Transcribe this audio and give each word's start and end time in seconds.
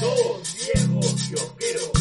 Dos 0.00 0.54
viejos 0.54 1.14
kiosqueros. 1.28 1.97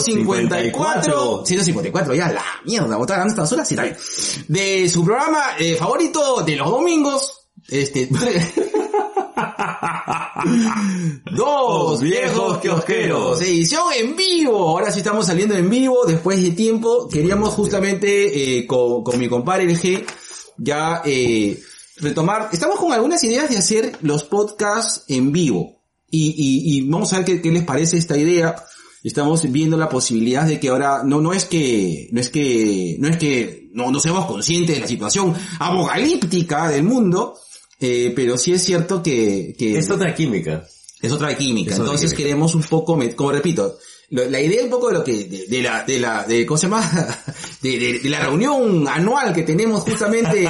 154. 0.00 1.44
154, 1.44 2.14
ya 2.14 2.32
la 2.32 2.44
mierda, 2.64 2.96
botar 2.96 3.26
estas 3.26 3.50
horas 3.52 3.70
y 3.72 3.76
tal. 3.76 3.96
De 4.48 4.88
su 4.88 5.04
programa 5.04 5.56
eh, 5.58 5.76
favorito 5.76 6.42
de 6.42 6.56
los 6.56 6.70
domingos. 6.70 7.48
Este. 7.68 8.08
Dos 11.32 12.00
viejos 12.00 12.58
kiosqueros. 12.58 13.40
Edición 13.40 13.84
en 13.96 14.16
vivo. 14.16 14.68
Ahora 14.68 14.92
sí 14.92 14.98
estamos 14.98 15.26
saliendo 15.26 15.54
en 15.56 15.68
vivo 15.68 16.04
después 16.06 16.40
de 16.42 16.52
tiempo. 16.52 17.08
Queríamos 17.08 17.54
justamente 17.54 18.58
eh, 18.58 18.66
con, 18.66 19.02
con 19.02 19.18
mi 19.18 19.28
compadre 19.28 19.64
el 19.64 19.78
G 19.78 20.04
ya 20.58 21.02
eh, 21.04 21.60
retomar. 21.98 22.50
Estamos 22.52 22.78
con 22.78 22.92
algunas 22.92 23.22
ideas 23.24 23.50
de 23.50 23.58
hacer 23.58 23.98
los 24.02 24.24
podcasts 24.24 25.04
en 25.08 25.32
vivo. 25.32 25.82
Y, 26.10 26.28
y, 26.28 26.78
y 26.78 26.88
vamos 26.88 27.12
a 27.12 27.16
ver 27.18 27.26
qué, 27.26 27.42
qué 27.42 27.50
les 27.50 27.64
parece 27.64 27.98
esta 27.98 28.16
idea. 28.16 28.56
Estamos 29.06 29.50
viendo 29.52 29.76
la 29.76 29.88
posibilidad 29.88 30.44
de 30.46 30.58
que 30.58 30.68
ahora, 30.68 31.02
no, 31.04 31.20
no 31.20 31.32
es 31.32 31.44
que, 31.44 32.08
no 32.10 32.20
es 32.20 32.28
que, 32.28 32.96
no 32.98 33.06
es 33.08 33.16
que 33.16 33.68
no, 33.72 33.90
no 33.92 34.00
seamos 34.00 34.26
conscientes 34.26 34.74
de 34.74 34.80
la 34.80 34.88
situación 34.88 35.32
apocalíptica 35.60 36.68
del 36.68 36.82
mundo, 36.82 37.38
eh, 37.78 38.12
pero 38.16 38.36
sí 38.36 38.52
es 38.52 38.62
cierto 38.64 39.02
que, 39.02 39.54
que 39.58 39.78
Es 39.78 39.88
otra 39.90 40.14
química. 40.14 40.66
es 41.00 41.12
otra 41.12 41.36
química. 41.36 41.70
Es 41.70 41.76
otra 41.78 41.84
Entonces 41.86 42.10
química. 42.12 42.24
queremos 42.28 42.54
un 42.56 42.62
poco, 42.62 42.98
como 43.14 43.30
repito, 43.30 43.78
lo- 44.10 44.28
la 44.28 44.40
idea 44.40 44.64
un 44.64 44.70
poco 44.70 44.88
de 44.88 44.94
lo 44.94 45.04
que, 45.04 45.24
de, 45.24 45.46
de 45.46 45.62
la, 45.62 45.84
de 45.84 45.98
la, 46.00 46.24
de, 46.24 46.44
¿cómo 46.44 46.58
se 46.58 46.66
llama? 46.66 46.82
De, 47.62 47.78
de- 47.78 47.98
de 48.00 48.10
la 48.10 48.20
reunión 48.20 48.86
anual 48.86 49.32
que 49.32 49.42
tenemos 49.42 49.82
justamente 49.82 50.44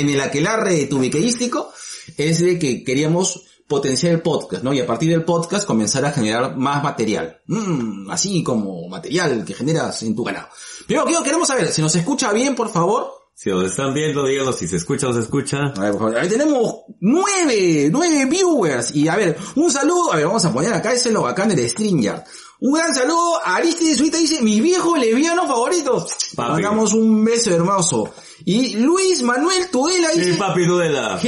en 0.00 0.08
el 0.10 0.20
aquelarre 0.20 0.86
tubiqueístico, 0.86 1.70
es 2.16 2.40
de 2.40 2.58
que 2.58 2.82
queríamos 2.82 3.42
potenciar 3.68 4.12
el 4.12 4.22
podcast, 4.22 4.62
¿no? 4.62 4.72
Y 4.72 4.80
a 4.80 4.86
partir 4.86 5.10
del 5.10 5.24
podcast 5.24 5.66
comenzar 5.66 6.04
a 6.04 6.12
generar 6.12 6.56
más 6.56 6.82
material. 6.82 7.40
Mm, 7.46 8.10
así 8.10 8.42
como 8.42 8.88
material 8.88 9.44
que 9.44 9.54
generas 9.54 10.02
en 10.02 10.14
tu 10.14 10.24
canal. 10.24 10.46
Primero, 10.86 11.06
quiero- 11.06 11.22
queremos 11.22 11.48
saber, 11.48 11.68
¿se 11.72 11.82
nos 11.82 11.94
escucha 11.94 12.32
bien, 12.32 12.54
por 12.54 12.70
favor? 12.70 13.12
Si 13.34 13.50
nos 13.50 13.64
están 13.66 13.92
viendo, 13.92 14.24
díganos 14.24 14.56
si 14.56 14.66
se 14.66 14.76
escucha 14.76 15.08
o 15.08 15.12
se 15.12 15.20
escucha. 15.20 15.58
A 15.76 15.80
ver, 15.80 15.92
por 15.92 16.00
favor. 16.02 16.16
Ahí 16.16 16.28
tenemos 16.28 16.74
nueve, 17.00 17.88
nueve 17.92 18.24
viewers. 18.26 18.94
Y 18.94 19.08
a 19.08 19.16
ver, 19.16 19.36
un 19.56 19.70
saludo, 19.70 20.12
a 20.12 20.16
ver, 20.16 20.26
vamos 20.26 20.44
a 20.44 20.52
poner 20.52 20.72
acá, 20.72 20.92
ese 20.92 21.08
es 21.08 21.14
lo 21.14 21.22
bacán 21.22 21.48
del 21.50 21.68
StreamYard. 21.68 22.22
Un 22.58 22.72
gran 22.72 22.94
saludo 22.94 23.38
a 23.44 23.56
Aristides 23.56 23.98
Suita 23.98 24.16
dice, 24.16 24.40
mi 24.40 24.62
viejo 24.62 24.96
leviano 24.96 25.46
favorito. 25.46 26.06
Papi. 26.34 26.52
Mandamos 26.52 26.94
un 26.94 27.22
beso 27.22 27.50
hermoso. 27.50 28.08
Y 28.46 28.76
Luis 28.76 29.22
Manuel 29.22 29.68
Tudela 29.70 30.08
Sí, 30.12 30.20
dice, 30.20 30.38
papi 30.38 30.64
Dudela. 30.64 31.18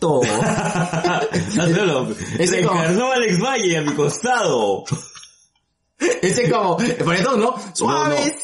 Gerardito. 0.00 0.20
Hazlo. 1.60 2.08
Ese 2.38 2.46
Se 2.58 2.62
como- 2.64 2.80
encarnó 2.80 3.12
Alex 3.12 3.40
Valle 3.40 3.76
a 3.78 3.82
mi 3.82 3.94
costado. 3.94 4.84
Ese 5.98 6.44
es 6.44 6.52
como, 6.52 6.78
el 6.78 6.94
panetón, 6.96 7.40
¿no? 7.40 7.54
Suavecito. 7.74 8.38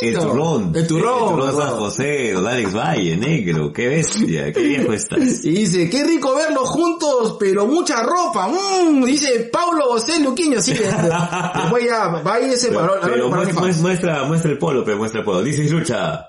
El 0.00 0.14
turrón. 0.16 0.72
El 0.76 0.86
turrón. 0.86 1.22
El 1.22 1.28
turrón 1.30 1.56
San. 1.56 1.70
José, 1.78 2.32
don 2.32 2.46
Alex 2.46 2.72
Valle, 2.74 3.16
negro. 3.16 3.72
Qué 3.72 3.88
bestia, 3.88 4.52
qué 4.52 4.60
viejo 4.60 4.92
estás. 4.92 5.44
Y 5.44 5.50
dice, 5.50 5.90
qué 5.90 6.04
rico 6.04 6.36
verlos 6.36 6.68
juntos, 6.68 7.36
pero 7.40 7.66
mucha 7.66 8.02
ropa. 8.02 8.46
Mm, 8.48 9.02
dice 9.04 9.48
Paulo 9.52 9.86
José 9.88 10.20
Luquiño, 10.20 10.60
sí. 10.60 10.74
que- 10.74 10.84
Después 10.84 11.84
ya, 11.84 12.08
va 12.08 12.38
ese 12.38 12.68
Pero, 12.68 12.98
pero 13.02 13.28
muestra, 13.30 14.24
muestra 14.24 14.50
el 14.52 14.58
polo, 14.58 14.84
pero 14.84 14.98
muestra 14.98 15.20
el 15.20 15.24
polo. 15.24 15.42
Dice 15.42 15.64
lucha. 15.64 16.26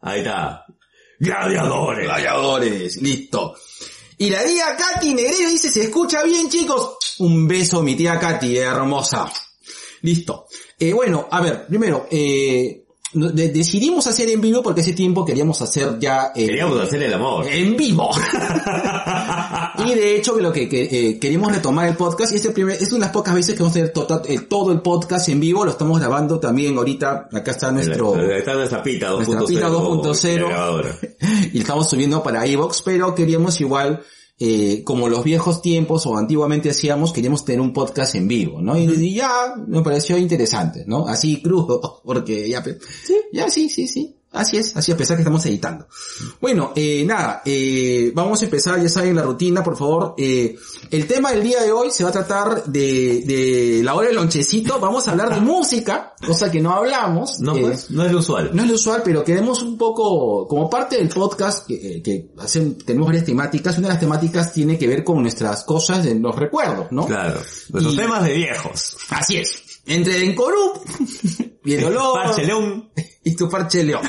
Ahí 0.00 0.20
está. 0.20 0.64
Gladiadores. 1.18 2.04
Gladiadores, 2.06 2.96
listo. 3.02 3.54
Y 4.20 4.28
la 4.28 4.44
tía 4.44 4.76
Katy 4.76 5.14
Negrero 5.14 5.48
dice, 5.48 5.72
se 5.72 5.84
escucha 5.84 6.22
bien 6.24 6.50
chicos. 6.50 7.16
Un 7.20 7.48
beso 7.48 7.82
mi 7.82 7.96
tía 7.96 8.18
Katy, 8.18 8.58
hermosa. 8.58 9.32
Listo. 10.02 10.44
Eh, 10.78 10.92
bueno, 10.92 11.26
a 11.30 11.40
ver, 11.40 11.66
primero, 11.66 12.06
eh, 12.10 12.84
de- 13.12 13.48
decidimos 13.48 14.06
hacer 14.06 14.28
en 14.30 14.40
vivo 14.40 14.62
porque 14.62 14.80
ese 14.82 14.92
tiempo 14.92 15.24
queríamos 15.24 15.60
hacer 15.62 15.98
ya 15.98 16.32
eh, 16.34 16.46
Queríamos 16.46 16.80
hacer 16.80 17.02
el 17.02 17.12
amor. 17.14 17.46
en 17.48 17.76
vivo. 17.76 18.10
y 19.86 19.94
de 19.94 20.16
hecho 20.16 20.38
lo 20.38 20.52
que, 20.52 20.68
que, 20.68 20.82
eh, 21.10 21.18
queremos 21.18 21.52
retomar 21.52 21.88
el 21.88 21.96
podcast 21.96 22.32
y 22.32 22.36
este 22.36 22.50
primer, 22.50 22.76
es 22.76 22.88
una 22.90 22.98
de 22.98 23.06
las 23.06 23.10
pocas 23.10 23.34
veces 23.34 23.54
que 23.54 23.62
vamos 23.62 23.72
a 23.76 23.80
tener 23.80 23.92
tota- 23.92 24.22
eh, 24.26 24.40
todo 24.48 24.72
el 24.72 24.80
podcast 24.80 25.28
en 25.28 25.40
vivo, 25.40 25.64
lo 25.64 25.70
estamos 25.72 25.98
grabando 25.98 26.38
también 26.38 26.76
ahorita, 26.76 27.28
acá 27.32 27.50
está 27.50 27.70
nuestro... 27.72 28.16
Está 28.30 28.54
nuestra 28.54 28.82
pita 28.82 29.10
2.0. 29.10 29.26
Nuestra 29.26 29.46
pita 29.46 29.68
2.0. 29.68 30.40
la 30.42 30.48
grabadora. 30.48 30.96
y 31.52 31.58
estamos 31.58 31.88
subiendo 31.88 32.22
para 32.22 32.46
iVoox, 32.46 32.82
pero 32.82 33.14
queríamos 33.14 33.60
igual, 33.60 34.02
eh, 34.40 34.82
como 34.84 35.08
los 35.08 35.22
viejos 35.22 35.60
tiempos 35.62 36.06
o 36.06 36.16
antiguamente 36.16 36.70
hacíamos, 36.70 37.12
queríamos 37.12 37.44
tener 37.44 37.60
un 37.60 37.72
podcast 37.74 38.14
en 38.14 38.26
vivo, 38.26 38.60
¿no? 38.62 38.76
Y, 38.78 38.84
y 38.84 39.14
ya 39.14 39.54
me 39.66 39.82
pareció 39.82 40.16
interesante, 40.16 40.84
¿no? 40.86 41.06
Así 41.06 41.42
crudo, 41.42 42.00
porque 42.04 42.48
ya, 42.48 42.62
pe- 42.62 42.78
ya 43.32 43.50
sí, 43.50 43.68
sí, 43.68 43.86
sí. 43.86 44.16
Así 44.32 44.58
es, 44.58 44.76
así 44.76 44.92
a 44.92 44.96
pesar 44.96 45.16
que 45.16 45.22
estamos 45.22 45.44
editando. 45.46 45.88
Bueno, 46.40 46.72
eh, 46.76 47.04
nada, 47.04 47.42
eh, 47.44 48.12
vamos 48.14 48.40
a 48.40 48.44
empezar, 48.44 48.80
ya 48.80 48.88
saben 48.88 49.16
la 49.16 49.22
rutina, 49.22 49.60
por 49.64 49.76
favor. 49.76 50.14
Eh, 50.16 50.56
el 50.88 51.06
tema 51.08 51.32
del 51.32 51.42
día 51.42 51.60
de 51.62 51.72
hoy 51.72 51.90
se 51.90 52.04
va 52.04 52.10
a 52.10 52.12
tratar 52.12 52.64
de, 52.64 53.22
de 53.26 53.80
la 53.82 53.94
hora 53.94 54.06
del 54.06 54.16
lonchecito, 54.16 54.78
vamos 54.78 55.08
a 55.08 55.12
hablar 55.12 55.34
de 55.34 55.40
música, 55.40 56.14
cosa 56.24 56.48
que 56.48 56.60
no 56.60 56.72
hablamos. 56.72 57.40
No, 57.40 57.54
pues, 57.54 57.90
no 57.90 58.04
es 58.04 58.12
lo 58.12 58.20
usual. 58.20 58.50
no 58.52 58.62
es 58.62 58.68
lo 58.68 58.74
usual, 58.76 59.02
pero 59.04 59.24
queremos 59.24 59.62
un 59.62 59.76
poco, 59.76 60.46
como 60.46 60.70
parte 60.70 60.96
del 60.96 61.08
podcast, 61.08 61.66
que, 61.66 61.96
eh, 61.96 62.02
que 62.02 62.30
hacen, 62.38 62.78
tenemos 62.78 63.08
varias 63.08 63.24
temáticas, 63.24 63.78
una 63.78 63.88
de 63.88 63.94
las 63.94 64.00
temáticas 64.00 64.52
tiene 64.52 64.78
que 64.78 64.86
ver 64.86 65.02
con 65.02 65.22
nuestras 65.22 65.64
cosas 65.64 66.04
de 66.04 66.14
los 66.14 66.36
recuerdos, 66.36 66.86
¿no? 66.92 67.04
Claro. 67.04 67.40
Nuestros 67.70 67.96
temas 67.96 68.22
de 68.22 68.32
viejos. 68.32 68.96
Así 69.08 69.38
es. 69.38 69.60
Entre 69.86 70.18
el 70.18 70.22
Encorup 70.22 70.86
y 71.64 71.74
el 71.74 71.84
olor 71.86 72.14
Parche 72.14 72.44
León. 72.44 72.90
y 73.24 73.34
tu 73.36 73.48
parche 73.48 73.84
león. 73.84 74.02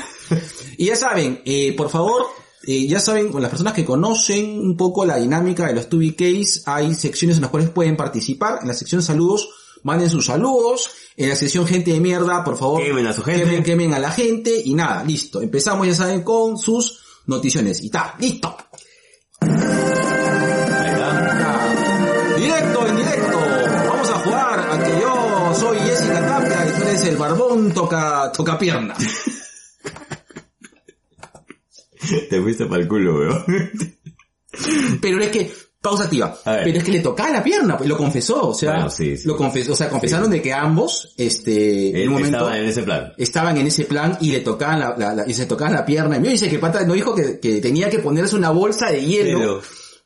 Y 0.76 0.86
ya 0.86 0.96
saben, 0.96 1.42
eh, 1.44 1.74
por 1.76 1.90
favor, 1.90 2.26
eh, 2.64 2.86
ya 2.86 3.00
saben, 3.00 3.30
con 3.30 3.42
las 3.42 3.50
personas 3.50 3.72
que 3.72 3.84
conocen 3.84 4.60
un 4.60 4.76
poco 4.76 5.04
la 5.04 5.16
dinámica 5.16 5.66
de 5.66 5.74
los 5.74 5.88
2BKs, 5.88 6.62
hay 6.66 6.94
secciones 6.94 7.36
en 7.36 7.42
las 7.42 7.50
cuales 7.50 7.70
pueden 7.70 7.96
participar. 7.96 8.60
En 8.62 8.68
la 8.68 8.74
sección 8.74 9.02
saludos, 9.02 9.48
manden 9.82 10.10
sus 10.10 10.26
saludos. 10.26 10.90
En 11.16 11.28
la 11.28 11.36
sección 11.36 11.66
gente 11.66 11.92
de 11.92 12.00
mierda, 12.00 12.44
por 12.44 12.56
favor, 12.56 12.82
Quemen 12.82 13.06
a 13.06 13.12
su 13.12 13.22
gente. 13.22 13.44
Quemen, 13.44 13.62
quemen 13.62 13.94
a 13.94 13.98
la 13.98 14.10
gente. 14.12 14.62
Y 14.64 14.74
nada, 14.74 15.02
listo. 15.04 15.42
Empezamos, 15.42 15.86
ya 15.86 15.94
saben, 15.94 16.22
con 16.22 16.56
sus 16.56 17.00
noticiones. 17.26 17.82
Y 17.82 17.86
está, 17.86 18.14
listo. 18.18 18.56
Ahí 19.40 19.50
está. 20.90 21.74
Directo, 22.36 22.86
en 22.86 22.96
directo. 22.96 23.38
Vamos 23.88 24.10
a 24.10 24.18
jugar 24.20 24.70
a 24.70 24.84
que 24.84 25.00
yo 25.00 25.54
soy 25.58 25.78
Jessica 25.78 26.26
Tapia 26.26 26.66
y 26.68 26.80
tú 26.80 26.88
eres 26.88 27.04
el 27.04 27.16
barbón 27.16 27.72
toca, 27.72 28.32
toca 28.32 28.56
pierna. 28.58 28.94
Te 32.30 32.40
fuiste 32.40 32.66
para 32.66 32.82
el 32.82 32.88
culo, 32.88 33.18
weón. 33.18 33.44
Pero 35.00 35.20
es 35.22 35.30
que, 35.30 35.50
pausa 35.80 36.04
activa. 36.04 36.36
Pero 36.44 36.78
es 36.78 36.84
que 36.84 36.92
le 36.92 37.00
tocaba 37.00 37.30
la 37.30 37.42
pierna, 37.42 37.76
pues 37.76 37.88
lo 37.88 37.96
confesó, 37.96 38.48
o 38.50 38.54
sea, 38.54 38.72
Bueno, 38.74 38.90
sí, 38.90 39.16
sí. 39.16 39.26
lo 39.26 39.36
confesó, 39.36 39.72
o 39.72 39.76
sea, 39.76 39.88
confesaron 39.88 40.30
de 40.30 40.40
que 40.42 40.52
ambos, 40.52 41.14
este, 41.16 41.90
en 41.90 41.96
Él 41.96 42.08
un 42.08 42.14
momento 42.14 42.36
estaba 42.38 42.58
en 42.58 42.64
ese 42.66 42.82
plan. 42.82 43.12
estaban 43.18 43.56
en 43.56 43.66
ese 43.66 43.84
plan 43.84 44.16
y 44.20 44.30
le 44.32 44.40
tocaban 44.40 44.80
la, 44.80 44.94
la- 44.96 45.14
la- 45.14 45.28
y 45.28 45.32
se 45.34 45.46
tocaban 45.46 45.74
la 45.74 45.84
pierna. 45.84 46.16
Y 46.16 46.20
me 46.20 46.28
dice 46.28 46.48
que 46.48 46.58
pata 46.58 46.84
no 46.84 46.94
dijo 46.94 47.14
que, 47.14 47.40
que 47.40 47.60
tenía 47.60 47.88
que 47.90 47.98
ponerse 47.98 48.36
una 48.36 48.50
bolsa 48.50 48.90
de 48.90 49.04
hielo 49.04 49.38
Pero, 49.38 49.62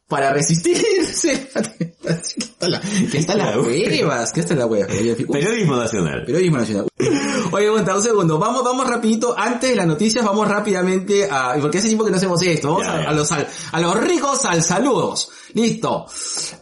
para 0.09 0.33
resistirse. 0.33 1.49
que 2.03 2.13
está 2.39 2.69
la, 2.69 2.81
que 3.11 3.19
está 3.19 3.35
La 3.35 3.59
huevas, 3.59 4.33
que 4.33 4.41
está 4.41 4.55
la 4.55 4.67
hueva. 4.67 4.87
periodismo 4.87 5.77
nacional. 5.77 6.25
Periodismo 6.25 6.59
nacional. 6.59 6.87
Oye, 7.53 7.67
aguanta 7.69 7.97
un 7.97 8.03
segundo. 8.03 8.39
Vamos, 8.39 8.63
vamos 8.65 8.89
rapidito. 8.89 9.35
Antes 9.37 9.71
de 9.71 9.77
las 9.77 9.87
noticias, 9.87 10.25
vamos 10.25 10.47
rápidamente 10.49 11.29
a, 11.31 11.57
porque 11.61 11.79
hace 11.79 11.89
tiempo 11.89 12.05
que 12.05 12.11
no 12.11 12.17
hacemos 12.17 12.41
esto. 12.43 12.69
Vamos 12.69 12.87
Ya, 12.87 12.95
a, 12.99 13.03
ya. 13.03 13.09
a 13.09 13.13
los, 13.13 13.33
al- 13.33 13.49
a 13.73 13.81
los 13.81 14.01
ricos 14.01 14.45
al 14.45 14.63
saludos. 14.63 15.29
Listo. 15.55 16.07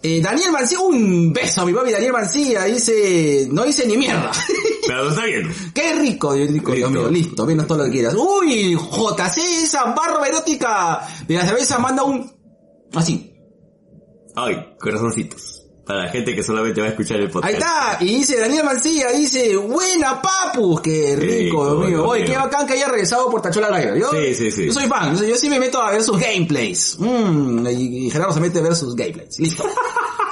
Eh, 0.02 0.20
Daniel 0.22 0.52
Mancilla, 0.52 0.80
un 0.80 1.32
beso 1.32 1.62
a 1.62 1.66
mi 1.66 1.72
papi 1.72 1.90
Daniel 1.90 2.12
Mancilla. 2.12 2.64
Dice, 2.64 3.48
no 3.50 3.64
dice 3.64 3.86
ni 3.86 3.96
mierda. 3.96 4.30
Pero 4.86 5.08
está 5.10 5.24
viendo. 5.24 5.48
Qué 5.74 5.94
rico, 5.94 6.34
Dios 6.34 6.50
rico, 6.50 6.72
Dios 6.72 6.90
Listo. 6.90 7.02
mío. 7.02 7.10
Listo, 7.10 7.46
menos 7.46 7.66
todo 7.66 7.78
lo 7.78 7.84
que 7.84 7.90
quieras. 7.90 8.14
Uy, 8.14 8.74
JC, 8.74 9.38
esa 9.64 9.84
barba 9.94 10.26
erótica 10.28 11.06
de 11.26 11.34
la 11.34 11.46
cerveza 11.46 11.78
manda 11.78 12.04
un, 12.04 12.30
así. 12.94 13.33
Ay, 14.36 14.74
corazoncitos. 14.80 15.63
Para 15.84 16.04
la 16.04 16.08
gente 16.10 16.34
que 16.34 16.42
solamente 16.42 16.80
va 16.80 16.86
a 16.86 16.90
escuchar 16.90 17.20
el 17.20 17.30
podcast. 17.30 17.52
Ahí 17.52 17.58
está, 17.60 17.98
y 18.00 18.16
dice 18.16 18.40
Daniel 18.40 18.64
Mancilla, 18.64 19.10
dice, 19.12 19.56
buena 19.56 20.22
papus, 20.22 20.80
qué 20.80 21.14
rico, 21.16 21.74
mío. 21.76 21.88
Dios 21.88 22.06
Oye, 22.06 22.24
qué 22.24 22.36
bacán 22.36 22.66
que 22.66 22.72
haya 22.72 22.88
regresado 22.88 23.30
por 23.30 23.42
Tachola 23.42 23.68
Rider. 23.68 23.98
Yo, 23.98 24.10
Sí, 24.10 24.34
sí, 24.34 24.50
sí. 24.50 24.66
yo 24.66 24.72
soy 24.72 24.86
fan, 24.86 25.16
yo, 25.16 25.24
yo 25.24 25.36
sí 25.36 25.50
me 25.50 25.60
meto 25.60 25.82
a 25.82 25.90
ver 25.90 26.02
sus 26.02 26.18
gameplays. 26.18 26.96
Mm, 26.98 27.66
y, 27.66 28.06
y 28.06 28.10
Gerardo 28.10 28.32
se 28.32 28.40
mete 28.40 28.60
a 28.60 28.62
ver 28.62 28.74
sus 28.74 28.96
gameplays, 28.96 29.38
listo. 29.38 29.64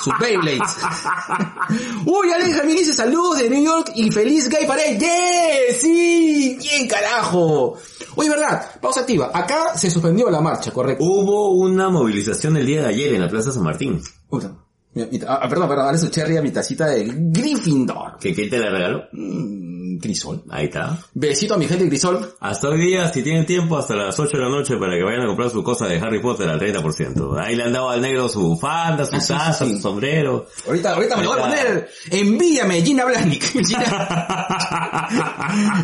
sus 0.03 0.13
Beyblades. 0.19 0.61
Uy, 2.07 2.31
Alex 2.33 2.67
dice 2.67 2.93
saludos 2.93 3.39
de 3.39 3.51
New 3.51 3.65
York 3.65 3.93
y 3.95 4.11
feliz 4.11 4.49
Gay 4.49 4.67
Parade. 4.67 4.99
¡Yeah! 4.99 5.79
¡Sí! 5.79 6.59
¡Bien 6.61 6.89
carajo! 6.89 7.79
Oye, 8.17 8.29
verdad, 8.29 8.81
pausa 8.81 9.01
activa. 9.01 9.31
Acá 9.33 9.77
se 9.77 9.91
suspendió 9.91 10.29
la 10.31 10.41
marcha, 10.41 10.71
correcto. 10.73 11.05
Hubo 11.05 11.51
una 11.53 11.89
movilización 11.89 12.57
el 12.57 12.67
día 12.67 12.83
de 12.83 12.89
ayer 12.89 13.15
en 13.15 13.21
la 13.21 13.29
Plaza 13.29 13.53
San 13.53 13.63
Martín. 13.63 14.03
Puta. 14.29 14.53
Mi- 14.95 15.07
mi- 15.07 15.21
ah, 15.27 15.47
perdón, 15.49 15.69
perdón, 15.69 15.85
ahora 15.87 15.97
es 15.97 16.03
su 16.03 16.11
cherry 16.11 16.37
a 16.37 16.43
mi 16.43 16.51
tacita 16.51 16.87
de 16.87 17.05
Gryffindor. 17.07 18.19
¿Que 18.21 18.35
quién 18.35 18.51
te 18.51 18.59
la 18.59 18.71
regaló? 18.71 19.05
Mm, 19.13 19.72
Crisol. 20.01 20.43
Ahí 20.51 20.67
está. 20.67 20.99
Besito 21.15 21.55
a 21.55 21.57
mi 21.59 21.67
gente 21.67 21.89
Crisol. 21.89 22.35
Hasta 22.41 22.69
hoy 22.69 22.81
día, 22.87 23.09
si 23.13 23.23
tienen 23.23 23.45
tiempo, 23.47 23.77
hasta 23.79 23.95
las 23.95 24.19
8 24.19 24.37
de 24.37 24.43
la 24.43 24.49
noche 24.49 24.77
para 24.77 24.97
que 24.97 25.03
vayan 25.03 25.23
a 25.23 25.27
comprar 25.27 25.51
su 25.51 25.63
cosa 25.63 25.87
de 25.87 25.99
Harry 25.99 26.21
Potter 26.21 26.49
al 26.49 26.59
30%. 26.61 27.39
Ahí 27.41 27.57
le 27.57 27.65
han 27.65 27.73
dado 27.73 27.91
al 27.91 28.01
negro 28.01 28.29
su 28.29 28.41
bufanda, 28.41 29.05
su 29.05 29.17
Ah, 29.17 29.19
taza, 29.19 29.65
sí. 29.65 29.73
su 29.75 29.81
sombrero. 29.81 30.47
Ahorita, 30.67 30.95
ahorita 30.95 31.17
me 31.17 31.23
lo 31.25 31.31
voy 31.31 31.39
a 31.39 31.43
poner. 31.43 31.89
Envíame, 32.11 32.83
Gina 32.83 33.05
Blanik. 33.05 33.43
Gina. 33.67 35.09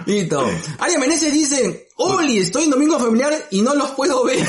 Listo. 0.06 0.46
Aria 0.78 0.98
Meneses 0.98 1.32
dice, 1.32 1.88
Oli, 1.96 2.38
estoy 2.38 2.64
en 2.64 2.70
domingo 2.70 2.98
familiar 2.98 3.32
y 3.50 3.60
no 3.62 3.74
los 3.74 3.90
puedo 3.90 4.24
ver. 4.24 4.38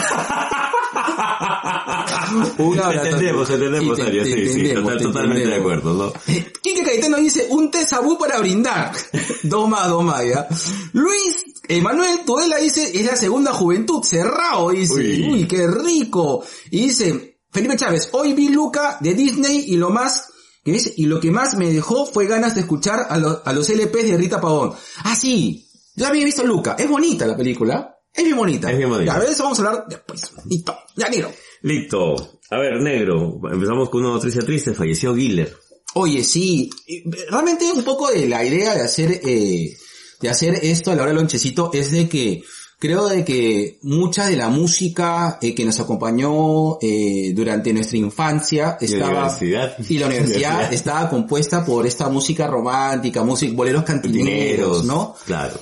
Un 2.58 2.80
abrazo. 2.80 3.06
Entendemos, 3.08 3.50
entendemos, 3.50 3.98
Sí, 3.98 4.04
te- 4.04 4.10
Aria, 4.10 4.24
te 4.24 4.50
sí, 4.50 4.74
total- 4.74 4.98
te 4.98 5.04
totalmente 5.04 5.48
de 5.48 5.56
acuerdo, 5.56 5.94
¿no? 5.94 6.14
Quique 6.62 6.84
Caetano 6.84 7.18
dice, 7.18 7.48
un 7.50 7.72
té 7.72 7.86
sabú 7.86 8.18
para 8.18 8.40
brindar. 8.40 8.92
dos 9.50 9.68
más, 9.68 9.90
dos 9.90 10.04
más, 10.04 10.24
ya. 10.26 10.48
Luis 10.94 11.46
Emanuel 11.68 12.20
Tudela 12.26 12.58
dice, 12.58 12.92
es 12.98 13.06
la 13.06 13.16
segunda 13.16 13.54
juventud, 13.54 14.04
cerrado, 14.04 14.70
dice. 14.70 14.94
Uy. 14.94 15.30
Uy, 15.32 15.48
qué 15.48 15.68
rico. 15.68 16.44
Y 16.72 16.86
dice, 16.88 17.40
Felipe 17.52 17.76
Chávez, 17.76 18.10
hoy 18.12 18.34
vi 18.34 18.50
Luca 18.50 18.98
de 19.02 19.14
Disney 19.14 19.66
y 19.68 19.78
lo 19.78 19.90
más, 19.90 20.30
que 20.64 20.72
dice, 20.72 20.94
y 20.96 21.06
lo 21.06 21.20
que 21.20 21.32
más 21.32 21.56
me 21.58 21.72
dejó 21.72 22.06
fue 22.06 22.28
ganas 22.28 22.56
de 22.56 22.62
escuchar 22.62 23.08
a, 23.10 23.18
los 23.18 23.42
a 23.46 23.54
los 23.54 23.70
LPs 23.70 24.04
de 24.04 24.18
Rita 24.18 24.40
Pavón. 24.40 24.74
Ah, 25.04 25.16
sí, 25.16 25.68
yo 25.96 26.08
había 26.08 26.24
visto 26.24 26.46
Luca. 26.46 26.76
Es 26.80 26.88
bonita 26.88 27.28
la 27.28 27.36
película. 27.36 27.98
Es 28.14 28.24
bien 28.24 28.38
bonita. 28.38 28.72
Es 28.72 28.78
bien 28.78 28.90
bonita. 28.90 29.20
Ya, 29.20 29.32
eso 29.32 29.44
vamos 29.44 29.60
a 29.60 29.68
hablar 29.68 29.86
después. 29.88 30.32
Listo. 30.46 30.78
Ya, 30.96 31.10
negro. 31.10 31.32
Listo. 31.62 32.40
A 32.50 32.58
ver, 32.58 32.82
negro. 32.82 33.40
Empezamos 33.52 33.90
con 33.90 34.02
una 34.02 34.14
noticia 34.14 34.42
triste. 34.42 34.74
Falleció 34.74 35.16
Giller. 35.16 35.56
Oye, 35.96 36.24
sí, 36.24 36.70
realmente 37.30 37.72
un 37.72 37.84
poco 37.84 38.10
de 38.12 38.28
la 38.28 38.44
idea 38.44 38.76
de 38.76 38.82
hacer, 38.82 39.22
eh, 39.24 39.76
de 40.22 40.30
hacer 40.30 40.60
esto 40.62 40.92
a 40.92 40.96
la 40.96 41.02
hora 41.04 41.12
del 41.12 41.20
lonchecito 41.20 41.72
es 41.74 41.92
de 41.92 42.08
que 42.08 42.44
creo 42.78 43.08
de 43.08 43.26
que 43.26 43.78
mucha 43.82 44.28
de 44.28 44.38
la 44.38 44.50
música 44.50 45.38
eh, 45.42 45.54
que 45.54 45.66
nos 45.66 45.80
acompañó 45.80 46.78
eh, 46.82 47.34
durante 47.36 47.74
nuestra 47.74 47.98
infancia 47.98 48.78
Y 48.80 48.88
la 48.88 48.96
estaba 48.96 49.12
universidad. 49.12 49.78
y 49.90 49.98
la 49.98 50.06
universidad 50.08 50.74
estaba 50.74 51.10
compuesta 51.10 51.66
por 51.66 51.86
esta 51.86 52.08
música 52.10 52.48
romántica, 52.48 53.24
música, 53.24 53.54
boleros 53.54 53.84
cantineros, 53.84 54.86
¿no? 54.86 55.16
Claro. 55.26 55.60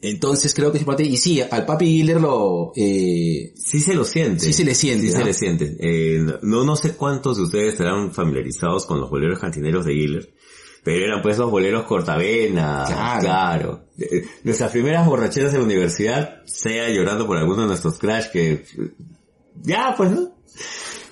Entonces 0.00 0.54
creo 0.54 0.70
que 0.70 0.78
es 0.78 0.82
importante 0.82 1.10
y 1.10 1.16
sí, 1.16 1.40
al 1.42 1.66
Papi 1.66 1.86
Giller 1.86 2.20
lo 2.20 2.72
eh, 2.76 3.52
Sí 3.56 3.80
se 3.80 3.94
lo 3.94 4.04
siente. 4.04 4.44
Sí 4.44 4.52
se 4.52 4.64
le 4.64 4.74
siente, 4.74 5.06
Sí 5.08 5.12
¿no? 5.12 5.18
se 5.18 5.24
le 5.24 5.34
siente. 5.34 5.76
Eh, 5.80 6.24
no, 6.42 6.64
no 6.64 6.76
sé 6.76 6.94
cuántos 6.94 7.36
de 7.36 7.42
ustedes 7.44 7.72
estarán 7.72 8.12
familiarizados 8.12 8.86
con 8.86 9.00
los 9.00 9.10
boleros 9.10 9.40
cantineros 9.40 9.84
de 9.84 9.94
Giller. 9.94 10.34
Pero 10.84 11.04
eran 11.04 11.20
pues 11.20 11.36
los 11.36 11.50
boleros 11.50 11.84
cortavena. 11.84 12.84
Claro. 12.86 13.20
Claro. 13.20 13.84
Eh, 13.98 14.24
Nuestras 14.44 14.70
primeras 14.70 15.04
borracheras 15.04 15.52
en 15.52 15.58
la 15.58 15.64
universidad, 15.64 16.42
sea 16.46 16.88
llorando 16.90 17.26
por 17.26 17.36
alguno 17.36 17.62
de 17.62 17.68
nuestros 17.68 17.98
crash 17.98 18.28
que... 18.30 18.64
Ya, 19.62 19.94
pues, 19.96 20.12
¿no? 20.12 20.30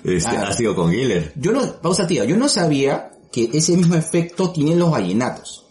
Este, 0.05 0.29
Claro. 0.29 0.47
Ha 0.47 0.53
sido 0.53 0.75
con 0.75 0.91
Giller. 0.91 1.33
yo 1.35 1.51
no, 1.51 1.81
pausa 1.81 2.07
tía, 2.07 2.23
yo 2.23 2.37
no 2.37 2.47
sabía 2.47 3.11
que 3.31 3.49
ese 3.53 3.75
mismo 3.75 3.95
efecto 3.95 4.51
tienen 4.51 4.79
los 4.79 4.89
vallenatos. 4.89 5.66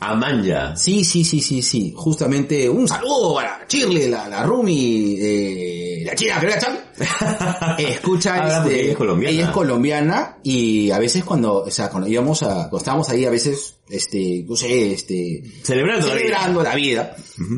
Amanya. 0.00 0.74
Sí, 0.76 1.04
sí, 1.04 1.24
sí, 1.24 1.40
sí, 1.40 1.62
sí. 1.62 1.92
Justamente 1.94 2.68
un 2.68 2.88
saludo 2.88 3.34
para 3.34 3.66
Chirle, 3.66 4.08
la, 4.08 4.28
la 4.28 4.42
Rumi, 4.42 5.16
eh, 5.20 6.02
la 6.06 6.14
china 6.14 6.40
Chan. 6.58 6.78
Escucha 7.78 8.34
Ah, 8.34 8.62
este, 8.64 8.80
ella 8.80 8.92
es 8.92 8.96
colombiana. 8.96 9.34
ella 9.34 9.44
es 9.44 9.50
colombiana 9.50 10.38
y 10.42 10.90
a 10.90 10.98
veces 10.98 11.24
cuando, 11.24 11.62
o 11.64 11.70
sea, 11.70 11.90
cuando 11.90 12.08
íbamos 12.08 12.42
a, 12.42 12.68
cuando 12.68 12.78
estábamos 12.78 13.08
ahí 13.10 13.26
a 13.26 13.30
veces, 13.30 13.76
este, 13.88 14.44
no 14.48 14.56
sé, 14.56 14.92
este, 14.92 15.42
Celebrando 15.62 16.08
la 16.08 16.14
vida. 16.14 16.62
la 16.62 16.74
vida, 16.74 17.16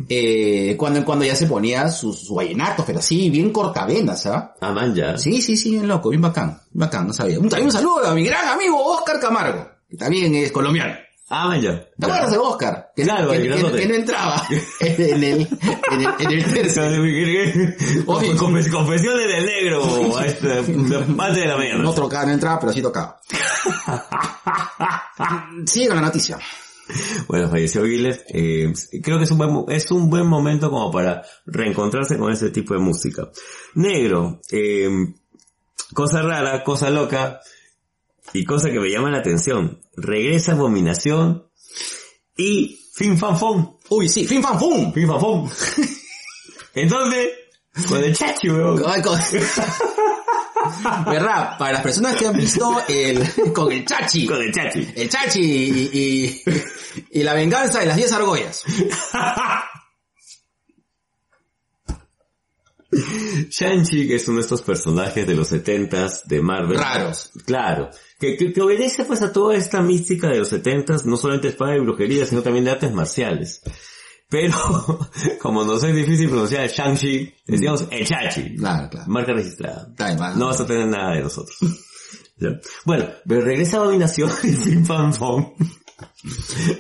eh, 0.08 0.74
cuando 0.76 0.98
en 0.98 1.04
cuando 1.04 1.24
ya 1.24 1.36
se 1.36 1.46
ponía 1.46 1.88
sus, 1.88 2.28
vallenatos, 2.30 2.84
pero 2.84 2.98
así, 2.98 3.30
bien 3.30 3.50
cortavenas, 3.50 4.26
¿ah? 4.26 4.54
Amanya. 4.60 5.16
Sí, 5.16 5.40
sí, 5.40 5.56
sí, 5.56 5.72
bien 5.72 5.86
loco, 5.86 6.08
bien 6.10 6.22
bacán, 6.22 6.60
bacán, 6.72 7.06
no 7.06 7.12
sabía. 7.12 7.38
Un, 7.38 7.48
también 7.48 7.66
un 7.66 7.72
saludo 7.72 8.04
a 8.06 8.14
mi 8.14 8.24
gran 8.24 8.48
amigo 8.48 8.82
Oscar 8.82 9.20
Camargo, 9.20 9.68
que 9.88 9.96
también 9.96 10.34
es 10.34 10.50
colombiano. 10.50 10.94
Amanya. 11.34 11.82
¿Te 11.98 12.04
acuerdas 12.06 12.30
de 12.30 12.36
Oscar? 12.36 12.92
Que, 12.94 13.04
Claro, 13.04 13.30
que, 13.30 13.40
que- 13.42 13.86
no 13.88 13.94
entraba 13.94 14.46
en 14.80 15.02
el, 15.02 15.22
en 15.22 15.24
el, 15.24 15.48
en 16.18 16.30
el 16.30 16.44
tercio. 16.52 16.82
Oye. 18.06 18.36
Confesiones 18.36 19.28
del 19.28 19.46
negro. 19.46 19.82
de 21.34 21.46
la 21.46 21.56
mañana. 21.56 21.82
No 21.82 21.94
tocaba, 21.94 22.26
no 22.26 22.32
entraba, 22.32 22.60
pero 22.60 22.72
sí 22.74 22.82
tocaba. 22.82 23.18
Sigue 25.66 25.88
con 25.88 25.96
la 25.96 26.02
noticia. 26.02 26.38
Bueno, 27.28 27.48
falleció 27.48 27.84
Giller. 27.84 28.24
Eh, 28.28 28.72
creo 29.02 29.18
que 29.18 29.24
es 29.24 29.30
un, 29.30 29.38
buen, 29.38 29.52
mo- 29.52 29.66
es 29.68 29.90
un 29.90 30.10
buen 30.10 30.26
momento 30.26 30.70
como 30.70 30.90
para 30.90 31.22
reencontrarse 31.46 32.18
con 32.18 32.32
ese 32.32 32.50
tipo 32.50 32.74
de 32.74 32.80
música. 32.80 33.28
Negro, 33.74 34.40
eh, 34.50 34.88
cosa 35.94 36.22
rara, 36.22 36.62
cosa 36.64 36.90
loca 36.90 37.40
y 38.32 38.44
cosa 38.44 38.70
que 38.70 38.80
me 38.80 38.90
llama 38.90 39.10
la 39.10 39.18
atención. 39.18 39.80
Regresa 39.96 40.52
Abominación 40.52 41.48
y 42.36 42.78
Fin 42.94 43.18
Fan 43.18 43.38
Fon. 43.38 43.76
Uy, 43.88 44.08
sí, 44.08 44.26
fin 44.26 44.42
fan. 44.42 44.58
Fin 44.92 45.06
Fan 45.06 45.20
Fon. 45.20 45.50
Entonces, 46.74 47.28
con 47.88 48.02
el 48.02 48.14
chachi, 48.16 48.50
weón. 48.50 48.82
¿Verdad? 51.06 51.56
Para 51.58 51.72
las 51.72 51.82
personas 51.82 52.16
que 52.16 52.26
han 52.26 52.36
visto 52.36 52.82
el, 52.88 53.52
con 53.52 53.72
el 53.72 53.84
chachi. 53.84 54.26
Con 54.26 54.40
el 54.40 54.52
chachi. 54.52 54.88
El 54.94 55.08
chachi 55.08 55.40
y, 55.40 55.90
y, 55.92 56.42
y 57.10 57.22
la 57.22 57.34
venganza 57.34 57.80
de 57.80 57.86
las 57.86 57.96
10 57.96 58.12
argollas. 58.12 58.64
Shang-Chi, 62.92 64.06
que 64.06 64.16
es 64.16 64.28
uno 64.28 64.36
de 64.36 64.42
estos 64.42 64.60
personajes 64.62 65.26
de 65.26 65.34
los 65.34 65.48
setentas 65.48 66.28
de 66.28 66.42
Marvel. 66.42 66.78
Raros. 66.78 67.30
Claro. 67.46 67.88
Que, 68.22 68.36
que, 68.36 68.52
que 68.52 68.62
obedece 68.62 69.04
pues 69.04 69.20
a 69.20 69.32
toda 69.32 69.56
esta 69.56 69.82
mística 69.82 70.28
de 70.28 70.38
los 70.38 70.48
setentas, 70.48 71.04
no 71.04 71.16
solamente 71.16 71.48
espada 71.48 71.76
y 71.76 71.80
brujería, 71.80 72.24
sino 72.24 72.40
también 72.40 72.64
de 72.64 72.70
artes 72.70 72.92
marciales. 72.92 73.62
Pero, 74.28 74.54
como 75.40 75.64
nos 75.64 75.82
es 75.82 75.92
difícil 75.92 76.28
pronunciar 76.28 76.68
Shang-Chi, 76.68 77.34
decíamos 77.44 77.88
el 77.90 78.06
Chachi. 78.06 78.54
Claro, 78.54 78.88
claro. 78.88 79.10
Marca 79.10 79.32
registrada. 79.32 79.88
No 80.36 80.46
vas 80.46 80.60
a 80.60 80.66
tener 80.66 80.86
nada 80.86 81.16
de 81.16 81.22
nosotros. 81.22 81.58
Bueno, 82.84 83.08
pero 83.24 83.42
regresa 83.42 83.76
a 83.76 83.84
Dominación 83.84 84.28
y 84.42 84.48
Fin 84.48 84.84
Fan 84.84 85.14
Fong 85.14 85.52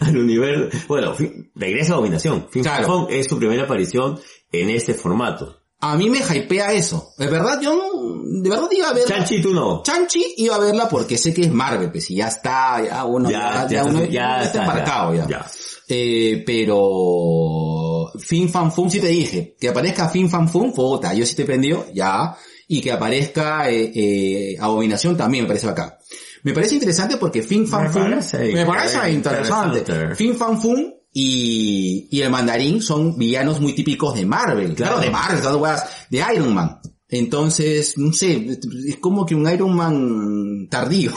al 0.00 0.16
universo. 0.16 0.76
Bueno, 0.88 1.14
regresa 1.54 1.92
a 1.92 1.96
Dominación. 1.96 2.48
Fin. 2.50 2.64
Fan 2.64 2.84
Fong 2.84 3.06
es 3.10 3.28
su 3.28 3.38
primera 3.38 3.62
aparición 3.62 4.18
en 4.50 4.70
este 4.70 4.94
formato. 4.94 5.61
A 5.84 5.96
mí 5.96 6.08
me 6.08 6.20
hypea 6.20 6.72
eso. 6.72 7.12
De 7.18 7.26
verdad, 7.26 7.60
yo 7.60 7.74
no, 7.74 8.40
de 8.40 8.48
verdad 8.48 8.68
iba 8.70 8.88
a 8.88 8.92
ver. 8.92 9.04
Chanchi, 9.04 9.42
tú 9.42 9.52
no. 9.52 9.82
Chanchi 9.82 10.34
iba 10.36 10.54
a 10.54 10.58
verla 10.60 10.88
porque 10.88 11.18
sé 11.18 11.34
que 11.34 11.42
es 11.42 11.52
Marvel, 11.52 11.90
pues 11.90 12.08
y 12.10 12.14
ya 12.16 12.28
está, 12.28 12.80
ya 12.84 13.04
uno, 13.04 13.28
ya, 13.28 13.66
Ya, 13.68 13.68
ya 13.68 13.84
uno, 13.84 14.04
ya 14.04 14.42
está 14.42 14.60
embarcado 14.60 15.14
ya. 15.16 15.26
ya. 15.26 15.46
Eh, 15.88 16.44
pero 16.46 18.10
Fin 18.18 18.48
Fan 18.48 18.70
Fum 18.70 18.88
sí 18.88 19.00
te 19.00 19.08
dije, 19.08 19.56
que 19.58 19.68
aparezca 19.70 20.08
Fin 20.08 20.30
Fan 20.30 20.48
Fum, 20.48 20.72
puta, 20.72 21.12
yo 21.14 21.26
sí 21.26 21.34
te 21.34 21.44
prendió, 21.44 21.86
ya, 21.92 22.36
y 22.68 22.80
que 22.80 22.92
aparezca 22.92 23.68
eh, 23.68 23.90
eh, 23.94 24.56
Abominación 24.60 25.16
también 25.16 25.44
me 25.44 25.48
parece 25.48 25.68
acá. 25.68 25.98
Me 26.44 26.52
parece 26.52 26.74
interesante 26.74 27.16
porque 27.16 27.42
Fin 27.42 27.66
Fan 27.66 27.92
Fum, 27.92 28.02
me 28.04 28.64
parece 28.66 29.10
interesante. 29.10 29.78
interesante. 29.80 30.14
Fin 30.14 30.36
Fan 30.36 30.60
Fum 30.60 30.92
y, 31.12 32.08
y 32.10 32.20
el 32.22 32.30
mandarín 32.30 32.80
son 32.82 33.16
villanos 33.18 33.60
muy 33.60 33.74
típicos 33.74 34.14
de 34.14 34.24
Marvel, 34.26 34.74
claro, 34.74 34.96
Claro. 34.96 35.00
de 35.00 35.10
Marvel, 35.10 35.80
de 36.10 36.24
Iron 36.34 36.54
Man. 36.54 36.80
Entonces, 37.08 37.98
no 37.98 38.12
sé, 38.12 38.58
es 38.88 38.96
como 38.96 39.26
que 39.26 39.34
un 39.34 39.50
Iron 39.50 39.74
Man 39.76 40.68
tardío. 40.70 41.12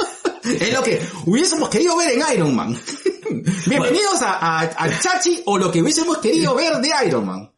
es 0.44 0.72
lo 0.72 0.82
que 0.82 1.00
hubiésemos 1.26 1.68
querido 1.68 1.96
ver 1.96 2.12
en 2.16 2.22
Iron 2.36 2.54
Man. 2.54 2.78
Bienvenidos 3.66 4.22
a, 4.22 4.60
a, 4.60 4.60
a 4.62 5.00
Chachi 5.00 5.42
o 5.46 5.58
lo 5.58 5.72
que 5.72 5.82
hubiésemos 5.82 6.18
querido 6.18 6.54
ver 6.54 6.74
de 6.76 6.90
Iron 7.06 7.26
Man. 7.26 7.50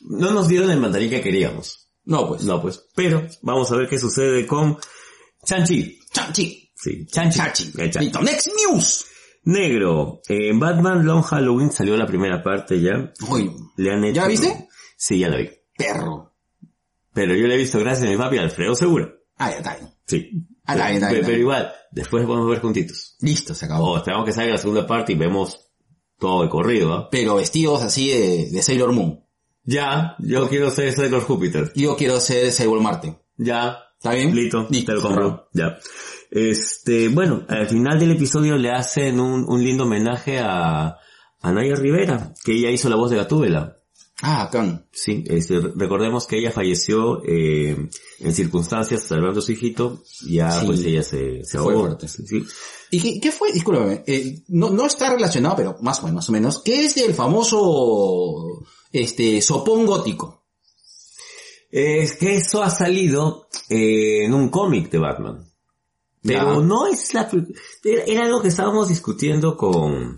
No 0.00 0.32
nos 0.32 0.48
dieron 0.48 0.70
el 0.70 0.80
mandarín 0.80 1.10
que 1.10 1.20
queríamos. 1.20 1.88
No, 2.06 2.26
pues. 2.26 2.42
No, 2.42 2.60
pues. 2.60 2.82
Pero 2.96 3.26
vamos 3.42 3.70
a 3.70 3.76
ver 3.76 3.88
qué 3.88 3.98
sucede 3.98 4.46
con 4.46 4.76
Chanchi. 5.46 5.98
Chachi. 6.12 6.72
Sí. 6.74 7.06
Chanchi. 7.06 7.38
Chachi. 7.38 7.72
Listo. 7.74 8.20
Next 8.22 8.48
news. 8.66 9.04
Negro. 9.44 10.20
En 10.28 10.58
Batman 10.58 11.04
Long 11.04 11.22
Halloween 11.22 11.70
salió 11.70 11.96
la 11.96 12.06
primera 12.06 12.42
parte 12.42 12.80
ya. 12.80 13.12
Uy, 13.28 13.50
Le 13.76 13.92
han 13.92 14.04
hecho... 14.04 14.16
¿Ya 14.16 14.26
viste? 14.26 14.68
Sí, 14.96 15.18
ya 15.18 15.28
la 15.28 15.36
vi. 15.38 15.50
perro. 15.76 16.32
Pero 17.12 17.34
yo 17.36 17.46
la 17.46 17.54
he 17.54 17.58
visto 17.58 17.78
gracias 17.78 18.08
a 18.08 18.10
mi 18.10 18.16
papi 18.16 18.38
Alfredo 18.38 18.74
Segura. 18.74 19.12
Ah, 19.36 19.50
ya 19.50 19.58
está 19.58 19.76
bien. 19.76 19.90
Sí. 20.06 20.30
Ah, 20.64 20.72
está 20.74 20.86
bien, 20.86 20.96
está 20.96 21.12
bien, 21.12 21.26
pero, 21.26 21.38
igual, 21.38 21.72
después 21.92 22.26
vamos 22.26 22.46
a 22.46 22.50
ver 22.50 22.60
juntitos. 22.60 23.16
Listo, 23.20 23.54
se 23.54 23.66
acabó. 23.66 23.92
O 23.92 23.96
esperamos 23.98 24.24
que 24.26 24.32
salga 24.32 24.52
la 24.52 24.58
segunda 24.58 24.86
parte 24.86 25.12
y 25.12 25.16
vemos 25.16 25.60
todo 26.18 26.42
de 26.42 26.48
corrido, 26.48 26.92
¿ah? 26.92 27.08
Pero 27.10 27.36
vestidos 27.36 27.82
así 27.82 28.08
de, 28.08 28.48
de 28.50 28.62
Sailor 28.62 28.92
Moon. 28.92 29.20
Ya, 29.64 30.16
yo 30.20 30.48
quiero 30.48 30.70
ser 30.70 30.92
Sailor 30.92 31.22
Júpiter. 31.22 31.72
Yo 31.74 31.96
quiero 31.96 32.18
ser 32.20 32.52
Cyborg 32.52 32.82
Marte. 32.82 33.16
Ya. 33.36 33.78
¿Está 33.96 34.14
bien? 34.14 34.34
Listo, 34.34 34.66
Listo. 34.70 34.92
te 34.92 34.96
lo 34.96 35.02
compro. 35.02 35.48
Ya. 35.54 35.78
Este, 36.36 37.08
bueno, 37.10 37.44
al 37.48 37.68
final 37.68 37.98
del 38.00 38.10
episodio 38.10 38.56
le 38.56 38.70
hacen 38.70 39.20
un, 39.20 39.44
un 39.48 39.62
lindo 39.62 39.84
homenaje 39.84 40.40
a, 40.40 40.96
a 41.40 41.52
Naya 41.52 41.76
Rivera, 41.76 42.34
que 42.44 42.52
ella 42.56 42.70
hizo 42.70 42.88
la 42.88 42.96
voz 42.96 43.10
de 43.10 43.16
Gatúbela. 43.18 43.76
Ah, 44.20 44.42
acá. 44.44 44.84
Sí, 44.92 45.22
este, 45.28 45.60
recordemos 45.76 46.26
que 46.26 46.38
ella 46.38 46.50
falleció 46.50 47.22
eh, 47.24 47.88
en 48.20 48.34
circunstancias 48.34 49.02
salvando 49.04 49.38
a 49.38 49.42
su 49.42 49.52
hijito, 49.52 50.02
ya 50.28 50.50
Sí. 50.50 50.66
pues 50.66 50.80
ella 50.84 51.02
se, 51.04 51.44
se 51.44 51.56
ahogó. 51.58 51.80
fuerte. 51.86 52.08
Sí, 52.08 52.26
sí. 52.26 52.44
¿Y 52.90 53.00
qué, 53.00 53.20
qué 53.20 53.30
fue? 53.32 53.52
Discúlpame. 53.52 54.02
eh, 54.06 54.42
no, 54.48 54.70
no 54.70 54.86
está 54.86 55.10
relacionado, 55.14 55.54
pero 55.56 55.76
más 55.82 56.00
o 56.00 56.02
menos, 56.06 56.14
más 56.16 56.28
o 56.28 56.32
menos. 56.32 56.62
¿Qué 56.64 56.84
es 56.84 56.94
del 56.96 57.14
famoso, 57.14 58.64
este, 58.92 59.40
sopón 59.40 59.86
gótico? 59.86 60.46
Es 61.70 62.16
que 62.16 62.36
eso 62.36 62.62
ha 62.62 62.70
salido 62.70 63.48
eh, 63.68 64.24
en 64.24 64.34
un 64.34 64.48
cómic 64.48 64.90
de 64.90 64.98
Batman. 64.98 65.44
Pero 66.24 66.62
no 66.62 66.86
es 66.86 67.12
la... 67.14 67.28
Era, 67.84 68.24
algo 68.24 68.40
que 68.42 68.48
estábamos 68.48 68.88
discutiendo 68.88 69.56
con... 69.56 70.16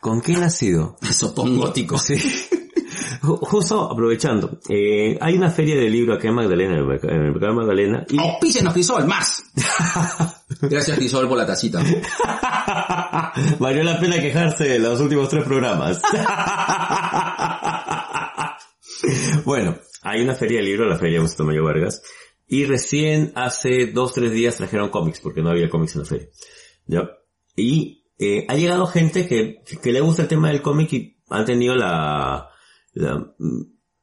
¿Con 0.00 0.20
quién 0.20 0.42
ha 0.44 0.50
sido? 0.50 0.96
Sopón 1.10 1.56
gótico. 1.58 1.98
Sí. 1.98 2.16
Ju- 3.22 3.38
Justo 3.40 3.90
aprovechando, 3.90 4.60
eh, 4.68 5.18
hay 5.20 5.36
una 5.36 5.50
feria 5.50 5.74
de 5.74 5.88
libro 5.90 6.14
acá 6.14 6.28
en 6.28 6.34
Magdalena, 6.34 6.74
en 6.74 6.78
el 6.80 7.32
mercado 7.32 7.52
de 7.52 7.58
Magdalena, 7.58 8.06
y 8.08 8.18
Auspícenos, 8.18 8.72
Crisol, 8.72 9.06
más. 9.06 9.42
Gracias, 10.60 10.96
Crisol, 10.96 11.28
por 11.28 11.36
la 11.36 11.46
tacita. 11.46 11.82
valió 13.58 13.82
la 13.82 13.98
pena 13.98 14.20
quejarse 14.20 14.64
de 14.64 14.78
los 14.78 15.00
últimos 15.00 15.28
tres 15.28 15.44
programas. 15.44 16.00
bueno, 19.44 19.76
hay 20.02 20.22
una 20.22 20.34
feria 20.34 20.58
de 20.58 20.64
libro, 20.64 20.86
la 20.88 20.98
feria 20.98 21.18
Augusto 21.18 21.44
Mayo 21.44 21.64
Vargas, 21.64 22.02
y 22.48 22.64
recién 22.64 23.32
hace 23.34 23.86
dos, 23.86 24.14
tres 24.14 24.32
días 24.32 24.56
trajeron 24.56 24.88
cómics, 24.88 25.20
porque 25.20 25.42
no 25.42 25.50
había 25.50 25.68
cómics 25.68 25.94
en 25.94 26.00
la 26.00 26.06
feria. 26.06 26.28
Y 27.54 28.06
eh, 28.18 28.46
ha 28.48 28.56
llegado 28.56 28.86
gente 28.86 29.28
que, 29.28 29.62
que 29.82 29.92
le 29.92 30.00
gusta 30.00 30.22
el 30.22 30.28
tema 30.28 30.48
del 30.48 30.62
cómic 30.62 30.92
y 30.94 31.18
han 31.28 31.44
tenido 31.44 31.76
la, 31.76 32.48
la, 32.94 33.34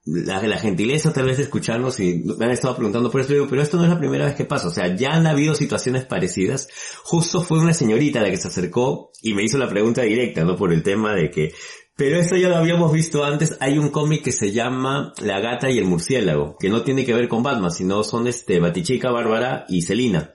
la, 0.06 0.42
la 0.44 0.58
gentileza 0.60 1.12
tal 1.12 1.26
vez 1.26 1.38
de 1.38 1.44
escucharnos 1.44 2.00
y 2.00 2.24
me 2.38 2.46
han 2.46 2.52
estado 2.52 2.76
preguntando 2.76 3.10
por 3.10 3.22
esto, 3.22 3.34
digo, 3.34 3.48
pero 3.50 3.64
esto 3.64 3.78
no 3.78 3.84
es 3.84 3.90
la 3.90 3.98
primera 3.98 4.26
vez 4.26 4.36
que 4.36 4.46
pasa, 4.46 4.68
o 4.68 4.72
sea, 4.72 4.96
ya 4.96 5.14
han 5.14 5.26
habido 5.26 5.56
situaciones 5.56 6.06
parecidas. 6.06 6.70
Justo 7.04 7.42
fue 7.42 7.60
una 7.60 7.74
señorita 7.74 8.22
la 8.22 8.30
que 8.30 8.38
se 8.38 8.48
acercó 8.48 9.12
y 9.24 9.34
me 9.34 9.44
hizo 9.44 9.58
la 9.58 9.68
pregunta 9.68 10.04
directa, 10.04 10.44
¿no? 10.44 10.56
Por 10.56 10.72
el 10.72 10.84
tema 10.84 11.16
de 11.16 11.32
que, 11.32 11.54
pero 11.98 12.20
esto 12.20 12.36
ya 12.36 12.50
lo 12.50 12.58
habíamos 12.58 12.92
visto 12.92 13.24
antes, 13.24 13.58
hay 13.60 13.78
un 13.78 13.90
cómic 13.90 14.24
que 14.24 14.32
se 14.32 14.52
llama 14.52 15.14
La 15.22 15.40
gata 15.40 15.70
y 15.70 15.78
el 15.78 15.86
murciélago, 15.86 16.58
que 16.60 16.70
no 16.70 16.82
tiene 16.84 17.06
que 17.06 17.14
ver 17.14 17.28
con 17.30 17.42
Batman, 17.42 17.72
sino 17.72 18.04
son 18.04 18.28
este 18.28 18.60
Batichica, 18.60 19.12
Bárbara 19.12 19.66
y 19.70 19.82
Selina. 19.82 20.34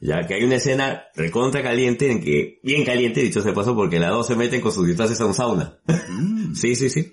Ya 0.00 0.26
que 0.26 0.34
hay 0.34 0.44
una 0.44 0.56
escena 0.56 1.04
recontra 1.14 1.62
caliente 1.62 2.10
en 2.10 2.22
que, 2.22 2.60
bien 2.62 2.84
caliente 2.84 3.22
dicho 3.22 3.42
se 3.42 3.52
pasó 3.52 3.74
porque 3.74 3.98
las 3.98 4.10
dos 4.10 4.26
se 4.28 4.36
meten 4.36 4.60
con 4.60 4.72
sus 4.72 4.86
disfraces 4.86 5.20
a 5.20 5.26
un 5.26 5.34
sauna. 5.34 5.78
sí, 6.54 6.76
sí, 6.76 6.88
sí. 6.88 7.12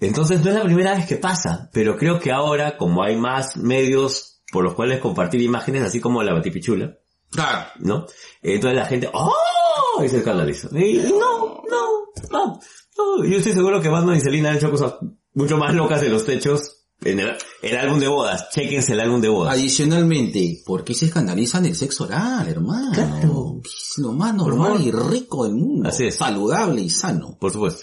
Entonces 0.00 0.42
no 0.42 0.50
es 0.50 0.56
la 0.56 0.64
primera 0.64 0.94
vez 0.94 1.06
que 1.06 1.16
pasa, 1.16 1.70
pero 1.72 1.96
creo 1.96 2.18
que 2.18 2.32
ahora, 2.32 2.76
como 2.76 3.02
hay 3.02 3.16
más 3.16 3.56
medios 3.56 4.42
por 4.52 4.64
los 4.64 4.74
cuales 4.74 5.00
compartir 5.00 5.40
imágenes, 5.40 5.82
así 5.82 6.00
como 6.00 6.22
la 6.22 6.34
batipichula, 6.34 6.98
Claro. 7.30 7.68
¿no? 7.80 8.06
Entonces 8.42 8.76
la 8.76 8.86
gente, 8.86 9.08
¡oh! 9.12 10.02
Y 10.04 10.08
se 10.08 10.18
escandaliza. 10.18 10.68
Y 10.78 10.98
no, 10.98 11.62
no, 11.68 11.88
no, 12.30 12.60
no. 12.98 13.24
Yo 13.24 13.38
estoy 13.38 13.52
seguro 13.52 13.80
que 13.80 13.88
Batman 13.88 14.16
y 14.16 14.20
Selina 14.20 14.50
han 14.50 14.56
hecho 14.56 14.70
cosas 14.70 14.94
mucho 15.34 15.56
más 15.56 15.74
locas 15.74 16.02
en 16.02 16.12
los 16.12 16.24
techos 16.24 16.72
en 17.02 17.20
el, 17.20 17.36
el 17.62 17.76
álbum 17.76 17.98
de 18.00 18.08
bodas. 18.08 18.48
Chequense 18.50 18.94
el 18.94 19.00
álbum 19.00 19.20
de 19.20 19.28
bodas. 19.28 19.54
Adicionalmente, 19.54 20.62
¿por 20.64 20.82
qué 20.82 20.94
se 20.94 21.06
escandalizan 21.06 21.62
del 21.62 21.74
sexo 21.76 22.04
oral, 22.04 22.48
hermano? 22.48 22.92
Claro. 22.92 23.60
Es 23.64 23.98
lo 23.98 24.12
más 24.12 24.34
normal 24.34 24.80
y 24.82 24.90
rico 24.90 25.44
del 25.44 25.54
mundo. 25.54 25.88
Así 25.88 26.06
es. 26.06 26.14
Saludable 26.16 26.80
y 26.80 26.90
sano. 26.90 27.36
Por 27.38 27.52
supuesto. 27.52 27.82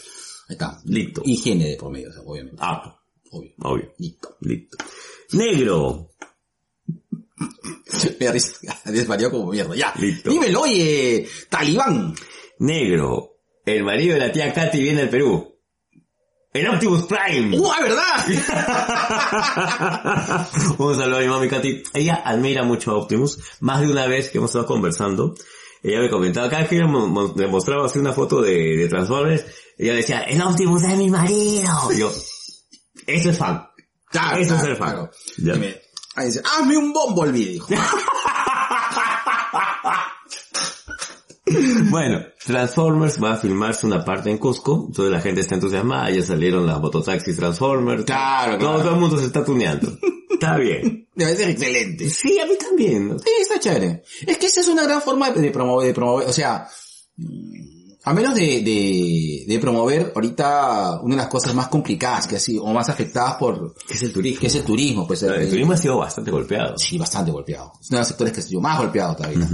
Ahí 0.49 0.53
está. 0.55 0.79
Listo. 0.85 1.21
Higiene 1.25 1.69
de 1.69 1.75
por 1.77 1.91
medio, 1.91 2.09
obviamente. 2.25 2.57
Ah, 2.59 2.99
Obvio. 3.31 3.51
obvio. 3.61 3.93
Listo. 3.97 4.35
Listo. 4.41 4.77
Negro. 5.33 6.09
Me. 8.19 8.91
Desvarió 8.91 9.31
como 9.31 9.51
mierda. 9.51 9.75
Ya. 9.75 9.93
Listo. 9.99 10.29
Dímelo, 10.29 10.61
oye, 10.61 11.27
talibán. 11.49 12.13
Negro. 12.59 13.32
El 13.65 13.83
marido 13.83 14.13
de 14.15 14.19
la 14.19 14.31
tía 14.31 14.53
Katy 14.53 14.81
viene 14.81 15.01
al 15.03 15.09
Perú. 15.09 15.49
En 16.53 16.67
Optimus 16.67 17.03
Prime. 17.05 17.57
¡Uh, 17.57 17.69
verdad! 17.81 18.25
Un 20.77 20.95
saludo 20.95 21.17
a 21.17 21.21
mi 21.21 21.27
mami 21.27 21.47
Katy. 21.49 21.83
Ella 21.93 22.21
admira 22.25 22.63
mucho 22.63 22.91
a 22.91 22.95
Optimus. 22.97 23.39
Más 23.59 23.81
de 23.81 23.91
una 23.91 24.05
vez 24.07 24.29
que 24.29 24.37
hemos 24.37 24.51
estado 24.51 24.65
conversando. 24.67 25.35
Ella 25.81 25.99
me 25.99 26.09
comentaba, 26.09 26.49
cada 26.49 26.61
vez 26.61 26.69
que 26.69 26.77
le 26.77 27.47
mostraba 27.47 27.85
así 27.87 27.99
una 27.99 28.13
foto 28.13 28.41
de, 28.41 28.77
de 28.77 28.87
Transformers, 28.87 29.43
ella 29.77 29.95
decía, 29.95 30.21
el 30.21 30.41
Optimus 30.41 30.81
es 30.83 30.97
mi 30.97 31.09
marido. 31.09 31.91
Y 31.93 31.99
yo, 31.99 32.09
eso 33.07 33.29
es 33.29 33.37
fan. 33.37 33.67
Claro, 34.09 34.37
Eso 34.39 34.55
es 34.55 34.61
claro, 34.61 34.65
ser 34.65 34.77
fan. 34.77 34.91
claro. 34.93 35.11
Ya. 35.39 35.55
Y 35.55 35.59
me- 35.59 35.81
ahí 36.15 36.27
dice, 36.27 36.41
hazme 36.45 36.77
un 36.77 36.93
bombo 36.93 37.25
el 37.25 37.33
Bueno, 41.89 42.19
Transformers 42.45 43.21
va 43.21 43.33
a 43.33 43.37
filmarse 43.37 43.85
una 43.85 44.03
parte 44.03 44.29
en 44.29 44.37
Cusco, 44.37 44.85
entonces 44.87 45.11
la 45.11 45.21
gente 45.21 45.41
está 45.41 45.55
entusiasmada, 45.55 46.09
ya 46.09 46.23
salieron 46.23 46.65
las 46.65 46.79
mototaxis 46.79 47.35
Transformers. 47.35 48.05
Claro, 48.05 48.57
todo, 48.57 48.69
claro. 48.69 48.83
todo 48.83 48.93
el 48.93 48.99
mundo 48.99 49.17
se 49.17 49.25
está 49.25 49.43
tuneando. 49.43 49.97
Está 50.31 50.57
bien. 50.57 51.07
Debe 51.15 51.35
ser 51.35 51.49
excelente. 51.49 52.09
Sí, 52.09 52.39
a 52.39 52.45
mí 52.45 52.53
también. 52.57 53.17
Sí, 53.19 53.29
está 53.41 53.59
chévere. 53.59 54.03
Es 54.25 54.37
que 54.37 54.47
esa 54.47 54.61
es 54.61 54.67
una 54.67 54.83
gran 54.83 55.01
forma 55.01 55.31
de 55.31 55.51
promover, 55.51 55.87
de 55.87 55.93
promover, 55.93 56.27
o 56.27 56.33
sea, 56.33 56.67
mm, 57.17 57.73
a 58.05 58.13
menos 58.13 58.35
de, 58.35 58.61
de, 58.61 59.45
de 59.47 59.59
promover 59.59 60.11
ahorita 60.13 60.99
una 61.01 61.15
de 61.15 61.21
las 61.21 61.29
cosas 61.29 61.53
más 61.55 61.69
complicadas 61.69 62.27
que 62.27 62.35
así, 62.35 62.57
o 62.57 62.65
más 62.73 62.89
afectadas 62.89 63.35
por, 63.35 63.75
¿Qué 63.87 63.93
es 63.93 64.03
el 64.03 64.11
turismo? 64.11 64.41
que 64.41 64.47
es 64.47 64.55
el 64.55 64.63
turismo, 64.63 65.07
pues. 65.07 65.23
El 65.23 65.43
eh, 65.43 65.47
turismo 65.47 65.73
ha 65.73 65.77
sido 65.77 65.97
bastante 65.97 66.31
golpeado. 66.31 66.77
Sí, 66.77 66.97
bastante 66.97 67.31
golpeado. 67.31 67.73
Es 67.79 67.89
uno 67.89 67.97
de 67.97 68.01
los 68.01 68.07
sectores 68.07 68.33
que 68.33 68.39
ha 68.41 68.43
sido 68.43 68.59
más 68.59 68.77
golpeado 68.79 69.15
todavía. 69.15 69.47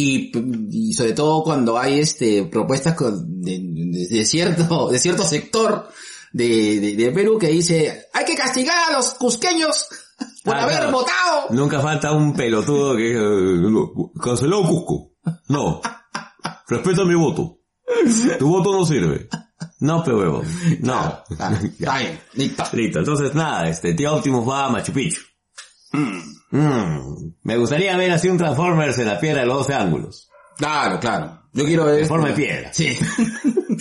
Y, 0.00 0.32
y 0.70 0.92
sobre 0.92 1.12
todo 1.12 1.42
cuando 1.42 1.78
hay 1.78 1.98
este 2.00 2.44
propuestas 2.44 2.96
de, 2.98 3.58
de- 3.60 4.08
de 4.08 4.24
cierto 4.24 4.88
de 4.92 4.98
cierto 4.98 5.24
sector 5.24 5.88
de, 6.32 6.94
de, 6.96 7.10
Perú 7.10 7.38
que 7.38 7.48
dice 7.48 8.04
hay 8.12 8.24
que 8.24 8.34
castigar 8.36 8.76
a 8.90 8.92
los 8.96 9.14
cusqueños 9.14 9.86
por 10.44 10.54
Ah, 10.56 10.62
haber 10.64 10.76
claro. 10.76 10.92
votado. 10.92 11.46
Nunca 11.50 11.80
falta 11.80 12.12
un 12.12 12.34
pelotudo 12.34 12.96
que 12.96 13.12
eh, 13.12 14.12
canceló 14.22 14.62
Cusco. 14.62 15.12
No. 15.48 15.80
Respeta 16.68 17.04
mi 17.04 17.14
voto. 17.14 17.58
Tu 18.38 18.46
voto 18.48 18.72
no 18.72 18.84
sirve. 18.84 19.28
No, 19.80 20.04
pe 20.04 20.12
huevo. 20.12 20.42
No. 20.80 21.22
Está 21.30 21.48
bien, 21.98 22.20
listo. 22.34 22.64
Listo. 22.72 22.98
Entonces 23.00 23.34
nada, 23.34 23.68
este 23.68 23.94
tío 23.94 24.14
Optimus 24.16 24.46
va 24.48 24.66
a 24.66 24.70
Machu 24.70 24.92
Picchu. 24.92 25.20
Mm. 25.92 26.20
Me 26.50 27.56
gustaría 27.56 27.96
ver 27.96 28.10
así 28.12 28.28
un 28.28 28.38
Transformers 28.38 28.98
en 28.98 29.06
la 29.06 29.20
piedra 29.20 29.40
de 29.40 29.46
los 29.46 29.58
12 29.58 29.74
ángulos. 29.74 30.30
Claro, 30.56 30.98
claro. 30.98 31.42
Yo 31.52 31.64
quiero 31.64 31.84
ver. 31.84 32.00
En 32.00 32.06
forma 32.08 32.28
de 32.28 32.34
piedra. 32.34 32.72
Sí. 32.72 32.98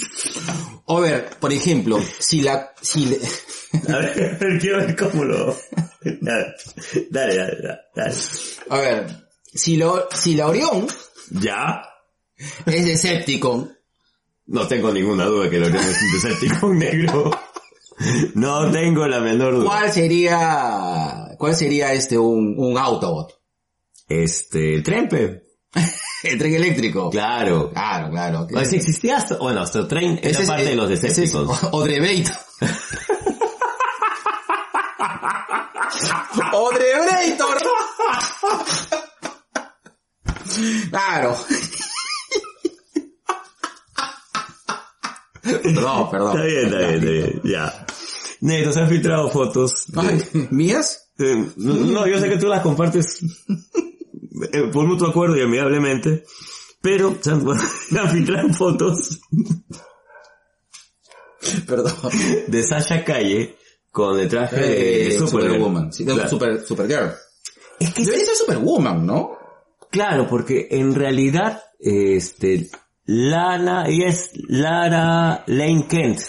o 0.85 0.99
ver, 1.01 1.29
por 1.39 1.51
ejemplo, 1.51 1.99
si 2.19 2.41
la, 2.41 2.71
si 2.81 3.05
le- 3.05 3.19
A 3.93 3.97
ver, 3.97 4.57
quiero 4.61 4.77
ver 4.77 4.95
cómo 4.95 5.23
lo... 5.23 5.55
Dale, 6.21 6.55
dale, 7.11 7.35
dale, 7.35 7.57
dale. 7.95 8.15
a 8.69 8.77
ver, 8.77 9.07
si 9.53 9.75
lo, 9.75 10.07
si 10.13 10.35
la 10.35 10.47
Orión 10.47 10.87
¿Ya? 11.31 11.81
es 12.65 12.85
Decepticon, 12.85 13.75
No 14.45 14.67
tengo 14.67 14.91
ninguna 14.91 15.25
duda 15.25 15.49
que 15.49 15.59
lo 15.59 15.67
es 15.67 15.73
un 15.73 16.11
Decepticon 16.13 16.77
negro. 16.79 17.31
No 18.35 18.69
tengo 18.71 19.07
la 19.07 19.19
menor 19.19 19.55
duda. 19.55 19.65
¿cuál 19.65 19.91
sería, 19.91 21.29
cuál 21.37 21.55
sería 21.55 21.93
este 21.93 22.17
un, 22.17 22.55
un 22.57 22.77
Autobot? 22.77 23.33
Este, 24.07 24.75
el 24.75 24.83
Trempe. 24.83 25.43
El 26.23 26.39
tren 26.39 26.55
eléctrico. 26.55 27.11
Claro. 27.11 27.69
Claro, 27.71 28.09
claro. 28.09 28.47
Pues 28.51 28.73
existía 28.73 29.17
hasta, 29.17 29.37
bueno, 29.37 29.61
hasta 29.61 29.79
el 29.79 29.87
tren 29.87 30.19
era 30.23 30.39
es- 30.39 30.47
parte 30.47 30.65
de 30.65 30.75
los 30.75 30.89
ese 30.89 31.07
es 31.07 31.15
Decepticons. 31.15 31.63
Odrebeito. 31.71 32.31
Odrebrator. 36.53 37.57
Claro. 40.89 41.37
perdón, 45.43 46.09
perdón. 46.11 46.35
Está 46.35 46.45
bien, 46.45 46.65
está 46.65 46.77
bien, 46.79 46.93
está 46.95 47.09
bien, 47.11 47.41
ya. 47.43 47.86
Negro, 48.41 48.71
se 48.73 48.79
han 48.81 48.89
filtrado 48.89 49.29
fotos. 49.29 49.85
de- 49.87 50.01
Ay, 50.01 50.47
¿Mías? 50.51 51.11
Eh, 51.19 51.49
no, 51.57 52.05
yo 52.07 52.19
sé 52.19 52.29
que 52.29 52.37
tú 52.37 52.47
las 52.47 52.61
compartes 52.61 53.19
eh, 54.53 54.69
por 54.71 54.85
mutuo 54.85 55.07
acuerdo 55.07 55.35
y 55.37 55.41
amigablemente, 55.41 56.23
pero 56.81 57.17
se 57.19 57.31
han, 57.31 57.43
se 57.89 57.99
han 57.99 58.09
filtrado 58.11 58.49
fotos 58.53 59.19
Perdón. 61.65 61.93
de 62.47 62.63
Sasha 62.63 63.03
Calle 63.03 63.55
con 63.91 64.19
el 64.19 64.27
traje 64.27 64.57
de 64.57 65.07
Eh, 65.07 65.11
Supergirl. 65.17 65.29
Superwoman. 65.53 65.93
Sí, 65.93 66.03
de 66.03 66.13
Claro. 66.13 66.29
Super, 66.29 66.65
Supergirl. 66.65 67.11
Es 67.79 67.93
que 67.93 68.03
Debería 68.03 68.25
ser 68.25 68.35
Superwoman, 68.35 69.05
¿no? 69.05 69.37
Claro, 69.89 70.27
porque 70.27 70.67
en 70.71 70.93
realidad, 70.93 71.61
este, 71.79 72.69
Lana, 73.05 73.85
ella 73.87 74.09
es 74.09 74.31
Lara 74.47 75.43
Lane 75.47 75.87
Kent. 75.87 76.19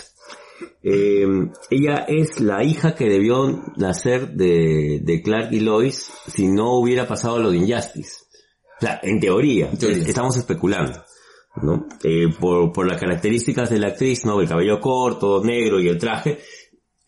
Eh, 0.82 1.26
ella 1.70 2.04
es 2.08 2.40
la 2.40 2.62
hija 2.64 2.94
que 2.94 3.08
debió 3.08 3.64
nacer 3.76 4.30
de, 4.30 5.00
de 5.02 5.22
Clark 5.22 5.52
y 5.52 5.60
Lois 5.60 6.10
si 6.28 6.46
no 6.48 6.78
hubiera 6.78 7.06
pasado 7.06 7.38
lo 7.38 7.50
de 7.50 7.58
Injustice. 7.58 8.24
O 8.78 8.80
sea, 8.80 9.00
en 9.02 9.18
teoría, 9.20 9.70
estamos 9.72 10.36
especulando. 10.36 11.02
¿no? 11.62 11.88
Eh, 12.04 12.28
por, 12.38 12.72
por 12.72 12.86
las 12.86 13.00
características 13.00 13.70
de 13.70 13.80
la 13.80 13.88
actriz, 13.88 14.24
¿no? 14.24 14.40
El 14.40 14.48
cabello 14.48 14.80
corto, 14.80 15.42
negro 15.42 15.80
y 15.80 15.88
el 15.88 15.98
traje. 15.98 16.38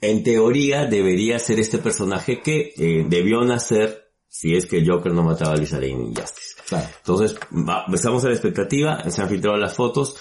En 0.00 0.24
teoría 0.24 0.86
debería 0.86 1.38
ser 1.38 1.60
este 1.60 1.78
personaje 1.78 2.40
que 2.42 2.72
eh, 2.76 3.04
debió 3.08 3.42
nacer 3.42 4.08
si 4.26 4.56
es 4.56 4.66
que 4.66 4.84
Joker 4.84 5.12
no 5.12 5.22
mataba 5.22 5.52
a 5.52 5.56
Lisa 5.56 5.76
Lane 5.76 5.92
en 5.92 6.00
Injustice. 6.08 6.56
Claro. 6.68 6.88
Entonces, 6.98 7.38
va- 7.52 7.84
estamos 7.92 8.24
a 8.24 8.28
la 8.28 8.34
expectativa, 8.34 9.08
se 9.08 9.22
han 9.22 9.28
filtrado 9.28 9.56
las 9.56 9.74
fotos, 9.74 10.16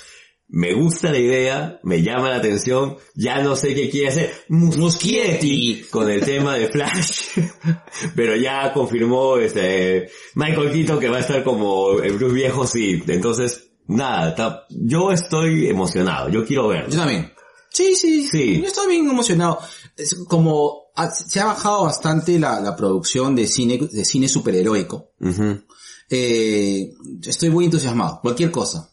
me 0.52 0.74
gusta 0.74 1.12
la 1.12 1.20
idea, 1.20 1.80
me 1.84 2.02
llama 2.02 2.30
la 2.30 2.38
atención, 2.38 2.98
ya 3.16 3.42
no 3.44 3.56
sé 3.56 3.76
qué 3.76 3.90
quiere 3.90 4.08
hacer 4.10 4.34
Mus- 4.50 4.78
Muschietti 4.78 5.84
con 5.92 6.10
el 6.10 6.22
tema 6.22 6.56
de 6.56 6.68
Flash, 6.70 7.38
pero 8.16 8.36
ya 8.36 8.74
confirmó 8.74 9.38
este 9.38 10.10
Michael 10.36 10.72
Keaton 10.72 11.00
que 11.00 11.10
va 11.10 11.18
a 11.18 11.22
estar 11.22 11.44
como 11.44 12.00
el 12.00 12.14
Bruce 12.14 12.34
viejo, 12.34 12.66
sí, 12.66 13.04
entonces, 13.08 13.70
nada, 13.88 14.66
yo 14.70 15.12
estoy 15.12 15.68
emocionado, 15.68 16.30
yo 16.30 16.46
quiero 16.46 16.68
verlo. 16.68 16.90
Yo 16.90 16.98
también. 17.00 17.32
Sí, 17.72 17.96
sí, 17.96 18.28
Sí. 18.28 18.60
Yo 18.62 18.68
estoy 18.68 18.88
bien 18.88 19.08
emocionado. 19.10 19.60
Es 19.96 20.16
como 20.28 20.86
ha- 20.96 21.12
se 21.12 21.40
ha 21.40 21.46
bajado 21.46 21.84
bastante 21.84 22.40
la, 22.40 22.60
la 22.60 22.76
producción 22.76 23.36
de 23.36 23.46
cine, 23.46 23.78
de 23.92 24.04
cine 24.04 24.28
superheroico. 24.28 25.12
Ujú. 25.20 25.62
Eh, 26.10 26.90
estoy 27.24 27.50
muy 27.52 27.66
entusiasmado. 27.66 28.20
Cualquier 28.22 28.50
cosa. 28.50 28.90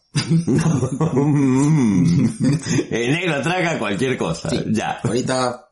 El 2.91 3.11
negro 3.11 3.41
traga 3.41 3.77
cualquier 3.79 4.17
cosa, 4.17 4.49
Sí. 4.49 4.63
ya. 4.71 4.99
Ahorita, 5.03 5.69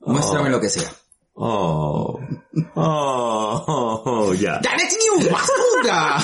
muéstrame 0.00 0.48
Oh. 0.48 0.52
lo 0.52 0.60
que 0.60 0.68
sea. 0.68 0.90
Oh, 1.42 2.20
oh, 2.74 3.64
oh, 3.66 4.02
oh, 4.04 4.34
ya. 4.34 4.58
¡The 4.60 4.68
next 4.76 4.98
news! 4.98 5.30
¡Basura! 5.30 6.18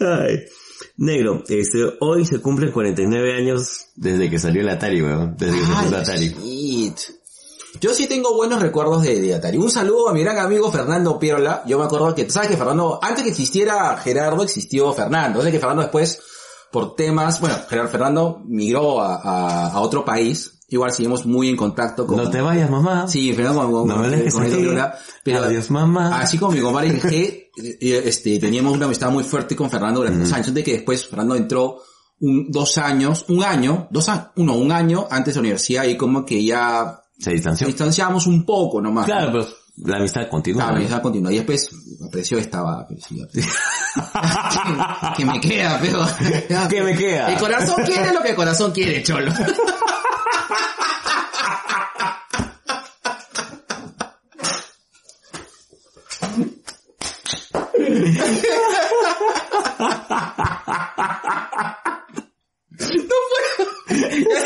Ay. 0.00 0.44
Negro, 0.96 1.42
este, 1.48 1.78
hoy 2.00 2.24
se 2.24 2.40
cumplen 2.40 2.70
49 2.72 3.36
años 3.36 3.88
desde 3.96 4.30
que 4.30 4.38
salió 4.38 4.62
el 4.62 4.68
Atari, 4.68 5.02
weón. 5.02 5.36
Desde 5.36 5.56
que 5.58 5.64
Ay, 5.64 5.82
fundó 5.82 5.96
Atari. 5.98 6.28
shit. 6.28 6.98
Yo 7.80 7.92
sí 7.94 8.06
tengo 8.06 8.34
buenos 8.34 8.62
recuerdos 8.62 9.02
de, 9.02 9.20
de 9.20 9.34
Atari. 9.34 9.58
Un 9.58 9.70
saludo 9.70 10.08
a 10.08 10.12
mi 10.12 10.22
gran 10.22 10.38
amigo 10.38 10.70
Fernando 10.70 11.18
Pierola. 11.18 11.62
Yo 11.66 11.78
me 11.78 11.84
acuerdo 11.84 12.14
que, 12.14 12.28
¿sabes 12.30 12.48
que 12.50 12.56
Fernando, 12.56 12.98
antes 13.02 13.24
que 13.24 13.30
existiera 13.30 13.96
Gerardo, 13.96 14.42
existió 14.42 14.92
Fernando. 14.92 15.40
Antes 15.40 15.52
que 15.52 15.58
Fernando 15.58 15.82
después, 15.82 16.20
por 16.70 16.94
temas, 16.94 17.40
bueno, 17.40 17.56
Gerardo 17.68 17.90
Fernando 17.90 18.42
migró 18.46 19.00
a, 19.00 19.16
a, 19.16 19.68
a 19.72 19.80
otro 19.80 20.04
país. 20.04 20.52
Igual 20.68 20.92
seguimos 20.92 21.26
muy 21.26 21.50
en 21.50 21.56
contacto 21.56 22.06
con... 22.06 22.16
No 22.16 22.30
te 22.30 22.40
vayas, 22.40 22.70
mamá. 22.70 23.06
Sí, 23.06 23.32
Fernando 23.34 23.62
con, 23.62 23.72
con, 23.72 23.88
No 23.88 23.96
me 23.98 24.08
dejes 24.08 24.34
con 24.34 24.44
Fernando. 24.46 24.94
Pero 25.22 25.42
Adiós, 25.44 25.70
mamá. 25.70 26.20
así 26.20 26.38
como 26.38 26.52
mi 26.52 26.60
compadre 26.60 27.00
G, 27.00 27.50
eh, 27.56 28.02
este, 28.06 28.38
teníamos 28.38 28.72
una 28.72 28.86
amistad 28.86 29.10
muy 29.10 29.24
fuerte 29.24 29.54
con 29.54 29.70
Fernando 29.70 30.00
durante 30.00 30.20
dos 30.20 30.32
años. 30.32 30.54
De 30.54 30.64
que 30.64 30.72
después 30.72 31.06
Fernando 31.06 31.36
entró 31.36 31.82
un, 32.20 32.50
dos 32.50 32.78
años, 32.78 33.26
un 33.28 33.44
año, 33.44 33.88
dos 33.90 34.08
años, 34.08 34.28
uno, 34.36 34.56
un 34.56 34.72
año 34.72 35.06
antes 35.10 35.34
de 35.34 35.38
la 35.38 35.42
universidad 35.42 35.84
y 35.84 35.96
como 35.96 36.24
que 36.24 36.42
ya 36.44 37.03
Se 37.18 37.30
nos 37.30 37.34
distanció. 37.34 37.66
distanciamos 37.66 38.26
un 38.26 38.44
poco 38.44 38.80
nomás. 38.80 39.06
Claro, 39.06 39.30
pero 39.32 39.48
la 39.76 39.96
amistad 39.96 40.28
continúa. 40.28 40.70
¿no? 40.70 40.78
mi 40.78 40.84
hija 40.84 41.02
continúa. 41.02 41.32
Y 41.32 41.36
después 41.36 41.70
apreció 42.06 42.38
esta... 42.38 42.86
pues, 42.86 43.06
que, 43.06 43.42
que 45.16 45.24
me 45.24 45.40
queda, 45.40 45.78
pero... 45.80 46.06
¿Qué 46.68 46.82
me 46.82 46.96
queda? 46.96 47.32
El 47.32 47.38
corazón 47.38 47.84
quiere 47.84 48.12
lo 48.12 48.22
que 48.22 48.30
el 48.30 48.36
corazón 48.36 48.72
quiere, 48.72 49.02
cholo. 49.02 49.32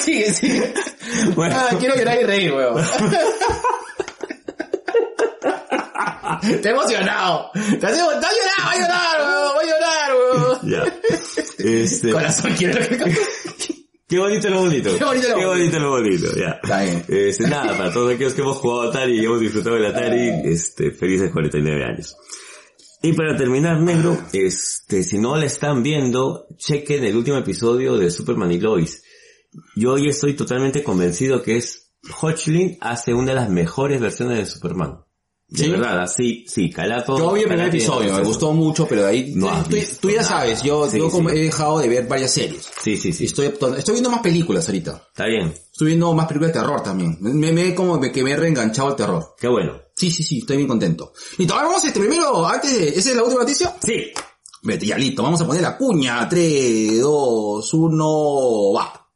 Sigue, 0.08 0.32
sigue. 0.34 0.74
Bueno, 1.34 1.56
Ah, 1.58 1.74
quiero 1.78 1.94
llorar 1.96 2.18
y 2.20 2.24
reír, 2.24 2.52
weón. 2.52 2.84
Te 6.62 6.68
he 6.68 6.70
emocionado. 6.72 7.50
Te 7.52 7.86
has 7.86 7.98
emo- 7.98 8.10
te 8.20 8.26
has 8.26 8.34
llorado, 8.36 8.64
voy 8.64 8.76
a 8.76 8.80
llorar, 8.80 9.20
weón, 9.20 9.54
voy 9.54 9.64
a 9.64 9.68
llorar, 9.72 10.10
weón. 10.14 10.58
ya. 10.70 10.82
Este, 11.58 12.12
Corazón 12.12 12.52
quiere 12.56 12.74
lo 12.74 13.04
que 13.04 13.14
qué 14.08 14.18
bonito 14.18 14.48
lo 14.48 14.60
bonito. 14.60 14.96
Qué 14.96 15.04
bonito 15.04 15.28
lo 15.28 15.34
Qué 15.36 15.44
bonito. 15.46 15.48
bonito 15.48 15.78
lo 15.80 15.90
bonito, 15.90 16.36
ya. 16.36 16.58
Está 16.62 16.82
bien. 16.82 17.04
Este, 17.08 17.46
nada, 17.48 17.76
para 17.76 17.92
todos 17.92 18.14
aquellos 18.14 18.34
que 18.34 18.40
hemos 18.42 18.56
jugado 18.58 18.88
Atari 18.90 19.18
y 19.20 19.24
hemos 19.24 19.40
disfrutado 19.40 19.76
del 19.76 19.86
Atari, 19.86 20.30
este, 20.44 20.90
felices 20.92 21.30
49 21.32 21.84
años. 21.84 22.16
Y 23.02 23.12
para 23.12 23.36
terminar, 23.36 23.80
negro, 23.80 24.18
este, 24.32 25.02
si 25.02 25.18
no 25.18 25.36
la 25.36 25.44
están 25.46 25.82
viendo, 25.82 26.46
chequen 26.56 27.04
el 27.04 27.16
último 27.16 27.36
episodio 27.38 27.96
de 27.96 28.10
Superman 28.10 28.50
y 28.52 28.60
Lois. 28.60 29.02
Yo 29.76 29.92
hoy 29.92 30.08
estoy 30.08 30.34
totalmente 30.34 30.82
convencido 30.82 31.42
que 31.42 31.56
es, 31.56 31.92
Hodgkin 32.20 32.78
hace 32.80 33.12
una 33.14 33.32
de 33.32 33.34
las 33.40 33.50
mejores 33.50 34.00
versiones 34.00 34.38
de 34.38 34.46
Superman. 34.46 35.04
De 35.50 35.64
¿Sí? 35.64 35.70
verdad, 35.70 36.06
sí, 36.14 36.44
sí, 36.46 36.68
Calato. 36.70 37.16
Yo 37.16 37.32
vi 37.32 37.40
el 37.40 37.48
primer 37.48 37.68
episodio, 37.68 38.12
me 38.12 38.22
gustó 38.22 38.52
mucho, 38.52 38.86
pero 38.86 39.04
de 39.04 39.08
ahí, 39.08 39.32
No 39.34 39.48
tú, 39.64 39.76
visto 39.76 39.96
tú 40.02 40.10
ya 40.10 40.16
nada. 40.16 40.28
sabes, 40.28 40.62
yo, 40.62 40.90
Sí, 40.90 40.98
yo 40.98 41.08
sí. 41.10 41.22
he 41.30 41.40
dejado 41.44 41.78
de 41.78 41.88
ver 41.88 42.06
varias 42.06 42.32
series. 42.34 42.68
Sí, 42.82 42.98
sí, 42.98 43.14
sí. 43.14 43.24
Estoy, 43.24 43.46
estoy 43.46 43.94
viendo 43.94 44.10
más 44.10 44.20
películas 44.20 44.66
ahorita. 44.68 45.04
Está 45.08 45.24
bien. 45.24 45.48
Estoy 45.48 45.86
viendo 45.86 46.12
más 46.12 46.26
películas 46.26 46.52
de 46.52 46.60
terror 46.60 46.82
también. 46.82 47.16
Me, 47.20 47.50
me 47.50 47.74
como 47.74 47.98
que 47.98 48.22
me 48.22 48.32
he 48.32 48.36
reenganchado 48.36 48.88
al 48.88 48.96
terror. 48.96 49.34
Qué 49.40 49.48
bueno. 49.48 49.80
Sí, 49.96 50.10
sí, 50.10 50.22
sí, 50.22 50.40
estoy 50.40 50.58
bien 50.58 50.68
contento. 50.68 51.14
Listo, 51.38 51.54
ahora 51.54 51.68
vamos 51.68 51.82
este 51.84 51.98
primero, 51.98 52.46
antes 52.46 52.78
de, 52.78 52.88
¿esa 52.90 53.08
es 53.10 53.16
la 53.16 53.22
última 53.22 53.40
noticia? 53.40 53.74
Sí. 53.82 54.12
Vete, 54.62 54.84
ya 54.84 54.98
listo, 54.98 55.22
vamos 55.22 55.40
a 55.40 55.46
poner 55.46 55.62
la 55.62 55.78
cuña. 55.78 56.28
3, 56.28 57.00
2, 57.00 57.74
1, 57.74 58.72
va. 58.76 59.07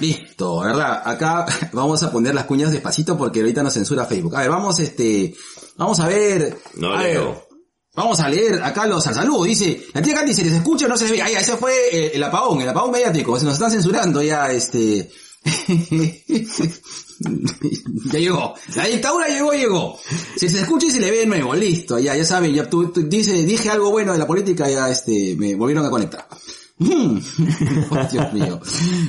Listo, 0.00 0.60
¿verdad? 0.60 1.02
Acá 1.04 1.46
vamos 1.72 2.02
a 2.02 2.10
poner 2.10 2.34
las 2.34 2.44
cuñas 2.44 2.72
despacito 2.72 3.16
porque 3.16 3.40
ahorita 3.40 3.62
nos 3.62 3.72
censura 3.72 4.04
Facebook. 4.04 4.36
A 4.36 4.40
ver, 4.40 4.50
vamos 4.50 4.78
este, 4.78 5.34
vamos 5.76 6.00
a 6.00 6.08
ver. 6.08 6.58
No 6.74 6.94
a 6.94 7.02
ver, 7.02 7.14
leo. 7.14 7.46
Vamos 7.94 8.20
a 8.20 8.28
leer 8.28 8.62
acá 8.62 8.86
los 8.86 9.06
al 9.06 9.14
saludo. 9.14 9.44
Dice, 9.44 9.86
la 9.94 10.02
tía 10.02 10.14
Katy 10.14 10.34
se 10.34 10.44
les 10.44 10.52
escucha 10.52 10.84
o 10.84 10.88
no 10.88 10.98
se 10.98 11.04
les 11.04 11.12
ve. 11.12 11.22
Ah, 11.22 11.30
ya, 11.30 11.40
ese 11.40 11.56
fue 11.56 11.72
eh, 11.90 12.10
el 12.14 12.22
apagón, 12.22 12.60
el 12.60 12.68
apagón 12.68 12.90
mediático. 12.90 13.38
Se 13.38 13.46
nos 13.46 13.54
están 13.54 13.70
censurando 13.70 14.20
ya, 14.22 14.52
este... 14.52 15.10
ya 18.12 18.18
llegó. 18.18 18.54
La 18.74 18.84
dictadura 18.86 19.28
llegó, 19.28 19.52
llegó. 19.52 19.98
Si 20.36 20.48
se 20.48 20.60
escucha 20.60 20.86
y 20.86 20.90
se 20.90 21.00
le 21.00 21.10
ve 21.10 21.18
de 21.18 21.26
nuevo. 21.26 21.54
Listo, 21.54 21.98
ya, 21.98 22.16
ya 22.16 22.24
saben, 22.24 22.54
ya 22.54 22.68
tú, 22.68 22.88
tú- 22.88 23.08
dice, 23.08 23.32
dije 23.44 23.70
algo 23.70 23.90
bueno 23.90 24.12
de 24.12 24.18
la 24.18 24.26
política, 24.26 24.68
ya 24.68 24.90
este, 24.90 25.34
me 25.38 25.54
volvieron 25.54 25.86
a 25.86 25.90
conectar. 25.90 26.26
Oh, 26.78 27.98
Dios 28.12 28.32
mío. 28.34 28.60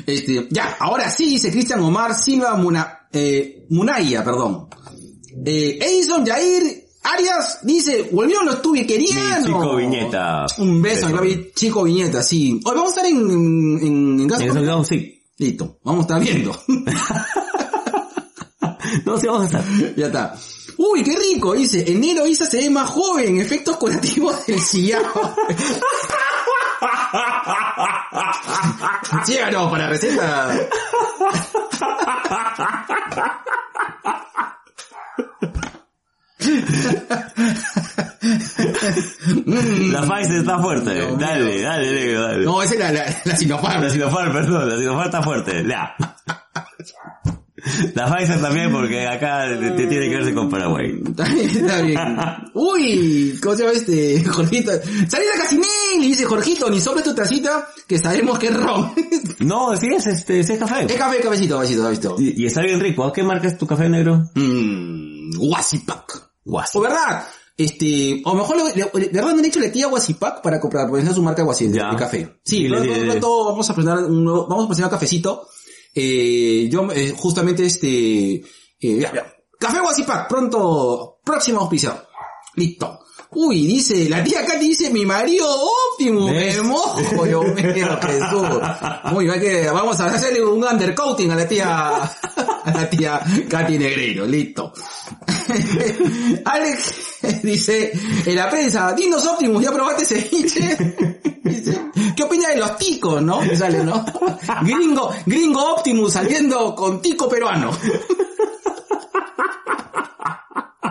Este, 0.05 0.47
ya, 0.51 0.77
ahora 0.79 1.09
sí, 1.09 1.27
dice 1.27 1.51
Cristian 1.51 1.81
Omar 1.81 2.15
Silva 2.15 2.55
Muna, 2.55 3.09
eh, 3.11 3.65
Munaya, 3.69 4.23
perdón. 4.23 4.67
Eh, 5.45 5.77
Edison 5.81 6.25
Jair 6.25 6.85
Arias 7.03 7.59
dice, 7.63 8.09
volvieron 8.11 8.45
los 8.45 8.61
tubiquerianos. 8.61 9.45
Chico 9.47 9.75
viñeta. 9.75 10.45
Un 10.59 10.81
beso, 10.81 11.07
Beso. 11.09 11.41
chico 11.55 11.83
viñeta, 11.83 12.23
sí. 12.23 12.53
Hoy 12.63 12.73
vamos 12.75 12.93
a 12.97 13.01
estar 13.01 13.05
en, 13.05 13.17
en, 13.17 13.79
en, 13.81 14.19
en 14.21 14.57
En 14.57 14.85
sí. 14.85 15.16
Listo, 15.37 15.79
vamos 15.83 15.99
a 15.99 16.07
estar 16.07 16.19
viendo. 16.21 16.51
No, 19.05 19.17
sí 19.17 19.27
vamos 19.27 19.43
a 19.43 19.45
estar. 19.45 19.95
ya 19.95 20.05
está. 20.07 20.35
Uy, 20.77 21.03
qué 21.03 21.15
rico, 21.17 21.53
dice. 21.53 21.83
Enero 21.91 22.25
Isa 22.25 22.45
se 22.45 22.57
ve 22.57 22.69
más 22.69 22.89
joven, 22.89 23.39
efectos 23.39 23.75
curativos 23.77 24.45
del 24.45 24.59
sillao. 24.61 25.35
Síganos 29.25 29.69
para 29.69 29.89
receta. 29.89 30.69
La 39.91 40.01
Pfizer 40.01 40.37
está 40.37 40.59
fuerte. 40.59 41.07
Dale, 41.19 41.61
dale, 41.61 41.91
negro, 41.91 42.21
dale. 42.23 42.45
No, 42.45 42.61
esa 42.61 42.73
es 42.73 42.79
la, 42.79 42.91
la, 42.91 43.05
la 43.25 43.35
Sinopharm. 43.35 43.83
La 43.83 43.89
Sinopharm, 43.89 44.31
perdón, 44.33 44.69
la 44.69 44.77
Sinopharm 44.77 45.05
está 45.05 45.21
fuerte. 45.21 45.65
Ya. 45.67 45.95
La 47.95 48.05
Pfizer 48.13 48.39
también 48.39 48.71
porque 48.71 49.07
acá 49.07 49.45
te, 49.59 49.71
te 49.71 49.87
tiene 49.87 50.09
que 50.09 50.15
verse 50.15 50.33
con 50.33 50.49
Paraguay. 50.49 51.01
Está 51.05 51.25
bien, 51.25 51.49
está 51.49 51.81
bien. 51.81 51.99
Uy, 52.53 53.37
¿cómo 53.41 53.55
se 53.55 53.63
llama 53.63 53.75
este? 53.75 54.23
Jorgito. 54.23 54.71
Salida 55.07 55.31
Casinelli, 55.37 56.07
dice 56.07 56.25
Jorgito, 56.25 56.69
ni 56.69 56.79
sobre 56.79 57.01
tu 57.03 57.13
tacita, 57.13 57.67
que 57.87 57.97
sabemos 57.97 58.39
que 58.39 58.47
es 58.47 58.55
ron. 58.55 58.93
No, 59.39 59.75
sí 59.75 59.87
es 59.93 60.05
este, 60.07 60.43
sí 60.43 60.53
es 60.53 60.59
café. 60.59 60.85
es 60.85 60.93
café, 60.93 61.19
cafecito, 61.19 61.55
cafecito, 61.57 61.83
cafecito. 61.83 62.15
Y, 62.19 62.43
y 62.43 62.45
está 62.45 62.61
bien 62.61 62.79
rico. 62.79 63.11
¿Qué 63.11 63.23
marca 63.23 63.47
es 63.47 63.57
tu 63.57 63.67
café 63.67 63.89
negro? 63.89 64.29
Mmm, 64.35 65.31
Guasipac. 65.37 66.29
Guasi. 66.45 66.77
O 66.77 66.81
verdad, 66.81 67.25
este, 67.57 68.21
o 68.23 68.35
mejor, 68.35 68.57
le- 68.57 68.75
le- 68.75 69.07
de 69.07 69.13
verdad 69.13 69.33
me 69.33 69.39
han 69.39 69.45
hecho 69.45 69.59
la 69.59 69.71
tía 69.71 69.87
Guasipac 69.87 70.41
para 70.41 70.59
comprar, 70.59 70.87
es 70.97 71.15
su 71.15 71.23
marca 71.23 71.43
de, 71.71 71.77
Ya. 71.79 71.89
de 71.89 71.95
café. 71.97 72.39
Sí, 72.45 72.67
pronto, 72.69 72.93
pronto 73.05 73.45
vamos 73.45 73.69
a 73.69 73.73
presentar 73.75 74.03
un 74.05 74.23
nuevo- 74.23 74.47
vamos 74.47 74.65
a 74.65 74.67
presentar 74.67 74.89
un 74.91 74.95
cafecito. 74.99 75.47
Eh, 75.93 76.67
yo, 76.71 76.87
eh, 76.91 77.13
justamente 77.17 77.65
este, 77.65 78.35
eh, 78.35 78.43
ya, 78.79 79.11
ya. 79.13 79.33
Café 79.59 79.79
Guasipac, 79.79 80.29
pronto, 80.29 81.19
próximo 81.25 81.61
auspiciado. 81.61 82.03
Listo. 82.55 82.99
Uy, 83.31 83.67
dice, 83.67 84.07
la 84.07 84.23
tía 84.23 84.45
Katy 84.45 84.69
dice, 84.69 84.89
mi 84.89 85.05
marido 85.05 85.47
óptimo, 85.91 86.29
me 86.29 86.61
mojo, 86.61 87.25
Dios 87.25 87.45
mío, 87.55 87.99
Jesús. 88.01 88.47
Muy 89.11 89.25
bien, 89.25 89.39
que 89.39 89.69
vamos 89.69 89.99
a 89.99 90.05
hacerle 90.05 90.43
un 90.43 90.63
undercoating 90.63 91.31
a 91.31 91.35
la 91.35 91.47
tía, 91.47 91.95
a 91.97 92.71
la 92.73 92.89
tía 92.89 93.21
Katy 93.49 93.77
Negreiro, 93.77 94.25
listo. 94.25 94.73
Alex 96.45 96.95
dice, 97.43 97.91
en 98.25 98.35
la 98.35 98.49
prensa, 98.49 98.93
Dinos 98.93 99.25
Optimus, 99.25 99.61
¿ya 99.61 99.71
probaste 99.71 100.05
ceviche? 100.05 100.77
Dice, 101.43 101.91
¿qué 102.15 102.23
opina 102.23 102.49
de 102.49 102.57
los 102.57 102.77
ticos, 102.77 103.21
no? 103.21 103.41
Me 103.41 103.55
sale, 103.55 103.83
¿no? 103.83 104.05
Gringo, 104.63 105.13
gringo 105.25 105.73
Optimus 105.75 106.13
saliendo 106.13 106.73
con 106.75 107.01
tico 107.01 107.27
peruano. 107.27 107.71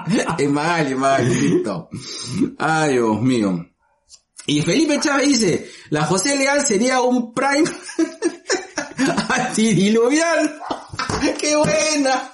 Es 0.38 0.51
mal, 0.51 1.29
listo. 1.29 1.88
Ay, 2.59 2.92
Dios 2.92 3.21
mío. 3.21 3.66
Y 4.47 4.62
Felipe 4.62 5.01
Chávez 5.01 5.29
dice, 5.29 5.71
la 5.90 6.05
José 6.05 6.37
Leal 6.37 6.64
sería 6.64 7.01
un 7.01 7.35
prime 7.35 7.69
antidiluviano. 9.29 10.51
¡Qué 11.38 11.57
buena! 11.57 12.33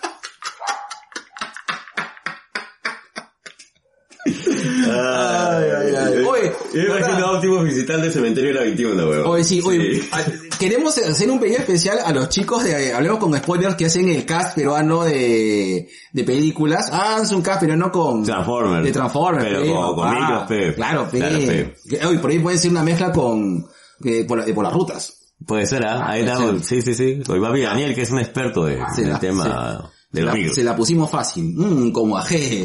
Ay, 4.65 5.65
ay, 5.79 5.95
ay. 5.97 6.25
Oye, 6.25 6.53
Yo 6.75 6.95
me 6.95 6.99
imagino 7.01 7.27
a 7.27 7.33
Optimus 7.33 7.65
visitando 7.65 8.07
el 8.07 8.13
cementerio 8.13 8.51
de 8.51 8.55
la 8.55 8.61
21, 8.63 9.09
weón. 9.09 9.27
Oye, 9.27 9.45
sí, 9.45 9.61
oye, 9.65 10.01
Sí. 10.03 10.09
a- 10.13 10.59
queremos 10.59 10.97
hacer 10.99 11.31
un 11.31 11.39
pedido 11.41 11.59
especial 11.59 11.99
a 12.05 12.13
los 12.13 12.29
chicos 12.29 12.65
de 12.65 12.93
Hablemos 12.93 13.19
con 13.19 13.37
Spoilers 13.37 13.75
que 13.77 13.87
hacen 13.87 14.09
el 14.09 14.25
cast 14.25 14.55
peruano 14.57 15.05
de, 15.05 15.89
de 16.13 16.25
películas. 16.25 16.89
Háganse 16.93 17.35
un 17.35 17.43
cast 17.43 17.61
peruano 17.61 17.91
con... 17.91 18.23
Transformers. 18.25 18.85
De 18.85 18.93
Transformers. 18.93 19.45
Pero 19.45 19.61
pe, 19.63 19.69
con- 19.73 19.95
con 19.97 20.15
micros, 20.15 20.43
pe. 20.49 20.75
Claro, 20.75 21.09
pe. 21.11 21.19
Claro, 21.19 21.39
pe. 21.39 21.75
Oye, 22.07 22.19
por 22.19 22.31
ahí 22.31 22.39
puede 22.39 22.59
ser 22.59 22.71
una 22.71 22.83
mezcla 22.83 23.13
con... 23.13 23.67
eh, 24.05 24.25
por, 24.27 24.45
de 24.45 24.55
por 24.55 24.65
las 24.65 24.73
rutas. 24.73 25.19
Puede 25.47 25.67
ser, 25.67 25.85
¿ah? 25.87 26.09
Ahí 26.09 26.23
estamos. 26.23 26.65
Sí, 26.65 26.83
sí, 26.83 26.95
sí. 26.95 27.21
Hoy 27.29 27.39
va 27.41 27.51
bien 27.51 27.67
Daniel, 27.67 27.95
que 27.95 28.03
es 28.03 28.11
un 28.11 28.21
experto 28.21 28.65
de, 28.65 28.79
del 28.97 29.09
la- 29.11 29.19
tema 29.19 29.91
de 30.13 30.21
Se 30.21 30.27
la, 30.27 30.55
se 30.55 30.63
la 30.65 30.77
pusimos 30.77 31.11
fácil. 31.11 31.53
Mmm, 31.57 31.91
como 31.91 32.17
ajé. 32.17 32.63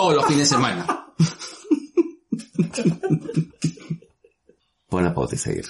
Todos 0.00 0.14
los 0.14 0.24
fines 0.24 0.48
de 0.48 0.56
semana. 0.56 0.86
Pon 4.88 5.04
la 5.04 5.12
pauta 5.12 5.34
y 5.34 5.38
seguir. 5.38 5.66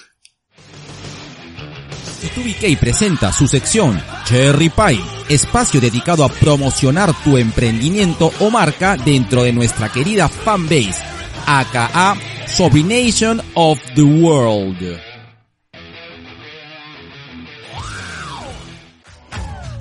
2BK 2.37 2.79
presenta 2.79 3.33
su 3.33 3.45
sección 3.45 4.01
Cherry 4.23 4.69
Pie, 4.69 5.01
espacio 5.27 5.81
dedicado 5.81 6.23
a 6.23 6.29
promocionar 6.29 7.13
tu 7.25 7.35
emprendimiento 7.37 8.31
o 8.39 8.49
marca 8.49 8.95
dentro 8.95 9.43
de 9.43 9.51
nuestra 9.51 9.91
querida 9.91 10.29
fanbase, 10.29 11.03
aka 11.45 12.15
Sobrination 12.47 13.41
of 13.55 13.81
the 13.95 14.03
World. 14.03 15.10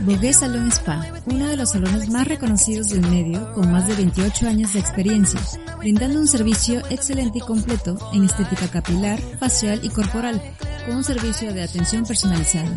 Bogué 0.03 0.33
Salón 0.33 0.73
Spa, 0.73 1.05
uno 1.27 1.47
de 1.47 1.59
los 1.59 1.73
salones 1.73 2.09
más 2.09 2.27
reconocidos 2.27 2.89
del 2.89 3.03
medio 3.03 3.53
con 3.53 3.71
más 3.71 3.87
de 3.87 3.97
28 3.97 4.49
años 4.49 4.73
de 4.73 4.81
experiencia, 4.81 5.39
brindando 5.79 6.19
un 6.19 6.27
servicio 6.27 6.81
excelente 6.89 7.37
y 7.39 7.43
completo 7.43 7.99
en 8.15 8.25
estética 8.25 8.67
capilar, 8.69 9.21
facial 9.39 9.79
y 9.83 9.91
corporal, 9.91 10.41
con 10.87 10.97
un 10.97 11.05
servicio 11.05 11.53
de 11.53 11.63
atención 11.63 12.07
personalizada. 12.07 12.71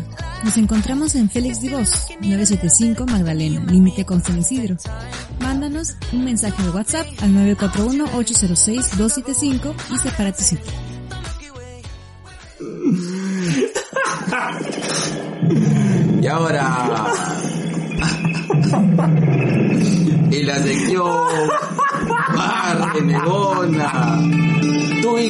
Nos 0.44 0.58
encontramos 0.58 1.14
en 1.14 1.30
Félix 1.30 1.62
Divos, 1.62 2.08
975 2.20 3.06
Magdalena, 3.06 3.64
límite 3.72 4.04
con 4.04 4.22
San 4.22 4.38
Isidro. 4.38 4.76
Mándanos 5.40 5.96
un 6.12 6.26
mensaje 6.26 6.62
de 6.62 6.68
WhatsApp 6.70 7.06
al 7.22 7.30
941-806-275 7.56 9.74
y 9.92 9.96
separa 9.96 10.30
tu 10.32 10.42
sitio. 10.42 10.72
Y 16.24 16.26
ahora... 16.26 17.04
en 20.30 20.46
la 20.46 20.56
sección 20.56 21.28
Bar 22.34 22.94
de 22.94 23.02
Negona, 23.02 24.22
Tubi 25.02 25.28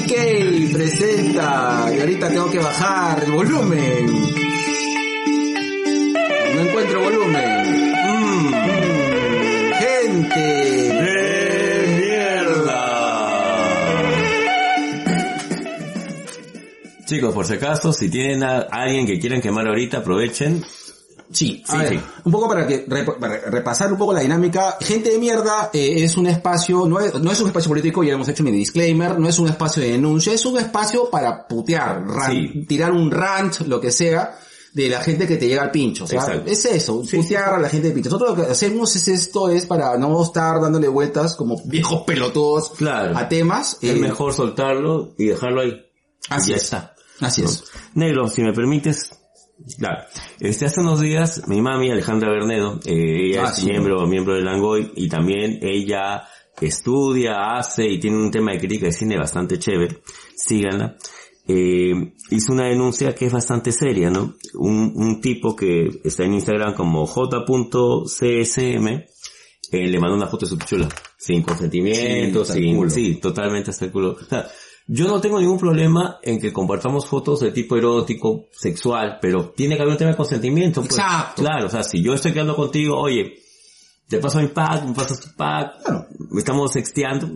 presenta, 0.73 1.91
y 1.93 1.99
ahorita 1.99 2.29
tengo 2.29 2.49
que 2.49 2.61
bajar 2.61 3.25
el 3.25 3.33
volumen. 3.33 4.07
No 6.55 6.61
encuentro 6.61 7.01
volumen. 7.03 7.91
Mm, 8.07 8.53
gente. 9.73 10.65
Chicos, 17.05 17.35
por 17.35 17.47
si 17.47 17.55
acaso, 17.55 17.93
si 17.93 18.09
tienen 18.09 18.45
a 18.45 18.61
alguien 18.71 19.07
que 19.07 19.19
quieran 19.19 19.41
quemar 19.41 19.67
ahorita, 19.67 19.99
aprovechen. 19.99 20.65
Sí, 21.33 21.63
a 21.69 21.73
Sí, 21.73 21.79
ver, 21.79 21.89
sí. 21.89 22.01
un 22.25 22.33
poco 22.33 22.49
para 22.49 22.67
que 22.67 22.87
rep- 22.87 23.19
para 23.19 23.39
repasar 23.51 23.91
un 23.93 23.99
poco 23.99 24.13
la 24.13 24.21
dinámica. 24.21 24.77
Gente 24.81 25.11
de 25.11 25.19
mierda 25.19 25.71
eh, 25.73 26.05
es 26.05 26.17
un 26.17 26.27
espacio, 26.27 26.87
no 26.87 27.01
es, 27.01 27.15
no 27.15 27.33
es 27.33 27.41
un 27.41 27.49
espacio 27.49 27.69
político, 27.71 28.03
ya 28.05 28.13
hemos 28.15 28.29
hecho 28.29 28.43
mi 28.45 28.51
disclaimer, 28.53 29.19
no 29.19 29.29
es 29.29 29.39
un 29.39 29.49
espacio 29.49 29.83
de 29.83 29.93
denuncia, 29.93 30.33
es 30.33 30.45
un 30.47 30.59
espacio 30.59 31.09
para 31.11 31.47
putear, 31.49 32.05
Sí. 32.31 32.65
tirar 32.69 32.93
un 32.93 33.11
rant, 33.11 33.61
lo 33.67 33.81
que 33.81 33.91
sea, 33.91 34.39
de 34.75 34.89
la 34.89 35.01
gente 35.01 35.27
que 35.27 35.37
te 35.37 35.47
llega 35.49 35.63
al 35.63 35.71
pincho. 35.71 36.05
O 36.05 36.07
sea, 36.07 36.21
Exacto. 36.21 36.51
es 36.51 36.65
eso, 36.67 37.03
putear 37.11 37.55
a 37.55 37.59
la 37.59 37.69
gente 37.69 37.89
de 37.89 37.95
pincho. 37.95 38.11
Nosotros 38.11 38.37
lo 38.39 38.45
que 38.45 38.51
hacemos 38.53 38.95
es 38.97 39.07
esto, 39.09 39.49
es 39.49 39.67
para 39.67 39.97
no 39.97 40.23
estar 40.23 40.61
dándole 40.61 40.89
vueltas 40.89 41.37
como 41.37 41.57
viejos 41.65 42.03
pelotudos 42.03 42.71
Claro. 42.77 43.17
a 43.17 43.29
temas. 43.29 43.79
Es 43.81 43.91
eh, 43.97 43.99
mejor 44.01 44.33
soltarlo 44.35 45.15
y 45.17 45.27
dejarlo 45.27 45.61
ahí. 45.63 45.81
Así 46.29 46.51
ya 46.51 46.57
es. 46.57 46.65
está. 46.65 46.95
Así 47.21 47.43
¿no? 47.43 47.49
es. 47.49 47.65
Negro, 47.95 48.29
si 48.29 48.43
me 48.43 48.53
permites, 48.53 49.11
claro. 49.79 50.05
Este, 50.41 50.67
hace 50.67 50.81
unos 50.81 51.01
días, 51.01 51.47
mi 51.49 51.61
mami, 51.63 51.91
Alejandra 51.91 52.31
Bernedo, 52.31 52.81
eh, 52.85 53.29
ella 53.31 53.45
Ah, 53.47 53.49
es 53.51 53.57
sí. 53.57 53.67
miembro, 53.67 54.07
miembro 54.07 54.35
del 54.35 54.45
Langoy, 54.45 54.93
y 54.97 55.09
también 55.09 55.59
ella 55.63 56.25
estudia, 56.61 57.57
hace 57.57 57.87
y 57.89 57.99
tiene 57.99 58.17
un 58.17 58.31
tema 58.31 58.53
de 58.53 58.59
crítica 58.59 58.87
de 58.87 58.93
cine 58.93 59.17
bastante 59.19 59.59
chévere. 59.59 59.99
Síganla. 60.37 60.97
Eh, 61.47 61.93
hizo 62.31 62.53
una 62.55 62.69
denuncia 62.69 63.15
que 63.15 63.27
es 63.27 63.33
bastante 63.33 63.71
seria, 63.73 64.09
¿no? 64.11 64.35
Un, 64.55 64.93
un 64.95 65.21
tipo 65.21 65.55
que 65.55 66.01
está 66.03 66.25
en 66.25 66.35
Instagram 66.35 66.75
como 66.75 67.07
j.csm, 67.07 68.87
eh, 68.87 69.87
le 69.89 69.99
mandó 69.99 70.17
una 70.17 70.27
foto 70.27 70.47
de 70.47 70.51
su 70.51 70.59
pichula. 70.59 70.89
Sin 71.19 71.43
consentimiento, 71.43 72.45
Sí, 72.45 72.53
sin, 72.55 72.91
sí, 72.91 73.15
totalmente 73.17 73.71
hasta 73.71 73.87
el 73.87 73.93
culo. 73.93 74.17
O 74.21 74.25
sea, 74.25 74.47
yo 74.87 75.07
no 75.09 75.21
tengo 75.21 75.41
ningún 75.41 75.59
problema 75.59 76.19
en 76.23 76.39
que 76.39 76.53
compartamos 76.53 77.07
fotos 77.07 77.41
de 77.41 77.53
tipo 77.53 77.77
erótico, 77.77 78.47
sexual, 78.53 79.19
pero 79.21 79.51
tiene 79.51 79.77
que 79.77 79.83
haber 79.83 79.93
un 79.93 79.99
tema 79.99 80.11
de 80.11 80.17
consentimiento. 80.17 80.83
pues. 80.83 80.93
Exacto. 80.99 81.43
Claro, 81.43 81.67
o 81.67 81.71
sea, 81.71 81.83
si 81.83 82.03
yo 82.03 82.13
estoy 82.13 82.33
quedando 82.33 82.55
contigo, 82.55 82.99
oye, 83.01 83.35
te 84.09 84.19
paso 84.19 84.41
mi 84.41 84.49
pack, 84.49 84.85
me 84.85 84.95
pasas 84.95 85.21
tu 85.21 85.29
pack, 85.35 85.83
Claro. 85.83 86.07
estamos 86.37 86.73
sexteando, 86.73 87.29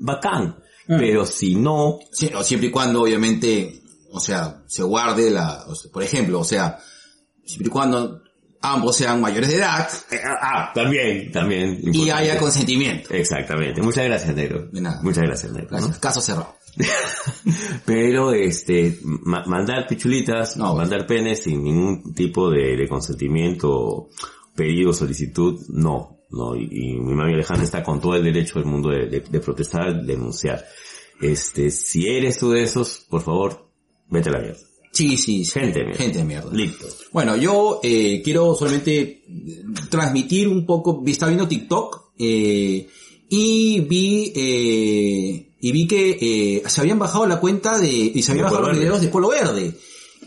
bacán. 0.00 0.56
Mm. 0.86 0.98
Pero 0.98 1.26
si 1.26 1.54
no, 1.54 1.98
Sí, 2.12 2.30
o 2.34 2.42
siempre 2.42 2.68
y 2.68 2.70
cuando 2.70 3.02
obviamente, 3.02 3.82
o 4.10 4.20
sea, 4.20 4.62
se 4.66 4.82
guarde 4.82 5.30
la, 5.30 5.64
o 5.66 5.74
sea, 5.74 5.90
por 5.92 6.02
ejemplo, 6.02 6.40
o 6.40 6.44
sea, 6.44 6.78
siempre 7.44 7.68
y 7.68 7.70
cuando 7.70 8.22
ambos 8.62 8.96
sean 8.96 9.20
mayores 9.20 9.50
de 9.50 9.56
edad 9.56 9.88
eh, 10.10 10.20
ah, 10.40 10.72
también, 10.74 11.30
también. 11.30 11.80
y 11.82 12.08
haya 12.08 12.38
consentimiento. 12.38 13.12
Exactamente. 13.12 13.82
Muchas 13.82 14.06
gracias, 14.06 14.34
negro. 14.34 14.68
De 14.72 14.80
nada. 14.80 15.00
Muchas 15.02 15.24
gracias, 15.24 15.52
negro. 15.52 15.78
Caso 16.00 16.20
cerrado. 16.22 16.56
Pero, 17.86 18.32
este, 18.32 18.98
ma- 19.02 19.44
mandar 19.46 19.86
pichulitas, 19.86 20.56
No. 20.56 20.74
mandar 20.74 21.06
penes 21.06 21.42
sin 21.42 21.62
ningún 21.62 22.14
tipo 22.14 22.50
de, 22.50 22.76
de 22.76 22.88
consentimiento, 22.88 24.08
pedido, 24.54 24.92
solicitud, 24.92 25.60
no. 25.68 26.10
No, 26.30 26.56
y, 26.56 26.64
y 26.70 26.92
mi 27.00 27.14
mami 27.14 27.34
Alejandra 27.34 27.64
está 27.64 27.82
con 27.84 28.00
todo 28.00 28.16
el 28.16 28.24
derecho 28.24 28.58
del 28.58 28.66
mundo 28.66 28.88
de, 28.90 29.06
de- 29.06 29.20
de 29.20 29.40
protestar, 29.40 30.04
denunciar. 30.04 30.64
Este, 31.20 31.70
si 31.70 32.08
eres 32.08 32.38
tú 32.38 32.50
de 32.50 32.64
esos, 32.64 33.06
por 33.08 33.22
favor, 33.22 33.68
vete 34.08 34.30
a 34.30 34.32
la 34.32 34.40
mierda. 34.40 34.58
Sí, 34.90 35.16
sí, 35.16 35.44
sí. 35.44 35.52
Gente 35.60 35.78
de 35.80 35.84
mierda. 35.86 36.02
Gente 36.02 36.18
de 36.18 36.24
mierda. 36.24 36.50
Listo. 36.52 36.86
Bueno, 37.12 37.36
yo 37.36 37.80
eh, 37.84 38.20
quiero 38.24 38.54
solamente 38.56 39.00
eh, 39.00 39.22
transmitir 39.90 40.48
un 40.48 40.66
poco, 40.66 41.00
vi- 41.02 41.12
estaba 41.12 41.30
viendo 41.30 41.46
TikTok 41.46 42.12
eh, 42.18 42.88
y 43.28 43.80
vi 43.80 44.32
eh, 44.34 45.53
y 45.66 45.72
vi 45.72 45.86
que 45.86 46.18
eh, 46.20 46.62
se 46.68 46.80
habían 46.80 46.98
bajado 46.98 47.26
la 47.26 47.40
cuenta 47.40 47.78
de 47.78 47.88
y 47.88 48.22
se 48.22 48.32
habían 48.32 48.46
De 48.46 48.50
bajado 48.52 48.68
los 48.68 48.78
videos 48.78 49.00
de 49.00 49.08
Polo 49.08 49.28
Verde. 49.30 49.72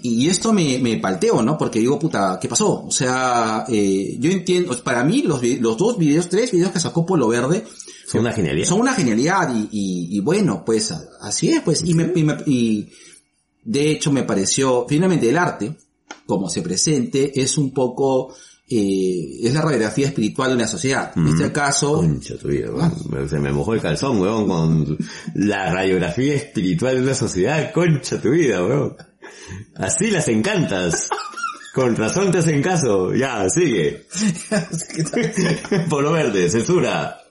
Y 0.03 0.27
esto 0.29 0.53
me, 0.53 0.77
me 0.79 0.97
palteo, 0.97 1.41
¿no? 1.41 1.57
Porque 1.57 1.79
digo, 1.79 1.97
puta, 1.97 2.37
¿qué 2.41 2.47
pasó? 2.47 2.85
O 2.85 2.91
sea, 2.91 3.65
eh, 3.67 4.15
yo 4.19 4.29
entiendo, 4.31 4.75
para 4.83 5.03
mí 5.03 5.23
los, 5.23 5.41
los 5.59 5.77
dos 5.77 5.97
videos, 5.97 6.29
tres 6.29 6.51
videos 6.51 6.71
que 6.71 6.79
sacó 6.79 7.03
Polo 7.05 7.27
Verde 7.27 7.63
Son 8.07 8.21
una 8.21 8.31
genialidad. 8.31 8.67
son 8.67 8.79
una 8.81 8.93
genialidad 8.93 9.53
y, 9.55 9.61
y, 9.71 10.17
y 10.17 10.19
bueno, 10.19 10.63
pues 10.65 10.91
así 11.21 11.49
es, 11.49 11.61
pues. 11.61 11.83
Y, 11.83 11.93
me, 11.95 12.11
y, 12.15 12.23
me- 12.23 12.37
y 12.45 12.89
de 13.63 13.91
hecho 13.91 14.11
me 14.11 14.23
pareció, 14.23 14.85
finalmente 14.87 15.29
el 15.29 15.37
arte, 15.37 15.75
como 16.27 16.49
se 16.49 16.61
presente, 16.61 17.39
es 17.41 17.57
un 17.57 17.71
poco, 17.73 18.33
eh, 18.69 19.39
es 19.43 19.53
la 19.53 19.61
radiografía 19.61 20.07
espiritual 20.07 20.49
de 20.49 20.55
una 20.57 20.67
sociedad. 20.67 21.13
En 21.15 21.27
este 21.27 21.51
caso, 21.53 21.95
Concha 21.95 22.37
tu 22.37 22.49
vida, 22.49 22.69
weón. 22.69 23.29
Se 23.29 23.39
me 23.39 23.53
mojó 23.53 23.73
el 23.73 23.81
calzón, 23.81 24.19
weón, 24.19 24.47
con 24.47 24.97
la 25.35 25.73
radiografía 25.73 26.35
espiritual 26.35 26.97
de 26.97 27.03
una 27.03 27.13
sociedad. 27.13 27.71
Concha 27.71 28.21
tu 28.21 28.31
vida, 28.31 28.63
weón. 28.63 28.97
Así 29.75 30.11
las 30.11 30.27
encantas. 30.27 31.07
Con 31.73 31.95
razón 31.95 32.31
te 32.31 32.39
hacen 32.39 32.61
caso. 32.61 33.13
Ya, 33.13 33.47
sigue. 33.49 34.05
Polo 35.89 36.11
verde, 36.11 36.49
censura. 36.49 37.21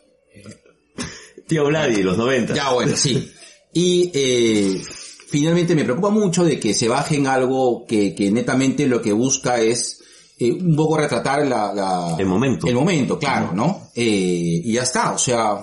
Tío 1.46 1.66
Vladi, 1.66 2.02
los 2.02 2.16
90. 2.16 2.54
ya 2.54 2.70
bueno, 2.70 2.96
sí. 2.96 3.30
Y 3.74 4.10
eh, 4.14 4.82
finalmente 5.28 5.74
me 5.74 5.84
preocupa 5.84 6.08
mucho 6.08 6.44
de 6.44 6.58
que 6.58 6.72
se 6.72 6.88
bajen 6.88 7.26
algo 7.26 7.84
que, 7.86 8.14
que 8.14 8.30
netamente 8.30 8.86
lo 8.86 9.02
que 9.02 9.12
busca 9.12 9.60
es 9.60 10.00
eh, 10.38 10.52
un 10.52 10.76
poco 10.76 10.96
retratar 10.98 11.46
la, 11.46 11.72
la- 11.72 12.16
El 12.18 12.26
momento. 12.26 12.66
El 12.66 12.74
momento, 12.74 13.18
claro, 13.18 13.52
¿no? 13.54 13.90
Eh, 13.94 14.60
y 14.64 14.72
ya 14.72 14.82
está, 14.82 15.12
o 15.12 15.18
sea, 15.18 15.58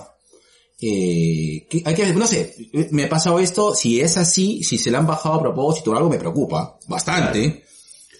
eh, 0.80 1.66
que- 1.68 1.82
hay 1.84 1.94
que, 1.94 2.12
no 2.12 2.26
sé, 2.26 2.54
me 2.90 3.04
ha 3.04 3.08
pasado 3.08 3.38
esto, 3.38 3.74
si 3.74 4.00
es 4.00 4.16
así, 4.16 4.62
si 4.62 4.76
se 4.78 4.90
la 4.90 4.98
han 4.98 5.06
bajado 5.06 5.36
a 5.36 5.40
propósito 5.42 5.92
o 5.92 5.96
algo, 5.96 6.08
me 6.10 6.18
preocupa 6.18 6.78
bastante. 6.88 7.64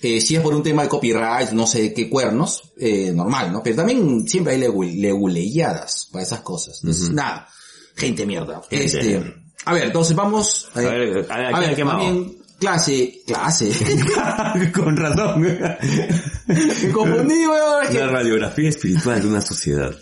Eh, 0.03 0.21
si 0.21 0.37
es 0.37 0.43
por 0.43 0.55
un 0.55 0.63
tema 0.63 0.83
de 0.83 0.89
copyright, 0.89 1.51
no 1.53 1.67
sé 1.67 1.95
qué 1.95 2.11
cuernos, 2.11 2.73
eh, 2.79 3.11
normal, 3.15 3.51
¿no? 3.53 3.63
Pero 3.63 3.77
también 3.77 4.29
siempre 4.29 4.53
hay 4.55 4.61
legu- 4.61 4.95
leguleyadas 5.01 6.09
para 6.13 6.23
esas 6.25 6.41
cosas. 6.41 6.79
Entonces, 6.83 7.11
nada, 7.11 7.49
gente 7.97 8.27
mierda. 8.27 8.61
Gente 8.69 8.85
este, 8.85 9.35
a 9.65 9.73
ver, 9.73 9.85
entonces 9.85 10.15
vamos... 10.15 10.69
A 10.75 10.81
ver, 10.81 10.89
a 11.31 11.59
ver, 11.61 11.67
¿a 11.75 11.75
también, 12.03 12.39
clase, 12.59 13.23
clase. 13.27 13.71
Con 14.75 14.97
razón. 14.97 15.41
Me 15.43 16.93
confundí, 16.93 17.47
weón. 17.47 17.95
La 17.95 18.09
radiografía 18.09 18.69
espiritual 18.69 19.21
de 19.23 19.29
una 19.29 19.41
sociedad. 19.41 19.95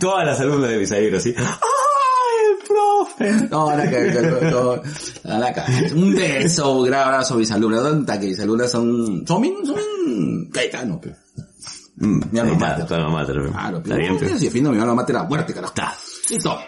Todas 0.00 0.26
las 0.26 0.40
alumnas 0.40 0.70
de 0.70 0.78
Misairo 0.78 1.18
así. 1.18 1.34
¡Ay, 1.36 1.44
el 2.50 2.66
profe! 2.66 3.48
No, 3.50 3.70
nada 3.70 3.88
que 3.90 4.00
no, 4.50 4.82
que. 4.82 5.94
Un 5.94 6.14
beso, 6.14 6.72
un 6.78 6.86
gran 6.86 7.08
abrazo 7.08 7.34
a 7.34 7.36
mis 7.36 7.50
alumnas. 7.50 7.82
Tanta 7.82 8.18
que 8.20 8.26
mis 8.28 8.40
alumnas 8.40 8.70
son, 8.70 9.24
son 9.26 9.42
bien, 9.42 9.54
son 9.64 9.76
bien 9.76 10.50
caetanos, 10.50 10.98
pero. 11.02 11.16
Mm, 11.96 12.20
Mi 12.32 12.38
alma 12.38 12.54
mater. 12.54 12.86
tu 12.86 12.94
alma 12.94 13.10
mater. 13.10 13.36
Claro, 13.50 13.82
pero 13.84 14.38
si 14.38 14.46
defiendo 14.46 14.72
mi 14.72 14.80
alma 14.80 14.94
mater 14.94 15.16
a 15.16 15.24
muerte, 15.24 15.52
carajo. 15.52 15.74
Está. 15.74 15.94
Listo. 16.30 16.58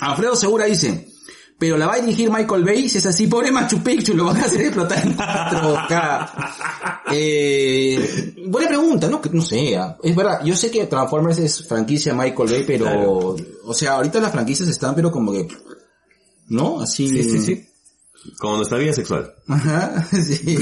Alfredo 0.00 0.36
Segura 0.36 0.66
dice, 0.66 1.08
pero 1.58 1.76
la 1.78 1.86
va 1.86 1.94
a 1.94 2.00
dirigir 2.00 2.30
Michael 2.30 2.64
Bay, 2.64 2.88
si 2.88 2.98
es 2.98 3.06
así, 3.06 3.26
pobre 3.26 3.50
Machu 3.52 3.82
Picchu, 3.82 4.14
lo 4.14 4.24
van 4.26 4.36
a 4.38 4.44
hacer 4.44 4.60
explotar 4.62 4.98
en 5.06 5.16
4K. 5.16 6.30
Eh, 7.12 8.34
buena 8.48 8.68
pregunta, 8.68 9.08
¿no? 9.08 9.20
Que- 9.20 9.30
No 9.30 9.42
sé, 9.42 9.76
ah, 9.76 9.96
es 10.02 10.14
verdad, 10.16 10.40
yo 10.44 10.54
sé 10.56 10.70
que 10.70 10.86
Transformers 10.86 11.38
es 11.38 11.66
franquicia 11.66 12.12
Michael 12.14 12.50
Bay, 12.50 12.64
pero, 12.66 12.84
Claro. 12.84 13.36
o 13.64 13.74
sea, 13.74 13.92
ahorita 13.94 14.20
las 14.20 14.32
franquicias 14.32 14.68
están, 14.68 14.94
pero 14.94 15.10
como 15.12 15.32
que, 15.32 15.48
¿no? 16.48 16.80
Así. 16.80 17.08
Sí, 17.08 17.22
sí, 17.24 17.40
sí. 17.40 17.68
Como 18.38 18.56
nuestra 18.56 18.78
vida 18.78 18.92
sexual. 18.94 19.32
Ajá, 19.48 20.06
sí. 20.22 20.56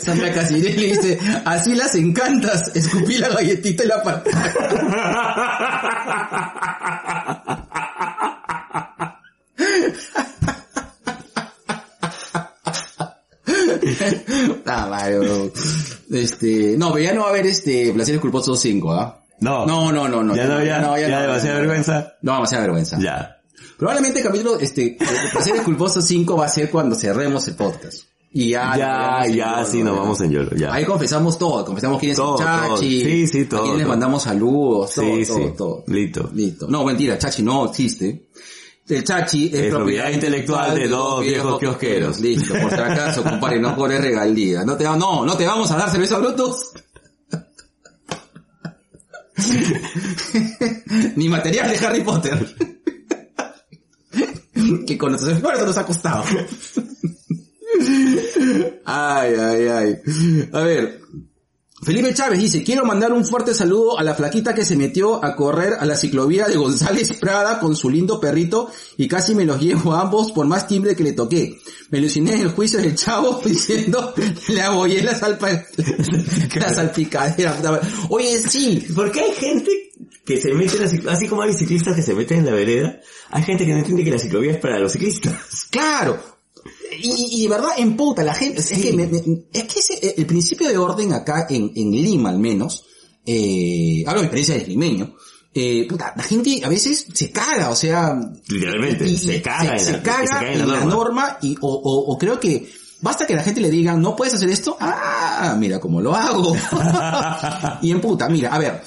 Sandra 0.00 0.32
Casirelli 0.34 0.86
dice, 0.92 1.18
así 1.46 1.74
las 1.74 1.94
encantas, 1.94 2.74
escupí 2.76 3.16
la 3.18 3.28
galletita 3.30 3.82
en 3.84 3.88
la 3.88 4.02
pantalla. 4.02 4.54
Bro. 15.20 15.52
Este, 16.10 16.76
no, 16.76 16.92
pero 16.92 17.04
ya 17.04 17.14
no 17.14 17.20
va 17.22 17.26
a 17.28 17.30
haber 17.30 17.46
este 17.46 17.92
Placeres 17.92 18.20
Culposos 18.20 18.60
5, 18.60 18.92
¿ah? 18.92 19.18
No. 19.40 19.66
No, 19.66 19.90
no, 19.92 20.08
no, 20.08 20.22
no. 20.22 20.36
Ya 20.36 20.46
no, 20.46 20.58
ya, 20.60 20.64
ya, 20.66 20.80
no, 20.80 20.94
demasiada 20.94 21.54
no. 21.54 21.60
vergüenza. 21.60 22.12
No, 22.22 22.34
demasiada 22.34 22.64
vergüenza. 22.64 22.98
Ya. 23.00 23.38
Probablemente 23.78 24.20
el 24.20 24.24
capítulo, 24.26 24.58
este, 24.60 24.96
Placeres 25.32 25.62
Culposos 25.62 26.04
5 26.06 26.36
va 26.36 26.46
a 26.46 26.48
ser 26.48 26.70
cuando 26.70 26.94
cerremos 26.94 27.46
el 27.48 27.54
podcast. 27.56 28.04
Y 28.34 28.50
ya, 28.50 28.74
Ya, 28.78 29.26
ya, 29.26 29.64
sí, 29.66 29.82
nos 29.82 29.94
ya. 29.94 30.00
vamos 30.00 30.20
en 30.22 30.30
YOLO, 30.30 30.56
ya. 30.56 30.72
Ahí 30.72 30.84
confesamos 30.86 31.36
todo, 31.36 31.64
confesamos 31.66 31.98
quién 31.98 32.12
es 32.12 32.16
Todo, 32.16 32.38
el 32.38 32.44
Chachi, 32.44 32.66
todo. 32.68 32.76
Sí, 32.78 33.26
sí, 33.26 33.44
todo, 33.44 33.60
a 33.60 33.62
quién 33.64 33.74
les 33.76 33.82
todo. 33.84 33.90
mandamos 33.92 34.22
saludos, 34.22 34.94
todo, 34.94 35.04
Sí, 35.04 35.24
todo, 35.26 35.36
sí. 35.38 35.44
todo. 35.58 35.84
Listo. 35.88 36.30
Listo. 36.32 36.66
No, 36.68 36.84
mentira, 36.84 37.18
Chachi 37.18 37.42
no 37.42 37.66
existe. 37.66 38.28
El 38.88 39.04
Chachi 39.04 39.46
es, 39.46 39.54
Es 39.54 39.70
propiedad 39.74 40.10
intelectual 40.10 40.74
de 40.74 40.88
dos 40.88 41.22
viejos 41.22 41.58
kiosqueros. 41.58 42.18
Listo, 42.20 42.52
por 42.60 42.70
si 42.70 42.76
acaso, 42.80 43.22
compadre, 43.28 43.60
no 43.60 43.74
cobres 43.76 44.00
regalía. 44.00 44.64
No 44.64 44.76
te, 44.76 44.84
va- 44.84 44.96
no, 44.96 45.24
no 45.24 45.36
te 45.36 45.46
vamos 45.46 45.70
a 45.70 45.76
dar 45.76 45.90
cerveza 45.90 46.18
brutos. 46.18 46.72
Ni 51.16 51.28
material 51.28 51.70
de 51.70 51.86
Harry 51.86 52.02
Potter. 52.02 52.54
que 54.86 54.98
con 54.98 55.10
nuestros 55.12 55.34
esfuerzos 55.36 55.66
nos 55.66 55.76
ha 55.78 55.86
costado. 55.86 56.24
ay, 58.84 59.34
ay, 59.38 59.66
ay. 59.68 59.98
A 60.52 60.60
ver. 60.60 61.01
Felipe 61.84 62.14
Chávez 62.14 62.38
dice, 62.38 62.62
quiero 62.62 62.84
mandar 62.84 63.12
un 63.12 63.24
fuerte 63.24 63.54
saludo 63.54 63.98
a 63.98 64.04
la 64.04 64.14
flaquita 64.14 64.54
que 64.54 64.64
se 64.64 64.76
metió 64.76 65.24
a 65.24 65.34
correr 65.34 65.74
a 65.80 65.84
la 65.84 65.96
ciclovía 65.96 66.46
de 66.46 66.56
González 66.56 67.12
Prada 67.14 67.58
con 67.58 67.74
su 67.74 67.90
lindo 67.90 68.20
perrito 68.20 68.70
y 68.96 69.08
casi 69.08 69.34
me 69.34 69.44
los 69.44 69.60
llevo 69.60 69.92
a 69.92 70.02
ambos 70.02 70.30
por 70.30 70.46
más 70.46 70.68
timbre 70.68 70.94
que 70.94 71.02
le 71.02 71.12
toqué. 71.12 71.58
Me 71.90 71.98
aluciné 71.98 72.34
en 72.34 72.42
el 72.42 72.48
juicio 72.50 72.80
del 72.80 72.94
chavo 72.94 73.42
diciendo, 73.44 74.14
le 74.48 74.62
abollé 74.62 75.02
la, 75.02 75.18
salpa, 75.18 75.50
la 76.54 76.72
salpicadera. 76.72 77.56
puta 77.56 77.72
madre". 77.72 77.88
Oye, 78.10 78.38
sí, 78.38 78.86
¿Por 78.94 79.10
qué 79.10 79.20
hay 79.22 79.32
gente 79.32 79.90
que 80.24 80.40
se 80.40 80.54
mete 80.54 80.76
en 80.76 80.82
la 80.82 80.88
ciclovía? 80.88 81.12
Así 81.16 81.26
como 81.26 81.42
hay 81.42 81.52
ciclistas 81.52 81.96
que 81.96 82.02
se 82.02 82.14
meten 82.14 82.38
en 82.38 82.46
la 82.46 82.52
vereda, 82.52 83.00
hay 83.30 83.42
gente 83.42 83.66
que 83.66 83.72
no 83.72 83.78
entiende 83.78 84.04
que 84.04 84.12
la 84.12 84.18
ciclovía 84.20 84.52
es 84.52 84.58
para 84.58 84.78
los 84.78 84.92
ciclistas. 84.92 85.66
Claro. 85.68 86.31
Y, 87.02 87.44
y 87.44 87.48
verdad, 87.48 87.70
en 87.76 87.96
puta, 87.96 88.22
la 88.22 88.34
gente, 88.34 88.60
es 88.60 88.68
que, 88.72 88.92
me- 88.92 89.06
me- 89.06 89.22
es 89.52 89.64
que 89.64 89.78
ese- 89.80 90.14
el 90.16 90.26
principio 90.26 90.68
de 90.68 90.78
orden 90.78 91.12
acá 91.12 91.46
en, 91.50 91.70
en 91.74 91.90
Lima 91.90 92.30
al 92.30 92.38
menos, 92.38 92.84
eh, 93.26 94.02
hablo 94.06 94.20
de 94.20 94.26
experiencia 94.26 94.54
de 94.56 94.66
limeño, 94.66 95.14
eh, 95.54 95.86
puta, 95.88 96.14
la 96.16 96.22
gente 96.22 96.60
a 96.64 96.68
veces 96.68 97.06
se 97.12 97.30
caga, 97.30 97.70
o 97.70 97.76
sea, 97.76 98.18
Literalmente, 98.48 99.06
y- 99.06 99.16
se 99.18 99.42
caga, 99.42 99.78
se, 99.78 99.84
en, 99.84 99.84
se 99.84 99.92
la, 99.92 100.02
caga 100.02 100.22
se 100.26 100.32
caga 100.32 100.52
en 100.52 100.58
la 100.60 100.66
norma, 100.80 100.90
norma. 100.94 101.38
y, 101.42 101.56
o, 101.60 101.68
o, 101.68 102.12
o 102.12 102.18
creo 102.18 102.40
que 102.40 102.68
basta 103.02 103.26
que 103.26 103.34
la 103.34 103.42
gente 103.42 103.60
le 103.60 103.70
diga, 103.70 103.94
no 103.94 104.16
puedes 104.16 104.34
hacer 104.34 104.48
esto, 104.48 104.76
ah, 104.80 105.54
mira 105.58 105.78
cómo 105.80 106.00
lo 106.00 106.14
hago. 106.14 106.54
y 107.82 107.90
en 107.90 108.00
puta, 108.00 108.28
mira, 108.28 108.54
a 108.54 108.58
ver, 108.58 108.82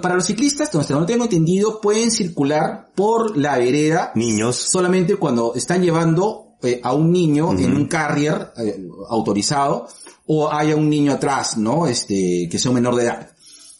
para 0.00 0.14
los 0.14 0.26
ciclistas, 0.26 0.74
hasta 0.74 0.94
no 0.94 1.06
tengo 1.06 1.24
entendido, 1.24 1.80
pueden 1.80 2.10
circular 2.10 2.90
por 2.94 3.36
la 3.36 3.58
vereda 3.58 4.12
Niños. 4.14 4.56
solamente 4.70 5.16
cuando 5.16 5.54
están 5.54 5.82
llevando 5.82 6.45
eh, 6.62 6.80
a 6.82 6.92
un 6.94 7.12
niño 7.12 7.52
en 7.58 7.74
un 7.74 7.86
carrier 7.86 8.52
eh, 8.56 8.86
autorizado 9.08 9.86
o 10.26 10.50
haya 10.50 10.74
un 10.76 10.88
niño 10.90 11.12
atrás, 11.12 11.56
¿no? 11.56 11.86
Este, 11.86 12.48
que 12.50 12.58
sea 12.58 12.70
un 12.70 12.76
menor 12.76 12.96
de 12.96 13.04
edad. 13.04 13.30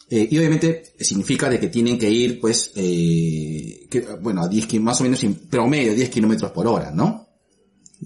Eh, 0.08 0.28
y 0.30 0.38
obviamente 0.38 0.84
significa 1.00 1.48
de 1.48 1.58
que 1.58 1.66
tienen 1.68 1.98
que 1.98 2.08
ir, 2.08 2.40
pues, 2.40 2.70
eh, 2.76 3.86
que, 3.90 4.00
bueno, 4.20 4.42
a 4.42 4.48
10 4.48 4.66
ki- 4.66 4.78
más 4.78 5.00
o 5.00 5.04
menos 5.04 5.22
en 5.24 5.34
promedio 5.48 5.94
10 5.94 6.08
kilómetros 6.10 6.52
por 6.52 6.66
hora, 6.68 6.92
¿no? 6.92 7.26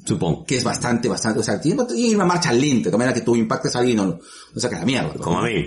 Supongo. 0.06 0.44
Que 0.46 0.56
es 0.56 0.64
bastante, 0.64 1.08
bastante, 1.08 1.40
o 1.40 1.42
sea, 1.42 1.60
tiene 1.60 1.82
una 2.14 2.24
marcha 2.24 2.52
lenta, 2.52 2.90
de 2.90 2.96
manera 2.96 3.12
que 3.12 3.20
tú 3.22 3.36
impactes 3.36 3.74
a 3.76 3.80
alguien 3.80 3.98
y 3.98 4.00
no, 4.00 4.06
no 4.54 4.60
sacas 4.60 4.80
la 4.80 4.86
mierda. 4.86 5.10
pues, 5.12 5.20
Como 5.22 5.40
¿no? 5.40 5.46
a 5.46 5.48
mí. 5.50 5.66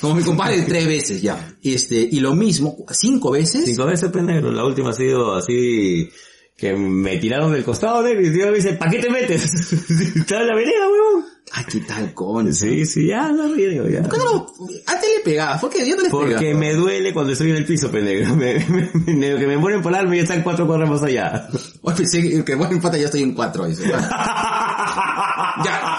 Como 0.00 0.14
mi 0.14 0.22
compadre 0.22 0.62
tres 0.66 0.86
veces 0.86 1.20
ya. 1.20 1.54
Este, 1.62 1.96
y 1.96 2.20
lo 2.20 2.34
mismo, 2.34 2.76
cinco 2.90 3.32
veces. 3.32 3.64
Cinco 3.66 3.84
veces, 3.84 4.10
pendejo. 4.10 4.50
La 4.50 4.64
última 4.64 4.90
ha 4.90 4.94
sido 4.94 5.34
así, 5.34 6.08
que 6.56 6.72
me 6.74 7.16
tiraron 7.18 7.52
del 7.52 7.64
costado, 7.64 8.02
negro, 8.02 8.22
y 8.22 8.26
el 8.28 8.34
tío 8.34 8.46
me 8.46 8.56
dice, 8.56 8.74
¿para 8.74 8.90
qué 8.90 8.98
te 9.00 9.10
metes? 9.10 9.44
Estaba 10.16 10.42
en 10.42 10.48
la 10.48 10.54
vereda, 10.54 10.88
huevón. 10.88 11.24
Ay, 11.52 11.64
qué 11.70 11.80
tal 11.80 12.14
con. 12.14 12.52
Sí, 12.54 12.84
sí, 12.86 13.06
ya, 13.08 13.28
no 13.28 13.52
río, 13.54 13.88
ya. 13.88 14.02
¿Por 14.02 14.12
qué 14.12 14.18
no? 14.18 14.46
Antes 14.86 15.08
le 15.18 15.22
pegaba, 15.24 15.60
¿por 15.60 15.70
qué? 15.70 15.86
Yo 15.88 15.94
no 15.94 16.02
le 16.02 16.08
Porque 16.10 16.36
pegaba. 16.36 16.58
me 16.58 16.74
duele 16.74 17.12
cuando 17.12 17.32
estoy 17.32 17.50
en 17.50 17.56
el 17.56 17.64
piso, 17.66 17.90
pendejo. 17.90 18.34
Me, 18.36 18.54
me, 18.68 18.90
me- 19.14 19.36
que 19.38 19.46
me 19.46 19.58
ponen 19.58 19.82
por 19.82 19.94
alma 19.94 20.16
y 20.16 20.20
están 20.20 20.42
cuatro 20.42 20.66
cuadras 20.66 20.88
más 20.88 21.02
allá. 21.02 21.48
Oye, 21.82 21.96
pensé 21.96 22.22
que, 22.22 22.44
que 22.44 22.54
bueno, 22.54 22.72
empata 22.74 22.96
ya 22.98 23.04
estoy 23.06 23.22
en 23.22 23.34
cuatro. 23.34 23.66
Dice. 23.66 23.84
ya. 25.64 25.98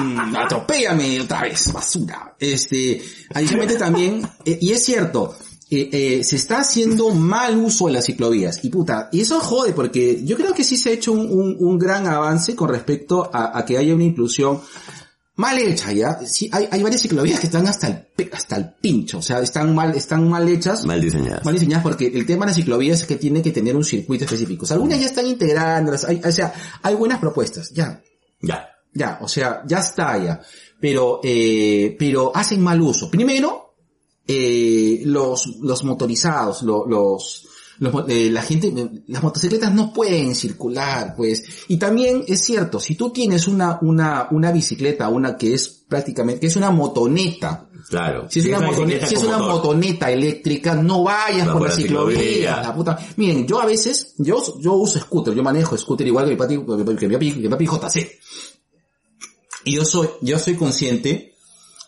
Mm, 0.00 0.36
atropéllame 0.36 1.20
otra 1.20 1.42
vez, 1.42 1.72
basura. 1.72 2.34
Este, 2.38 3.02
adicionalmente 3.34 3.76
también, 3.78 4.22
eh, 4.44 4.58
y 4.60 4.72
es 4.72 4.84
cierto, 4.84 5.36
eh, 5.70 5.88
eh, 5.92 6.24
se 6.24 6.36
está 6.36 6.58
haciendo 6.60 7.10
mal 7.14 7.56
uso 7.56 7.86
de 7.86 7.92
las 7.92 8.04
ciclovías. 8.06 8.64
Y 8.64 8.70
puta, 8.70 9.08
y 9.12 9.20
eso 9.20 9.38
jode 9.40 9.72
porque 9.72 10.24
yo 10.24 10.36
creo 10.36 10.52
que 10.52 10.64
sí 10.64 10.76
se 10.76 10.90
ha 10.90 10.92
hecho 10.92 11.12
un, 11.12 11.20
un- 11.30 11.56
un 11.58 11.78
gran 11.78 12.06
avance 12.06 12.54
con 12.56 12.68
respecto 12.70 13.30
a, 13.32 13.56
a 13.58 13.64
que 13.64 13.78
haya 13.78 13.94
una 13.94 14.04
inclusión 14.04 14.60
mal 15.36 15.56
hecha, 15.58 15.90
¿ya? 15.92 16.18
Sí, 16.26 16.50
hay, 16.52 16.68
hay 16.70 16.82
varias 16.82 17.00
ciclovías 17.00 17.40
que 17.40 17.46
están 17.46 17.66
hasta 17.66 17.86
el, 17.86 18.30
hasta 18.32 18.56
el 18.56 18.74
pincho, 18.74 19.18
o 19.18 19.22
sea, 19.22 19.40
están 19.40 19.74
mal, 19.74 19.94
están 19.96 20.28
mal 20.28 20.46
hechas. 20.48 20.84
Mal 20.84 21.00
diseñadas. 21.00 21.44
Mal 21.46 21.54
diseñadas 21.54 21.82
porque 21.82 22.08
el 22.08 22.26
tema 22.26 22.44
de 22.44 22.50
las 22.50 22.56
ciclovías 22.56 23.00
es 23.00 23.06
que 23.06 23.16
tiene 23.16 23.40
que 23.40 23.50
tener 23.50 23.74
un 23.74 23.84
circuito 23.84 24.24
específico. 24.24 24.64
O 24.64 24.66
sea, 24.66 24.74
algunas 24.74 25.00
ya 25.00 25.06
están 25.06 25.26
integrándolas, 25.26 26.04
hay, 26.04 26.20
o 26.22 26.30
sea, 26.32 26.52
hay 26.82 26.94
buenas 26.94 27.20
propuestas, 27.20 27.70
ya, 27.72 28.02
Ya. 28.42 28.68
ya, 28.92 29.18
o 29.22 29.28
sea, 29.28 29.62
ya 29.66 29.78
está 29.78 30.18
ya. 30.22 30.40
Pero, 30.78 31.20
eh, 31.24 31.96
pero 31.98 32.32
hacen 32.34 32.60
mal 32.60 32.80
uso. 32.82 33.10
Primero, 33.10 33.69
eh, 34.32 35.02
los, 35.06 35.56
los 35.60 35.82
motorizados, 35.84 36.62
lo- 36.62 36.86
los, 36.86 37.46
los 37.78 38.08
eh, 38.08 38.30
la 38.30 38.42
gente, 38.42 38.72
las 39.08 39.22
motocicletas 39.22 39.72
no 39.74 39.92
pueden 39.92 40.34
circular, 40.34 41.14
pues. 41.16 41.42
Y 41.68 41.78
también 41.78 42.22
es 42.28 42.44
cierto, 42.44 42.78
si 42.78 42.94
tú 42.94 43.10
tienes 43.10 43.48
una, 43.48 43.78
una, 43.82 44.28
una 44.30 44.52
bicicleta, 44.52 45.08
una 45.08 45.36
que 45.36 45.54
es 45.54 45.68
prácticamente, 45.88 46.40
que 46.42 46.46
es 46.46 46.56
una 46.56 46.70
motoneta, 46.70 47.66
Claro. 47.88 48.26
si 48.30 48.38
es, 48.40 48.46
una, 48.46 48.60
motoneta, 48.60 49.06
si 49.06 49.14
es 49.16 49.24
una 49.24 49.38
motoneta 49.38 50.12
eléctrica, 50.12 50.74
no 50.76 51.02
vayas 51.02 51.48
Va 51.48 51.52
por 51.54 51.62
la 51.62 51.68
la 51.70 51.74
ciclovía, 51.74 52.18
ciclovía. 52.20 52.62
la 52.62 52.74
puta. 52.74 52.98
Miren, 53.16 53.46
yo 53.48 53.60
a 53.60 53.66
veces, 53.66 54.14
yo, 54.18 54.40
yo 54.60 54.74
uso 54.74 55.00
scooter, 55.00 55.34
yo 55.34 55.42
manejo 55.42 55.76
scooter 55.76 56.06
igual 56.06 56.26
que 56.26 56.30
mi 56.32 56.36
papi, 56.36 56.54
que 56.98 57.08
mi 57.08 57.14
papi, 57.14 57.32
que 57.32 57.38
mi 57.40 57.48
papi 57.48 57.66
JC. 57.66 58.10
Y 59.64 59.74
yo 59.74 59.84
soy, 59.84 60.08
yo 60.20 60.38
soy 60.38 60.54
consciente 60.54 61.29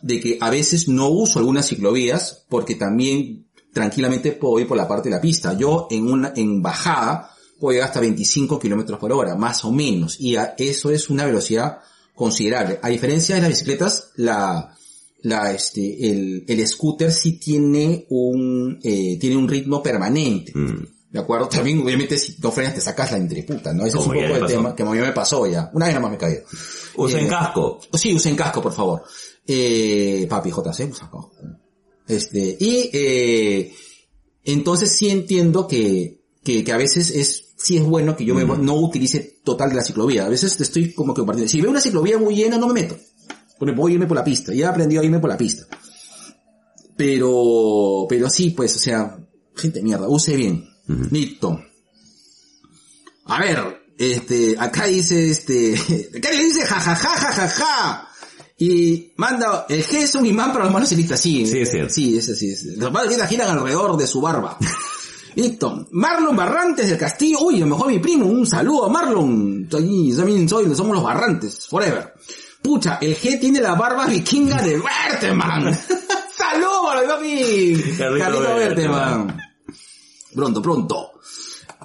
de 0.02 0.20
que 0.20 0.38
a 0.40 0.50
veces 0.50 0.88
no 0.88 1.08
uso 1.08 1.38
algunas 1.38 1.68
ciclovías 1.68 2.44
porque 2.48 2.74
también 2.74 3.46
tranquilamente 3.72 4.32
puedo 4.32 4.58
ir 4.60 4.66
por 4.68 4.76
la 4.76 4.86
parte 4.88 5.08
de 5.08 5.14
la 5.14 5.20
pista. 5.20 5.56
Yo 5.56 5.86
en 5.90 6.10
una, 6.10 6.32
en 6.36 6.60
bajada 6.60 7.30
puedo 7.58 7.72
llegar 7.72 7.88
hasta 7.88 8.00
25 8.00 8.58
kilómetros 8.58 8.98
por 8.98 9.12
hora, 9.12 9.34
más 9.36 9.64
o 9.64 9.72
menos. 9.72 10.20
Y 10.20 10.36
a- 10.36 10.54
eso 10.58 10.90
es 10.90 11.08
una 11.08 11.24
velocidad 11.24 11.78
considerable. 12.14 12.78
A 12.82 12.88
diferencia 12.88 13.34
de 13.36 13.40
las 13.40 13.50
bicicletas, 13.50 14.10
la, 14.16 14.74
la, 15.22 15.52
este, 15.52 16.10
el, 16.10 16.44
el 16.48 16.66
scooter 16.66 17.10
sí 17.12 17.38
tiene 17.38 18.06
un, 18.10 18.78
eh, 18.82 19.16
tiene 19.20 19.36
un 19.36 19.48
ritmo 19.48 19.82
permanente. 19.82 20.52
Mm. 20.54 20.84
¿De 21.12 21.18
acuerdo? 21.18 21.46
También, 21.48 21.80
obviamente, 21.82 22.16
si 22.18 22.36
no 22.42 22.50
frenas 22.50 22.74
te 22.74 22.80
sacas 22.80 23.12
la 23.12 23.18
entreputa, 23.18 23.72
¿no? 23.74 23.84
Ese 23.84 23.98
es 23.98 24.06
un 24.06 24.12
poco 24.14 24.24
el 24.24 24.40
pasó. 24.40 24.46
tema 24.46 24.74
que 24.74 24.82
a 24.82 24.86
mí 24.86 24.98
me 24.98 25.12
pasó 25.12 25.46
ya. 25.46 25.70
Una 25.74 25.84
vez 25.86 25.94
nada 25.94 26.02
más 26.08 26.10
me 26.12 26.18
caído. 26.18 26.42
Usen 26.96 27.26
Eh, 27.26 27.28
casco. 27.28 27.80
Sí, 27.92 28.14
usen 28.14 28.34
casco, 28.34 28.62
por 28.62 28.72
favor. 28.72 29.02
Eh, 29.46 30.26
papi, 30.28 30.50
JC, 30.50 30.90
casco. 30.90 31.32
Este, 32.08 32.56
y, 32.60 32.90
eh, 32.92 33.72
entonces 34.44 34.92
sí 34.96 35.08
entiendo 35.08 35.66
que, 35.66 36.20
que, 36.44 36.64
que 36.64 36.72
a 36.72 36.76
veces 36.76 37.10
es, 37.10 37.52
sí 37.56 37.76
es 37.76 37.82
bueno 37.84 38.16
que 38.16 38.24
yo 38.24 38.34
me- 38.34 38.44
no 38.44 38.74
utilice 38.76 39.40
total 39.44 39.70
de 39.70 39.76
la 39.76 39.82
ciclovía. 39.84 40.26
A 40.26 40.28
veces 40.28 40.60
estoy 40.60 40.92
como 40.92 41.14
que 41.14 41.20
compartiendo. 41.20 41.50
Si 41.50 41.60
veo 41.60 41.70
una 41.70 41.80
ciclovía 41.80 42.18
muy 42.18 42.34
llena, 42.34 42.58
no 42.58 42.66
me 42.68 42.74
meto. 42.74 42.96
Porque 43.58 43.74
a 43.80 43.90
irme 43.90 44.06
por 44.06 44.16
la 44.16 44.24
pista. 44.24 44.52
Ya 44.52 44.66
he 44.66 44.68
aprendido 44.68 45.02
a 45.02 45.04
irme 45.04 45.20
por 45.20 45.30
la 45.30 45.36
pista. 45.38 45.66
Pero, 46.96 48.06
pero 48.08 48.28
sí, 48.28 48.50
pues, 48.50 48.76
o 48.76 48.78
sea, 48.78 49.18
gente 49.56 49.82
mierda, 49.82 50.08
use 50.08 50.36
bien. 50.36 50.68
Listo. 51.10 51.58
A 53.24 53.40
ver, 53.40 53.58
este, 53.98 54.56
acá 54.58 54.86
dice 54.86 55.30
este, 55.30 55.74
acá 56.16 56.30
le 56.32 56.44
dice 56.44 56.62
jajaja 56.62 57.08
jajaja. 57.08 58.08
Y 58.64 59.12
manda, 59.16 59.66
el 59.68 59.84
G 59.84 60.02
es 60.02 60.14
un 60.14 60.24
imán 60.24 60.52
para 60.52 60.66
los 60.66 60.72
manos 60.72 60.88
ciclistas, 60.88 61.20
sí. 61.20 61.44
Sí, 61.44 61.62
es 61.62 61.70
cierto. 61.72 61.92
Sí, 61.92 62.16
es. 62.16 62.64
Los 62.76 62.92
manos 62.92 63.08
ciclistas 63.08 63.28
giran 63.28 63.50
alrededor 63.50 63.96
de 63.96 64.06
su 64.06 64.20
barba. 64.20 64.56
Listo. 65.34 65.88
Marlon 65.90 66.36
Barrantes 66.36 66.88
del 66.88 66.96
Castillo. 66.96 67.40
Uy, 67.40 67.56
a 67.56 67.60
lo 67.60 67.66
mejor 67.66 67.88
mi 67.88 67.98
primo. 67.98 68.26
Un 68.26 68.46
saludo 68.46 68.84
a 68.84 68.88
Marlon. 68.88 69.66
Soy, 69.68 70.14
también 70.16 70.48
soy, 70.48 70.72
somos 70.76 70.94
los 70.94 71.02
Barrantes. 71.02 71.66
Forever. 71.66 72.14
Pucha, 72.62 72.98
el 73.00 73.16
G 73.16 73.40
tiene 73.40 73.60
la 73.60 73.74
barba 73.74 74.06
vikinga 74.06 74.62
de 74.62 74.78
Berteman. 74.78 75.74
Saludos, 76.36 77.02
papi. 77.08 77.82
Carlito 77.98 78.24
Carlito 78.24 78.54
Berteman. 78.54 79.26
Berteman. 79.26 79.40
Pronto, 80.36 80.62
pronto. 80.62 81.12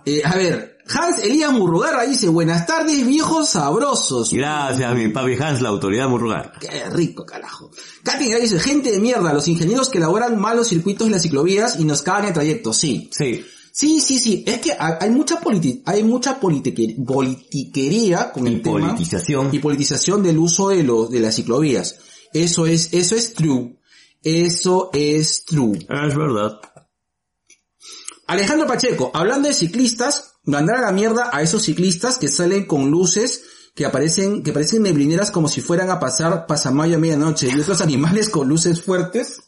Eh, 0.05 0.21
a 0.23 0.35
ver, 0.35 0.76
Hans 0.89 1.19
Elías 1.23 1.51
Murrugarra 1.51 2.03
dice, 2.05 2.29
buenas 2.29 2.65
tardes 2.65 3.05
viejos 3.05 3.49
sabrosos. 3.49 4.31
Gracias, 4.31 4.95
mi 4.95 5.09
papi 5.09 5.33
Hans, 5.39 5.61
la 5.61 5.69
autoridad 5.69 6.07
Murrugar. 6.09 6.53
Qué 6.59 6.89
rico, 6.89 7.25
carajo. 7.25 7.71
Katy 8.03 8.33
dice, 8.35 8.59
gente 8.59 8.91
de 8.91 8.99
mierda, 8.99 9.33
los 9.33 9.47
ingenieros 9.47 9.89
que 9.89 9.97
elaboran 9.97 10.39
malos 10.39 10.69
circuitos 10.69 11.07
en 11.07 11.13
las 11.13 11.23
ciclovías 11.23 11.79
y 11.79 11.85
nos 11.85 12.01
cagan 12.01 12.25
el 12.25 12.33
trayecto. 12.33 12.73
Sí. 12.73 13.09
Sí. 13.11 13.45
Sí, 13.71 13.99
sí, 14.01 14.17
sí. 14.17 14.43
Es 14.47 14.59
que 14.59 14.71
hay 14.79 15.09
mucha 15.11 15.39
politi 15.39 15.83
hay 15.85 16.03
mucha 16.03 16.39
politiquer- 16.39 16.95
politiquería 17.05 18.31
con 18.31 18.47
Y 18.47 18.53
el 18.55 18.61
tema. 18.63 18.79
politización. 18.79 19.49
Y 19.53 19.59
politización 19.59 20.23
del 20.23 20.39
uso 20.39 20.69
de 20.69 20.81
los, 20.83 21.11
de 21.11 21.19
las 21.19 21.35
ciclovías. 21.35 21.99
Eso 22.33 22.65
es, 22.65 22.89
eso 22.93 23.15
es 23.15 23.33
true. 23.35 23.77
Eso 24.23 24.89
es 24.93 25.45
true. 25.45 25.77
Es 25.77 26.15
verdad. 26.15 26.59
Alejandro 28.27 28.67
Pacheco, 28.67 29.11
hablando 29.13 29.47
de 29.47 29.53
ciclistas, 29.53 30.33
mandar 30.47 30.77
a 30.77 30.81
la 30.81 30.91
mierda 30.91 31.29
a 31.31 31.41
esos 31.43 31.63
ciclistas 31.63 32.17
que 32.17 32.29
salen 32.29 32.65
con 32.65 32.89
luces 32.89 33.43
que 33.75 33.85
aparecen, 33.85 34.41
que 34.41 34.53
parecen 34.53 34.81
neblineras 34.81 35.29
como 35.29 35.47
si 35.47 35.61
fueran 35.61 35.91
a 35.91 35.99
pasar 35.99 36.47
pasamayo 36.47 36.95
a 36.95 36.99
medianoche 36.99 37.47
y 37.47 37.59
otros 37.59 37.81
animales 37.81 38.29
con 38.29 38.47
luces 38.47 38.81
fuertes 38.81 39.41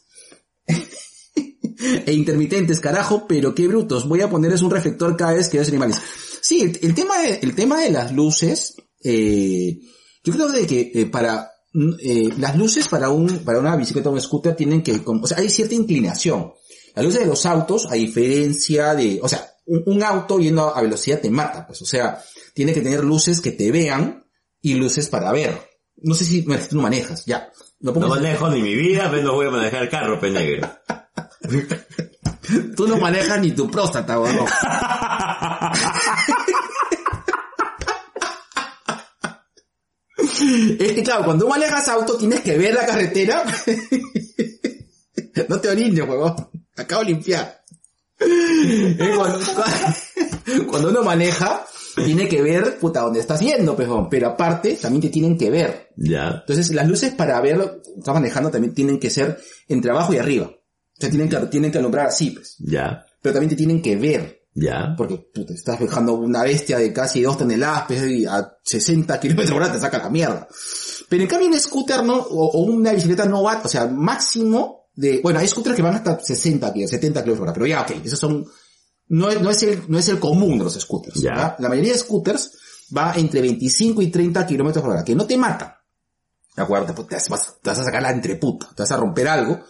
e 2.06 2.12
intermitentes, 2.12 2.78
carajo, 2.78 3.26
pero 3.26 3.54
qué 3.54 3.66
brutos. 3.66 4.06
Voy 4.06 4.20
a 4.20 4.30
ponerles 4.30 4.62
un 4.62 4.70
reflector 4.70 5.16
cada 5.16 5.32
vez 5.32 5.48
que 5.48 5.58
veo 5.58 5.66
animales. 5.66 5.98
Sí, 6.42 6.72
el, 6.80 6.94
tema 6.94 7.20
de, 7.22 7.40
el 7.42 7.54
tema 7.54 7.80
de 7.80 7.90
las 7.90 8.12
luces, 8.12 8.74
eh, 9.02 9.80
yo 10.22 10.32
creo 10.32 10.48
de 10.48 10.66
que 10.66 10.92
eh, 10.94 11.06
para 11.06 11.50
eh, 12.02 12.28
las 12.38 12.56
luces 12.56 12.88
para 12.88 13.10
un 13.10 13.38
para 13.38 13.58
una 13.58 13.76
bicicleta 13.76 14.10
o 14.10 14.12
un 14.12 14.20
scooter 14.20 14.54
tienen 14.54 14.82
que, 14.82 15.00
o 15.04 15.26
sea, 15.26 15.38
hay 15.38 15.48
cierta 15.48 15.74
inclinación. 15.74 16.52
Las 16.94 17.04
luces 17.04 17.20
de 17.20 17.26
los 17.26 17.46
autos, 17.46 17.86
a 17.90 17.94
diferencia 17.94 18.94
de, 18.94 19.18
o 19.22 19.28
sea, 19.28 19.50
un, 19.70 19.82
un 19.86 20.02
auto 20.02 20.38
yendo 20.38 20.74
a 20.74 20.82
velocidad 20.82 21.20
te 21.20 21.30
mata, 21.30 21.66
pues, 21.66 21.80
o 21.82 21.84
sea, 21.84 22.22
tiene 22.54 22.72
que 22.74 22.80
tener 22.80 23.04
luces 23.04 23.40
que 23.40 23.52
te 23.52 23.70
vean 23.70 24.26
y 24.60 24.74
luces 24.74 25.08
para 25.08 25.32
ver. 25.32 25.70
No 25.96 26.14
sé 26.14 26.24
si 26.24 26.42
tú 26.42 26.76
no 26.76 26.82
manejas, 26.82 27.24
ya. 27.26 27.50
No 27.80 27.92
No 27.92 28.08
manejo 28.08 28.48
ni 28.50 28.60
mi 28.62 28.74
vida, 28.74 29.08
pero 29.10 29.22
no 29.22 29.34
voy 29.34 29.46
a 29.46 29.50
manejar 29.50 29.84
el 29.84 29.88
carro, 29.88 30.20
penegro. 30.20 30.70
Tú 32.76 32.88
no 32.88 32.96
manejas 32.96 33.40
ni 33.40 33.52
tu 33.52 33.70
próstata, 33.70 34.18
weón. 34.18 34.44
Es 40.78 40.92
que 40.92 41.02
claro, 41.02 41.24
cuando 41.24 41.46
manejas 41.48 41.88
auto 41.88 42.16
tienes 42.16 42.40
que 42.40 42.56
ver 42.56 42.74
la 42.74 42.86
carretera. 42.86 43.44
No 45.48 45.60
te 45.60 45.68
orines, 45.68 46.06
huevón. 46.06 46.34
Acabo 46.76 47.02
de 47.02 47.10
limpiar. 47.10 47.59
Es 48.20 49.08
cuando, 49.16 49.40
cuando 50.70 50.88
uno 50.90 51.02
maneja, 51.02 51.64
tiene 52.04 52.28
que 52.28 52.42
ver, 52.42 52.78
puta, 52.78 53.00
dónde 53.00 53.20
estás 53.20 53.40
yendo, 53.40 53.76
pejón. 53.76 54.08
Pero 54.08 54.28
aparte, 54.28 54.74
también 54.74 55.02
te 55.02 55.08
tienen 55.08 55.36
que 55.38 55.50
ver. 55.50 55.88
Ya. 55.96 56.40
Entonces, 56.40 56.72
las 56.74 56.88
luces 56.88 57.14
para 57.14 57.40
ver, 57.40 57.82
estás 57.98 58.14
manejando, 58.14 58.50
también 58.50 58.74
tienen 58.74 58.98
que 58.98 59.10
ser 59.10 59.40
entre 59.68 59.90
abajo 59.90 60.12
y 60.12 60.18
arriba. 60.18 60.46
O 60.46 61.00
sea, 61.00 61.10
tienen 61.10 61.28
que, 61.28 61.36
tienen 61.46 61.72
que 61.72 61.78
alumbrar 61.78 62.06
así, 62.06 62.30
pues. 62.30 62.56
Ya. 62.58 63.06
Pero 63.22 63.34
también 63.34 63.50
te 63.50 63.56
tienen 63.56 63.80
que 63.80 63.96
ver. 63.96 64.40
Ya. 64.52 64.94
Porque 64.96 65.16
puta, 65.16 65.54
estás 65.54 65.78
dejando 65.78 66.14
una 66.14 66.42
bestia 66.42 66.78
de 66.78 66.92
casi 66.92 67.22
dos 67.22 67.38
toneladas 67.38 67.84
pues, 67.86 68.04
y 68.04 68.26
a 68.26 68.52
60 68.62 69.20
kilómetros 69.20 69.52
por 69.52 69.62
hora 69.62 69.72
te 69.72 69.78
saca 69.78 69.98
la 69.98 70.10
mierda. 70.10 70.48
Pero 71.08 71.22
en 71.22 71.28
cambio 71.28 71.48
un 71.48 71.58
scooter 71.58 72.04
no, 72.04 72.16
o, 72.18 72.50
o 72.50 72.60
una 72.62 72.92
bicicleta 72.92 73.24
no 73.26 73.42
va, 73.42 73.60
o 73.64 73.68
sea, 73.68 73.86
máximo 73.86 74.79
de, 75.00 75.20
bueno, 75.22 75.38
hay 75.38 75.48
scooters 75.48 75.74
que 75.76 75.82
van 75.82 75.94
hasta 75.94 76.20
60, 76.20 76.72
kilómetros, 76.72 76.90
70 76.90 77.22
kilómetros 77.22 77.38
por 77.38 77.48
hora, 77.48 77.54
pero 77.54 77.66
ya, 77.66 77.80
ok, 77.82 78.04
esos 78.04 78.18
son, 78.18 78.44
no 79.08 79.30
es, 79.30 79.40
no 79.40 79.50
es 79.50 79.62
el, 79.62 79.82
no 79.88 79.98
es 79.98 80.08
el 80.08 80.18
común 80.20 80.58
de 80.58 80.64
los 80.64 80.74
scooters. 80.74 81.20
Ya. 81.20 81.30
¿verdad? 81.30 81.56
La 81.58 81.68
mayoría 81.68 81.92
de 81.92 81.98
scooters 81.98 82.52
va 82.96 83.14
entre 83.16 83.40
25 83.40 84.02
y 84.02 84.08
30 84.10 84.46
kilómetros 84.46 84.82
por 84.82 84.92
hora, 84.92 85.04
que 85.04 85.14
no 85.14 85.26
te 85.26 85.36
mata. 85.36 85.76
¿De 86.56 86.62
acuerdo? 86.62 86.92
Te, 87.06 87.14
vas, 87.14 87.28
vas- 87.28 87.54
te 87.62 87.70
vas 87.70 87.78
a 87.78 87.84
sacar 87.84 88.02
la 88.02 88.10
entreputa, 88.10 88.68
te 88.74 88.82
vas 88.82 88.92
a 88.92 88.96
romper 88.96 89.28
algo, 89.28 89.60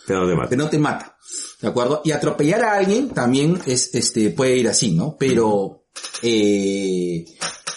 Pero 0.49 0.63
no 0.65 0.71
te 0.71 0.79
mata. 0.79 1.17
¿De 1.61 1.69
acuerdo? 1.69 2.01
Y 2.05 2.11
atropellar 2.11 2.63
a 2.65 2.73
alguien 2.73 3.11
también 3.11 3.61
es, 3.67 3.95
este, 3.95 4.31
puede 4.31 4.57
ir 4.57 4.69
así, 4.69 4.93
¿no? 4.93 5.15
Pero, 5.19 5.85
eh, 6.23 7.25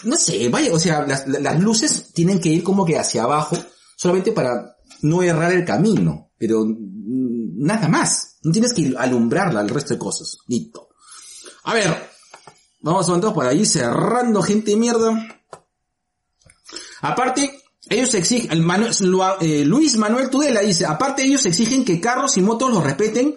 no 0.06 0.16
sé, 0.16 0.48
vaya, 0.50 0.74
o 0.74 0.80
sea, 0.80 1.06
las, 1.06 1.28
las 1.28 1.60
luces 1.60 2.12
tienen 2.14 2.40
que 2.40 2.50
ir 2.50 2.64
como 2.64 2.86
que 2.86 2.98
hacia 2.98 3.24
abajo, 3.24 3.58
solamente 3.98 4.32
para 4.32 4.76
no 5.02 5.22
errar 5.22 5.52
el 5.52 5.66
camino, 5.66 6.32
pero 6.38 6.66
nada 7.56 7.88
más. 7.88 8.38
No 8.44 8.52
tienes 8.52 8.74
que 8.74 8.94
alumbrarla 8.98 9.60
al 9.60 9.70
resto 9.70 9.94
de 9.94 10.00
cosas. 10.00 10.38
Listo. 10.48 10.90
A 11.64 11.74
ver, 11.74 12.12
vamos 12.82 13.10
a 13.10 13.16
entrar 13.16 13.34
por 13.34 13.46
ahí 13.46 13.66
cerrando 13.66 14.42
gente 14.42 14.72
de 14.72 14.78
mierda. 14.78 15.44
Aparte, 17.02 17.64
ellos 17.90 18.14
exigen, 18.14 18.66
eh, 19.42 19.66
Luis 19.66 19.98
Manuel 19.98 20.30
Tudela 20.30 20.62
dice, 20.62 20.86
aparte 20.86 21.24
ellos 21.24 21.46
exigen 21.46 21.84
que 21.84 22.00
carros 22.00 22.38
y 22.38 22.42
motos 22.42 22.72
los 22.72 22.84
respeten, 22.84 23.36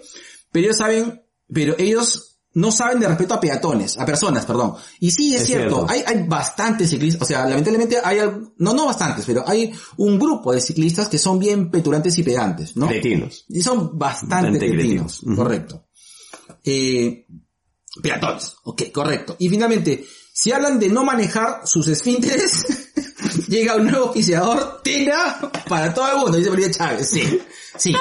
pero 0.51 0.65
ellos 0.67 0.77
saben, 0.77 1.23
pero 1.51 1.75
ellos 1.77 2.26
no 2.57 2.71
saben 2.71 2.99
de 2.99 3.07
respeto 3.07 3.35
a 3.35 3.39
peatones, 3.39 3.99
a 3.99 4.05
personas, 4.05 4.43
perdón. 4.43 4.73
Y 4.99 5.11
sí, 5.11 5.35
es, 5.35 5.41
Es 5.41 5.47
cierto, 5.47 5.85
cierto. 5.85 5.91
Hay, 5.91 6.03
hay 6.05 6.27
bastantes 6.27 6.89
ciclistas, 6.89 7.21
o 7.21 7.25
sea, 7.25 7.45
lamentablemente 7.45 7.99
hay, 8.03 8.17
no, 8.57 8.73
no 8.73 8.87
bastantes, 8.87 9.25
pero 9.25 9.43
hay 9.47 9.71
un 9.97 10.17
grupo 10.17 10.51
de 10.51 10.59
ciclistas 10.59 11.07
que 11.07 11.19
son 11.19 11.37
bien 11.37 11.69
petulantes 11.69 12.17
y 12.17 12.23
pedantes, 12.23 12.75
¿no? 12.75 12.87
Cretinos. 12.87 13.45
Y 13.49 13.61
son 13.61 13.97
bastante 13.97 14.35
Bastante 14.35 14.71
cretinos, 14.71 15.21
correcto. 15.35 15.85
Eh, 16.63 17.27
peatones, 18.01 18.55
ok, 18.63 18.91
correcto. 18.91 19.35
Y 19.37 19.49
finalmente, 19.49 20.03
si 20.33 20.51
hablan 20.51 20.79
de 20.79 20.89
no 20.89 21.03
manejar 21.03 21.61
sus 21.65 21.87
esfínteres, 21.87 22.91
llega 23.47 23.75
un 23.75 23.85
nuevo 23.85 24.07
oficiador, 24.07 24.81
Tena, 24.83 25.51
para 25.69 25.93
todo 25.93 26.11
el 26.11 26.17
mundo, 26.17 26.37
dice 26.39 26.49
María 26.49 26.71
Chávez. 26.71 27.07
Sí, 27.07 27.39
sí, 27.77 27.93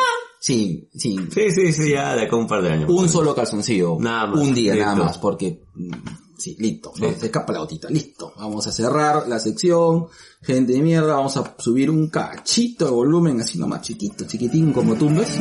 sí, 0.47 0.88
sí. 0.94 1.18
Sí, 1.34 1.51
sí, 1.51 1.72
sí, 1.72 1.90
ya 1.90 2.14
de 2.14 2.22
acá 2.22 2.36
un 2.36 2.47
par 2.47 2.62
de 2.62 2.70
años. 2.70 2.88
Un 2.88 3.09
solo 3.09 3.34
calzoncillo. 3.34 3.97
Nada 3.99 4.28
más, 4.28 4.40
Un 4.40 4.55
día 4.55 4.76
nada 4.76 4.94
más, 4.94 5.18
porque, 5.18 5.64
mm, 5.74 5.90
sí, 6.38 6.57
listo. 6.61 6.92
¿no? 6.99 7.12
Se 7.18 7.26
escapa 7.26 7.53
la 7.53 7.59
gotita, 7.59 7.90
listo. 7.90 8.32
Vamos 8.38 8.64
a 8.68 8.70
cerrar 8.70 9.26
la 9.26 9.40
sección. 9.40 10.07
Gente 10.42 10.74
de 10.74 10.82
mierda, 10.82 11.16
vamos 11.16 11.36
a 11.36 11.57
subir 11.59 11.90
un 11.90 12.09
cachito 12.11 12.84
de 12.84 12.92
volumen, 12.92 13.40
así 13.40 13.59
nomás 13.59 13.82
chiquito, 13.82 14.24
chiquitín, 14.24 14.72
como 14.72 14.94
tumbes. 14.94 15.36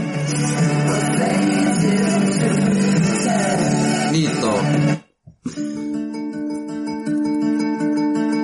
Listo. 4.12 4.56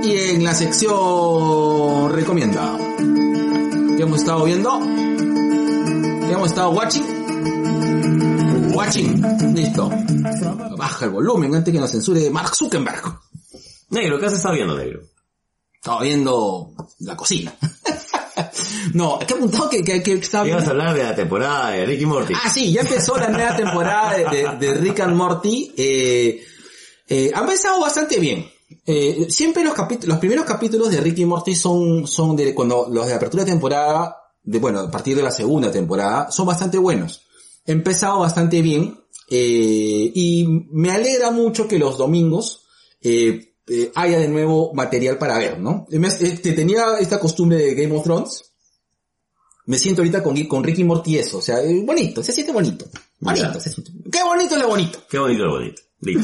Y 0.03 0.15
en 0.35 0.43
la 0.43 0.53
sección 0.53 2.13
recomienda. 2.13 2.77
¿Qué 3.97 4.03
hemos 4.03 4.19
estado 4.19 4.45
viendo? 4.45 4.79
¿Qué 6.31 6.35
hemos 6.35 6.47
estado 6.49 6.69
watching? 6.69 7.03
Watching. 8.73 9.53
Listo. 9.53 9.89
Baja 10.77 11.03
el 11.03 11.11
volumen 11.11 11.53
antes 11.53 11.73
que 11.73 11.79
nos 11.81 11.91
censure 11.91 12.29
Mark 12.29 12.55
Zuckerberg. 12.55 13.03
Negro, 13.89 14.17
¿qué 14.17 14.27
has 14.27 14.33
estado 14.35 14.55
viendo, 14.55 14.77
negro? 14.77 15.01
Estaba 15.75 16.03
viendo 16.03 16.71
la 16.99 17.17
cocina. 17.17 17.53
no, 18.93 19.19
que 19.19 19.33
apuntado 19.33 19.69
que, 19.69 19.83
que, 19.83 20.01
que 20.01 20.13
estaba 20.13 20.47
Ibas 20.47 20.67
a 20.67 20.69
hablar 20.69 20.95
de 20.95 21.03
la 21.03 21.13
temporada 21.13 21.71
de 21.71 21.85
Ricky 21.85 22.05
Morty. 22.05 22.33
Ah, 22.33 22.49
sí, 22.49 22.71
ya 22.71 22.79
empezó 22.79 23.17
la 23.17 23.27
nueva 23.27 23.53
temporada 23.57 24.13
de, 24.17 24.25
de- 24.57 24.57
de 24.57 24.73
Rick 24.79 25.01
and 25.01 25.17
Morty. 25.17 25.73
Eh, 25.75 26.41
eh, 27.09 27.31
ha 27.35 27.41
empezado 27.41 27.81
bastante 27.81 28.21
bien. 28.21 28.49
Eh, 28.85 29.27
siempre 29.29 29.65
los 29.65 29.73
capítulos, 29.73 30.07
los 30.07 30.19
primeros 30.19 30.45
capítulos 30.45 30.91
de 30.91 31.01
Rick 31.01 31.17
y 31.17 31.25
Morty 31.25 31.55
son, 31.55 32.07
son 32.07 32.37
de 32.37 32.55
cuando 32.55 32.87
los 32.89 33.05
de 33.05 33.15
apertura 33.15 33.43
de 33.43 33.51
temporada, 33.51 34.15
de 34.43 34.59
bueno, 34.59 34.79
a 34.79 34.91
partir 34.91 35.15
de 35.15 35.23
la 35.23 35.31
segunda 35.31 35.71
temporada, 35.71 36.31
son 36.31 36.47
bastante 36.47 36.77
buenos. 36.77 37.21
He 37.65 37.71
empezado 37.71 38.19
bastante 38.19 38.61
bien, 38.61 38.99
eh, 39.29 40.11
y 40.13 40.45
me 40.71 40.91
alegra 40.91 41.31
mucho 41.31 41.67
que 41.67 41.79
los 41.79 41.97
domingos, 41.97 42.65
eh, 43.01 43.53
eh, 43.67 43.91
haya 43.95 44.19
de 44.19 44.27
nuevo 44.27 44.73
material 44.73 45.17
para 45.17 45.37
ver, 45.37 45.59
¿no? 45.59 45.85
Este, 45.91 46.53
tenía 46.53 46.97
esta 46.99 47.19
costumbre 47.19 47.57
de 47.57 47.75
Game 47.75 47.95
of 47.95 48.03
Thrones, 48.03 48.43
me 49.67 49.77
siento 49.77 50.01
ahorita 50.01 50.23
con, 50.23 50.43
con 50.45 50.63
Ricky 50.63 50.83
Morty 50.83 51.17
eso, 51.19 51.37
o 51.37 51.41
sea, 51.41 51.61
eh, 51.61 51.81
bonito, 51.85 52.23
se 52.23 52.31
siente 52.33 52.51
bonito. 52.51 52.85
Bonito, 53.19 53.59
se 53.59 53.69
siente. 53.71 53.91
Qué 54.11 54.23
bonito 54.23 54.57
lo 54.57 54.67
bonito. 54.67 54.99
Qué 55.09 55.19
bonito 55.19 55.45
lo 55.45 55.51
bonito. 55.51 55.81
Ahí 56.03 56.15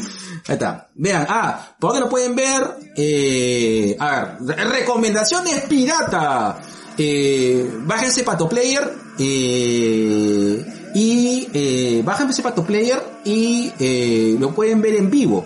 está. 0.48 0.90
Vean, 0.96 1.24
ah, 1.28 1.76
¿por 1.78 1.90
dónde 1.92 2.04
lo 2.04 2.10
pueden 2.10 2.34
ver? 2.34 2.62
Eh, 2.96 3.96
a 4.00 4.36
ver, 4.40 4.56
re- 4.58 4.64
recomendaciones 4.80 5.60
pirata. 5.68 6.60
Eh, 6.98 7.70
bájense 7.84 8.24
Pato 8.24 8.48
Player, 8.48 8.92
eh, 9.18 10.64
y, 10.94 11.48
eh, 11.52 12.02
bájense 12.04 12.42
Pato 12.42 12.64
Player 12.64 13.00
y, 13.24 13.70
eh, 13.78 14.36
lo 14.38 14.54
pueden 14.54 14.80
ver 14.82 14.96
en 14.96 15.10
vivo 15.10 15.44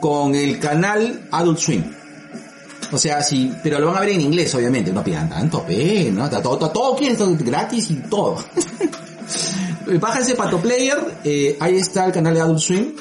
con 0.00 0.34
el 0.34 0.58
canal 0.58 1.28
Adult 1.30 1.58
Swim. 1.58 1.84
O 2.92 2.98
sea, 2.98 3.22
sí, 3.22 3.52
pero 3.62 3.78
lo 3.78 3.88
van 3.88 3.96
a 3.98 4.00
ver 4.00 4.10
en 4.10 4.22
inglés, 4.22 4.54
obviamente, 4.54 4.92
no 4.92 5.04
pidan 5.04 5.28
tanto, 5.28 5.64
¿no? 6.12 6.30
Todo, 6.30 6.58
todo, 6.58 6.70
todo 6.70 6.96
quieren, 6.96 7.38
gratis 7.38 7.90
y 7.90 7.96
todo. 7.96 8.36
Bájense 10.00 10.34
Pato 10.34 10.60
Player, 10.60 10.98
eh, 11.24 11.56
ahí 11.60 11.76
está 11.76 12.06
el 12.06 12.12
canal 12.12 12.34
de 12.34 12.40
Adult 12.40 12.58
Swim, 12.58 12.92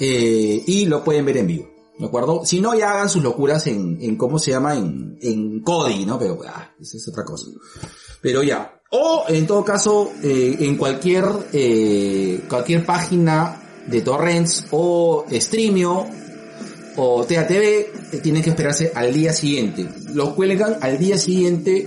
eh, 0.00 0.62
y 0.66 0.86
lo 0.86 1.02
pueden 1.04 1.24
ver 1.24 1.38
en 1.38 1.46
vivo, 1.46 1.68
¿de 1.98 2.06
acuerdo? 2.06 2.44
Si 2.44 2.60
no, 2.60 2.74
ya 2.74 2.92
hagan 2.92 3.08
sus 3.08 3.22
locuras 3.22 3.66
en, 3.66 3.98
en 4.00 4.16
¿cómo 4.16 4.38
se 4.38 4.52
llama? 4.52 4.74
En, 4.74 5.18
en 5.20 5.60
Kodi, 5.62 6.06
¿no? 6.06 6.18
Pero, 6.18 6.38
ah, 6.46 6.70
esa 6.80 6.96
es 6.96 7.08
otra 7.08 7.24
cosa. 7.24 7.46
Pero 8.20 8.42
ya. 8.42 8.80
O, 8.90 9.24
en 9.28 9.46
todo 9.46 9.64
caso, 9.64 10.10
eh, 10.22 10.56
en 10.60 10.76
cualquier, 10.76 11.24
eh, 11.52 12.42
cualquier 12.48 12.86
página 12.86 13.60
de 13.86 14.00
torrents 14.00 14.66
o 14.70 15.24
Streamio 15.30 16.06
o 16.96 17.24
TATV, 17.24 17.62
eh, 17.62 18.20
tienen 18.22 18.42
que 18.42 18.50
esperarse 18.50 18.92
al 18.94 19.12
día 19.12 19.32
siguiente. 19.32 19.88
Lo 20.14 20.34
cuelgan 20.34 20.76
al 20.80 20.98
día 20.98 21.18
siguiente 21.18 21.86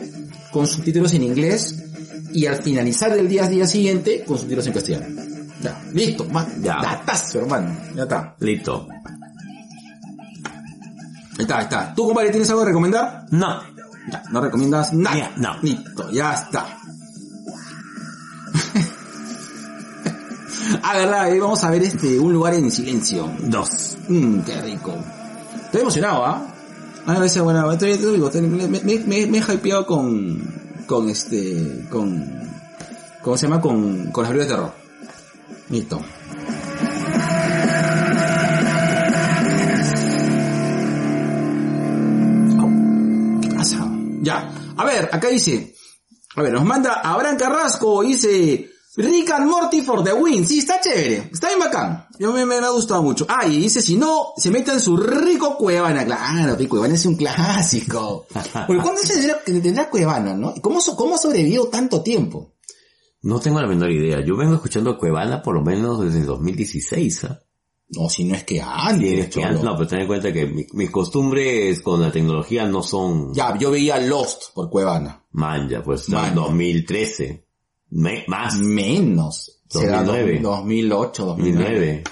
con 0.51 0.67
subtítulos 0.67 1.13
en 1.13 1.23
inglés 1.23 1.83
y 2.33 2.45
al 2.45 2.61
finalizar 2.61 3.13
del 3.13 3.27
día, 3.27 3.47
día 3.47 3.67
siguiente 3.67 4.23
con 4.23 4.37
subtítulos 4.37 4.67
en 4.67 4.73
castellano. 4.73 5.21
Ya, 5.61 5.83
listo, 5.93 6.25
ma, 6.25 6.47
Ya. 6.61 6.77
datazo, 6.81 7.39
hermano. 7.39 7.75
Ya 7.95 8.03
está. 8.03 8.35
Listo. 8.39 8.87
Ahí 11.41 11.45
está, 11.45 11.57
ahí 11.57 11.63
está. 11.63 11.93
¿Tú, 11.95 12.05
compadre, 12.05 12.29
tienes 12.29 12.47
algo 12.51 12.61
que 12.61 12.67
recomendar? 12.67 13.25
No. 13.31 13.61
Ya, 14.11 14.21
no 14.29 14.41
recomiendas 14.41 14.93
nada. 14.93 15.17
Ya, 15.17 15.31
no. 15.37 15.57
Listo, 15.63 16.11
ya 16.11 16.33
está. 16.35 16.67
ah, 20.83 20.97
verdad, 20.97 21.21
ahí 21.21 21.39
vamos 21.39 21.63
a 21.63 21.69
ver 21.71 21.81
este, 21.83 22.19
un 22.19 22.31
lugar 22.33 22.53
en 22.53 22.69
silencio. 22.71 23.29
Dos. 23.39 23.97
Mmm, 24.07 24.39
qué 24.41 24.61
rico. 24.61 24.93
Estoy 25.65 25.81
emocionado, 25.81 26.25
¿ah? 26.25 26.45
A 27.07 27.13
ver, 27.13 27.23
ese 27.23 27.41
bueno, 27.41 27.71
estoy, 27.71 27.91
estoy- 27.91 28.41
me, 28.41 28.67
me, 28.67 28.79
me, 28.83 28.99
me 29.27 29.37
he 29.39 29.53
hypeado 29.53 29.85
con, 29.87 30.39
con 30.85 31.09
este, 31.09 31.85
con, 31.89 32.23
¿cómo 33.23 33.35
se 33.37 33.47
llama? 33.47 33.59
Con, 33.61 34.11
con 34.11 34.23
las 34.23 34.31
películas 34.31 34.47
de 34.47 34.53
terror. 34.55 34.73
Listo. 35.69 35.99
Ya. 44.21 44.73
A 44.77 44.85
ver, 44.85 45.09
acá 45.11 45.27
dice, 45.27 45.75
a 46.35 46.41
ver, 46.41 46.53
nos 46.53 46.63
manda 46.63 47.01
Abraham 47.03 47.37
Carrasco, 47.37 48.01
dice, 48.03 48.69
Rick 48.95 49.31
and 49.31 49.49
Morty 49.49 49.81
for 49.81 50.03
the 50.03 50.13
win. 50.13 50.47
Sí, 50.47 50.59
está 50.59 50.79
chévere, 50.79 51.29
está 51.31 51.47
bien 51.47 51.59
bacán. 51.59 52.07
Yo 52.19 52.31
me, 52.31 52.45
me 52.45 52.55
ha 52.55 52.69
gustado 52.69 53.01
mucho. 53.01 53.25
Ah, 53.27 53.47
y 53.47 53.57
dice, 53.57 53.81
si 53.81 53.95
no, 53.95 54.33
se 54.37 54.51
meta 54.51 54.73
en 54.73 54.79
su 54.79 54.95
rico 54.95 55.57
Cuevana. 55.57 56.05
Claro, 56.05 56.55
que 56.55 56.67
Cuevana 56.67 56.93
es 56.93 57.05
un 57.05 57.15
clásico. 57.15 58.27
Porque 58.67 58.81
¿cuándo 58.81 59.01
se 59.01 59.15
tendrá, 59.15 59.41
tendrá 59.43 59.89
Cuevana, 59.89 60.35
no? 60.35 60.53
¿Y 60.55 60.61
¿Cómo, 60.61 60.79
cómo 60.95 61.17
sobrevivió 61.17 61.67
tanto 61.67 62.01
tiempo? 62.01 62.53
No 63.23 63.39
tengo 63.39 63.61
la 63.61 63.67
menor 63.67 63.91
idea. 63.91 64.19
Yo 64.25 64.37
vengo 64.37 64.55
escuchando 64.55 64.97
Cuevana 64.97 65.41
por 65.41 65.55
lo 65.55 65.61
menos 65.61 66.03
desde 66.03 66.23
2016, 66.23 67.23
¿ah? 67.25 67.41
No, 67.93 68.07
si 68.09 68.23
no 68.23 68.35
es 68.35 68.43
que 68.45 68.55
Sí, 68.55 68.61
antes, 68.63 69.19
es 69.25 69.29
que 69.35 69.45
no, 69.45 69.75
pero 69.75 69.87
ten 69.87 69.99
en 70.01 70.07
cuenta 70.07 70.31
que 70.31 70.45
mi- 70.45 70.65
mis 70.73 70.89
costumbres 70.89 71.81
con 71.81 72.01
la 72.01 72.11
tecnología 72.11 72.65
no 72.65 72.81
son 72.83 73.33
Ya, 73.33 73.57
yo 73.57 73.71
veía 73.71 73.97
Lost 73.99 74.53
por 74.53 74.69
Cuevana. 74.69 75.23
manja, 75.31 75.81
pues 75.83 76.07
Manja. 76.09 76.29
en 76.29 76.35
2013. 76.35 77.45
Me- 77.89 78.23
más. 78.27 78.55
Menos. 78.55 79.59
Será 79.69 80.03
2009. 80.03 80.39
2008, 80.41 81.25
2009. 81.25 81.69
2009. 81.69 82.03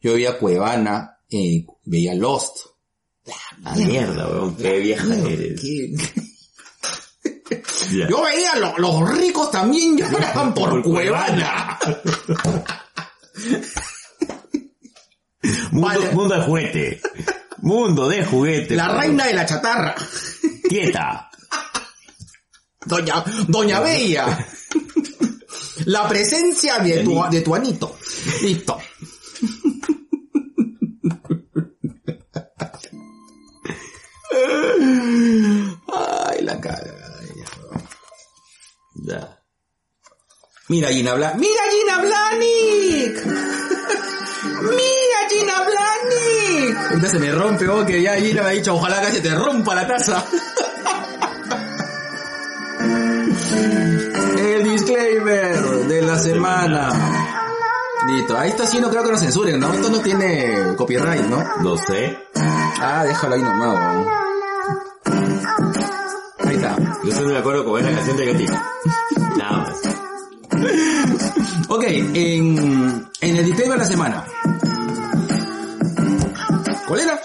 Yo 0.00 0.12
veía 0.14 0.38
Cuevana, 0.38 1.18
eh, 1.30 1.66
veía 1.84 2.14
Lost. 2.14 2.56
La 3.62 3.72
mierda, 3.74 4.28
weón. 4.28 4.54
Qué 4.56 4.78
vieja 4.78 5.14
eres. 5.28 5.60
¿Qué? 5.60 5.94
Ya. 7.92 8.08
Yo 8.08 8.22
veía 8.24 8.56
lo- 8.56 8.76
los 8.78 9.16
ricos 9.16 9.50
también 9.52 9.96
lloraban 9.96 10.52
por 10.54 10.70
Por 10.70 10.82
Cuevana. 10.82 11.78
Mundo, 15.72 15.86
Vale. 15.88 16.12
mundo 16.12 16.34
de 16.34 16.40
juguete. 16.42 17.00
Mundo 17.58 18.08
de 18.08 18.24
juguete. 18.24 18.76
La 18.76 18.88
reina 18.88 19.26
de 19.26 19.34
la 19.34 19.46
chatarra. 19.46 19.94
Quieta. 20.68 21.28
Doña, 22.84 23.24
Doña 23.48 23.80
Bella. 23.80 24.46
La 25.86 26.08
presencia 26.08 26.78
de 26.78 27.02
tu, 27.04 27.22
de 27.30 27.40
tu 27.42 27.54
anito. 27.54 27.96
Listo. 28.42 28.78
Ay, 35.92 36.42
la 36.42 36.60
cara. 36.60 36.92
Ya. 39.04 39.38
Mira 40.68 40.88
Gina 40.88 41.14
Bla... 41.14 41.34
¡Mira 41.34 41.62
Gina 41.70 41.98
Blanik! 42.00 43.16
¡Mira 44.62 45.28
Gina 45.30 45.54
Blanik! 45.62 46.78
Entonces 46.92 47.10
se 47.12 47.18
me 47.18 47.32
rompe, 47.32 47.68
oh, 47.68 47.84
que 47.84 48.02
ya 48.02 48.16
Gina 48.16 48.42
me 48.42 48.48
ha 48.48 48.52
dicho, 48.52 48.74
ojalá 48.74 49.00
que 49.00 49.12
se 49.12 49.20
te 49.20 49.34
rompa 49.34 49.74
la 49.74 49.86
taza. 49.86 50.24
El 54.38 54.64
disclaimer 54.64 55.86
de 55.88 56.02
la 56.02 56.18
semana. 56.18 56.92
Listo, 58.06 58.38
ahí 58.38 58.50
está 58.50 58.66
sí, 58.66 58.78
no 58.78 58.88
creo 58.88 59.02
que 59.02 59.10
nos 59.10 59.20
censuren, 59.20 59.58
¿no? 59.58 59.72
Esto 59.72 59.90
no 59.90 59.98
tiene 59.98 60.74
copyright, 60.76 61.24
¿no? 61.24 61.42
No 61.62 61.76
sé. 61.76 62.16
Ah, 62.80 63.04
déjalo 63.04 63.34
ahí 63.34 63.42
nomás. 63.42 64.06
Ahí 66.38 66.54
está. 66.54 66.76
Yo 67.02 67.12
solo 67.12 67.28
me 67.28 67.38
acuerdo 67.38 67.64
con 67.64 67.80
esa 67.80 67.90
canción 67.90 68.16
de 68.16 68.26
gatito. 68.26 68.52
Nada 69.36 69.52
más. 69.58 69.85
Ok, 71.68 71.82
en, 71.86 73.08
en 73.20 73.36
el 73.36 73.44
disclaimer 73.44 73.78
de 73.78 73.84
la 73.84 73.90
semana. 73.90 74.24
¿Cuál 76.86 77.00
era? 77.00 77.20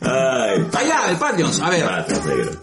Ay. 0.00 0.66
Allá, 0.78 1.10
el 1.10 1.16
Patreons. 1.16 1.60
A 1.60 1.70
ver. 1.70 1.86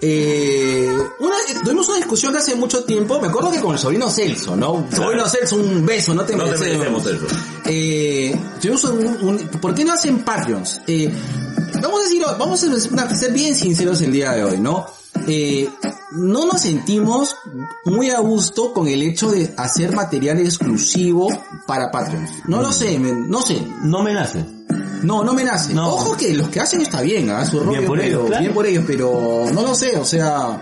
Eh, 0.01 0.95
una, 1.19 1.35
tuvimos 1.63 1.87
una 1.87 1.97
discusión 1.97 2.35
hace 2.35 2.55
mucho 2.55 2.83
tiempo, 2.83 3.19
me 3.19 3.27
acuerdo 3.27 3.51
que 3.51 3.59
con 3.59 3.73
el 3.73 3.79
sobrino 3.79 4.09
Celso, 4.09 4.55
¿no? 4.55 4.85
Sobrino 4.95 5.27
Celso, 5.27 5.55
un 5.57 5.85
beso, 5.85 6.13
no 6.13 6.23
te 6.23 6.35
No 6.35 6.45
te 6.45 6.57
merecemos. 6.57 7.05
eso. 7.05 7.25
Eh, 7.65 8.35
tuvimos 8.61 8.83
un, 8.85 9.07
un- 9.21 9.37
¿por 9.61 9.73
qué 9.73 9.83
no 9.83 9.93
hacen 9.93 10.19
Patreons? 10.19 10.81
Eh, 10.87 11.11
vamos 11.81 12.01
a 12.01 12.03
decirlo, 12.03 12.27
vamos 12.37 12.63
a 12.63 13.15
ser 13.15 13.31
bien 13.31 13.55
sinceros 13.55 14.01
el 14.01 14.11
día 14.11 14.31
de 14.33 14.43
hoy, 14.43 14.57
¿no? 14.59 14.85
Eh, 15.27 15.69
no 16.11 16.45
nos 16.45 16.61
sentimos 16.61 17.35
muy 17.85 18.09
a 18.11 18.19
gusto 18.19 18.73
con 18.73 18.87
el 18.87 19.01
hecho 19.01 19.31
de 19.31 19.53
hacer 19.57 19.95
material 19.95 20.39
exclusivo 20.39 21.27
para 21.67 21.91
Patreons. 21.91 22.31
No 22.47 22.61
lo 22.61 22.71
sé, 22.71 22.99
no 22.99 23.41
sé. 23.41 23.61
No 23.81 24.03
me 24.03 24.13
nace. 24.13 24.45
No, 25.03 25.23
no 25.23 25.33
me 25.33 25.43
nace. 25.43 25.73
No. 25.73 25.89
Ojo 25.89 26.17
que 26.17 26.33
los 26.33 26.49
que 26.49 26.59
hacen 26.59 26.81
está 26.81 27.01
bien, 27.01 27.29
¿ah? 27.29 27.45
Su 27.45 27.59
rollo, 27.59 27.85
por 27.85 27.99
ellos, 27.99 28.25
claro. 28.27 28.41
bien 28.41 28.53
por 28.53 28.65
ellos, 28.65 28.83
pero 28.87 29.45
no 29.53 29.61
lo 29.61 29.75
sé, 29.75 29.97
o 29.97 30.05
sea, 30.05 30.61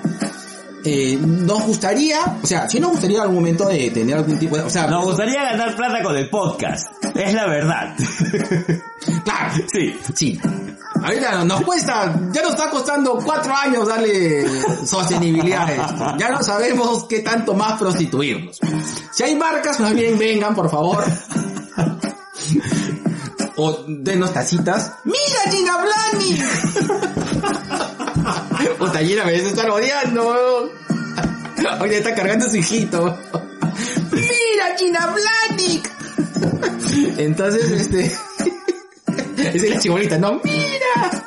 eh, 0.86 1.18
nos 1.18 1.64
gustaría, 1.64 2.20
o 2.42 2.46
sea, 2.46 2.68
sí 2.70 2.80
nos 2.80 2.92
gustaría 2.92 3.18
en 3.18 3.24
algún 3.24 3.38
momento 3.38 3.68
de 3.68 3.90
tener 3.92 4.18
algún 4.18 4.38
tipo 4.38 4.58
de, 4.58 4.64
o 4.64 4.70
sea, 4.70 4.88
Nos 4.88 5.06
gustaría 5.06 5.44
ganar 5.44 5.76
plata 5.76 6.04
con 6.04 6.16
el 6.18 6.30
podcast. 6.30 6.88
Es 7.16 7.34
la 7.34 7.48
verdad. 7.48 7.96
claro, 9.24 9.64
sí. 9.72 9.96
sí. 10.14 10.40
Ahorita 11.04 11.44
nos 11.44 11.62
cuesta, 11.64 12.16
ya 12.32 12.42
nos 12.42 12.52
está 12.52 12.70
costando 12.70 13.20
cuatro 13.26 13.54
años 13.54 13.88
darle 13.88 14.46
sostenibilidad 14.86 15.70
esto. 15.70 16.18
Ya 16.18 16.30
no 16.30 16.42
sabemos 16.42 17.06
qué 17.10 17.20
tanto 17.20 17.54
más 17.54 17.78
prostituirnos. 17.78 18.60
Si 19.12 19.24
hay 19.24 19.36
marcas, 19.36 19.82
más 19.82 19.94
bien 19.94 20.18
vengan, 20.18 20.56
por 20.56 20.70
favor. 20.70 21.04
O 23.58 23.84
denos 23.88 24.34
tacitas. 24.34 24.94
¡Mira 25.04 25.52
Gina 25.52 25.78
Blani! 25.78 26.40
Puta 28.80 29.00
Gina 29.00 29.26
me 29.26 29.70
odiando, 29.70 30.28
weón. 30.30 30.70
Ahorita 31.80 31.98
está 31.98 32.16
cargando 32.16 32.50
su 32.50 32.58
hijito. 32.58 33.18
¡Mira 34.12 34.78
Gina 34.78 35.08
Blanic! 35.08 35.92
Entonces, 37.18 37.70
este... 37.72 38.12
Esa 39.38 39.50
es 39.66 39.70
la 39.70 39.80
chibolita, 39.80 40.18
no, 40.18 40.40
mira. 40.44 41.24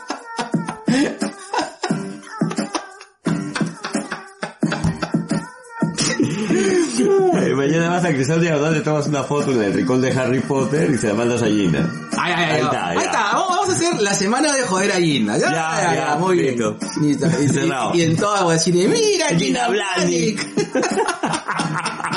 Ay, 7.34 7.54
Mañana 7.54 7.90
vas 7.90 8.04
a 8.04 8.09
Cristal 8.12 8.40
Diagonal, 8.40 8.72
le 8.74 8.80
tomas 8.80 9.07
una 9.07 9.22
foto 9.22 9.52
en 9.52 9.62
el 9.62 9.72
rincón 9.74 10.00
de 10.00 10.11
Harry 10.12 10.40
Potter 10.40 10.90
y 10.90 10.98
se 10.98 11.09
la 11.09 11.14
mandas 11.14 11.42
a 11.42 11.46
Gina. 11.46 11.90
Ay, 12.18 12.32
ay, 12.36 12.44
ay, 12.44 12.50
Ahí 12.57 12.62
está, 12.62 12.86
ahí 12.88 12.98
está. 12.98 13.32
Vamos, 13.34 13.68
a 13.68 13.72
hacer 13.72 14.02
la 14.02 14.14
semana 14.14 14.52
de 14.54 14.62
joder 14.62 14.92
a 14.92 14.96
Gina. 14.96 15.36
Ya, 15.38 15.50
Ya, 15.50 15.80
ya, 15.82 15.94
ya, 15.94 16.16
muy 16.16 16.38
bien. 16.38 16.54
listo. 16.57 16.76
Y, 17.02 17.48
Cerrado. 17.48 17.90
y, 17.94 17.98
y 17.98 18.02
en 18.04 18.16
todas 18.16 18.42
voy 18.42 18.50
a 18.52 18.54
decir, 18.54 18.74
mira 18.74 19.28
Gina 19.28 19.38
Gina 19.38 19.68
Blanic. 19.68 20.46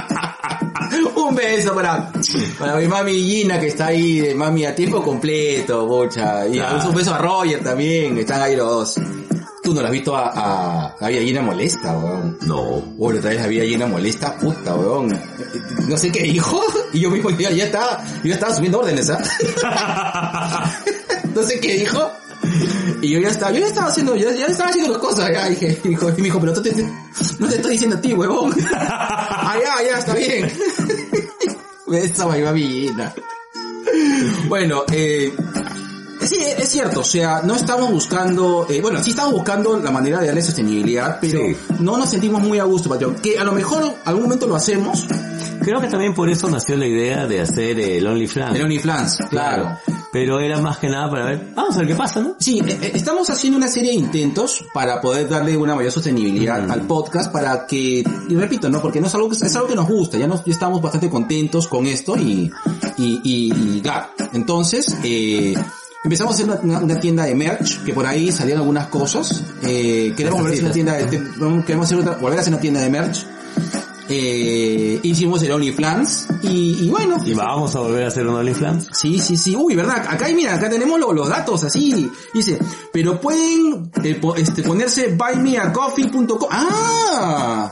Un 1.30 1.36
beso 1.36 1.76
para, 1.76 2.12
para 2.58 2.76
mi 2.78 2.88
mami 2.88 3.14
Gina 3.14 3.60
que 3.60 3.68
está 3.68 3.88
ahí, 3.88 4.20
de 4.20 4.34
mami 4.34 4.66
a 4.66 4.74
tiempo 4.74 5.04
completo, 5.04 5.86
bocha. 5.86 6.48
Y 6.48 6.60
un 6.60 6.96
beso 6.96 7.14
a 7.14 7.20
Roger 7.20 7.64
también, 7.64 8.18
están 8.18 8.42
ahí 8.42 8.56
los 8.56 8.68
dos. 8.68 8.96
Tú 9.62 9.76
no 9.76 9.82
la 9.82 9.90
has 9.90 9.94
visto 9.94 10.16
a, 10.16 10.30
a, 10.30 10.96
a 11.00 11.42
molesta, 11.42 11.96
weón. 12.00 12.40
No. 12.48 12.82
Oh, 12.98 13.12
la 13.12 13.20
otra 13.20 13.30
vez 13.30 13.42
la 13.42 13.48
Villa 13.48 13.64
Gina 13.64 13.86
molesta, 13.86 14.36
puta, 14.38 14.74
weón. 14.74 15.22
No 15.88 15.98
sé 15.98 16.12
qué 16.12 16.24
dijo, 16.24 16.64
y 16.94 17.02
yo 17.02 17.12
mismo 17.12 17.30
ya, 17.30 17.52
ya 17.52 17.66
estaba, 17.66 18.04
yo 18.24 18.30
ya 18.30 18.34
estaba 18.34 18.56
subiendo 18.56 18.80
órdenes, 18.80 19.12
¿ah? 19.12 20.74
no 21.36 21.44
sé 21.44 21.60
qué 21.60 21.74
dijo. 21.78 22.10
Y 23.02 23.12
yo 23.12 23.20
ya 23.20 23.30
estaba, 23.30 23.52
yo 23.52 23.60
ya 23.60 23.68
estaba 23.68 23.88
haciendo, 23.88 24.16
ya, 24.16 24.32
ya 24.32 24.48
estaba 24.48 24.70
haciendo 24.70 24.92
las 24.92 25.02
cosas, 25.02 25.30
ya 25.32 25.48
dije, 25.48 25.80
y 25.84 25.90
me 25.90 26.24
dijo, 26.24 26.40
pero 26.40 26.54
tú 26.54 26.62
te, 26.62 26.74
no 27.40 27.48
te 27.48 27.56
estoy 27.56 27.72
diciendo 27.72 27.98
a 27.98 28.02
ti, 28.02 28.14
huevón. 28.14 28.54
ah, 28.74 29.56
ya, 29.64 29.88
ya, 29.88 30.00
está 30.00 30.14
bien. 30.14 30.52
Esa 31.94 32.26
va 32.26 32.52
Villina. 32.52 33.14
Bueno, 34.48 34.84
eh, 34.92 35.34
sí, 36.22 36.38
es 36.58 36.70
cierto, 36.70 37.00
o 37.02 37.04
sea, 37.04 37.42
no 37.44 37.56
estamos 37.56 37.92
buscando, 37.92 38.68
eh, 38.70 38.82
bueno, 38.82 39.04
sí 39.04 39.12
estamos 39.12 39.34
buscando 39.34 39.80
la 39.80 39.92
manera 39.92 40.20
de 40.20 40.28
darle 40.28 40.42
sostenibilidad, 40.42 41.18
pero 41.20 41.40
Sí. 41.40 41.56
no 41.80 41.98
nos 41.98 42.10
sentimos 42.10 42.42
muy 42.42 42.60
a 42.60 42.64
gusto, 42.66 42.90
Patreon. 42.90 43.16
Que 43.16 43.38
a 43.40 43.44
lo 43.44 43.52
mejor 43.54 43.84
algún 44.06 44.24
momento 44.24 44.48
lo 44.48 44.56
hacemos, 44.56 45.06
Creo 45.70 45.82
que 45.82 45.88
también 45.88 46.16
por 46.16 46.28
eso 46.30 46.50
nació 46.50 46.76
la 46.78 46.88
idea 46.88 47.28
de 47.28 47.42
hacer 47.42 47.80
el 47.80 48.08
OnlyFans. 48.08 48.56
en 48.58 48.64
OnlyFans, 48.66 49.18
claro. 49.30 49.78
Pero 50.12 50.40
era 50.40 50.58
más 50.60 50.80
que 50.80 50.90
nada 50.90 51.08
para 51.12 51.26
ver, 51.26 51.52
vamos 51.56 51.76
a 51.76 51.80
ver 51.80 51.88
qué 51.90 51.94
pasa, 51.96 52.20
¿no? 52.22 52.36
Sí, 52.40 52.60
eh, 52.66 52.80
eh, 52.82 52.92
estamos 52.96 53.30
haciendo 53.30 53.58
una 53.58 53.68
serie 53.68 53.92
de 53.92 53.98
intentos 53.98 54.66
para 54.74 55.00
poder 55.00 55.30
darle 55.30 55.56
una 55.56 55.76
mayor 55.76 55.92
sostenibilidad 55.92 56.64
Mm. 56.64 56.72
al 56.72 56.82
podcast 56.88 57.32
para 57.32 57.68
que, 57.68 58.04
y 58.28 58.36
repito, 58.36 58.68
¿no? 58.70 58.82
Porque 58.82 59.00
no 59.00 59.06
es 59.06 59.14
algo 59.14 59.30
que, 59.30 59.36
es 59.36 59.56
algo 59.56 59.68
que 59.68 59.76
nos 59.76 59.88
gusta, 59.88 60.18
ya, 60.18 60.26
nos, 60.26 60.44
ya 60.44 60.52
estamos 60.54 60.82
bastante 60.82 61.08
contentos 61.08 61.68
con 61.68 61.86
esto 61.86 62.18
y, 62.18 62.50
y, 62.98 63.22
y, 63.24 63.54
y 63.78 63.82
claro, 63.82 64.08
entonces, 64.34 64.98
eh, 65.04 65.54
empezamos 66.04 66.34
a 66.34 66.36
hacer 66.36 66.46
una, 66.50 66.60
una- 66.64 66.80
una 66.86 67.00
tienda 67.00 67.26
de 67.26 67.36
merch, 67.36 67.84
que 67.84 67.94
por 67.94 68.08
ahí 68.08 68.32
salían 68.32 68.58
algunas 68.58 68.88
cosas, 68.88 69.44
eh, 69.62 70.14
queremos 70.18 70.40
volver 70.42 70.54
a 70.54 70.56
hacer 70.56 70.66
una 70.66 70.74
tienda 70.74 70.94
de- 70.94 71.64
queremos 71.66 71.86
hacer 71.86 72.00
otra, 72.00 72.16
volver 72.16 72.40
a 72.40 72.42
hacer 72.42 72.54
una 72.54 72.62
tienda 72.62 72.82
de 72.82 72.90
merch, 72.90 73.28
eh, 74.10 75.00
hicimos 75.04 75.42
el 75.44 75.52
OnlyFans 75.52 76.28
y, 76.44 76.86
y 76.86 76.90
bueno, 76.90 77.18
Y 77.26 77.34
vamos 77.34 77.76
a 77.76 77.80
volver 77.80 78.06
a 78.06 78.08
hacer 78.08 78.26
un 78.28 78.36
OnlyFans. 78.36 78.90
Sí, 78.94 79.20
sí, 79.20 79.38
sí. 79.38 79.56
Uy, 79.56 79.76
verdad. 79.76 80.06
Acá, 80.10 80.28
mira, 80.34 80.56
acá 80.56 80.70
tenemos 80.70 81.00
lo- 81.00 81.14
los 81.14 81.30
datos 81.30 81.64
así. 81.64 82.10
Dice, 82.34 82.58
pero 82.92 83.20
pueden 83.22 83.92
eh, 84.04 84.16
po- 84.16 84.36
este, 84.36 84.64
ponerse 84.64 85.16
buymeacoffee.com. 85.16 86.50
Ah. 86.52 87.72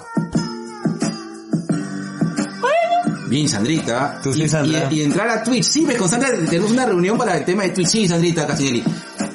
Bien, 3.30 3.50
Sandrita. 3.50 4.20
Tú 4.24 4.34
sí, 4.34 4.44
y, 4.44 4.50
Sandra. 4.50 4.88
y- 4.92 5.00
y 5.00 5.04
entrar 5.04 5.28
a 5.30 5.44
Twitch. 5.44 5.64
Sí, 5.66 5.82
pues 5.82 5.98
con 5.98 6.08
Sandra 6.08 6.30
tenemos 6.50 6.72
una 6.72 6.86
reunión 6.86 7.18
para 7.18 7.38
el 7.38 7.44
tema 7.46 7.64
de 7.64 7.70
Twitch. 7.70 7.88
Sí, 7.90 8.08
Sandrita 8.08 8.48
Casinelli. 8.48 8.84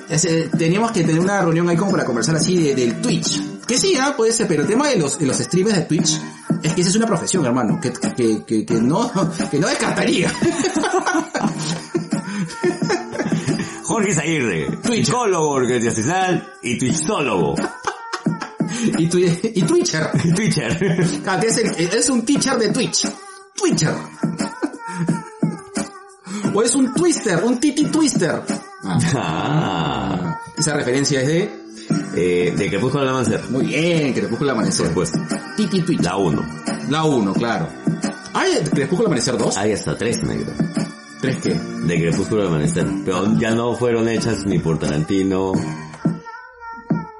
Eh, 0.08 0.50
teníamos 0.58 0.92
que 0.92 1.02
tener 1.04 1.20
una 1.20 1.40
reunión 1.42 1.68
ahí 1.68 1.76
como 1.76 1.90
para 1.92 2.04
conversar 2.04 2.36
así 2.36 2.56
de- 2.56 2.74
del 2.74 3.00
Twitch. 3.02 3.40
Que 3.66 3.78
sí, 3.78 3.94
ah, 4.00 4.14
puede 4.16 4.32
ser, 4.32 4.48
pero 4.48 4.62
el 4.62 4.68
tema 4.68 4.88
de 4.88 4.96
los, 4.96 5.18
de 5.18 5.26
los 5.26 5.36
streamers 5.38 5.76
de 5.76 5.82
Twitch 5.84 6.20
es 6.62 6.74
que 6.74 6.80
esa 6.80 6.90
es 6.90 6.96
una 6.96 7.06
profesión, 7.06 7.44
hermano, 7.46 7.78
que, 7.80 7.92
que, 8.16 8.44
que, 8.44 8.64
que 8.66 8.74
no, 8.74 9.10
que 9.50 9.58
no 9.58 9.68
descartaría. 9.68 10.32
Jorge 13.84 14.14
Zaguirre, 14.14 14.76
Twitch. 14.82 15.04
psicólogo 15.06 15.50
organizacional 15.50 16.46
y 16.62 16.78
twitchólogo. 16.78 17.54
y, 18.98 19.08
twi- 19.08 19.52
y 19.54 19.62
Twitcher. 19.62 20.10
Twitcher. 20.34 21.06
Ah, 21.26 21.38
que 21.40 21.48
es, 21.48 21.58
el- 21.58 21.74
es 21.98 22.08
un 22.08 22.24
teacher 22.24 22.58
de 22.58 22.70
Twitch. 22.70 23.06
Twitcher. 23.54 23.94
o 26.54 26.62
es 26.62 26.74
un 26.74 26.92
twister, 26.94 27.42
un 27.44 27.58
titi 27.60 27.84
twister. 27.86 28.42
Ah, 28.84 28.98
Ah. 29.14 30.38
esa 30.56 30.74
referencia 30.74 31.20
es 31.20 31.26
de... 31.28 31.61
Eh, 32.14 32.52
de 32.56 32.68
Crepúsculo 32.68 33.02
al 33.04 33.08
Amanecer. 33.10 33.40
Muy 33.50 33.66
bien, 33.66 34.12
Crepúsculo 34.12 34.50
al 34.50 34.56
Amanecer. 34.58 34.90
Pues, 34.92 35.12
Titi 35.56 35.80
Twitch. 35.82 36.02
la 36.02 36.16
1. 36.16 36.44
La 36.90 37.04
1, 37.04 37.32
claro. 37.34 37.68
¿Hay 38.34 38.52
Crepúsculo 38.64 39.00
al 39.08 39.12
Amanecer 39.14 39.36
2? 39.38 39.56
Hay 39.56 39.72
hasta 39.72 39.96
3, 39.96 40.22
negro. 40.24 40.52
¿Tres 41.20 41.36
qué? 41.42 41.54
De 41.54 42.00
Crepúsculo 42.00 42.42
al 42.42 42.48
Amanecer. 42.48 42.86
Pero 43.04 43.38
ya 43.38 43.50
no 43.52 43.74
fueron 43.76 44.08
hechas 44.08 44.44
ni 44.44 44.58
por 44.58 44.78
Tarantino. 44.78 45.52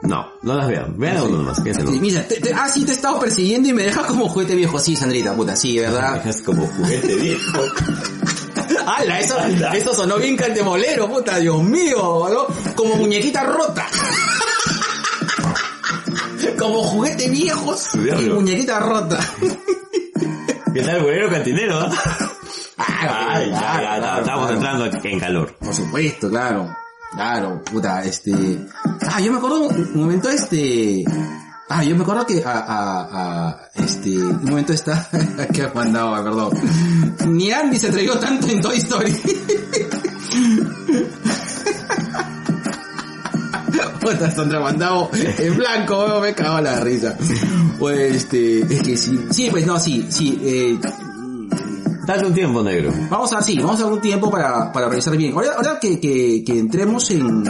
No 0.02 0.32
No, 0.42 0.54
las 0.56 0.66
vean. 0.68 0.98
Vean 0.98 1.16
a 1.18 1.22
uno 1.22 1.38
nomás, 1.38 1.60
piénsenlo. 1.60 1.92
Sí, 1.92 2.00
mira, 2.00 2.26
te- 2.26 2.40
te- 2.40 2.52
ah, 2.52 2.68
sí, 2.68 2.84
te 2.84 2.90
he 2.90 2.94
estado 2.94 3.20
persiguiendo 3.20 3.68
y 3.68 3.72
me 3.72 3.84
dejas 3.84 4.04
como 4.06 4.28
juguete 4.28 4.56
viejo. 4.56 4.78
Sí, 4.80 4.96
Sandrita, 4.96 5.34
puta, 5.34 5.54
sí, 5.54 5.78
¿verdad? 5.78 6.26
Es 6.26 6.42
como 6.42 6.66
juguete 6.66 7.14
viejo. 7.14 7.58
¡Hala! 8.86 9.20
Eso, 9.20 9.36
eso 9.74 9.94
sonó 9.94 10.16
bien 10.16 10.36
cantemolero, 10.36 11.08
puta, 11.08 11.38
Dios 11.38 11.62
mío, 11.62 12.28
¿no? 12.28 12.74
Como 12.74 12.96
muñequita 12.96 13.44
rota. 13.44 13.86
Como 16.62 16.82
juguete 16.84 17.28
viejo 17.28 17.74
y 17.94 18.30
muñequita 18.30 18.78
rota. 18.78 19.18
¿Qué 20.72 20.82
tal, 20.82 21.02
güero 21.02 21.28
cantinero? 21.28 21.80
ah? 21.80 21.90
Ah, 22.78 23.26
Ay, 23.34 23.50
ya, 23.50 23.58
claro, 23.58 23.82
ya, 23.82 23.82
ya, 23.82 23.98
claro, 23.98 24.20
estamos 24.20 24.50
entrando 24.52 24.84
en 25.02 25.20
calor. 25.20 25.56
Por 25.58 25.74
supuesto, 25.74 26.30
claro. 26.30 26.72
Claro, 27.14 27.62
puta, 27.64 28.04
este... 28.04 28.32
Ah, 29.10 29.20
yo 29.20 29.32
me 29.32 29.38
acuerdo 29.38 29.62
un 29.68 29.92
momento 29.96 30.30
este... 30.30 31.04
Ah, 31.68 31.82
yo 31.82 31.96
me 31.96 32.02
acuerdo 32.02 32.26
que 32.26 32.42
a, 32.44 32.52
a, 32.52 33.48
a 33.48 33.70
este, 33.74 34.10
un 34.18 34.44
momento 34.44 34.72
está, 34.72 35.08
que 35.52 35.62
ha 35.62 35.72
mandado, 35.74 36.22
perdón. 36.22 36.52
Ni 37.26 37.50
Andy 37.50 37.76
se 37.76 37.88
atrevió 37.88 38.18
tanto 38.18 38.46
en 38.46 38.60
Toy 38.60 38.76
Story. 38.78 39.12
Puta, 44.12 44.30
Sandra 44.30 44.60
mandado 44.60 45.10
en 45.12 45.56
blanco, 45.56 45.98
weón, 46.04 46.22
me 46.22 46.34
cago 46.34 46.58
en 46.58 46.64
la 46.64 46.80
risa. 46.80 47.16
Pues 47.78 48.14
este, 48.16 48.60
es 48.60 48.82
que 48.82 48.96
sí, 48.96 49.18
sí, 49.30 49.48
pues 49.50 49.66
no, 49.66 49.78
sí, 49.78 50.06
sí, 50.10 50.38
eh, 50.42 50.78
Date 52.06 52.26
un 52.26 52.34
tiempo, 52.34 52.62
negro. 52.64 52.92
Vamos 53.08 53.32
a, 53.32 53.40
sí, 53.42 53.56
vamos 53.58 53.80
a 53.80 53.84
dar 53.84 53.92
un 53.92 54.00
tiempo 54.00 54.28
para, 54.28 54.72
para 54.72 54.88
revisar 54.88 55.16
bien. 55.16 55.34
Ahora, 55.34 55.52
ahora 55.56 55.78
que, 55.80 56.00
que, 56.00 56.42
que 56.44 56.58
entremos 56.58 57.08
en, 57.12 57.44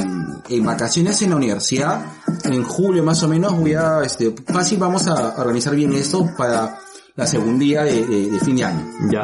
en 0.48 0.64
vacaciones 0.64 1.22
en 1.22 1.30
la 1.30 1.36
universidad, 1.36 2.04
en 2.44 2.62
julio 2.62 3.02
más 3.02 3.22
o 3.22 3.28
menos, 3.28 3.56
voy 3.58 3.72
a, 3.72 4.02
este, 4.04 4.34
fácil 4.52 4.76
vamos 4.78 5.06
a 5.06 5.36
organizar 5.40 5.74
bien 5.74 5.94
esto 5.94 6.28
para 6.36 6.78
la 7.16 7.26
segunda 7.26 7.60
día 7.60 7.82
de, 7.84 8.04
de- 8.06 8.30
de 8.30 8.40
fin 8.40 8.56
de 8.56 8.64
año. 8.64 8.86
¿Ya? 9.10 9.22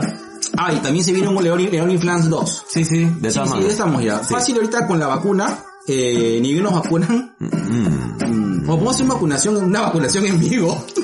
Ah, 0.56 0.72
y 0.72 0.76
también 0.78 1.04
se 1.04 1.12
viene 1.12 1.28
un 1.28 1.44
León, 1.44 1.90
Inflans 1.90 2.30
2. 2.30 2.64
Sí, 2.70 2.84
sí, 2.84 3.04
de 3.20 3.30
Sí, 3.30 3.38
sí, 3.44 3.66
estamos 3.66 4.02
ya. 4.02 4.20
Sí. 4.24 4.32
Fácil 4.32 4.56
ahorita 4.56 4.86
con 4.86 4.98
la 4.98 5.08
vacuna, 5.08 5.62
eh, 5.88 6.38
ni 6.40 6.52
bien 6.52 6.62
nos 6.62 6.74
vacunan. 6.74 7.34
Mm. 7.38 8.68
O 8.68 8.74
podemos 8.74 8.94
hacer 8.94 9.06
una 9.06 9.14
vacunación, 9.14 9.56
una 9.56 9.80
vacunación 9.82 10.26
en 10.26 10.38
vivo. 10.38 10.84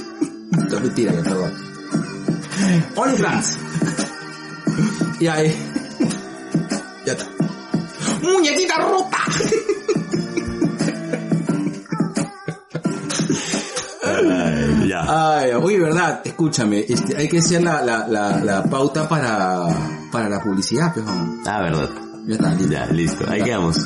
No, 0.54 0.80
mentira, 0.80 1.12
ya, 1.12 1.22
perdón. 1.22 1.52
OnlyFans. 2.96 3.58
ya, 5.20 5.42
eh. 5.42 5.54
Ya 7.04 7.12
está. 7.12 7.26
¡Muñequita 8.22 8.76
rota! 8.78 9.18
Ay, 14.02 14.88
ya. 14.88 15.38
Ay, 15.38 15.52
oye, 15.52 15.78
verdad, 15.80 16.20
escúchame, 16.24 16.84
este, 16.88 17.16
hay 17.16 17.28
que 17.28 17.38
hacer 17.38 17.62
la, 17.62 17.82
la, 17.82 18.06
la, 18.08 18.38
la 18.38 18.64
pauta 18.64 19.08
para, 19.08 19.66
para 20.12 20.28
la 20.28 20.40
publicidad, 20.40 20.92
vamos. 20.96 21.38
Ah, 21.46 21.62
verdad. 21.62 21.90
Ya 22.26 22.34
está, 22.34 22.54
listo. 22.54 22.72
Ya, 22.72 22.86
listo. 22.86 23.30
Ahí 23.30 23.42
quedamos. 23.42 23.76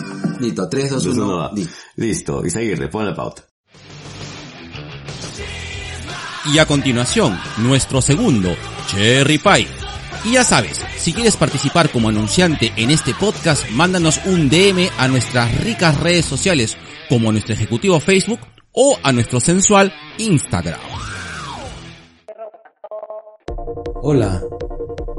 Listo, 0.41 0.68
3, 0.68 0.91
2, 0.91 1.05
Dos, 1.05 1.14
1, 1.14 1.24
uno, 1.24 1.36
va. 1.39 1.51
Listo. 1.97 2.47
Isaguirre, 2.47 2.89
pon 2.89 3.07
la 3.07 3.14
pauta. 3.14 3.45
Y 6.47 6.59
a 6.59 6.66
continuación, 6.66 7.39
nuestro 7.59 8.01
segundo, 8.01 8.55
Cherry 8.86 9.39
Pie. 9.39 9.66
Y 10.24 10.32
ya 10.32 10.45
sabes, 10.45 10.82
si 10.97 11.12
quieres 11.12 11.36
participar 11.36 11.91
como 11.91 12.09
anunciante 12.09 12.72
en 12.76 12.91
este 12.91 13.12
podcast, 13.14 13.68
mándanos 13.70 14.20
un 14.24 14.49
DM 14.49 14.89
a 14.99 15.09
nuestras 15.09 15.62
ricas 15.62 15.99
redes 16.01 16.24
sociales, 16.24 16.76
como 17.09 17.28
a 17.28 17.32
nuestro 17.32 17.55
ejecutivo 17.55 18.01
Facebook 18.01 18.41
o 18.72 18.97
a 19.03 19.12
nuestro 19.12 19.41
sensual 19.41 19.93
Instagram. 20.18 20.80
Hola, 24.01 24.43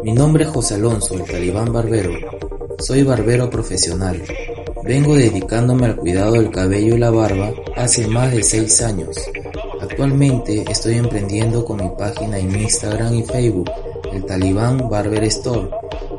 mi 0.03 0.13
nombre 0.13 0.45
es 0.45 0.49
José 0.49 0.75
Alonso, 0.75 1.15
el 1.15 1.25
talibán 1.25 1.71
barbero. 1.71 2.48
Soy 2.79 3.03
barbero 3.03 3.49
profesional. 3.49 4.23
Vengo 4.83 5.13
dedicándome 5.13 5.85
al 5.85 5.97
cuidado 5.97 6.33
del 6.33 6.49
cabello 6.49 6.95
y 6.95 6.97
la 6.97 7.09
barba 7.09 7.51
hace 7.75 8.07
más 8.07 8.31
de 8.31 8.41
6 8.41 8.81
años. 8.81 9.17
Actualmente 9.81 10.63
estoy 10.69 10.95
emprendiendo 10.95 11.65
con 11.65 11.77
mi 11.77 11.89
página 11.97 12.39
en 12.39 12.55
Instagram 12.55 13.15
y 13.15 13.23
Facebook, 13.23 13.69
el 14.13 14.25
Talibán 14.25 14.89
Barber 14.89 15.25
Store, 15.25 15.69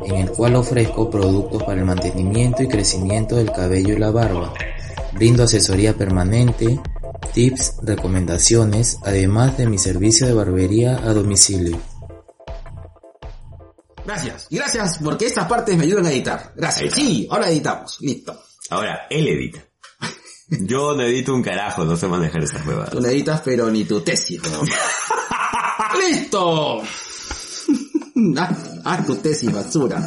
en 0.04 0.16
el 0.16 0.30
cual 0.30 0.56
ofrezco 0.56 1.08
productos 1.08 1.62
para 1.62 1.80
el 1.80 1.86
mantenimiento 1.86 2.62
y 2.62 2.68
crecimiento 2.68 3.36
del 3.36 3.50
cabello 3.50 3.94
y 3.94 3.98
la 3.98 4.10
barba. 4.10 4.52
Brindo 5.14 5.44
asesoría 5.44 5.94
permanente, 5.94 6.78
tips, 7.32 7.76
recomendaciones, 7.82 8.98
además 9.02 9.56
de 9.56 9.66
mi 9.66 9.78
servicio 9.78 10.26
de 10.26 10.34
barbería 10.34 10.98
a 10.98 11.14
domicilio. 11.14 11.78
Gracias. 14.04 14.46
Y 14.50 14.56
gracias 14.56 14.98
porque 15.02 15.26
estas 15.26 15.46
partes 15.46 15.76
me 15.76 15.84
ayudan 15.84 16.06
a 16.06 16.10
editar. 16.12 16.52
Gracias. 16.56 16.94
Sí, 16.94 17.28
ahora 17.30 17.48
editamos. 17.48 17.98
Listo. 18.00 18.42
Ahora, 18.70 19.06
él 19.10 19.28
edita. 19.28 19.60
Yo 20.48 20.96
no 20.96 21.02
edito 21.02 21.32
un 21.32 21.42
carajo, 21.42 21.84
no 21.84 21.96
sé 21.96 22.08
manejar 22.08 22.42
esas 22.42 22.66
huevadas. 22.66 22.90
Tú 22.90 23.00
no 23.00 23.08
editas, 23.08 23.40
pero 23.44 23.70
ni 23.70 23.84
tu 23.84 24.00
tesis, 24.00 24.40
weón. 24.42 24.68
¡Listo! 25.98 26.82
haz, 28.36 28.50
haz 28.84 29.06
tu 29.06 29.16
tesis, 29.16 29.52
basura. 29.52 30.00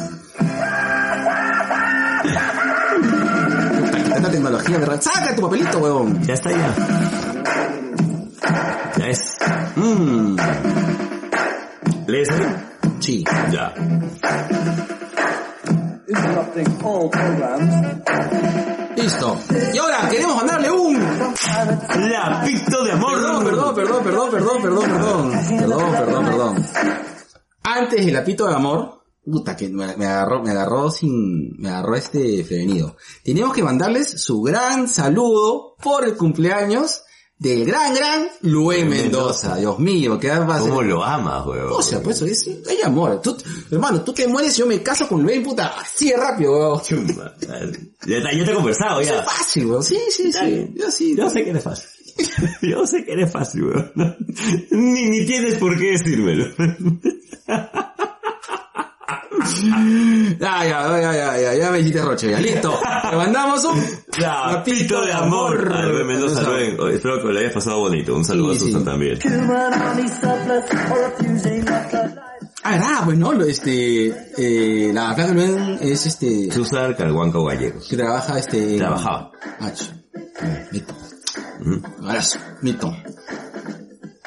Tanta 4.10 4.30
tecnología, 4.30 4.78
¿verdad? 4.78 5.00
¡Saca 5.00 5.34
tu 5.34 5.42
papelito, 5.42 5.78
weón! 5.78 6.22
Ya 6.24 6.34
está 6.34 6.50
ya. 6.50 6.74
Ya 8.98 9.08
es. 9.08 9.20
Mmm, 9.76 10.36
¿Lees 12.06 12.28
ahí? 12.30 12.73
Sí. 13.04 13.24
Ya. 13.52 13.74
Interrupting 16.08 16.78
all 16.82 17.10
programs. 17.10 17.74
Listo. 18.96 19.38
Y 19.74 19.78
ahora 19.78 20.08
queremos 20.08 20.36
mandarle 20.36 20.70
un... 20.70 20.94
Lapito 20.98 22.84
de 22.84 22.92
amor. 22.92 23.12
Perdón, 23.14 23.44
perdón, 23.44 23.74
perdón, 23.74 24.04
perdón, 24.04 24.30
perdón, 24.30 24.62
perdón, 24.62 24.90
perdón. 24.90 25.32
Perdón, 25.58 25.92
perdón, 25.92 26.24
perdón. 26.24 26.66
Antes 27.62 28.06
del 28.06 28.16
apito 28.16 28.46
de 28.46 28.54
amor, 28.54 29.02
puta 29.24 29.56
que 29.56 29.68
me, 29.68 29.96
me 29.96 30.06
agarró, 30.06 30.42
me 30.42 30.50
agarró 30.50 30.90
sin, 30.90 31.56
me 31.58 31.68
agarró 31.68 31.96
este 31.96 32.44
prevenido. 32.44 32.96
Teníamos 33.22 33.54
que 33.54 33.62
mandarles 33.62 34.22
su 34.22 34.40
gran 34.42 34.88
saludo 34.88 35.74
por 35.82 36.04
el 36.04 36.16
cumpleaños 36.16 37.02
del 37.38 37.64
gran, 37.64 37.94
gran 37.94 38.28
Luis 38.42 38.86
Mendoza. 38.86 39.56
Dios 39.56 39.78
mío, 39.78 40.18
que 40.18 40.28
va 40.28 40.56
a 40.56 40.58
¿Cómo 40.60 40.82
lo 40.82 41.04
amas, 41.04 41.46
huevón? 41.46 41.72
O 41.72 41.82
sea, 41.82 42.02
pues 42.02 42.22
es, 42.22 42.46
hay 42.68 42.80
amor. 42.84 43.20
Tú, 43.20 43.36
hermano, 43.70 44.02
tú 44.02 44.12
te 44.12 44.26
mueres 44.26 44.56
y 44.56 44.60
yo 44.60 44.66
me 44.66 44.82
caso 44.82 45.08
con 45.08 45.22
Luis, 45.22 45.40
puta, 45.40 45.74
así 45.80 46.10
de 46.10 46.16
rápido, 46.16 46.52
weón. 46.52 46.80
Chumba. 46.82 47.34
Ya, 48.06 48.20
te 48.44 48.50
he 48.50 48.54
conversado, 48.54 49.00
Es 49.00 49.08
ya. 49.08 49.22
fácil, 49.22 49.66
weón. 49.66 49.82
Sí, 49.82 49.98
sí, 50.10 50.32
sí. 50.32 50.72
Yo 50.74 50.90
sí. 50.90 51.14
Yo 51.16 51.28
sé 51.28 51.44
que 51.44 51.50
eres 51.50 51.64
fácil. 51.64 51.88
Yo 52.62 52.86
sé 52.86 53.04
que 53.04 53.12
eres 53.12 53.30
fácil, 53.32 53.64
weón. 53.64 53.92
Ni, 54.70 55.08
ni 55.08 55.26
tienes 55.26 55.54
por 55.56 55.76
qué 55.78 55.92
decírmelo. 55.92 56.46
Ya, 60.40 60.64
ya, 60.64 61.00
ya, 61.00 61.12
ya, 61.12 61.38
ya, 61.40 61.54
ya 61.54 61.70
me 61.70 61.80
hiciste 61.80 62.00
roche, 62.02 62.30
ya. 62.30 62.40
Listo. 62.40 62.78
Te 63.10 63.16
mandamos 63.16 63.64
un 63.64 63.80
Lapito 64.18 65.04
de 65.04 65.12
amor. 65.12 65.72
A 65.72 65.82
Rubén 65.82 66.06
Mendoza, 66.06 66.42
Rubén. 66.42 66.76
Espero 66.94 67.20
que 67.22 67.28
lo 67.32 67.38
hayas 67.38 67.52
pasado 67.52 67.80
bonito. 67.80 68.14
Un 68.14 68.24
saludo 68.24 68.54
Sí, 68.54 68.56
a 68.56 68.60
Susan 68.60 68.80
sí. 68.80 68.84
también. 68.86 69.18
Ah, 72.66 72.70
verdad, 72.70 73.04
pues 73.04 73.18
no, 73.18 73.32
lo, 73.32 73.44
este, 73.44 74.06
eh, 74.38 74.90
la 74.92 75.14
placa 75.14 75.32
Luis 75.32 75.50
es 75.82 76.06
este, 76.06 76.50
Susan 76.50 76.94
Carhuanco 76.94 77.44
Gallegos. 77.44 77.86
que 77.88 77.96
trabaja 77.96 78.38
este... 78.38 78.78
Trabajaba. 78.78 79.30
Ah, 79.60 79.70
Listo. 80.72 80.94
Ujú. 81.60 81.82
Abrazo. 82.08 82.38
Listo. 82.62 82.96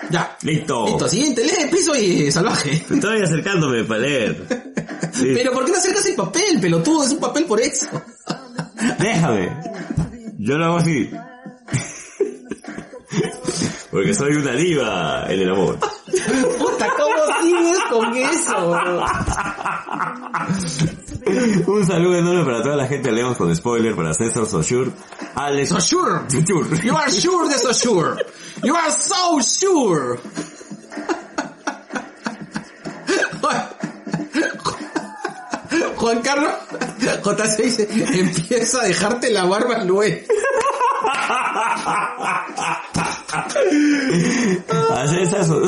Ya. 0.10 0.38
Listo. 0.41 0.88
Listo, 0.88 1.10
siguiente, 1.10 1.43
lee 1.43 1.64
el 1.64 1.70
piso 1.70 1.95
y 1.95 2.32
salvaje. 2.32 2.86
Estoy 2.89 3.22
acercándome 3.22 3.84
para 3.84 4.00
leer. 4.02 4.48
Sí. 5.14 5.32
Pero 5.34 5.52
¿por 5.52 5.66
qué 5.66 5.72
no 5.72 5.78
acercas 5.78 6.06
el 6.06 6.16
papel, 6.16 6.60
pelotudo? 6.62 7.04
Es 7.04 7.12
un 7.12 7.20
papel 7.20 7.45
por 7.45 7.60
eso. 7.60 7.88
Déjame. 9.00 9.50
Yo 10.38 10.58
lo 10.60 10.66
hago 10.66 10.78
así. 10.78 11.10
Porque 13.91 14.13
soy 14.13 14.35
una 14.35 14.51
diva 14.51 15.25
en 15.27 15.39
el 15.39 15.49
amor. 15.49 15.77
Puta, 16.57 16.89
¿cómo 16.97 17.41
sigues 17.41 17.79
con 17.89 18.17
eso? 18.17 18.69
bro? 18.69 19.05
Un 21.67 21.85
saludo 21.85 22.17
enorme 22.17 22.45
para 22.45 22.61
toda 22.63 22.75
la 22.75 22.88
gente 22.88 23.09
de 23.09 23.15
León 23.15 23.35
con 23.35 23.53
spoiler, 23.55 23.95
para 23.95 24.13
César 24.13 24.45
Soshur, 24.45 24.91
Alex 25.35 25.69
So 25.69 25.79
sure. 25.79 26.21
Soshur. 26.29 26.83
You 26.83 26.95
are 26.95 27.11
sure 27.11 27.49
de 27.49 27.57
so 27.57 27.73
sure. 27.73 28.17
You 28.63 28.75
are 28.75 28.91
so 28.91 29.39
sure. 29.41 30.19
Juan 35.97 36.21
Carlos 36.21 36.53
J6 36.99 37.57
dice, 37.57 37.88
empieza 38.19 38.81
a 38.81 38.85
dejarte 38.85 39.31
la 39.31 39.45
barba 39.45 39.83
Luis. 39.83 40.19
A 44.91 45.08
César, 45.08 45.45
so- 45.45 45.62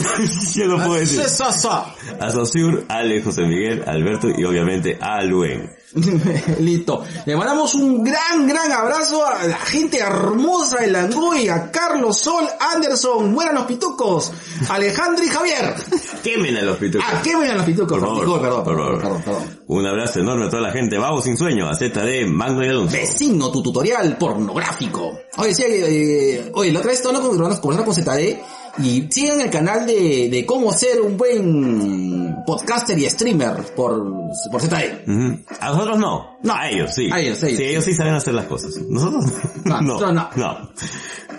yo 0.56 0.68
no 0.68 0.78
puedo 0.78 0.96
decir. 1.00 1.22
Sa, 1.28 1.52
sa. 1.52 1.94
A 2.20 2.30
Sosur, 2.32 2.86
Ale, 2.88 3.22
José 3.22 3.44
Miguel, 3.44 3.84
Alberto 3.88 4.28
y 4.36 4.44
obviamente 4.46 4.98
a 5.00 5.22
Luen. 5.24 5.70
Listo. 6.60 7.04
Le 7.26 7.36
mandamos 7.36 7.74
un 7.76 8.04
gran, 8.04 8.48
gran 8.48 8.72
abrazo 8.72 9.26
a 9.26 9.44
la 9.46 9.58
gente 9.58 9.98
hermosa 10.00 10.82
de 10.82 10.88
Langoy, 10.92 11.50
a 11.50 11.72
Carlos 11.72 12.18
Sol, 12.20 12.46
Anderson, 12.74 13.32
mueran 13.32 13.56
los 13.56 13.66
pitucos, 13.66 14.32
Alejandro 14.70 15.24
y 15.24 15.28
Javier. 15.28 15.74
Quemen 16.24 16.58
a 16.58 16.62
los 16.62 16.78
pitucos. 16.78 17.08
Ah, 17.10 17.22
qué 17.24 17.36
buenan 17.36 17.58
los 17.58 17.66
pitucos. 17.66 18.00
Por 18.00 18.02
favor, 18.02 18.42
Perdón, 18.42 18.42
perdón, 18.42 18.64
perdón, 18.64 18.86
favor. 18.86 19.02
perdón, 19.02 19.22
perdón. 19.24 19.60
Un 19.68 19.86
abrazo 19.86 20.20
enorme 20.20 20.46
a 20.46 20.50
toda 20.50 20.62
la 20.64 20.72
gente. 20.72 20.98
Vamos 20.98 21.24
sin 21.24 21.38
sueño. 21.38 21.68
A 21.68 21.74
ZD, 21.74 22.28
Magno 22.28 22.64
y 22.64 22.68
Alonso. 22.70 22.96
Vecino, 22.96 23.52
tu 23.52 23.64
tutorial 23.64 24.18
pornográfico. 24.18 25.20
Oye, 25.38 25.54
sí, 25.54 25.64
eh, 25.68 26.52
oye, 26.54 26.72
la 26.72 26.80
otra 26.80 26.90
vez 26.92 27.00
estaba 27.00 27.18
hablando 27.18 27.62
con, 27.62 27.78
con 27.78 27.94
ZD 27.96 28.38
y 28.84 29.08
sigan 29.10 29.42
el 29.42 29.50
canal 29.50 29.86
de, 29.86 30.30
de 30.30 30.46
cómo 30.46 30.72
ser 30.72 31.02
un 31.02 31.18
buen 31.18 32.19
podcaster 32.46 32.98
y 32.98 33.10
streamer 33.10 33.56
por, 33.76 34.04
por. 34.52 34.62
Ujú. 34.62 35.40
A 35.60 35.70
nosotros 35.70 35.98
no. 36.00 36.38
No. 36.44 36.54
A 36.54 36.70
ellos 36.70 36.94
sí. 36.94 37.10
A 37.12 37.20
ellos, 37.20 37.42
ellos. 37.44 37.58
Sí, 37.58 37.64
ellos 37.64 37.84
sí 37.84 37.94
saben 37.94 38.14
hacer 38.14 38.34
las 38.34 38.46
cosas. 38.46 38.76
Nosotros 38.90 39.26
No, 39.66 39.82
no. 40.00 40.12
no. 40.12 40.30
no. 40.36 40.70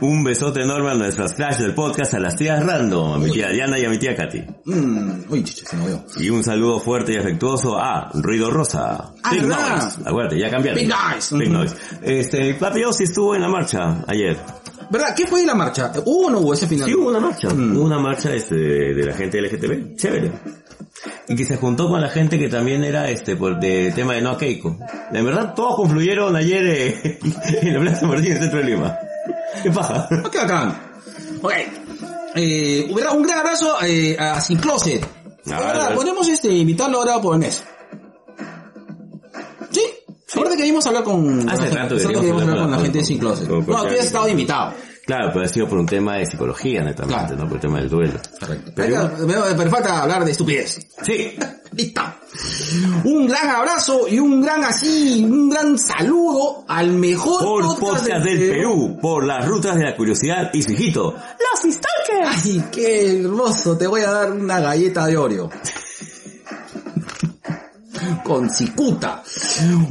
Un 0.03 0.25
besote 0.25 0.63
enorme 0.63 0.93
a 0.93 0.95
nuestras 0.95 1.35
flash 1.35 1.59
del 1.59 1.75
podcast, 1.75 2.15
a 2.15 2.21
las 2.21 2.35
tías 2.35 2.65
random, 2.65 3.13
a 3.13 3.19
mi 3.19 3.31
tía 3.31 3.51
Diana 3.51 3.79
y 3.79 3.85
a 3.85 3.91
mi 3.91 3.99
tía 3.99 4.17
Katy. 4.17 4.43
Mm, 4.65 5.25
uy, 5.29 5.45
chiche, 5.45 5.67
se 5.67 5.77
me 5.77 5.87
veo. 5.89 6.05
Y 6.17 6.31
un 6.31 6.43
saludo 6.43 6.81
fuerte 6.81 7.13
y 7.13 7.17
afectuoso 7.19 7.77
a 7.79 8.11
Ruido 8.15 8.51
Rosa. 8.51 9.13
Ah, 9.23 9.31
Big. 9.31 9.43
Noise. 9.43 10.01
Acuérdate, 10.07 10.39
ya 10.39 10.49
cambiaron. 10.51 10.81
Big 10.81 10.89
Noise. 10.89 11.37
Big. 11.37 11.51
Noise. 11.51 11.75
Este, 12.03 12.55
Papi 12.55 12.81
sí 12.93 13.05
estuvo 13.05 13.35
en 13.35 13.43
la 13.43 13.49
marcha 13.49 14.03
ayer. 14.07 14.39
¿Verdad? 14.91 15.15
¿Qué 15.15 15.27
fue 15.27 15.41
de 15.43 15.47
la 15.47 15.55
marcha? 15.55 15.93
¿Hubo 16.05 16.27
o 16.29 16.31
no 16.31 16.39
hubo 16.41 16.55
ese 16.55 16.67
final? 16.67 16.89
Sí, 16.89 16.95
hubo 16.95 17.11
una 17.11 17.21
marcha. 17.21 17.49
Mm. 17.51 17.77
Hubo 17.77 17.85
una 17.85 17.99
marcha 17.99 18.33
este, 18.35 18.55
de 18.57 19.05
la 19.05 19.13
gente 19.15 19.41
LGTB. 19.41 19.97
Chévere. 19.97 20.33
Y 21.29 21.37
que 21.37 21.45
se 21.45 21.57
juntó 21.57 21.89
con 21.89 22.01
la 22.01 22.09
gente 22.09 22.39
que 22.39 22.49
también 22.49 22.85
era 22.85 23.09
este 23.11 23.37
por 23.37 23.59
de 23.59 23.93
tema 23.93 24.15
de 24.15 24.21
no 24.21 24.37
Keiko. 24.37 24.77
En 25.13 25.25
verdad 25.25 25.55
todos 25.55 25.77
confluyeron 25.77 26.35
ayer 26.37 26.67
eh, 26.67 27.19
en 27.63 27.75
la 27.75 27.81
Plaza 27.81 28.07
Martín, 28.07 28.27
en 28.27 28.33
el 28.33 28.43
centro 28.43 28.59
de 28.59 28.65
Lima. 28.65 28.99
¿Qué 29.63 29.71
paja? 29.71 30.09
Ok, 30.25 30.37
bacán. 30.37 30.79
Ok. 31.43 31.53
Eh, 32.35 32.89
un 33.13 33.23
gran 33.23 33.39
abrazo 33.39 33.77
eh, 33.83 34.17
a 34.19 34.41
Sin 34.41 34.59
Closet. 34.59 35.07
Ah, 35.51 35.61
vale. 35.61 35.95
podemos 35.97 36.29
este, 36.29 36.49
invitarlo 36.49 36.99
ahora 36.99 37.21
por 37.21 37.35
el 37.35 37.41
mes. 37.41 37.65
¿Sí? 39.71 39.83
Ahorita 40.37 40.57
que 40.57 40.63
vimos 40.63 40.87
hablar 40.87 41.03
con... 41.03 41.49
Hace 41.49 41.71
rato 41.71 41.97
que 41.97 42.07
que 42.07 42.31
hablar 42.31 42.59
con 42.59 42.71
la 42.71 42.79
gente 42.79 42.99
de 42.99 43.05
Sin 43.05 43.19
Closet. 43.19 43.49
No, 43.49 43.65
tú 43.65 43.75
has 43.75 44.05
estado 44.05 44.29
invitado. 44.29 44.75
Claro, 45.11 45.31
pero 45.33 45.45
ha 45.45 45.49
sido 45.49 45.69
por 45.69 45.79
un 45.79 45.87
tema 45.87 46.17
de 46.19 46.27
psicología 46.27 46.83
netamente, 46.83 47.35
Claro. 47.35 47.37
¿no? 47.37 47.45
Por 47.49 47.57
el 47.57 47.61
tema 47.61 47.79
del 47.81 47.89
duelo. 47.89 48.13
Correcto. 48.39 48.73
Pero, 48.77 49.11
Pero, 49.27 49.45
pero 49.57 49.71
falta 49.71 50.03
hablar 50.03 50.25
de 50.25 50.31
estupidez. 50.31 50.79
sí, 51.03 51.37
Listo. 51.73 52.03
Un 53.05 53.29
gran 53.29 53.49
abrazo 53.49 54.07
y 54.09 54.19
un 54.19 54.41
gran 54.41 54.65
así, 54.65 55.25
un 55.25 55.49
gran 55.51 55.79
saludo 55.79 56.65
al 56.69 56.91
mejor 56.93 57.41
por 57.43 57.79
podcast 57.79 58.25
del 58.25 58.39
Perú, 58.39 58.99
por 59.01 59.25
las 59.25 59.47
rutas 59.47 59.77
de 59.77 59.85
la 59.85 59.97
curiosidad 59.97 60.51
y 60.53 60.63
su 60.63 60.73
hijito, 60.73 61.13
los 61.15 61.75
Stalkers. 61.75 62.45
Ay, 62.45 62.65
qué 62.73 63.21
hermoso, 63.21 63.77
te 63.79 63.87
voy 63.87 64.01
a 64.03 64.11
dar 64.11 64.33
una 64.33 64.59
galleta 64.61 65.07
de 65.07 65.17
Oreo. 65.17 65.49
Con 68.25 68.49
cicuta. 68.51 69.23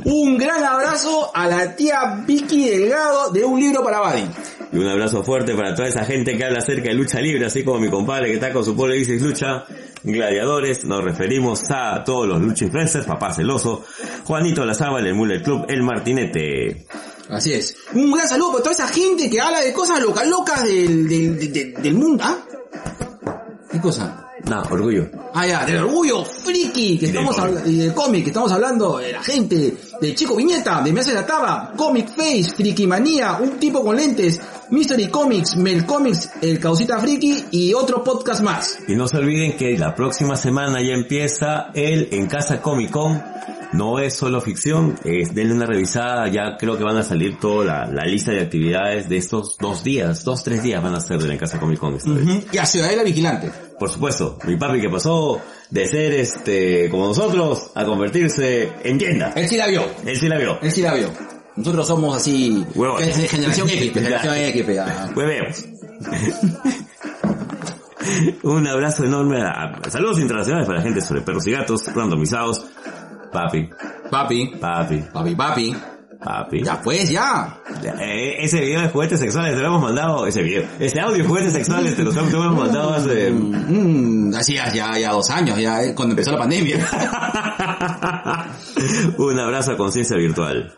Un 0.06 0.38
gran 0.38 0.64
abrazo 0.64 1.32
a 1.34 1.46
la 1.48 1.76
tía 1.76 2.24
Vicky 2.26 2.70
Delgado 2.70 3.32
de 3.32 3.44
Un 3.46 3.60
Libro 3.60 3.84
para 3.84 4.00
Buddy. 4.02 4.30
Y 4.72 4.78
un 4.78 4.88
abrazo 4.88 5.24
fuerte 5.24 5.56
para 5.56 5.74
toda 5.74 5.88
esa 5.88 6.06
gente 6.06 6.38
que 6.38 6.44
habla 6.46 6.60
acerca 6.60 6.90
de 6.90 6.94
lucha 6.96 7.20
libre, 7.20 7.46
así 7.46 7.64
como 7.64 7.80
mi 7.80 7.90
compadre 7.90 8.28
que 8.28 8.34
está 8.36 8.54
con 8.54 8.64
su 8.64 8.76
pueblo 8.76 8.94
y 8.96 9.00
dice 9.00 9.20
lucha, 9.20 9.64
gladiadores, 10.04 10.86
nos 10.86 11.04
referimos 11.04 11.64
a 11.72 12.04
todos 12.04 12.28
los 12.28 12.40
lucha 12.42 12.66
influencers, 12.66 13.06
papá 13.06 13.34
celoso, 13.34 13.84
Juanito 14.26 14.64
Lazaba, 14.66 15.00
el 15.00 15.14
Mule 15.16 15.42
Club, 15.42 15.66
el 15.68 15.82
Martinete. 15.82 16.86
Así 17.30 17.54
es. 17.54 17.76
Un 17.94 18.12
gran 18.12 18.28
saludo 18.28 18.52
para 18.54 18.64
toda 18.64 18.74
esa 18.74 18.88
gente 18.88 19.30
que 19.30 19.40
habla 19.42 19.62
de 19.62 19.74
cosas 19.74 20.00
locas 20.02 20.28
locas 20.28 20.64
del, 20.64 21.08
del, 21.08 21.74
del- 21.74 21.94
mundo. 21.96 22.24
¿Ah? 22.26 22.38
¿Qué 23.72 23.80
cosa? 23.80 24.26
No, 24.50 24.62
orgullo. 24.72 25.08
Ah, 25.34 25.46
ya, 25.46 25.66
del 25.66 25.78
orgullo 25.84 26.24
friki 26.26 26.98
que 26.98 27.06
Y 27.06 27.10
estamos 27.10 27.38
hablando, 27.38 27.70
y 27.70 27.76
del 27.78 27.94
cómic 27.94 28.24
que 28.24 28.30
estamos 28.30 28.52
hablando, 28.52 28.98
de 28.98 29.12
la 29.12 29.22
gente, 29.22 29.76
del 30.02 30.16
chico 30.16 30.36
viñeta, 30.36 30.82
de 30.82 30.94
Me 30.94 31.02
hace 31.02 31.14
la 31.14 31.26
taba, 31.26 31.74
Comic 31.76 32.10
Face, 32.10 32.52
Friki 32.56 32.88
Manía, 32.88 33.38
un 33.42 33.60
tipo 33.60 33.84
con 33.84 33.96
lentes, 33.96 34.40
Mystery 34.70 35.08
Comics, 35.08 35.56
Mel 35.56 35.86
Comics, 35.86 36.30
El 36.42 36.60
Causita 36.60 37.00
Friki 37.00 37.46
y 37.52 37.74
otro 37.74 38.04
podcast 38.04 38.42
más. 38.42 38.80
Y 38.88 38.96
no 38.96 39.08
se 39.08 39.18
olviden 39.18 39.58
que 39.58 39.78
la 39.78 39.96
próxima 39.96 40.36
semana 40.36 40.82
ya 40.82 40.94
empieza 40.94 41.72
el 41.74 42.10
En 42.12 42.28
Casa 42.28 42.62
Comic 42.62 42.92
Con. 42.92 43.22
No 43.72 44.00
es 44.00 44.16
solo 44.16 44.42
ficción, 44.42 44.98
es, 45.04 45.36
denle 45.36 45.54
una 45.54 45.68
revisada, 45.68 46.28
ya 46.28 46.58
creo 46.58 46.76
que 46.76 46.84
van 46.84 46.98
a 46.98 47.04
salir 47.04 47.38
toda 47.40 47.66
la, 47.66 47.86
la 47.86 48.04
lista 48.04 48.32
de 48.32 48.42
actividades 48.42 49.08
de 49.08 49.18
estos 49.18 49.58
dos 49.60 49.84
días, 49.84 50.24
dos, 50.24 50.44
tres 50.44 50.64
días 50.64 50.82
van 50.82 50.96
a 50.96 51.00
ser 51.00 51.20
del 51.20 51.30
En 51.32 51.38
Casa 51.38 51.60
Comic 51.60 51.78
Con. 51.78 51.94
esta 51.94 52.10
vez. 52.10 52.48
Y 52.52 52.58
a 52.58 52.66
Ciudadela 52.66 53.04
Vigilante. 53.04 53.52
Por 53.80 53.92
supuesto, 53.92 54.40
mi 54.46 54.58
papi 54.58 54.82
que 54.82 54.90
pasó 54.90 55.40
de 55.70 55.86
ser 55.88 56.14
este, 56.14 56.90
como 56.90 57.08
nosotros, 57.08 57.72
a 57.76 57.86
convertirse 57.86 58.72
en 58.84 58.98
tienda. 58.98 59.34
Él 59.36 59.48
sí 59.48 59.58
la 59.58 59.68
vio, 59.68 59.84
Él 60.06 60.18
sí 60.18 60.28
la 60.28 60.38
vio. 60.38 60.60
él 60.62 60.72
sí 60.72 60.82
la 60.82 60.94
vio. 60.94 61.10
Nosotros 61.56 61.88
somos 61.88 62.16
así, 62.16 62.66
Huevones. 62.74 63.16
generación 63.30 63.70
X, 63.70 63.92
generación 63.94 64.36
X. 64.36 64.66
Hueveos. 65.16 65.66
Un 68.44 68.66
abrazo 68.68 69.04
enorme 69.04 69.42
a- 69.42 69.80
saludos 69.90 70.20
internacionales 70.20 70.66
para 70.68 70.80
la 70.80 70.84
gente 70.86 71.02
sobre 71.02 71.22
perros 71.22 71.46
y 71.48 71.52
gatos, 71.52 71.94
randomizados. 71.94 72.66
Papi, 73.32 73.70
Papi, 74.10 74.48
papi, 74.60 75.04
papi, 75.14 75.36
papi. 75.36 75.76
Papi. 76.24 76.64
Ya 76.64 76.82
pues, 76.82 77.10
ya. 77.10 77.58
Eh, 78.02 78.38
ese 78.44 78.60
video 78.60 78.82
de 78.82 78.90
juguetes 78.90 79.20
sexuales 79.20 79.56
te 79.56 79.62
lo 79.62 79.68
hemos 79.68 79.82
mandado, 79.82 80.28
ese 80.28 80.42
video, 80.42 80.64
ese 80.80 81.00
audio 81.00 81.24
de 81.24 81.30
juguetes 81.30 81.54
sexuales 81.54 81.96
te 81.96 82.04
lo 82.04 82.12
hemos 82.12 82.58
mandado 82.58 82.94
hace... 82.94 83.32
Mm, 83.32 84.34
así 84.36 84.56
ya, 84.56 84.72
ya, 84.72 85.12
dos 85.12 85.30
años, 85.30 85.58
ya, 85.58 85.84
eh, 85.84 85.94
cuando 85.96 86.14
empezó 86.14 86.32
la 86.32 86.40
pandemia. 86.40 86.78
Un 89.18 89.40
abrazo 89.40 89.72
a 89.72 89.78
conciencia 89.78 90.18
virtual. 90.18 90.74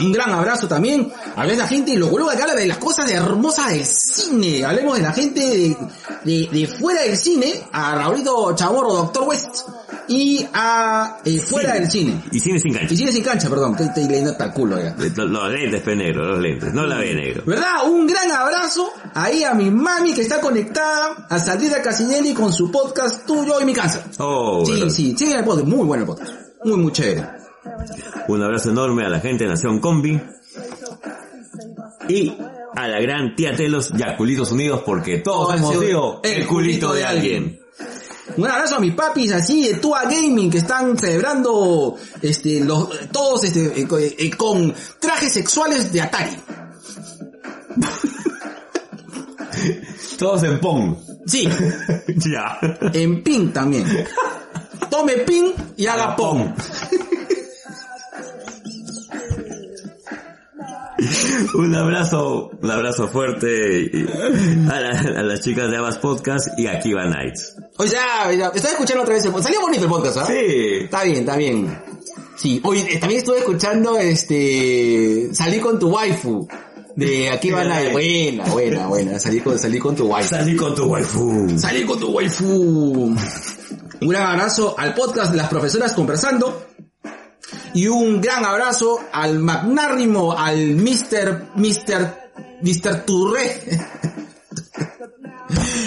Un 0.00 0.12
gran 0.12 0.30
abrazo 0.30 0.68
también 0.68 1.12
a 1.34 1.44
ver 1.44 1.56
la 1.56 1.66
gente 1.66 1.96
lo 1.96 2.08
coloca 2.08 2.36
que 2.36 2.42
habla 2.42 2.54
de 2.54 2.66
las 2.66 2.78
cosas 2.78 3.10
hermosas 3.10 3.70
del 3.70 3.84
cine. 3.84 4.64
Hablemos 4.64 4.96
de 4.96 5.02
la 5.02 5.12
gente 5.12 5.40
de, 5.40 5.76
de, 6.24 6.48
de 6.52 6.66
fuera 6.68 7.02
del 7.02 7.16
cine, 7.16 7.52
a 7.72 7.96
Raulito 7.96 8.54
Chamorro, 8.54 8.94
Doctor 8.94 9.28
West, 9.28 9.68
y 10.08 10.46
a 10.52 11.18
eh, 11.24 11.38
fuera 11.38 11.72
Cine. 11.74 11.80
del 11.80 11.90
cine. 11.90 12.22
Y 12.32 12.40
cine 12.40 12.58
sin 12.58 12.70
Y 12.72 12.74
cancha. 12.78 12.96
cine 12.96 13.12
sin 13.12 13.22
cancha, 13.24 13.48
perdón, 13.50 13.72
estoy, 13.72 13.86
estoy 13.88 14.04
leyendo 14.04 14.30
hasta 14.32 14.44
el 14.46 14.52
culo 14.52 14.78
ya. 14.78 14.96
Los, 15.16 15.50
lentes, 15.52 15.82
pe 15.82 15.94
negro, 15.96 16.24
los 16.26 16.38
lentes, 16.40 16.72
no 16.72 16.86
la 16.86 16.98
ve 16.98 17.14
negro. 17.14 17.42
¿Verdad? 17.46 17.88
Un 17.88 18.06
gran 18.06 18.30
abrazo 18.30 18.90
ahí 19.14 19.44
a 19.44 19.54
mi 19.54 19.70
mami 19.70 20.14
que 20.14 20.22
está 20.22 20.40
conectada 20.40 21.26
a 21.28 21.38
Saldita 21.38 21.82
Casinelli 21.82 22.32
con 22.34 22.52
su 22.52 22.70
podcast 22.70 23.26
Tuyo 23.26 23.60
y 23.60 23.64
mi 23.64 23.74
cáncer. 23.74 24.02
Oh, 24.18 24.64
Sí, 24.64 24.72
¿verdad? 24.72 24.88
sí, 24.88 25.14
sí, 25.18 25.32
el 25.32 25.44
podcast, 25.44 25.66
muy 25.68 25.84
bueno 25.86 26.02
el 26.02 26.06
podcast. 26.06 26.32
Muy, 26.64 26.76
muy 26.76 26.92
chévere. 26.92 27.24
Un 28.28 28.42
abrazo 28.42 28.70
enorme 28.70 29.04
a 29.04 29.08
la 29.08 29.20
gente 29.20 29.44
de 29.44 29.50
Nación 29.50 29.78
Combi. 29.80 30.20
Y 32.08 32.32
a 32.74 32.88
la 32.88 33.00
gran 33.00 33.34
tía 33.36 33.54
Telos 33.54 33.90
y 33.96 34.02
a 34.02 34.16
Culitos 34.16 34.50
Unidos 34.52 34.82
porque 34.86 35.18
todos 35.18 35.48
Todos 35.48 35.56
hemos 35.58 35.78
sido 35.84 36.20
el 36.24 36.46
culito 36.46 36.92
de 36.94 37.04
alguien. 37.04 37.57
Un 38.36 38.46
abrazo 38.46 38.76
a 38.76 38.80
mis 38.80 38.94
papis 38.94 39.32
así 39.32 39.66
de 39.68 39.74
Tua 39.74 40.04
Gaming 40.04 40.50
que 40.50 40.58
están 40.58 40.96
celebrando 40.98 41.96
este 42.22 42.60
los 42.60 42.88
todos 43.10 43.44
este 43.44 43.80
eh, 43.80 43.86
co- 43.88 43.98
eh, 43.98 44.30
con 44.36 44.72
trajes 45.00 45.32
sexuales 45.32 45.92
de 45.92 46.00
Atari. 46.02 46.36
Todos 50.18 50.42
en 50.44 50.60
Pong. 50.60 50.96
Sí, 51.26 51.48
ya. 52.08 52.58
en 52.92 53.22
ping 53.22 53.52
también. 53.52 53.84
Tome 54.90 55.18
ping 55.18 55.52
y 55.76 55.86
haga 55.86 56.16
pong. 56.16 56.48
Un 61.54 61.74
abrazo, 61.74 62.50
un 62.60 62.70
abrazo 62.70 63.08
fuerte 63.08 63.90
a, 64.70 64.80
la- 64.80 65.20
a 65.20 65.22
las 65.22 65.40
chicas 65.40 65.70
de 65.70 65.76
Abas 65.76 65.98
Podcast 65.98 66.48
y 66.58 66.66
a 66.66 66.80
Kiva 66.80 67.04
Nights. 67.06 67.54
O 67.76 67.86
sea, 67.86 68.32
ya, 68.32 68.48
estaba 68.48 68.72
escuchando 68.72 69.02
otra 69.02 69.14
vez 69.14 69.24
el 69.24 69.30
podcast. 69.30 69.48
Salió 69.48 69.60
bonito 69.60 69.84
el 69.84 69.90
podcast, 69.90 70.16
¿ah? 70.18 70.26
Sí. 70.26 70.34
Está 70.84 71.04
bien, 71.04 71.16
está 71.18 71.36
bien. 71.36 71.82
Sí, 72.36 72.60
hoy 72.64 72.80
eh, 72.80 72.98
también 72.98 73.20
estuve 73.20 73.38
escuchando 73.38 73.96
este 73.98 75.28
salí 75.32 75.58
con 75.58 75.78
tu 75.78 75.88
waifu 75.90 76.46
de 76.94 77.30
aquí 77.30 77.50
van 77.52 77.70
a 77.70 77.90
buena, 77.90 78.44
buena, 78.46 78.86
buena, 78.88 79.18
salí 79.20 79.38
con 79.40 79.56
salí 79.58 79.78
con 79.78 79.94
tu 79.94 80.06
waifu. 80.08 80.28
Salí 80.30 80.56
con 80.56 80.74
tu 80.74 80.84
waifu. 80.86 81.58
Salí 81.58 81.84
con 81.84 82.00
tu 82.00 82.08
waifu. 82.10 82.44
Un 84.00 84.08
gran 84.08 84.26
abrazo 84.26 84.74
al 84.76 84.94
podcast 84.94 85.30
de 85.30 85.36
las 85.36 85.48
profesoras 85.48 85.92
conversando. 85.92 86.67
Y 87.74 87.86
un 87.88 88.20
gran 88.20 88.44
abrazo 88.44 89.00
al 89.12 89.38
magnánimo, 89.38 90.32
al 90.36 90.74
Mr. 90.76 91.48
Mr. 91.56 92.30
Mr. 92.62 93.04
Touré. 93.04 93.60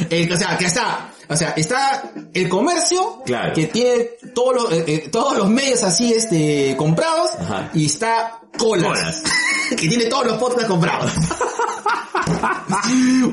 El- 0.09 0.31
o 0.31 0.37
sea, 0.37 0.57
que 0.57 0.65
está, 0.65 1.09
o 1.29 1.35
sea, 1.35 1.51
está 1.51 2.03
el 2.33 2.49
comercio 2.49 3.21
Claro. 3.25 3.53
que 3.53 3.67
tiene 3.67 4.09
todos 4.33 4.55
los, 4.55 4.71
eh, 4.73 4.83
eh, 4.87 5.09
todos 5.11 5.37
los 5.37 5.49
medios 5.49 5.83
así, 5.83 6.13
este, 6.13 6.75
comprados, 6.77 7.31
Ajá. 7.39 7.69
y 7.73 7.85
está 7.85 8.39
Colas, 8.57 8.87
Colas. 8.87 9.23
que 9.69 9.87
tiene 9.87 10.05
todos 10.05 10.25
los 10.27 10.37
podcasts 10.37 10.69
comprados. 10.69 11.11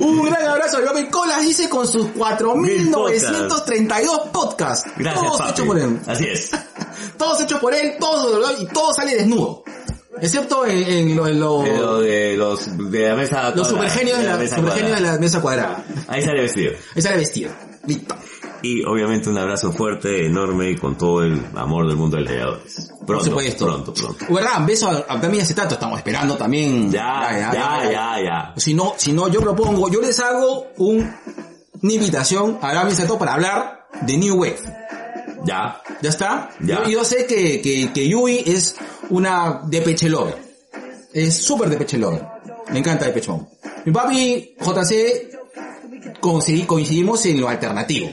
Un 0.01 0.24
gran 0.26 0.44
abrazo 0.46 0.78
a 0.78 0.86
Joven 0.88 1.07
Colas, 1.07 1.42
dice, 1.42 1.68
con 1.68 1.86
sus 1.86 2.07
4.932 2.09 4.30
podcasts. 4.30 4.90
Gracias, 4.96 5.24
todos 5.24 5.38
papi. 5.38 5.51
hechos 5.53 5.66
por 5.66 5.78
él. 5.78 6.01
Así 6.07 6.24
es. 6.26 6.51
Todos 7.18 7.40
hechos 7.42 7.60
por 7.60 7.74
él, 7.74 7.94
todos, 7.98 8.60
y 8.60 8.66
todo 8.66 8.92
sale 8.94 9.14
desnudo. 9.16 9.62
Excepto 10.20 10.66
en, 10.66 10.78
en 11.10 11.16
lo, 11.16 11.28
en 11.28 11.38
lo- 11.38 11.62
Pero 11.62 12.00
de 12.00 12.36
los, 12.36 12.90
de 12.90 13.08
la 13.08 13.14
mesa 13.14 13.50
los 13.54 13.68
supergenios 13.68 14.18
de 14.18 14.24
la, 14.24 14.36
mesa 14.36 14.56
supergenios 14.56 14.90
de 14.90 14.96
cuadrada. 14.96 15.14
la 15.14 15.20
mesa 15.20 15.40
cuadrada. 15.40 15.84
Ahí 16.08 16.22
sale 16.22 16.40
vestido. 16.42 16.72
Ahí 16.96 17.02
sale 17.02 17.16
vestido. 17.18 17.50
Listo. 17.86 18.14
Y 18.60 18.84
obviamente 18.84 19.28
un 19.30 19.38
abrazo 19.38 19.70
fuerte, 19.72 20.26
enorme 20.26 20.70
y 20.70 20.76
con 20.76 20.98
todo 20.98 21.22
el 21.22 21.40
amor 21.54 21.86
del 21.86 21.96
mundo 21.96 22.16
de 22.16 22.24
leñadores. 22.24 22.90
Pronto, 23.06 23.24
supuesto. 23.26 23.66
pronto, 23.66 23.94
pronto. 23.94 24.24
¿Verdad? 24.28 24.66
Beso 24.66 24.88
a, 24.90 24.96
a 25.08 25.20
también 25.20 25.44
acetato, 25.44 25.74
estamos 25.74 25.96
esperando 25.98 26.36
también. 26.36 26.90
Ya, 26.90 27.28
ya, 27.52 27.84
ya, 27.92 28.20
ya. 28.20 28.52
Si 28.56 28.74
no, 28.74 28.94
si 28.96 29.12
no, 29.12 29.28
yo 29.28 29.40
propongo, 29.40 29.88
yo 29.88 30.00
les 30.00 30.18
hago 30.18 30.66
un, 30.78 30.98
una 31.80 31.92
invitación 31.92 32.58
a 32.60 32.70
Arami 32.70 32.90
Acetato 32.90 33.16
para 33.16 33.34
hablar 33.34 33.86
de 34.02 34.16
New 34.18 34.34
Wave. 34.40 34.58
Ya. 35.45 35.80
¿Ya 36.03 36.11
está? 36.11 36.51
Ya. 36.61 36.84
Yo, 36.84 36.91
yo 36.91 37.05
sé 37.05 37.26
que, 37.26 37.61
que, 37.61 37.93
que 37.93 38.09
Yui 38.09 38.43
es 38.47 38.76
una 39.11 39.62
Depeche 39.66 40.09
Lover. 40.09 40.36
Es 41.12 41.34
súper 41.36 41.68
Depeche 41.68 41.99
Lover. 41.99 42.39
Me 42.70 42.78
encanta 42.80 43.07
Depeche 43.07 43.30
Mode. 43.30 43.47
Mi 43.84 43.93
papi, 43.93 44.55
JC, 44.61 45.30
coincidimos 46.20 47.24
en 47.26 47.41
lo 47.41 47.49
alternativo. 47.49 48.11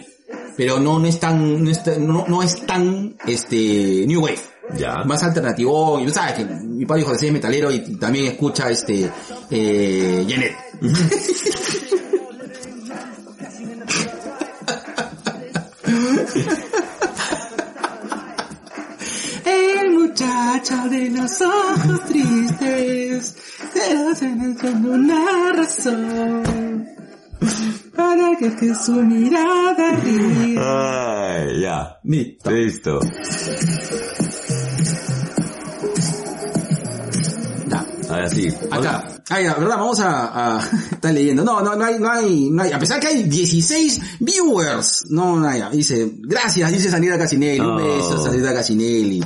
Pero 0.56 0.80
no, 0.80 1.00
no 1.00 1.08
es 1.08 1.20
tan, 1.20 1.64
no 1.64 1.70
es 1.70 1.84
tan, 1.84 2.08
no, 2.08 2.26
no 2.28 2.42
es 2.42 2.66
tan, 2.66 3.18
este, 3.28 4.06
New 4.08 4.22
Wave. 4.22 4.40
Ya. 4.78 5.04
Más 5.04 5.22
alternativo, 5.22 6.00
y 6.00 6.06
tú 6.06 6.12
sabes 6.12 6.36
que 6.36 6.46
mi 6.46 6.86
padre 6.86 7.04
José 7.04 7.28
es 7.28 7.34
metalero 7.34 7.72
y 7.72 7.98
también 7.98 8.26
escucha 8.26 8.70
este, 8.72 9.12
eh, 9.52 10.26
Janet. 10.28 10.56
El 20.36 20.42
muchacho 20.52 20.90
de 20.90 21.10
los 21.12 21.42
ojos 21.42 22.06
tristes, 22.08 23.36
pero 23.74 24.14
se 24.16 24.36
nos 24.36 24.60
con 24.60 24.86
una 24.86 25.54
razón 25.54 26.86
para 27.96 28.36
que, 28.38 28.54
que 28.58 28.76
su 28.76 28.92
mirada 28.96 29.92
ríe. 30.04 30.58
Ay, 30.60 31.62
ya. 31.62 31.98
Listo. 32.04 32.52
Listo. 32.52 33.00
Ya. 37.68 37.86
Ahora 38.10 38.30
sí. 38.30 38.48
Acá. 38.72 39.04
Ah, 39.30 39.42
ya, 39.42 39.54
verdad, 39.56 39.78
vamos 39.78 40.00
a, 40.02 40.58
a 40.58 40.60
estar 40.92 41.14
leyendo. 41.14 41.44
No, 41.46 41.62
no, 41.62 41.76
no 41.76 41.86
hay, 41.86 41.98
no 41.98 42.12
hay, 42.12 42.50
no 42.52 42.62
hay, 42.64 42.72
a 42.74 42.80
pesar 42.80 43.00
que 43.00 43.08
hay 43.08 43.24
16 43.24 44.02
viewers. 44.20 45.06
No, 45.10 45.38
no 45.40 45.48
hay, 45.48 45.64
dice, 45.72 46.12
gracias, 46.20 46.72
dice 46.74 46.90
Sanita 46.92 47.18
Casinelli. 47.18 47.60
Un 47.62 47.68
No. 47.68 47.76
beso, 47.78 48.24
Sanita 48.26 48.54
Casinelli. 48.54 49.24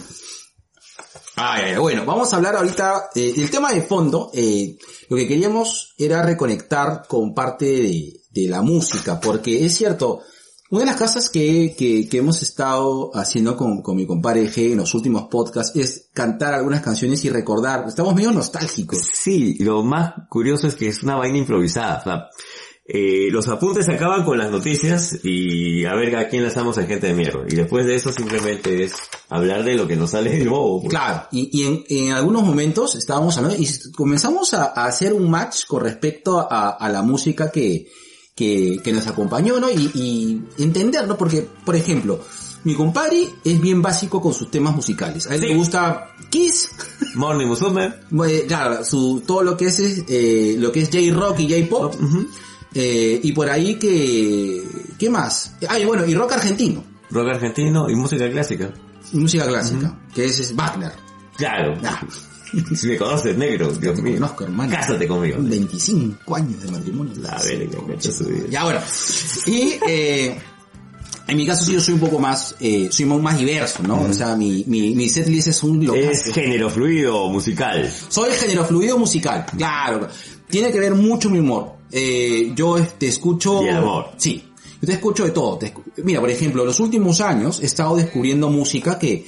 Bueno, 1.79 2.03
vamos 2.05 2.33
a 2.33 2.37
hablar 2.37 2.55
ahorita, 2.55 3.11
eh, 3.15 3.33
el 3.37 3.49
tema 3.49 3.71
de 3.71 3.81
fondo, 3.81 4.29
eh, 4.33 4.77
lo 5.09 5.15
que 5.15 5.27
queríamos 5.27 5.93
era 5.97 6.21
reconectar 6.21 7.03
con 7.07 7.33
parte 7.33 7.65
de, 7.65 8.47
la 8.47 8.61
música, 8.61 9.19
porque 9.19 9.65
es 9.65 9.75
cierto, 9.75 10.21
una 10.69 10.81
de 10.81 10.85
las 10.85 10.95
cosas 10.95 11.29
que, 11.29 11.75
que, 11.77 12.17
hemos 12.17 12.41
estado 12.41 13.11
haciendo 13.13 13.57
con, 13.57 13.81
con 13.81 13.97
mi 13.97 14.05
compadre 14.05 14.49
G 14.49 14.71
en 14.71 14.77
los 14.77 14.93
últimos 14.93 15.23
podcasts 15.23 15.75
es 15.75 16.09
cantar 16.13 16.53
algunas 16.53 16.81
canciones 16.81 17.23
y 17.25 17.29
recordar, 17.29 17.85
estamos 17.87 18.15
medio 18.15 18.31
nostálgicos. 18.31 18.99
Sí, 19.13 19.57
lo 19.59 19.83
más 19.83 20.13
curioso 20.29 20.67
es 20.67 20.75
que 20.75 20.87
es 20.87 21.03
una 21.03 21.15
vaina 21.15 21.37
improvisada. 21.37 22.29
Eh, 22.91 23.27
los 23.31 23.47
apuntes 23.47 23.85
se 23.85 23.93
acaban 23.93 24.25
con 24.25 24.37
las 24.39 24.49
noticias 24.49 25.19
y 25.23 25.85
a 25.85 25.93
ver 25.93 26.15
a 26.15 26.27
quién 26.27 26.41
lanzamos 26.43 26.75
en 26.79 26.87
gente 26.87 27.05
de 27.07 27.13
mierda. 27.13 27.41
Y 27.47 27.55
después 27.55 27.85
de 27.85 27.95
eso 27.95 28.11
simplemente 28.11 28.83
es 28.83 28.93
hablar 29.29 29.63
de 29.63 29.75
lo 29.75 29.87
que 29.87 29.95
nos 29.95 30.09
sale 30.09 30.31
del 30.31 30.49
bobo. 30.49 30.81
pues. 30.81 30.89
Claro, 30.89 31.27
y, 31.31 31.49
y 31.53 31.63
en, 31.67 31.83
en 31.87 32.13
algunos 32.13 32.43
momentos 32.43 32.95
estábamos 32.95 33.37
hablando 33.37 33.61
y 33.61 33.67
comenzamos 33.95 34.53
a, 34.55 34.73
a 34.75 34.85
hacer 34.87 35.13
un 35.13 35.29
match 35.29 35.65
con 35.67 35.83
respecto 35.83 36.39
a, 36.39 36.69
a 36.71 36.89
la 36.89 37.03
música 37.03 37.51
que, 37.51 37.87
que, 38.35 38.77
que 38.83 38.91
nos 38.91 39.05
acompañó, 39.05 39.59
¿no? 39.59 39.69
Y, 39.69 39.91
y 39.93 40.63
entender, 40.63 41.07
¿no? 41.07 41.15
Porque, 41.15 41.47
por 41.63 41.75
ejemplo, 41.75 42.19
mi 42.63 42.73
compadre 42.73 43.29
es 43.45 43.61
bien 43.61 43.81
básico 43.83 44.19
con 44.21 44.33
sus 44.33 44.49
temas 44.49 44.75
musicales. 44.75 45.27
A 45.27 45.35
él 45.35 45.41
Sí. 45.41 45.47
le 45.47 45.55
gusta 45.55 46.07
Kiss, 46.31 46.71
Morning 47.15 47.45
Musume. 47.47 47.93
claro, 48.47 48.83
su, 48.83 49.21
todo 49.27 49.43
lo 49.43 49.55
que 49.55 49.67
es, 49.67 49.79
eh, 49.79 50.55
lo 50.57 50.71
que 50.71 50.81
es 50.81 50.89
J-Rock 50.89 51.39
y 51.41 51.49
J-Pop, 51.53 51.95
eh, 52.73 53.19
y 53.23 53.31
por 53.31 53.49
ahí 53.49 53.75
que, 53.75 54.63
¿qué 54.97 55.09
más? 55.09 55.53
Ah, 55.67 55.79
y 55.79 55.85
bueno, 55.85 56.05
y 56.05 56.13
rock 56.13 56.33
argentino, 56.33 56.83
rock 57.09 57.29
argentino 57.29 57.89
y 57.89 57.95
música 57.95 58.29
clásica. 58.29 58.71
y 59.11 59.17
música 59.17 59.47
clásica, 59.47 59.99
que 60.13 60.25
es, 60.25 60.39
es 60.39 60.55
Wagner. 60.55 60.91
Claro. 61.37 61.77
Ah. 61.83 62.01
Si 62.73 62.87
me 62.87 62.97
conoces, 62.97 63.37
negro, 63.37 63.71
Dios 63.73 63.95
Te 63.97 64.01
mío. 64.01 64.15
conozco, 64.15 64.43
hermano. 64.45 64.71
Cásate 64.71 65.07
conmigo. 65.07 65.37
25 65.39 66.35
años 66.35 66.63
de 66.63 66.71
matrimonio. 66.71 67.13
La 67.21 67.37
verga, 67.43 68.01
su 68.01 68.25
vida. 68.25 68.45
Ya 68.49 68.63
bueno. 68.63 68.79
Y 69.45 69.73
eh, 69.87 70.35
en 71.27 71.37
mi 71.37 71.45
caso 71.45 71.63
sí 71.63 71.73
yo 71.73 71.79
soy 71.79 71.93
un 71.93 71.99
poco 71.99 72.17
más, 72.17 72.55
eh, 72.59 72.89
soy 72.91 73.05
más 73.05 73.37
diverso, 73.37 73.83
¿no? 73.83 74.01
O 74.01 74.13
sea, 74.13 74.35
mi, 74.35 74.63
mi, 74.65 74.95
mi 74.95 75.07
setlist 75.07 75.49
es 75.49 75.61
un 75.61 75.85
local. 75.85 76.01
Es 76.01 76.23
género 76.33 76.71
fluido 76.71 77.29
musical. 77.29 77.87
Soy 78.09 78.31
género 78.31 78.65
fluido 78.65 78.97
musical, 78.97 79.45
claro. 79.55 80.07
Tiene 80.49 80.71
que 80.71 80.79
ver 80.79 80.95
mucho 80.95 81.29
mi 81.29 81.37
humor. 81.37 81.73
Eh, 81.91 82.51
yo 82.55 82.77
te 82.97 83.07
escucho... 83.07 83.63
Y 83.63 83.67
el 83.67 83.77
amor. 83.77 84.11
Sí. 84.17 84.43
Yo 84.81 84.85
te 84.87 84.93
escucho 84.93 85.25
de 85.25 85.31
todo. 85.31 85.57
Te 85.57 85.73
escu- 85.73 85.83
Mira, 86.03 86.19
por 86.19 86.29
ejemplo, 86.29 86.63
los 86.65 86.79
últimos 86.79 87.19
años 87.21 87.59
he 87.61 87.65
estado 87.65 87.95
descubriendo 87.97 88.49
música 88.49 88.97
que, 88.97 89.25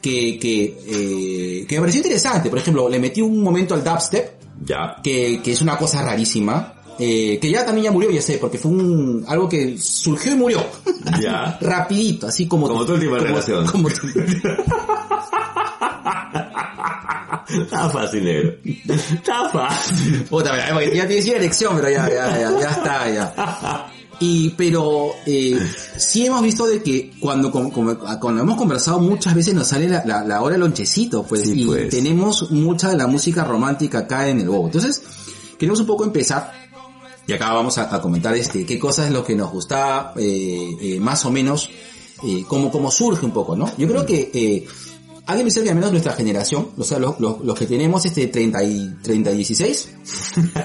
que, 0.00 0.38
que, 0.38 0.78
eh, 0.86 1.66
que 1.66 1.74
me 1.76 1.80
pareció 1.80 2.00
interesante. 2.00 2.50
Por 2.50 2.58
ejemplo, 2.58 2.88
le 2.88 2.98
metí 2.98 3.20
un 3.20 3.40
momento 3.42 3.74
al 3.74 3.84
dubstep, 3.84 4.40
Ya. 4.64 4.96
que, 5.02 5.40
que 5.42 5.52
es 5.52 5.62
una 5.62 5.76
cosa 5.76 6.02
rarísima. 6.02 6.74
Eh, 7.00 7.38
que 7.40 7.48
ya 7.48 7.64
también 7.64 7.84
ya 7.84 7.90
murió, 7.92 8.10
ya 8.10 8.20
sé, 8.20 8.38
porque 8.38 8.58
fue 8.58 8.72
un, 8.72 9.24
algo 9.28 9.48
que 9.48 9.78
surgió 9.78 10.32
y 10.32 10.34
murió. 10.34 10.60
Ya. 11.22 11.56
Rapidito, 11.60 12.26
así 12.26 12.48
como... 12.48 12.66
Como 12.66 12.84
tu 12.84 12.94
última 12.94 13.18
relación. 13.18 13.64
como 13.66 13.88
tu- 13.88 14.08
Está 17.48 17.88
fácil, 17.90 18.24
negro. 18.24 18.54
Está 18.64 19.48
fácil. 19.50 20.24
Puta, 20.28 20.52
mira, 20.52 20.94
ya 20.94 21.06
te 21.08 21.14
decía 21.14 21.36
elección, 21.36 21.76
pero 21.76 21.90
ya, 21.90 22.08
ya, 22.08 22.38
ya, 22.38 22.60
ya 22.60 22.70
está, 22.70 23.10
ya. 23.10 23.92
Y, 24.20 24.50
pero, 24.50 25.10
eh, 25.26 25.56
sí 25.96 26.26
hemos 26.26 26.42
visto 26.42 26.66
de 26.66 26.82
que 26.82 27.12
cuando, 27.20 27.50
como- 27.52 27.72
como- 27.72 27.96
cuando 28.20 28.42
hemos 28.42 28.56
conversado 28.56 28.98
muchas 28.98 29.32
veces 29.34 29.54
nos 29.54 29.68
sale 29.68 29.88
la, 29.88 30.04
la, 30.04 30.24
la 30.24 30.42
hora 30.42 30.52
del 30.54 30.60
lonchecito, 30.62 31.22
pues, 31.22 31.42
Sí, 31.42 31.62
y 31.62 31.66
pues. 31.66 31.88
tenemos 31.90 32.50
mucha 32.50 32.88
de 32.90 32.96
la 32.96 33.06
música 33.06 33.44
romántica 33.44 34.00
acá 34.00 34.28
en 34.28 34.40
el 34.40 34.48
bobo. 34.48 34.66
Entonces, 34.66 35.02
queremos 35.56 35.78
un 35.80 35.86
poco 35.86 36.02
empezar, 36.04 36.52
y 37.28 37.32
acá 37.32 37.52
vamos 37.52 37.78
a, 37.78 37.94
a 37.94 38.00
comentar 38.00 38.34
este, 38.34 38.66
qué 38.66 38.76
cosas 38.78 39.06
es 39.06 39.12
lo 39.12 39.24
que 39.24 39.36
nos 39.36 39.52
gusta, 39.52 40.12
eh, 40.16 40.68
eh, 40.80 40.98
más 41.00 41.24
o 41.24 41.30
menos, 41.30 41.70
eh, 42.24 42.42
cómo, 42.48 42.72
cómo 42.72 42.90
surge 42.90 43.24
un 43.24 43.30
poco, 43.32 43.54
¿no? 43.54 43.70
Yo 43.78 43.86
creo 43.86 44.04
que, 44.04 44.30
eh, 44.34 44.66
hay 45.28 45.36
que 45.38 45.42
pensar 45.44 45.62
que 45.62 45.68
al 45.70 45.74
menos 45.76 45.90
nuestra 45.92 46.12
generación, 46.14 46.70
o 46.76 46.82
sea, 46.82 46.98
los, 46.98 47.20
los, 47.20 47.40
los 47.44 47.58
que 47.58 47.66
tenemos 47.66 48.04
este 48.04 48.26
30 48.26 48.62
y, 48.64 48.94
30 49.02 49.30
y 49.32 49.36
16, 49.36 49.88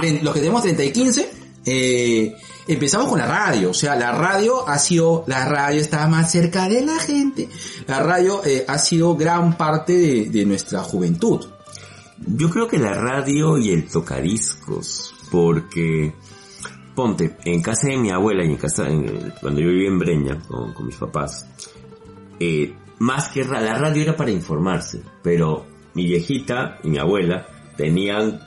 Tren- 0.00 0.22
los 0.22 0.34
que 0.34 0.40
tenemos 0.40 0.62
30 0.62 0.84
y 0.84 0.92
15, 0.92 1.30
eh, 1.66 2.34
empezamos 2.66 3.08
con 3.08 3.18
la 3.18 3.26
radio, 3.26 3.70
o 3.70 3.74
sea, 3.74 3.94
la 3.96 4.12
radio 4.12 4.68
ha 4.68 4.78
sido, 4.78 5.24
la 5.26 5.44
radio 5.48 5.80
está 5.80 6.06
más 6.08 6.32
cerca 6.32 6.68
de 6.68 6.80
la 6.84 6.98
gente, 6.98 7.48
la 7.86 8.00
radio 8.02 8.42
eh, 8.44 8.64
ha 8.66 8.78
sido 8.78 9.14
gran 9.16 9.56
parte 9.56 9.96
de, 9.96 10.30
de 10.30 10.44
nuestra 10.44 10.80
juventud. 10.82 11.44
Yo 12.26 12.50
creo 12.50 12.68
que 12.68 12.78
la 12.78 12.94
radio 12.94 13.58
y 13.58 13.70
el 13.70 13.86
tocadiscos, 13.88 15.14
porque 15.30 16.14
ponte, 16.94 17.36
en 17.44 17.62
casa 17.62 17.88
de 17.88 17.96
mi 17.96 18.10
abuela 18.10 18.44
y 18.44 18.48
en 18.48 18.56
casa, 18.56 18.88
en- 18.88 19.32
cuando 19.40 19.60
yo 19.60 19.68
vivía 19.68 19.88
en 19.88 19.98
Breña 19.98 20.38
con, 20.48 20.72
con 20.72 20.86
mis 20.86 20.96
papás, 20.96 21.46
eh, 22.40 22.74
más 23.02 23.28
que 23.28 23.44
la 23.44 23.74
radio 23.74 24.02
era 24.02 24.16
para 24.16 24.30
informarse, 24.30 25.02
pero 25.24 25.66
mi 25.94 26.06
viejita 26.06 26.78
y 26.84 26.88
mi 26.88 26.98
abuela 26.98 27.46
tenían 27.76 28.40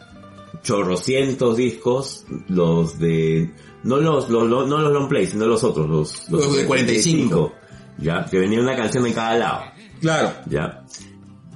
chorrocientos 0.64 1.58
discos, 1.58 2.24
los 2.48 2.98
de, 2.98 3.52
no 3.84 3.98
los, 3.98 4.30
los, 4.30 4.48
los- 4.48 4.68
no 4.68 4.78
los 4.80 4.94
long 4.94 5.10
play, 5.10 5.28
sino 5.28 5.46
los 5.46 5.64
otros, 5.64 5.90
los, 5.90 6.30
Los 6.30 6.56
de 6.56 6.66
45. 6.66 7.54
ya, 7.98 8.26
que 8.26 8.40
venía 8.40 8.62
una 8.62 8.76
canción 8.78 9.06
en 9.06 9.14
cada 9.14 9.38
lado. 9.38 9.62
Claro. 10.00 10.32
¿ya? 10.48 10.86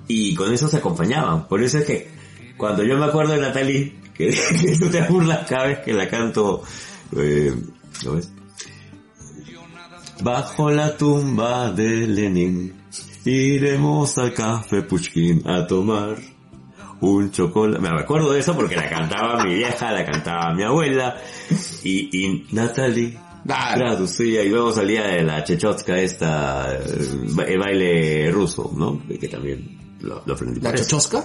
Y 0.10 0.36
con 0.36 0.54
eso 0.54 0.68
se 0.68 0.78
acompañaban. 0.78 1.48
Por 1.48 1.64
eso 1.64 1.78
es 1.78 1.86
que 1.86 2.10
Cuando 2.58 2.84
yo 2.84 2.98
me 2.98 3.06
acuerdo 3.06 3.32
de 3.34 3.40
Natalie, 3.40 3.96
que, 4.14 4.28
que 4.62 4.78
tú 4.78 4.90
te 4.90 5.02
burlas 5.04 5.48
cada 5.48 5.68
vez 5.68 5.80
que 5.80 5.94
la 5.94 6.10
canto, 6.10 6.64
eh, 7.16 7.56
¿lo 8.04 8.16
ves? 8.16 8.30
Bajo 10.22 10.70
la 10.70 10.98
tumba 10.98 11.72
de 11.72 12.06
Lenin, 12.06 12.74
iremos 13.26 14.18
al 14.18 14.34
café 14.34 14.82
Pushkin 14.84 15.48
a 15.48 15.66
tomar 15.68 16.18
un 17.02 17.32
chocolate. 17.32 17.80
Me 17.82 17.90
acuerdo 17.90 18.32
de 18.34 18.40
eso 18.40 18.56
porque 18.56 18.76
la 18.76 18.90
cantaba 18.90 19.44
mi 19.44 19.56
vieja, 19.56 19.92
la 19.92 20.06
cantaba 20.06 20.54
mi 20.54 20.64
abuela, 20.64 21.18
y, 21.84 22.26
y 22.26 22.48
Natalie 22.52 23.18
Claro. 23.46 23.78
traducía 23.80 24.44
y 24.44 24.50
luego 24.50 24.72
salía 24.74 25.04
de 25.08 25.24
la 25.24 25.44
chechotska 25.44 25.98
esta, 25.98 26.74
eh, 26.76 27.10
el 27.48 27.58
baile 27.58 28.30
ruso, 28.32 28.72
¿no? 28.76 29.02
Que 29.08 29.28
también 29.30 29.96
lo, 30.02 30.22
lo 30.26 30.34
aprendí. 30.34 30.60
¿La 30.60 30.76
chochosca? 30.76 31.24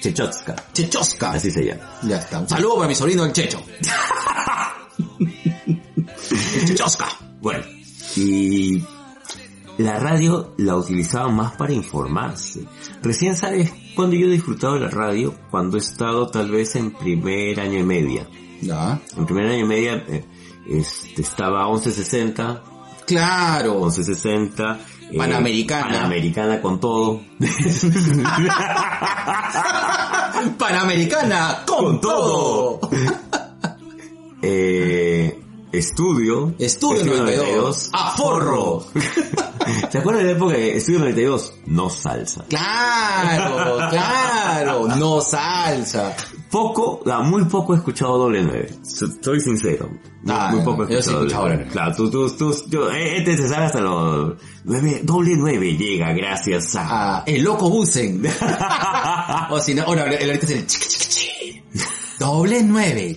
Chechotska, 0.00 0.56
Chechosca. 0.72 1.32
así 1.32 1.50
se 1.50 1.64
llama. 1.64 1.98
Ya 2.02 2.18
está. 2.18 2.38
Un 2.40 2.48
saludo 2.48 2.76
para 2.76 2.88
mi 2.88 2.94
sobrino 2.94 3.24
el 3.24 3.32
Checho. 3.32 3.62
el 5.20 6.64
Chechosca. 6.66 7.08
Bueno, 7.40 7.64
y 8.16 8.82
la 9.82 9.98
radio 9.98 10.52
la 10.58 10.76
utilizaban 10.76 11.34
más 11.36 11.52
para 11.52 11.72
informarse. 11.72 12.66
Recién 13.02 13.36
sabes 13.36 13.72
cuando 13.94 14.16
yo 14.16 14.26
he 14.26 14.30
disfrutado 14.30 14.74
de 14.74 14.80
la 14.80 14.88
radio, 14.90 15.34
cuando 15.50 15.76
he 15.76 15.80
estado 15.80 16.26
tal 16.28 16.50
vez 16.50 16.74
en 16.76 16.90
primer 16.92 17.60
año 17.60 17.78
y 17.78 17.82
media. 17.84 18.26
Ya. 18.60 19.00
En 19.16 19.24
primer 19.26 19.46
año 19.46 19.64
y 19.64 19.68
media 19.68 20.04
eh, 20.08 20.24
este, 20.68 21.22
estaba 21.22 21.64
1160, 21.66 22.62
Claro. 23.06 23.74
1160. 23.80 24.78
eh, 25.10 25.16
Panamericana. 25.16 25.88
Panamericana 25.92 26.60
con 26.60 26.78
todo. 26.78 27.22
Panamericana 30.58 31.62
con, 31.66 31.84
Con 31.84 32.00
todo. 32.00 32.78
todo. 32.78 32.90
eh, 34.42 35.39
Estudio. 35.72 36.52
Estudio, 36.58 37.16
92. 37.16 37.90
A 37.92 38.10
forro. 38.16 38.84
¿Se 39.90 39.98
acuerdan 39.98 40.24
de 40.24 40.32
la 40.32 40.36
época 40.36 40.54
de 40.54 40.76
Estudio 40.76 40.98
92? 41.00 41.54
No 41.66 41.88
salsa. 41.88 42.44
Claro, 42.48 43.88
claro, 43.90 44.88
no 44.96 45.20
salsa. 45.20 46.16
Poco, 46.50 47.02
muy 47.22 47.44
poco 47.44 47.74
he 47.74 47.76
escuchado 47.76 48.18
doble 48.18 48.42
9. 48.42 48.68
Soy 49.22 49.40
sincero. 49.40 49.88
Muy, 50.22 50.34
ah, 50.34 50.52
poco 50.64 50.88
he 50.88 50.98
escuchado. 50.98 51.24
Doble 51.26 51.68
Claro, 51.68 51.94
tú, 51.94 52.10
tú, 52.10 52.28
tú, 52.30 52.64
yo, 52.68 52.90
eh, 52.90 53.18
este 53.18 53.36
se 53.36 53.48
sabe 53.48 53.66
hasta 53.66 53.80
los 53.80 54.34
9, 54.64 55.02
doble 55.04 55.36
9 55.36 55.76
llega 55.76 56.12
gracias 56.12 56.74
a... 56.74 57.18
Ah, 57.18 57.22
el 57.26 57.44
loco 57.44 57.70
Busen. 57.70 58.22
o 59.50 59.60
si 59.60 59.74
no, 59.74 59.84
ahora, 59.84 60.06
el 60.06 60.30
ahorita 60.30 60.46
es 60.46 60.52
el... 60.52 61.62
Doble 62.18 62.62
9. 62.64 63.16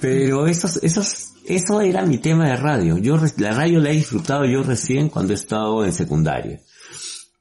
Pero 0.00 0.46
esos, 0.46 0.78
esos, 0.82 1.32
eso 1.44 1.80
era 1.80 2.04
mi 2.04 2.18
tema 2.18 2.48
de 2.48 2.56
radio. 2.56 2.98
Yo, 2.98 3.18
la 3.38 3.52
radio 3.52 3.80
la 3.80 3.90
he 3.90 3.94
disfrutado 3.94 4.44
yo 4.44 4.62
recién 4.62 5.08
cuando 5.08 5.32
he 5.32 5.36
estado 5.36 5.84
en 5.84 5.92
secundaria. 5.92 6.60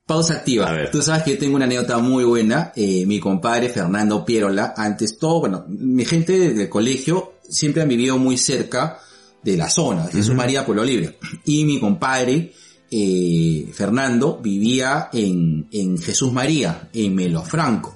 Pausa 0.05 0.35
activa. 0.35 0.67
A 0.67 0.73
ver. 0.73 0.91
Tú 0.91 1.01
sabes 1.01 1.23
que 1.23 1.31
yo 1.31 1.37
tengo 1.39 1.55
una 1.55 1.65
anécdota 1.65 1.97
muy 1.97 2.23
buena. 2.23 2.71
Eh, 2.75 3.05
mi 3.07 3.19
compadre 3.19 3.69
Fernando 3.69 4.23
Pierola, 4.23 4.73
antes 4.77 5.17
todo, 5.17 5.41
bueno, 5.41 5.65
mi 5.67 6.05
gente 6.05 6.53
del 6.53 6.69
colegio 6.69 7.33
siempre 7.49 7.81
han 7.81 7.89
vivido 7.89 8.17
muy 8.17 8.37
cerca 8.37 8.99
de 9.43 9.57
la 9.57 9.69
zona, 9.69 10.07
Jesús 10.07 10.35
María 10.35 10.65
Pueblo 10.65 10.83
Libre. 10.83 11.17
Y 11.45 11.65
mi 11.65 11.79
compadre 11.79 12.53
eh, 12.91 13.67
Fernando 13.73 14.39
vivía 14.41 15.09
en, 15.11 15.67
en 15.71 15.97
Jesús 15.97 16.31
María, 16.31 16.89
en 16.93 17.15
Melofranco. 17.15 17.95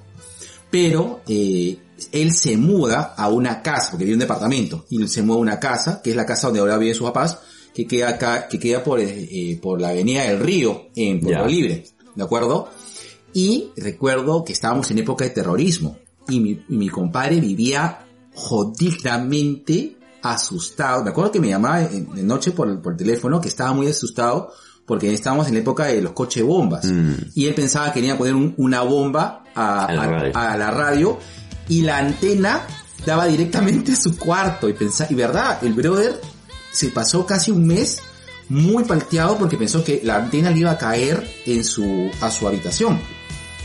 Pero 0.70 1.22
eh, 1.28 1.76
él 2.12 2.32
se 2.32 2.56
muda 2.56 3.14
a 3.16 3.28
una 3.28 3.62
casa, 3.62 3.90
porque 3.92 4.04
vive 4.04 4.14
en 4.14 4.18
un 4.18 4.26
departamento, 4.28 4.86
y 4.90 5.06
se 5.08 5.22
muda 5.22 5.36
a 5.36 5.40
una 5.40 5.60
casa, 5.60 6.00
que 6.02 6.10
es 6.10 6.16
la 6.16 6.26
casa 6.26 6.48
donde 6.48 6.60
ahora 6.60 6.76
viven 6.78 6.94
sus 6.94 7.06
papás, 7.06 7.38
que 7.74 7.86
queda 7.86 8.10
acá, 8.10 8.48
que 8.48 8.58
queda 8.58 8.82
por, 8.82 8.98
eh, 9.00 9.58
por 9.62 9.80
la 9.80 9.90
avenida 9.90 10.24
del 10.24 10.40
Río, 10.40 10.86
en 10.96 11.20
Pueblo 11.20 11.42
Ya. 11.42 11.46
Libre, 11.46 11.84
¿de 12.14 12.22
acuerdo? 12.24 12.68
Y 13.32 13.68
recuerdo 13.76 14.44
que 14.44 14.52
estábamos 14.52 14.90
en 14.90 14.98
época 14.98 15.24
de 15.24 15.30
terrorismo, 15.30 15.98
y 16.28 16.40
mi, 16.40 16.50
y 16.68 16.76
mi 16.76 16.88
compadre 16.88 17.40
vivía 17.40 18.00
jodidamente 18.34 19.96
asustado. 20.22 21.02
Me 21.04 21.10
acuerdo 21.10 21.32
que 21.32 21.40
me 21.40 21.48
llamaba 21.48 21.82
en- 21.82 22.10
de 22.14 22.22
noche 22.22 22.50
por, 22.52 22.80
por 22.82 22.92
el 22.92 22.98
teléfono, 22.98 23.40
que 23.40 23.48
estaba 23.48 23.72
muy 23.72 23.86
asustado, 23.88 24.52
porque 24.86 25.12
estábamos 25.12 25.46
en 25.48 25.54
la 25.54 25.60
época 25.60 25.86
de 25.86 26.02
los 26.02 26.12
coches 26.12 26.42
bombas. 26.44 26.84
Mm. 26.84 27.12
Y 27.34 27.46
él 27.46 27.54
pensaba 27.54 27.86
que 27.92 28.00
quería 28.00 28.18
poner 28.18 28.34
un- 28.34 28.54
una 28.56 28.82
bomba 28.82 29.44
a, 29.54 29.84
A 29.86 29.92
la 29.94 30.02
a- 30.02 30.06
radio. 30.06 30.32
a 30.36 30.56
la 30.56 30.70
radio 30.70 31.18
y 31.70 31.80
la 31.82 31.96
antena 31.98 32.60
daba 33.06 33.24
directamente 33.26 33.92
a 33.92 33.96
su 33.96 34.18
cuarto 34.18 34.68
y 34.68 34.74
pensaba, 34.74 35.10
y 35.10 35.14
verdad, 35.14 35.58
el 35.64 35.72
brother 35.72 36.20
se 36.70 36.88
pasó 36.90 37.24
casi 37.24 37.50
un 37.50 37.66
mes 37.66 37.98
muy 38.50 38.84
palteado 38.84 39.38
porque 39.38 39.56
pensó 39.56 39.82
que 39.82 40.00
la 40.04 40.16
antena 40.16 40.50
le 40.50 40.58
iba 40.58 40.72
a 40.72 40.76
caer 40.78 41.26
en 41.46 41.64
su, 41.64 42.10
a 42.20 42.30
su 42.30 42.46
habitación. 42.46 43.00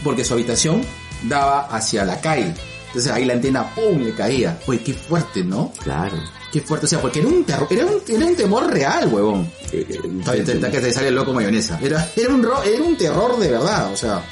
Porque 0.03 0.23
su 0.23 0.33
habitación 0.33 0.83
daba 1.23 1.61
hacia 1.67 2.05
la 2.05 2.21
calle. 2.21 2.53
Entonces 2.87 3.11
ahí 3.11 3.25
la 3.25 3.33
antena, 3.33 3.73
¡pum! 3.75 3.99
le 3.99 4.13
caía. 4.13 4.57
Oye, 4.67 4.79
qué 4.81 4.93
fuerte, 4.93 5.43
¿no? 5.43 5.73
Claro. 5.83 6.15
Qué 6.53 6.61
fuerte. 6.61 6.85
O 6.85 6.89
sea, 6.89 7.01
porque 7.01 7.19
era 7.19 7.27
un 7.27 7.43
terror, 7.43 7.67
era 7.69 7.85
un, 7.85 8.01
era 8.07 8.25
un 8.25 8.35
temor 8.35 8.71
real, 8.71 9.09
huevón. 9.11 9.49
Eh, 9.73 9.85
eh, 9.89 10.43
te- 10.45 10.55
te- 10.55 10.71
que 10.71 10.79
te 10.79 10.93
sale 10.93 11.09
el 11.09 11.15
loco 11.15 11.33
mayonesa. 11.33 11.77
Era, 11.81 12.09
era 12.15 12.29
un, 12.33 12.41
ro- 12.43 12.63
era 12.63 12.81
un 12.81 12.95
terror 12.95 13.37
de 13.37 13.49
verdad, 13.51 13.91
o 13.91 13.97
sea. 13.97 14.23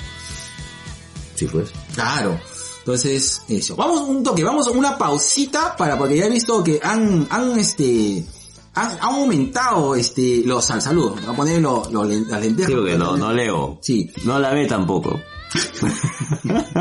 Sí, 1.35 1.45
pues. 1.47 1.69
Claro. 1.95 2.39
Entonces, 2.83 3.41
eso. 3.47 3.75
Vamos 3.77 4.01
un 4.01 4.23
toque, 4.23 4.43
vamos 4.43 4.67
a 4.67 4.71
una 4.71 4.97
pausita 4.97 5.75
para, 5.77 5.97
porque 5.97 6.17
ya 6.17 6.25
he 6.25 6.29
visto 6.29 6.61
que 6.63 6.79
han, 6.83 7.25
han, 7.29 7.57
este, 7.57 8.25
han, 8.75 8.91
han 8.91 8.99
aumentado, 9.01 9.95
este, 9.95 10.41
los 10.45 10.69
al 10.69 10.81
saludos. 10.81 11.21
Voy 11.25 11.33
a 11.33 11.37
poner 11.37 11.61
lo- 11.61 11.87
lo- 11.91 12.03
las 12.03 12.41
lentejas. 12.41 12.73
Porque 12.73 12.97
no, 12.97 13.15
no 13.15 13.31
leo. 13.31 13.79
Sí. 13.81 14.11
No 14.25 14.37
la 14.39 14.51
ve 14.53 14.65
tampoco. 14.65 15.19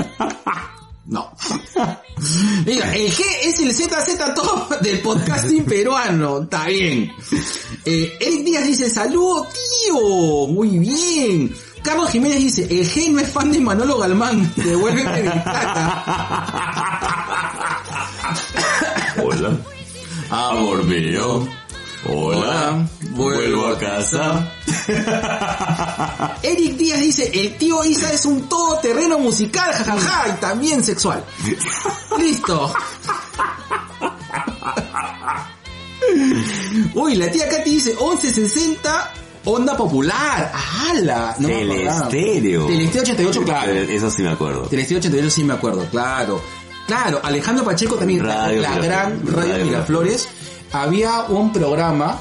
No. 1.04 1.30
Mira, 2.64 2.94
el 2.94 3.10
G 3.12 3.20
es 3.42 3.58
el 3.58 3.74
ZZ 3.74 4.34
top 4.36 4.80
del 4.80 5.00
podcasting 5.00 5.64
peruano. 5.64 6.42
Está 6.42 6.66
bien. 6.68 7.10
Eh, 7.84 8.16
Eric 8.20 8.44
Díaz 8.44 8.66
dice, 8.66 8.88
saludo 8.88 9.44
tío. 9.52 10.46
Muy 10.46 10.78
bien. 10.78 11.52
Carlos 11.82 12.10
Jiménez 12.10 12.38
dice, 12.38 12.62
el 12.62 12.88
G 12.88 13.10
no 13.10 13.20
es 13.20 13.28
fan 13.30 13.50
de 13.50 13.60
Manolo 13.60 13.98
Galmán. 13.98 14.52
Devuélveme 14.56 15.22
mi 15.22 15.28
plata. 15.30 16.04
Hola. 19.22 19.58
Amor 20.30 20.84
mío. 20.84 21.46
Hola. 22.06 22.86
Vuelvo 23.10 23.66
a 23.66 23.78
casa. 23.78 24.48
Eric 26.42 26.76
Díaz 26.76 27.00
dice, 27.00 27.30
el 27.34 27.56
tío 27.58 27.84
Isa 27.84 28.12
es 28.12 28.24
un 28.26 28.48
todoterreno 28.48 29.18
musical, 29.18 29.72
jajaja, 29.72 30.28
y 30.28 30.40
también 30.40 30.82
sexual. 30.82 31.24
Listo. 32.18 32.72
Uy, 36.94 37.16
la 37.16 37.30
tía 37.30 37.48
Katy 37.48 37.70
dice 37.70 37.90
1160 37.90 39.12
onda 39.44 39.76
popular. 39.76 40.52
¡Hala! 40.54 41.34
No. 41.38 41.48
Telestéreo. 41.48 42.66
Telestéreo 42.66 43.02
88, 43.02 43.42
claro. 43.44 43.72
Eso 43.72 44.10
sí 44.10 44.22
me 44.22 44.30
acuerdo. 44.30 44.62
Telestéreo 44.62 44.98
88 45.00 45.30
sí 45.30 45.44
me 45.44 45.54
acuerdo, 45.54 45.86
claro. 45.90 46.42
Claro, 46.86 47.20
Alejandro 47.22 47.64
Pacheco 47.64 47.94
también, 47.96 48.24
Radio 48.24 48.60
la 48.60 48.70
Miraflores. 48.70 48.88
gran 48.88 49.26
Radio 49.26 49.52
Radio 49.52 49.64
Miraflores, 49.66 50.28
había 50.72 51.22
un 51.22 51.52
programa 51.52 52.20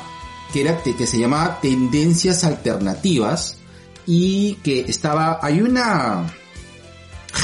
que 0.53 0.61
era 0.61 0.77
que 0.83 1.07
se 1.07 1.17
llamaba 1.17 1.59
Tendencias 1.61 2.43
Alternativas 2.43 3.57
y 4.05 4.55
que 4.63 4.81
estaba, 4.81 5.39
hay 5.41 5.61
una 5.61 6.25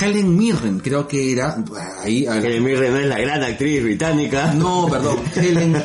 Helen 0.01 0.37
Mirren, 0.37 0.79
creo 0.79 1.07
que 1.07 1.31
era, 1.31 1.57
ahí, 2.01 2.25
Helen 2.25 2.63
Mirren 2.63 2.93
no 2.93 2.99
es 2.99 3.07
la 3.07 3.19
gran 3.19 3.43
actriz 3.43 3.83
británica. 3.83 4.53
no, 4.53 4.87
perdón, 4.87 5.19
Helen, 5.35 5.81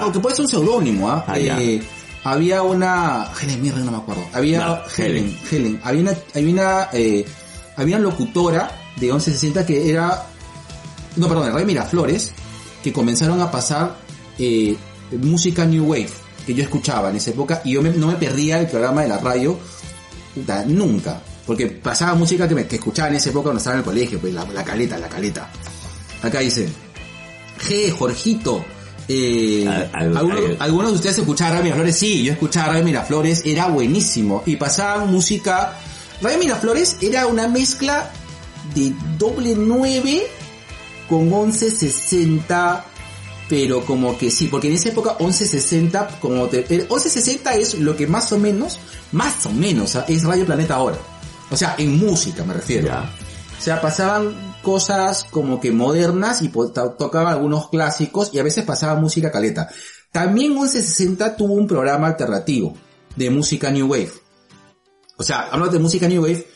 porque 0.00 0.20
puede 0.20 0.36
ser 0.36 0.44
un 0.44 0.50
seudónimo, 0.50 1.10
¿ah? 1.10 1.24
Ah. 1.26 1.38
Eh, 1.38 1.82
había 2.24 2.62
una, 2.62 3.30
Helen 3.40 3.62
Mirren 3.62 3.84
no 3.84 3.90
me 3.92 3.98
acuerdo, 3.98 4.24
había 4.32 4.66
No, 4.66 4.78
Helen, 4.96 5.36
Helen, 5.50 5.80
había 5.82 6.00
una, 6.02 6.12
había 6.34 6.52
una, 6.52 6.88
eh, 6.92 7.24
había 7.76 7.96
una 7.96 8.04
locutora 8.10 8.70
de 8.96 9.06
1160 9.06 9.66
que 9.66 9.90
era, 9.90 10.24
no, 11.16 11.28
perdón, 11.28 11.48
el 11.48 11.54
Rey 11.54 11.64
Miraflores, 11.64 12.32
que 12.82 12.92
comenzaron 12.92 13.40
a 13.40 13.50
pasar 13.50 13.96
eh, 14.38 14.76
música 15.20 15.64
New 15.64 15.84
Wave, 15.84 16.08
que 16.46 16.54
yo 16.54 16.62
escuchaba 16.62 17.10
en 17.10 17.16
esa 17.16 17.30
época, 17.30 17.60
y 17.64 17.72
yo 17.72 17.82
me- 17.82 17.90
no 17.90 18.06
me 18.08 18.14
perdía 18.14 18.60
el 18.60 18.66
programa 18.68 19.02
de 19.02 19.08
la 19.08 19.18
radio, 19.18 19.58
puta, 20.34 20.64
nunca, 20.66 21.20
porque 21.46 21.66
pasaba 21.68 22.14
música 22.14 22.46
que, 22.48 22.54
me, 22.54 22.66
que 22.66 22.76
escuchaba 22.76 23.08
en 23.08 23.14
esa 23.16 23.30
época 23.30 23.44
cuando 23.44 23.58
estaba 23.58 23.74
en 23.74 23.80
el 23.80 23.84
colegio, 23.84 24.20
pues 24.20 24.32
la, 24.32 24.44
la 24.44 24.62
caleta, 24.64 24.96
la 24.98 25.08
caleta. 25.08 25.48
Acá 26.22 26.38
dice, 26.40 26.68
G, 27.68 27.90
Jorgito, 27.90 28.64
Eh, 29.14 29.66
Al- 29.68 29.90
al- 29.92 30.16
algunos, 30.16 30.38
al- 30.44 30.56
algunos 30.60 30.90
de 30.92 30.96
ustedes 30.96 31.18
escuchaban 31.18 31.52
Radio 31.52 31.64
Miraflores, 31.64 31.98
sí, 31.98 32.22
yo 32.24 32.32
escuchaba 32.32 32.68
Radio 32.68 32.84
Miraflores, 32.84 33.42
era 33.44 33.66
buenísimo. 33.68 34.42
Y 34.46 34.56
pasaban 34.56 35.10
música... 35.12 35.78
Radio 36.20 36.38
Miraflores 36.38 36.96
era 37.00 37.26
una 37.26 37.48
mezcla 37.48 38.10
de 38.76 38.94
doble 39.18 39.54
9 39.56 40.22
con 41.08 41.28
1160, 41.28 42.84
pero 43.48 43.84
como 43.84 44.16
que 44.16 44.30
sí, 44.30 44.46
porque 44.48 44.68
en 44.68 44.74
esa 44.74 44.90
época 44.90 45.16
1160, 45.18 46.18
como 46.20 46.46
te, 46.46 46.60
el 46.72 46.82
1160 46.82 47.54
es 47.54 47.74
lo 47.80 47.96
que 47.96 48.06
más 48.06 48.30
o 48.32 48.38
menos, 48.38 48.78
más 49.10 49.44
o 49.46 49.50
menos, 49.50 49.96
es 50.08 50.22
Radio 50.24 50.46
Planeta 50.46 50.74
ahora. 50.76 50.96
O 51.50 51.56
sea, 51.56 51.74
en 51.76 51.98
música 51.98 52.44
me 52.44 52.54
refiero. 52.54 52.86
Ya. 52.88 53.10
O 53.58 53.62
sea, 53.62 53.80
pasaban 53.80 54.32
cosas 54.62 55.24
como 55.30 55.60
que 55.60 55.72
modernas 55.72 56.42
y 56.42 56.48
tocaban 56.48 57.32
algunos 57.32 57.68
clásicos 57.68 58.30
y 58.32 58.38
a 58.38 58.42
veces 58.42 58.64
pasaba 58.64 58.98
música 58.98 59.30
caleta. 59.30 59.68
También 60.10 60.52
1160 60.52 61.36
tuvo 61.36 61.54
un 61.54 61.66
programa 61.66 62.06
alternativo 62.06 62.74
de 63.16 63.30
música 63.30 63.70
New 63.70 63.88
Wave. 63.88 64.12
O 65.16 65.22
sea, 65.22 65.48
hablando 65.50 65.72
de 65.72 65.78
música 65.78 66.08
New 66.08 66.22
Wave, 66.22 66.46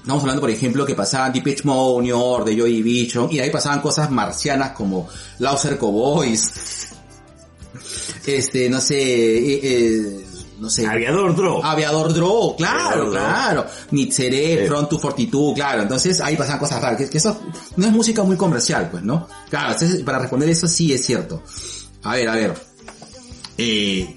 estamos 0.00 0.22
hablando 0.22 0.40
por 0.40 0.50
ejemplo 0.50 0.86
que 0.86 0.94
pasaban 0.94 1.32
Depeche 1.32 1.62
Mode, 1.64 2.04
New 2.04 2.18
Order, 2.18 2.56
Joy 2.56 2.82
Division 2.82 3.28
y 3.30 3.40
ahí 3.40 3.50
pasaban 3.50 3.80
cosas 3.80 4.10
marcianas 4.10 4.70
como 4.72 5.08
Lauser 5.38 5.78
Cowboys. 5.78 6.50
Este, 8.26 8.68
no 8.68 8.80
sé, 8.80 8.96
eh, 8.96 9.60
eh, 9.62 10.26
no 10.58 10.70
sé. 10.70 10.86
Aviador 10.86 11.34
Drop. 11.36 11.64
Aviador 11.64 12.12
Draw, 12.14 12.56
claro, 12.56 12.78
Aviador 12.78 13.10
Draw. 13.12 13.22
claro. 13.24 13.66
Nitzere, 13.90 14.62
Sí. 14.62 14.66
Front 14.68 14.90
242, 14.90 15.54
claro. 15.54 15.82
Entonces 15.82 16.20
ahí 16.20 16.36
pasan 16.36 16.58
cosas 16.58 16.80
raras. 16.80 16.98
Que, 16.98 17.08
que 17.10 17.18
eso 17.18 17.38
no 17.76 17.86
es 17.86 17.92
música 17.92 18.22
muy 18.22 18.36
comercial, 18.36 18.88
pues, 18.90 19.02
¿no? 19.02 19.28
Claro, 19.50 19.72
entonces, 19.72 20.02
para 20.02 20.18
responder 20.18 20.48
eso 20.48 20.66
sí 20.66 20.92
es 20.92 21.04
cierto. 21.04 21.42
A 22.02 22.14
ver, 22.14 22.28
a 22.28 22.34
ver. 22.34 22.54
Eh, 23.58 24.16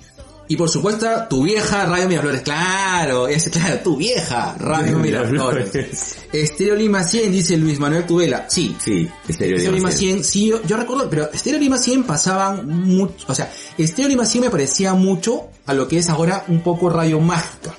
y 0.50 0.58
por 0.58 0.68
supuesto, 0.68 1.08
tu 1.30 1.44
vieja 1.44 1.86
Radio 1.86 2.10
Miraflores, 2.10 2.42
claro, 2.42 3.28
es 3.28 3.48
claro, 3.50 3.80
tu 3.84 3.96
vieja 3.96 4.56
Radio 4.58 4.98
Miraflores. 4.98 6.18
Estéreo 6.34 6.76
Lima 6.76 7.04
100, 7.04 7.32
dice 7.32 7.56
Luis 7.56 7.80
Manuel 7.80 8.06
Tubela. 8.06 8.46
Sí, 8.50 8.76
Sí, 8.84 9.08
Estéreo 9.28 9.58
Estéreo 9.58 9.76
Lima 9.76 9.90
Lima 9.90 9.92
100, 9.92 10.24
sí, 10.24 10.48
yo, 10.48 10.62
yo 10.64 10.76
recuerdo, 10.76 11.08
pero 11.10 11.30
Estéreo 11.32 11.60
Lima 11.60 11.78
100 11.78 12.04
pasaban 12.04 12.68
mucho, 12.68 13.26
o 13.28 13.36
sea, 13.36 13.52
Estéreo 13.78 14.10
Lima 14.10 14.26
100 14.26 14.46
me 14.46 14.50
parecía 14.50 14.94
mucho 14.96 15.50
a 15.68 15.74
lo 15.74 15.88
que 15.88 16.00
es 16.00 16.10
ahora 16.10 16.44
un 16.48 16.62
poco 16.62 16.90
Radio 16.90 17.20
Mágica. 17.20 17.76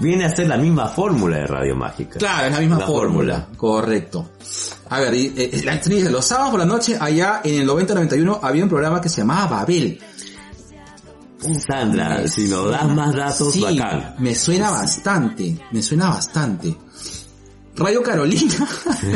Viene 0.00 0.26
a 0.26 0.36
ser 0.36 0.46
la 0.48 0.58
misma 0.58 0.86
fórmula 0.88 1.38
de 1.38 1.46
Radio 1.46 1.74
Mágica. 1.74 2.18
Claro, 2.18 2.46
es 2.46 2.52
la 2.52 2.60
misma 2.60 2.78
La 2.78 2.86
fórmula. 2.86 3.34
fórmula. 3.40 3.48
Correcto. 3.56 4.30
A 4.90 5.00
ver, 5.00 5.14
y, 5.14 5.32
eh, 5.34 5.62
la 5.64 5.72
Anthony 5.72 5.90
dice, 5.94 6.10
los 6.10 6.26
sábados 6.26 6.50
por 6.50 6.60
la 6.60 6.66
noche, 6.66 6.96
allá 7.00 7.40
en 7.42 7.62
el 7.62 7.66
90-91 7.66 8.38
había 8.42 8.62
un 8.64 8.68
programa 8.68 9.00
que 9.00 9.08
se 9.08 9.22
llamaba 9.22 9.46
Babel. 9.60 9.98
Sandra, 11.58 12.26
si 12.26 12.48
nos 12.48 12.70
das 12.70 12.88
más 12.88 13.14
datos, 13.14 13.52
Sí, 13.52 13.60
bacán. 13.62 14.16
me 14.18 14.34
suena 14.34 14.70
bastante, 14.70 15.56
me 15.70 15.82
suena 15.82 16.08
bastante. 16.10 16.76
Radio 17.76 18.02
Carolina. 18.02 18.54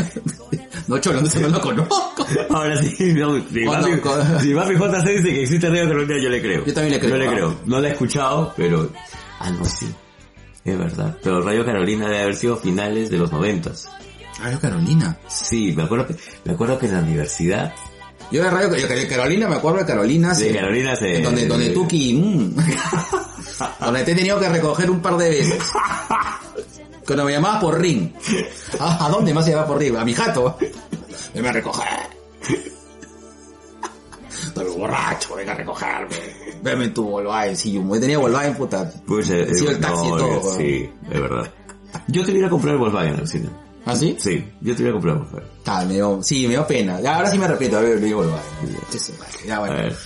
no, 0.87 0.99
cholo, 0.99 1.21
no, 1.21 1.29
no 1.41 1.49
lo 1.49 1.61
conozco. 1.61 2.27
Ahora 2.51 2.81
sí, 2.81 3.13
no, 3.13 3.35
si, 3.35 3.65
Papi, 3.65 3.91
si 4.41 4.55
Papi 4.55 4.75
JC 4.77 5.09
dice 5.09 5.29
que 5.29 5.43
existe 5.43 5.69
Radio 5.69 5.89
Carolina, 5.89 6.23
yo 6.23 6.29
le 6.29 6.41
creo. 6.41 6.65
Yo 6.65 6.73
también 6.73 6.93
le 6.95 7.01
creo, 7.01 7.11
Yo 7.11 7.17
le 7.17 7.29
creo. 7.29 7.61
No 7.67 7.81
la 7.81 7.89
he 7.89 7.93
escuchado, 7.93 8.55
pero... 8.57 8.89
Ah, 9.41 9.51
no, 9.51 9.65
sí. 9.65 9.93
Es 10.65 10.79
verdad. 10.79 11.19
Pero 11.25 11.43
Radio 11.43 11.65
Carolina 11.65 12.05
debe 12.07 12.23
haber 12.23 12.37
sido 12.37 12.57
finales 12.57 13.11
de 13.11 13.19
los 13.19 13.33
noventas. 13.33 13.89
Radio 14.41 14.61
Carolina. 14.61 15.19
Sí, 15.27 15.73
me 15.77 15.83
acuerdo 15.83 16.07
que, 16.07 16.17
me 16.45 16.53
acuerdo 16.53 16.79
que 16.79 16.87
en 16.87 16.95
la 16.95 17.01
universidad 17.01 17.75
Yo 18.33 18.43
de 18.43 18.51
Radio 18.51 18.71
de 18.71 19.07
Carolina, 19.07 19.47
me 19.47 19.57
acuerdo 19.57 19.81
de 19.81 19.85
Carolina. 19.85 20.33
de 20.33 20.55
Carolina 20.55 20.97
se... 20.97 21.21
Donde, 21.21 21.47
donde 21.47 21.69
Tuki, 21.71 22.15
mm, 22.15 22.57
donde 23.81 24.05
te 24.05 24.13
he 24.13 24.15
tenido 24.15 24.41
que 24.41 24.49
recoger 24.49 24.91
un 24.91 25.01
par 25.03 25.19
de 25.19 25.29
veces. 25.29 25.63
Cuando 27.07 27.27
me 27.27 27.33
llamabas 27.33 27.61
por 27.61 27.79
ring. 27.79 28.11
¿A, 28.81 29.05
a 29.07 29.11
dónde 29.11 29.35
más 29.35 29.45
se 29.45 29.51
llamaba 29.51 29.69
por 29.69 29.79
ring? 29.79 29.95
A 29.97 30.05
mi 30.05 30.15
jato. 30.15 30.57
Venme 31.35 31.49
a 31.51 31.53
recoger. 31.53 31.89
Estoy 34.47 34.67
borracho, 34.77 35.35
venga 35.35 35.53
a 35.53 35.57
recogerme. 35.57 36.17
Veme 36.63 36.85
en 36.87 36.95
tu 36.95 37.05
Volkswagen. 37.05 37.57
Si 37.57 37.73
yo 37.73 38.01
tenía 38.01 38.19
Volkswagen, 38.19 38.55
puta. 38.55 38.91
Pues, 39.07 39.29
eh, 39.29 39.55
Sí, 39.55 39.67
el 39.67 39.75
eh, 39.75 39.79
taxi 39.79 40.07
y 40.07 40.11
no, 40.11 40.17
todo, 40.17 40.53
eh. 40.53 40.57
Sí, 40.57 40.93
es 41.11 41.21
verdad. 41.21 41.51
Yo 42.09 42.25
te 42.25 42.33
hubiera 42.33 42.49
comprado 42.49 42.77
el 42.77 42.81
Volkswagen 42.81 43.15
al 43.21 43.29
cine. 43.29 43.49
¿Ah, 43.85 43.97
sí? 43.97 44.17
Sí, 44.19 44.45
yo 44.61 44.75
te 44.77 44.83
hubiera 44.83 44.93
comprado 44.93 45.19
el 45.19 45.25
Volkswagen. 45.25 45.51
Ah, 45.67 45.85
me 45.87 45.95
dio, 45.95 46.21
sí, 46.23 46.43
me 46.45 46.51
dio 46.51 46.67
pena. 46.67 46.97
Ahora 47.05 47.31
sí 47.31 47.39
me 47.39 47.45
arrepiento. 47.47 47.79
A 47.79 47.81
ver, 47.81 47.99
le 48.01 48.07
digo 48.07 48.25
Ya, 49.47 49.57
A 49.57 49.59
bueno. 49.61 49.75
ver. 49.75 49.97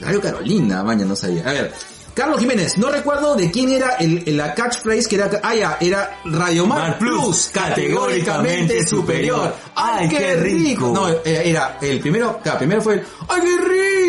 Radio 0.00 0.20
Carolina, 0.20 0.82
maña, 0.84 1.04
no 1.04 1.16
sabía. 1.16 1.42
A 1.48 1.52
ver, 1.52 1.72
Carlos 2.14 2.38
Jiménez, 2.40 2.78
no 2.78 2.88
recuerdo 2.90 3.34
de 3.36 3.50
quién 3.50 3.70
era 3.70 3.90
el, 3.96 4.36
la 4.36 4.54
catchphrase 4.54 5.08
que 5.08 5.16
era, 5.16 5.30
ah 5.42 5.54
ya, 5.54 5.78
era 5.80 6.20
Radio 6.24 6.66
Mar 6.66 6.98
Plus, 6.98 7.20
Plus, 7.20 7.50
categóricamente 7.52 8.86
superior. 8.86 9.54
¡Ay, 9.74 10.08
¡Ay, 10.10 10.16
qué 10.16 10.34
rico! 10.34 10.58
rico! 10.58 10.92
No, 10.94 11.08
eh, 11.08 11.42
era, 11.44 11.78
el 11.80 12.00
primero, 12.00 12.38
claro, 12.42 12.58
primero 12.58 12.82
fue 12.82 12.94
el, 12.94 13.02
¡ay, 13.28 13.40
qué 13.42 13.56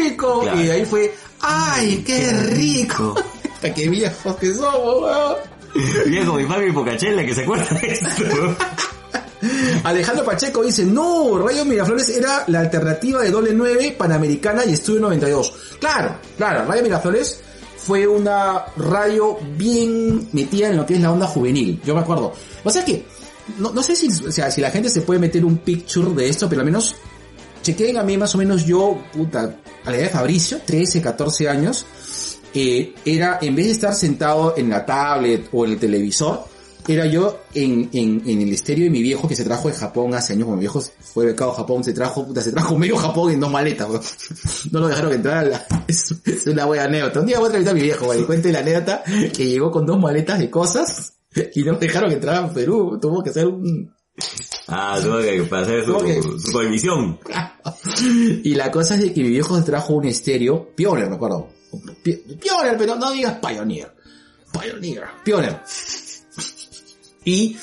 rico! 0.09 0.41
Claro. 0.41 0.59
Y 0.59 0.65
de 0.65 0.71
ahí 0.71 0.85
fue, 0.85 1.13
¡ay, 1.41 2.03
qué 2.05 2.31
rico! 2.31 3.15
Hasta 3.53 3.73
qué 3.73 3.89
viejos 3.89 4.35
que 4.37 4.53
somos, 4.53 5.01
weón. 5.01 5.35
Viejo, 6.07 6.33
mi 6.33 6.45
papi 6.45 6.71
Pocachela 6.71 7.23
que 7.23 7.35
se 7.35 7.43
acuerda 7.43 7.77
de 7.79 7.87
esto. 7.91 8.07
Alejandro 9.83 10.25
Pacheco 10.25 10.63
dice, 10.63 10.85
no, 10.85 11.37
Radio 11.37 11.65
Miraflores 11.65 12.09
era 12.09 12.43
la 12.47 12.59
alternativa 12.59 13.21
de 13.21 13.31
doble 13.31 13.53
9 13.53 13.95
Panamericana 13.97 14.65
y 14.65 14.73
Estudio 14.73 15.01
92. 15.01 15.53
Claro, 15.79 16.17
claro, 16.37 16.65
Radio 16.65 16.83
Miraflores 16.83 17.41
fue 17.77 18.05
una 18.05 18.65
radio 18.75 19.37
bien 19.57 20.29
metida 20.33 20.69
en 20.69 20.77
lo 20.77 20.85
que 20.85 20.95
es 20.95 21.01
la 21.01 21.11
onda 21.11 21.27
juvenil, 21.27 21.81
yo 21.85 21.95
me 21.95 22.01
acuerdo. 22.01 22.33
O 22.63 22.69
sea 22.69 22.83
que, 22.83 23.05
no, 23.57 23.71
no 23.71 23.81
sé 23.81 23.95
si, 23.95 24.07
o 24.07 24.31
sea, 24.31 24.51
si 24.51 24.61
la 24.61 24.71
gente 24.71 24.89
se 24.89 25.01
puede 25.01 25.19
meter 25.19 25.45
un 25.45 25.57
picture 25.57 26.13
de 26.13 26.29
esto, 26.29 26.49
pero 26.49 26.61
al 26.61 26.65
menos 26.65 26.95
chequen 27.61 27.97
a 27.97 28.03
mí 28.03 28.17
más 28.17 28.35
o 28.35 28.37
menos 28.37 28.65
yo, 28.65 29.01
puta, 29.11 29.57
a 29.85 29.89
la 29.89 29.97
edad 29.97 30.05
de 30.05 30.09
Fabricio, 30.09 30.59
13, 30.65 31.01
14 31.01 31.49
años, 31.49 31.85
eh, 32.53 32.93
era, 33.05 33.39
en 33.41 33.55
vez 33.55 33.67
de 33.67 33.71
estar 33.73 33.93
sentado 33.93 34.55
en 34.57 34.69
la 34.69 34.85
tablet 34.85 35.49
o 35.51 35.65
en 35.65 35.71
el 35.71 35.79
televisor, 35.79 36.45
era 36.93 37.05
yo 37.05 37.39
en, 37.53 37.89
en, 37.93 38.21
en 38.25 38.41
el 38.41 38.51
estéreo 38.53 38.85
de 38.85 38.89
mi 38.89 39.01
viejo 39.01 39.27
que 39.27 39.35
se 39.35 39.43
trajo 39.43 39.67
de 39.69 39.73
Japón 39.75 40.13
hace 40.15 40.33
años, 40.33 40.45
cuando 40.45 40.57
mi 40.57 40.61
viejo 40.61 40.81
fue 40.81 41.25
becado 41.27 41.51
a 41.51 41.55
Japón, 41.55 41.83
se 41.83 41.93
trajo, 41.93 42.25
puta, 42.25 42.41
se 42.41 42.51
trajo 42.51 42.77
medio 42.77 42.95
Japón 42.97 43.31
en 43.31 43.39
dos 43.39 43.51
maletas, 43.51 43.87
weón. 43.89 44.01
No 44.71 44.79
lo 44.81 44.87
dejaron 44.87 45.13
entrar 45.13 45.37
a 45.37 45.43
la, 45.49 45.67
es, 45.87 46.13
es 46.25 46.47
una 46.47 46.65
buena 46.65 46.85
anécdota. 46.85 47.19
Un 47.21 47.25
día 47.27 47.37
voy 47.37 47.45
a 47.45 47.47
entrevistar 47.47 47.71
a 47.73 47.75
mi 47.75 47.81
viejo, 47.83 48.05
güey, 48.05 48.21
y 48.21 48.25
cuente 48.25 48.51
la 48.51 48.59
anécdota 48.59 49.03
que 49.33 49.45
llegó 49.47 49.71
con 49.71 49.85
dos 49.85 49.99
maletas 49.99 50.39
de 50.39 50.49
cosas 50.49 51.13
y 51.53 51.63
no 51.63 51.75
dejaron 51.75 52.11
entrar 52.11 52.43
a 52.43 52.53
Perú, 52.53 52.97
tuvo 53.01 53.21
que 53.23 53.29
hacer 53.29 53.45
un, 53.47 53.93
Ah, 54.67 54.99
tuvo 55.01 55.19
que 55.19 55.41
pasar 55.43 55.85
su, 55.85 55.97
que- 55.99 56.21
su 56.21 56.51
prohibición. 56.51 57.19
y 58.43 58.53
la 58.55 58.69
cosa 58.71 58.95
es 58.95 59.01
de 59.01 59.13
que 59.13 59.21
mi 59.23 59.29
viejo 59.29 59.57
se 59.57 59.63
trajo 59.63 59.93
un 59.93 60.05
estéreo, 60.05 60.69
Pioneer, 60.75 61.09
me 61.09 61.15
acuerdo. 61.15 61.47
Pi- 62.03 62.15
Pioneer, 62.41 62.75
pero 62.77 62.95
no 62.95 63.11
digas 63.11 63.37
Pioneer. 63.39 63.95
Pioneer, 64.51 65.03
Pioneer. 65.23 65.61
Y 67.29 67.57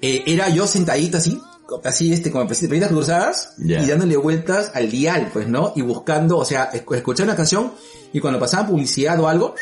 eh, 0.00 0.22
era 0.26 0.48
yo 0.48 0.66
sentadito 0.66 1.16
así, 1.18 1.40
así 1.84 2.12
este, 2.12 2.30
como 2.30 2.46
piernas 2.46 2.88
cruzadas, 2.90 3.54
y 3.58 3.86
dándole 3.86 4.16
vueltas 4.16 4.70
al 4.74 4.90
dial, 4.90 5.30
pues, 5.32 5.48
¿no? 5.48 5.72
Y 5.76 5.82
buscando, 5.82 6.38
o 6.38 6.44
sea, 6.44 6.70
esc- 6.72 6.96
escuchar 6.96 7.26
una 7.26 7.36
canción, 7.36 7.72
y 8.12 8.20
cuando 8.20 8.38
pasaba 8.38 8.66
publicidad 8.68 9.18
o 9.20 9.28
algo, 9.28 9.54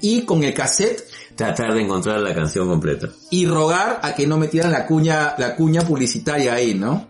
y 0.00 0.22
con 0.22 0.42
el 0.44 0.54
cassette, 0.54 1.02
Tratar 1.36 1.72
de 1.74 1.82
encontrar 1.82 2.18
la 2.20 2.34
canción 2.34 2.66
completa. 2.68 3.08
y 3.30 3.46
rogar 3.46 4.00
a 4.02 4.14
que 4.14 4.26
no 4.26 4.38
metieran 4.38 4.72
la 4.72 4.86
cuña, 4.86 5.34
la 5.38 5.54
cuña 5.54 5.82
publicitaria 5.82 6.54
ahí, 6.54 6.74
¿no? 6.74 7.06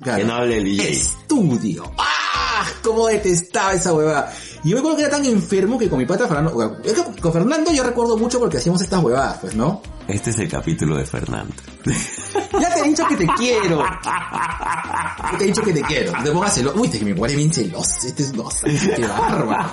Claro. 0.00 0.18
Que 0.18 0.24
no 0.24 0.34
hable 0.34 0.58
el 0.58 0.64
DJ. 0.64 0.90
Estudio. 0.90 1.92
¡Ah! 1.98 2.66
Cómo 2.84 3.08
detestaba 3.08 3.72
esa 3.74 3.92
huevada. 3.92 4.32
Y 4.64 4.70
yo 4.70 4.76
me 4.76 4.80
acuerdo 4.80 4.96
que 4.96 5.02
era 5.04 5.10
tan 5.16 5.24
enfermo 5.24 5.78
que 5.78 5.88
con 5.88 5.98
mi 5.98 6.06
pata 6.06 6.26
Fernando, 6.26 6.80
es 6.84 6.92
que 6.92 7.20
con 7.20 7.32
Fernando 7.32 7.72
yo 7.72 7.82
recuerdo 7.84 8.16
mucho 8.18 8.38
porque 8.38 8.56
hacíamos 8.58 8.80
estas 8.82 9.02
huevadas, 9.02 9.38
pues, 9.40 9.54
¿no? 9.54 9.80
Este 10.08 10.30
es 10.30 10.38
el 10.38 10.48
capítulo 10.48 10.96
de 10.96 11.04
Fernando. 11.06 11.54
Ya 12.60 12.74
te 12.74 12.80
he 12.80 12.84
dicho 12.88 13.06
que 13.06 13.14
te 13.16 13.26
quiero. 13.36 13.84
Ya 13.84 15.36
te 15.38 15.44
he 15.44 15.46
dicho 15.48 15.62
que 15.62 15.72
te 15.72 15.82
quiero. 15.82 16.12
No 16.12 16.24
te 16.24 16.30
pongas 16.32 16.54
celoso. 16.54 16.80
Uy, 16.80 16.88
te 16.88 16.98
que 16.98 17.04
me 17.04 17.14
pone 17.14 17.36
bien 17.36 17.52
celoso. 17.52 18.06
Este 18.06 18.22
es 18.22 18.32
no, 18.32 18.48
qué 18.64 19.06
bárbaro. 19.06 19.70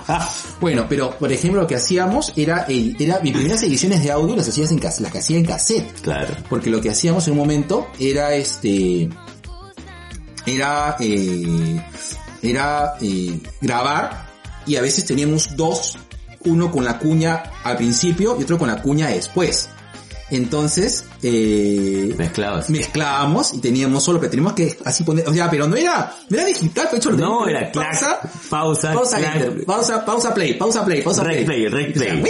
Bueno, 0.60 0.86
pero 0.88 1.12
por 1.18 1.32
ejemplo 1.32 1.62
lo 1.62 1.68
que 1.68 1.76
hacíamos 1.76 2.34
era, 2.36 2.64
el- 2.68 2.96
era 3.00 3.20
mis 3.22 3.34
primeras 3.34 3.64
ediciones 3.64 4.04
de 4.04 4.12
audio 4.12 4.36
las 4.36 4.48
hacías 4.48 4.70
en 4.72 4.80
las 4.82 5.12
que 5.12 5.18
hacía 5.20 5.38
en 5.38 5.46
cassette. 5.46 6.02
Claro. 6.02 6.36
Porque 6.50 6.70
lo 6.70 6.82
que 6.82 6.90
hacíamos 6.92 7.26
en 7.28 7.34
un 7.34 7.40
momento 7.40 7.88
era 7.98 8.36
este, 8.36 9.10
era, 10.46 10.96
eh, 11.00 11.82
era 12.42 12.94
eh, 13.02 13.40
grabar 13.62 14.25
y 14.66 14.76
a 14.76 14.82
veces 14.82 15.06
teníamos 15.06 15.56
dos, 15.56 15.98
uno 16.46 16.72
con 16.72 16.84
la 16.86 17.00
cuña 17.00 17.44
al 17.64 17.78
principio 17.78 18.38
y 18.40 18.44
otro 18.44 18.58
con 18.58 18.68
la 18.68 18.82
cuña 18.82 19.08
después. 19.08 19.70
Entonces, 20.32 21.06
eh, 21.22 22.14
Mezclabas. 22.18 22.70
mezclábamos 22.72 23.54
y 23.54 23.60
teníamos 23.60 24.04
solo, 24.04 24.20
pero 24.20 24.32
teníamos 24.32 24.54
que 24.54 24.76
así 24.84 25.04
poner, 25.04 25.28
o 25.30 25.34
sea, 25.34 25.50
pero 25.52 25.68
no 25.68 25.76
era, 25.76 26.16
no 26.30 26.38
era 26.38 26.46
digital, 26.48 26.88
pecho, 26.92 27.12
lo 27.12 27.18
No, 27.18 27.46
que 27.46 27.52
era 27.52 27.72
pausa, 27.72 28.20
pausa, 28.50 28.94
pausa, 28.94 29.20
enter, 29.20 29.66
pausa, 29.66 30.04
pausa, 30.04 30.34
play, 30.34 30.56
pausa, 30.56 30.84
play, 30.84 31.04
pausa, 31.04 31.24
Rec 31.24 31.46
play. 31.46 31.70
play, 31.70 31.94
play. 31.94 32.24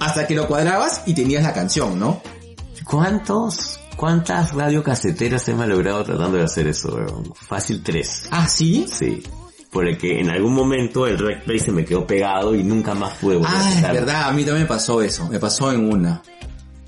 Hasta 0.00 0.26
que 0.26 0.34
lo 0.34 0.46
cuadrabas 0.48 1.02
y 1.06 1.12
tenías 1.14 1.42
la 1.42 1.52
canción, 1.52 1.98
¿no? 1.98 2.22
¿Cuántos, 2.88 3.78
cuántas 3.96 4.52
radiocaseteras 4.52 5.46
hemos 5.48 5.66
logrado 5.66 6.04
tratando 6.04 6.38
de 6.38 6.44
hacer 6.44 6.66
eso, 6.66 6.94
weón? 6.94 7.32
Fácil 7.34 7.82
tres. 7.82 8.24
Ah, 8.30 8.48
sí. 8.48 8.86
Sí. 8.90 9.22
Por 9.70 9.88
el 9.88 9.96
que 9.96 10.20
en 10.20 10.28
algún 10.30 10.52
momento 10.54 11.06
el 11.06 11.18
rec 11.18 11.44
play 11.44 11.58
se 11.58 11.72
me 11.72 11.84
quedó 11.84 12.06
pegado 12.06 12.54
y 12.54 12.62
nunca 12.62 12.94
más 12.94 13.14
pude 13.18 13.36
volver 13.36 13.50
a 13.54 13.58
Ah, 13.58 13.68
es 13.70 13.76
quitarlo. 13.76 14.00
verdad, 14.00 14.28
a 14.28 14.32
mí 14.32 14.44
también 14.44 14.64
me 14.64 14.68
pasó 14.68 15.00
eso, 15.00 15.28
me 15.28 15.38
pasó 15.38 15.72
en 15.72 15.90
una. 15.90 16.22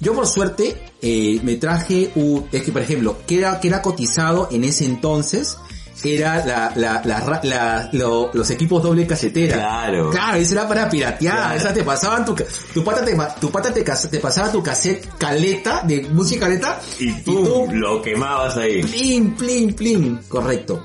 Yo 0.01 0.13
por 0.13 0.27
suerte 0.27 0.77
eh, 1.01 1.41
me 1.43 1.55
traje 1.57 2.11
un, 2.17 2.47
es 2.53 2.63
que 2.63 2.73
por 2.73 2.83
ejemplo, 2.83 3.17
que 3.27 3.39
era, 3.39 3.59
que 3.59 3.69
era 3.69 3.81
cotizado 3.81 4.49
en 4.51 4.65
ese 4.65 4.85
entonces, 4.85 5.57
era 6.05 6.45
la, 6.45 6.73
la, 6.77 7.01
la, 7.05 7.41
la- 7.43 7.89
lo- 7.93 8.31
los 8.35 8.51
equipos 8.51 8.83
doble 8.83 9.07
casetera. 9.07 9.57
Claro. 9.57 10.11
Claro, 10.11 10.37
eso 10.39 10.53
era 10.55 10.69
para 10.69 10.89
piratear, 10.91 11.37
Claro. 11.37 11.57
esa 11.57 11.73
te 11.73 11.83
pasaban 11.85 12.25
tu, 12.25 12.35
tu 12.75 12.83
pata 12.85 13.05
te, 13.05 13.17
tu 13.41 13.51
pata 13.51 13.73
te, 13.73 13.83
te 13.83 14.19
pasaba 14.19 14.51
tu 14.53 14.63
cassette 14.63 15.09
caleta, 15.19 15.83
de 15.87 16.03
música 16.11 16.47
caleta, 16.47 16.81
Y 16.99 17.13
tú, 17.23 17.69
lo 17.73 18.03
quemabas 18.03 18.57
ahí. 18.57 18.83
plin, 18.83 19.35
plin, 19.35 19.73
plin, 19.75 20.21
correcto. 20.29 20.83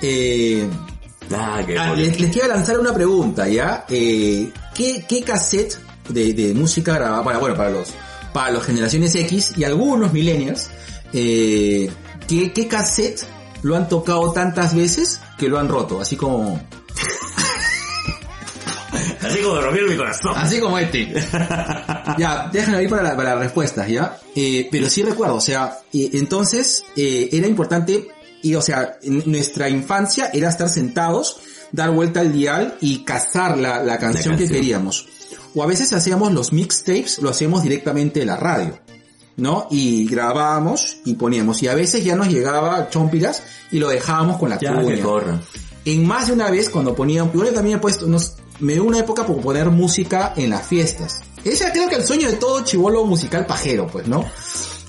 Eh, 0.00 0.68
Ah, 1.34 1.60
qué 1.66 1.76
Ah, 1.76 1.92
les 1.92 2.16
quiero 2.32 2.46
lanzar 2.46 2.78
una 2.78 2.94
pregunta, 2.94 3.48
¿ya? 3.48 3.84
Eh, 3.88 4.48
¿qué, 4.76 5.04
¿Qué 5.08 5.22
cassette 5.22 5.76
de, 6.08 6.32
de 6.34 6.54
música 6.54 6.94
grabada, 6.94 7.24
para, 7.24 7.38
bueno, 7.38 7.56
para 7.56 7.70
los, 7.70 7.88
para 8.32 8.52
los 8.52 8.62
generaciones 8.62 9.12
X 9.16 9.54
y 9.56 9.64
algunos 9.64 10.12
millennials, 10.12 10.70
eh, 11.12 11.90
¿qué, 12.28 12.52
¿qué 12.52 12.68
cassette 12.68 13.24
lo 13.66 13.76
han 13.76 13.88
tocado 13.88 14.32
tantas 14.32 14.74
veces 14.74 15.20
que 15.38 15.48
lo 15.48 15.58
han 15.58 15.68
roto? 15.68 16.00
Así 16.00 16.16
como, 16.16 16.60
Así 19.22 19.40
como 19.42 19.60
rompieron 19.60 19.90
mi 19.90 19.96
corazón. 19.96 20.32
así 20.36 20.60
como 20.60 20.78
este. 20.78 21.12
ya, 22.18 22.48
déjenme 22.52 22.78
ahí 22.78 22.88
para, 22.88 23.02
la- 23.02 23.16
para 23.16 23.30
las 23.30 23.38
respuestas, 23.40 23.88
¿ya? 23.88 24.18
Eh, 24.34 24.68
pero 24.70 24.88
sí 24.88 25.02
recuerdo, 25.02 25.34
o 25.36 25.40
sea, 25.40 25.78
eh, 25.92 26.10
entonces 26.14 26.84
eh, 26.96 27.28
era 27.32 27.46
importante, 27.48 28.08
y 28.42 28.54
o 28.54 28.62
sea, 28.62 28.98
en 29.02 29.22
nuestra 29.26 29.68
infancia 29.68 30.30
era 30.32 30.48
estar 30.48 30.68
sentados, 30.68 31.40
dar 31.72 31.90
vuelta 31.90 32.20
al 32.20 32.32
dial 32.32 32.76
y 32.80 33.04
cazar 33.04 33.58
la, 33.58 33.82
la 33.82 33.98
canción 33.98 34.36
que 34.36 34.44
canción. 34.44 34.60
queríamos. 34.60 35.08
O 35.54 35.62
a 35.62 35.66
veces 35.66 35.92
hacíamos 35.92 36.32
los 36.32 36.52
mixtapes, 36.52 37.18
lo 37.18 37.30
hacíamos 37.30 37.62
directamente 37.64 38.20
de 38.20 38.26
la 38.26 38.36
radio. 38.36 38.78
¿No? 39.36 39.66
Y 39.70 40.06
grabábamos 40.06 40.96
y 41.04 41.14
poníamos. 41.14 41.62
Y 41.62 41.68
a 41.68 41.74
veces 41.74 42.02
ya 42.04 42.16
nos 42.16 42.28
llegaba 42.28 42.88
chompiras 42.88 43.42
y 43.70 43.78
lo 43.78 43.88
dejábamos 43.88 44.38
con 44.38 44.48
la 44.48 44.58
Ya 44.58 44.74
cuña 44.74 44.94
que 44.94 45.00
corra. 45.02 45.40
en 45.84 46.06
más 46.06 46.28
de 46.28 46.32
una 46.32 46.50
vez 46.50 46.70
cuando 46.70 46.94
ponía, 46.94 47.30
yo 47.32 47.52
también 47.52 47.76
he 47.76 47.80
puesto, 47.80 48.06
unos, 48.06 48.36
me 48.60 48.72
dio 48.72 48.84
una 48.84 48.98
época 48.98 49.26
por 49.26 49.40
poner 49.40 49.68
música 49.70 50.32
en 50.36 50.50
las 50.50 50.66
fiestas. 50.66 51.20
Ese 51.44 51.70
creo 51.70 51.88
que 51.88 51.96
el 51.96 52.04
sueño 52.04 52.30
de 52.30 52.36
todo 52.36 52.64
chivolo 52.64 53.04
musical 53.04 53.44
pajero, 53.46 53.86
pues, 53.86 54.08
¿no? 54.08 54.24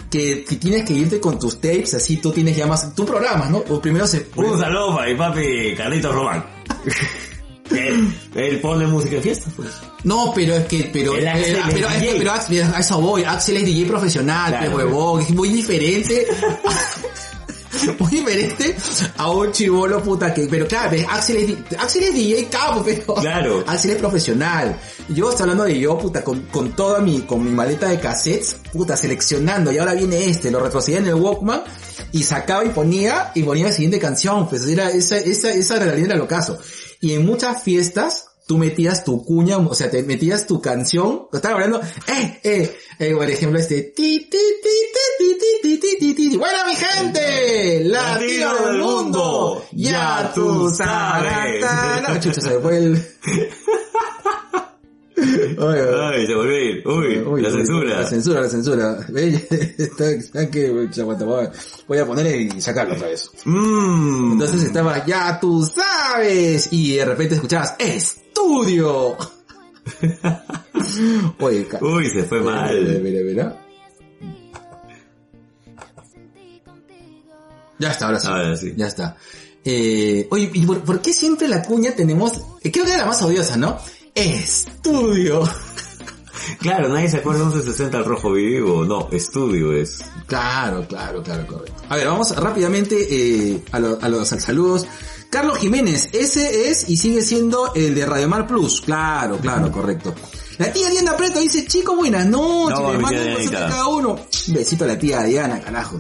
Que, 0.10 0.46
que 0.46 0.56
tienes 0.56 0.86
que 0.86 0.94
irte 0.94 1.20
con 1.20 1.38
tus 1.38 1.56
tapes, 1.60 1.94
así 1.96 2.18
tú 2.18 2.32
tienes 2.32 2.56
ya 2.56 2.66
más, 2.66 2.96
tú 2.96 3.06
programas, 3.06 3.50
¿no? 3.52 3.58
O 3.70 3.82
primero 3.82 4.08
se... 4.08 4.28
Un 4.38 4.58
saludo 4.58 4.96
para 4.96 5.12
mi 5.12 5.16
papi 5.18 5.76
Carlitos 5.76 6.16
Román. 6.16 6.46
él, 7.72 8.14
él 8.36 8.60
pone 8.60 8.86
música 8.88 9.16
de 9.16 9.22
fiesta, 9.22 9.50
pues. 9.56 9.70
No, 10.04 10.32
pero 10.34 10.56
es 10.56 10.66
que, 10.66 10.90
pero, 10.94 11.16
El 11.16 11.28
Axel 11.28 11.56
eh, 11.56 11.60
es 11.68 11.74
pero, 11.74 11.88
es 11.90 12.16
pero 12.18 12.32
Axel- 12.32 12.74
a 12.74 12.80
eso 12.80 13.02
voy, 13.02 13.24
Axel 13.24 13.58
es 13.58 13.66
DJ 13.66 13.86
profesional, 13.86 14.50
Claro, 14.52 14.72
pues, 14.72 14.86
huevón, 14.86 15.22
es 15.22 15.30
muy 15.32 15.50
diferente. 15.50 16.28
muy 18.00 18.10
diferente 18.12 18.76
a 19.18 19.30
un 19.30 19.52
chivolo 19.52 20.02
puta 20.02 20.34
que, 20.34 20.48
pero 20.50 20.68
claro, 20.68 20.98
Axel 21.10 21.38
es, 21.70 21.78
Axel 21.80 22.04
es 22.04 22.14
DJ 22.16 22.46
capo, 22.48 22.84
pero 22.84 23.16
Claro. 23.16 23.64
Axel 23.68 23.92
es 23.92 23.98
profesional. 23.98 24.78
Yo 25.10 25.30
estoy 25.30 25.44
hablando 25.44 25.64
de 25.66 25.80
yo, 25.80 25.98
puta, 25.98 26.24
con, 26.24 26.42
con 26.44 26.76
toda 26.76 27.00
mi, 27.02 27.22
con 27.22 27.44
mi 27.44 27.52
maleta 27.52 27.88
de 27.90 28.00
cassettes, 28.00 28.56
puta, 28.74 28.98
seleccionando, 28.98 29.72
y 29.72 29.78
ahora 29.78 29.94
viene 29.94 30.26
este, 30.26 30.50
lo 30.50 30.60
retrocedía 30.60 31.00
en 31.00 31.08
el 31.08 31.16
Walkman, 31.16 31.64
y 32.12 32.24
sacaba 32.24 32.64
y 32.66 32.70
ponía, 32.70 33.32
y 33.36 33.44
ponía 33.44 33.66
la 33.66 33.72
siguiente 33.72 34.00
canción, 34.00 34.48
pues 34.50 34.66
era, 34.66 34.90
esa, 34.90 35.18
esa, 35.18 35.52
esa 35.52 35.78
realidad 35.78 36.12
era 36.12 36.16
lo 36.18 36.28
caso. 36.28 36.58
Y 37.00 37.14
en 37.14 37.26
muchas 37.26 37.64
fiestas, 37.64 38.28
tú 38.48 38.58
metías 38.58 39.04
tu 39.04 39.24
cuña, 39.24 39.58
o 39.58 39.76
sea, 39.76 39.92
te 39.92 40.02
metías 40.04 40.48
tu 40.48 40.62
canción, 40.62 41.28
estaba 41.34 41.56
hablando, 41.56 41.82
eh, 42.08 42.40
eh, 42.44 42.78
eh, 42.98 43.14
por 43.14 43.30
ejemplo, 43.30 43.60
este, 43.60 43.82
ti, 43.84 44.28
ti, 44.32 44.38
ti, 44.64 44.70
ti, 45.20 45.38
ti, 45.38 45.60
ti, 45.62 45.80
ti, 45.80 45.98
ti, 45.98 46.14
ti, 46.14 46.30
ti. 46.30 46.38
Buena 46.38 46.66
mi 46.66 46.76
gente, 46.76 47.84
latino 47.84 48.56
del 48.56 48.78
mundo, 48.78 49.66
ya 49.74 50.32
tú 50.34 50.70
sabes. 50.70 51.66
Chucha, 52.24 52.42
se 52.42 52.60
fue 52.60 52.78
el... 52.78 53.06
Ay, 55.20 56.28
se 56.28 56.36
volvió 56.36 56.56
a 56.56 56.60
ir. 56.60 56.88
Uy, 56.88 57.18
Uy, 57.20 57.42
la 57.42 57.50
uy, 57.50 57.56
censura. 57.56 58.02
La 58.02 58.08
censura, 58.08 58.42
la 58.42 58.50
censura. 58.50 59.06
Ve, 59.10 59.48
está- 59.78 60.12
está 60.12 60.50
que, 60.52 60.70
uy, 60.70 60.90
aguanta, 61.00 61.26
voy 61.88 61.98
a- 61.98 62.06
poner 62.06 62.40
y 62.40 62.62
sacarlo 62.62 62.94
otra 62.96 63.08
vez. 63.08 63.32
Mmm. 63.46 64.34
Entonces 64.34 64.64
estaba, 64.64 65.04
ya 65.06 65.40
tú 65.40 65.64
sabes, 65.66 66.70
y 66.72 66.98
de 66.98 67.06
repente 67.06 67.36
escuchabas, 67.36 67.76
estudio. 67.80 69.18
Oye, 71.40 71.68
Uy, 71.82 72.10
se 72.10 72.24
fue 72.24 72.40
mira, 72.42 72.52
mal. 72.54 73.00
mira, 73.02 73.22
mira. 73.24 73.64
Ya 77.80 77.92
está, 77.92 78.06
ahora 78.08 78.20
sí. 78.20 78.28
Ahora 78.28 78.56
sí. 78.56 78.74
Ya 78.76 78.88
está. 78.88 79.18
Eh, 79.64 80.28
oye, 80.32 80.50
¿y 80.54 80.66
por, 80.66 80.80
por 80.82 81.02
qué 81.02 81.12
siempre 81.14 81.48
la 81.48 81.62
cuña 81.62 81.92
tenemos, 81.96 82.34
eh, 82.62 82.72
creo 82.72 82.86
que 82.86 82.92
era 82.92 83.02
la 83.02 83.06
más 83.08 83.22
odiosa, 83.22 83.58
¿no? 83.58 83.78
Estudio. 84.18 85.44
Claro, 86.60 86.88
nadie 86.88 87.10
se 87.10 87.18
acuerda 87.18 87.40
de 87.42 87.46
1160 87.48 87.98
al 87.98 88.06
rojo 88.06 88.32
vivo. 88.32 88.86
No, 88.86 89.10
estudio 89.12 89.74
es. 89.74 90.00
Claro, 90.28 90.88
claro, 90.88 91.22
claro, 91.22 91.46
correcto. 91.46 91.84
A 91.90 91.98
ver, 91.98 92.08
vamos 92.08 92.34
rápidamente 92.38 92.96
eh, 93.10 93.64
a, 93.74 93.80
lo- 93.80 94.00
a 94.02 94.08
los 94.08 94.30
saludos. 94.30 94.88
Carlos 95.30 95.58
Jiménez, 95.58 96.08
ese 96.14 96.70
es 96.70 96.88
y 96.90 96.96
sigue 96.96 97.22
siendo 97.22 97.74
el 97.76 97.94
de 97.94 98.06
Radio 98.06 98.30
Mar 98.30 98.48
Plus. 98.48 98.80
Claro, 98.82 99.38
claro, 99.40 99.70
correcto. 99.72 100.16
La 100.58 100.72
tía 100.72 100.90
Diana 100.90 101.18
Preto 101.18 101.40
dice, 101.42 101.66
chico, 101.68 101.96
buenas 101.98 102.26
noches, 102.26 102.80
No, 102.80 102.94
mando 102.94 103.10
tía 103.10 103.22
un 103.28 103.36
besito 103.36 103.58
a 103.58 103.68
cada 103.68 103.88
uno. 103.88 104.16
Un 104.48 104.54
besito 104.54 104.84
a 104.86 104.88
la 104.88 104.98
tía 104.98 105.24
Diana, 105.24 105.60
carajo. 105.60 105.98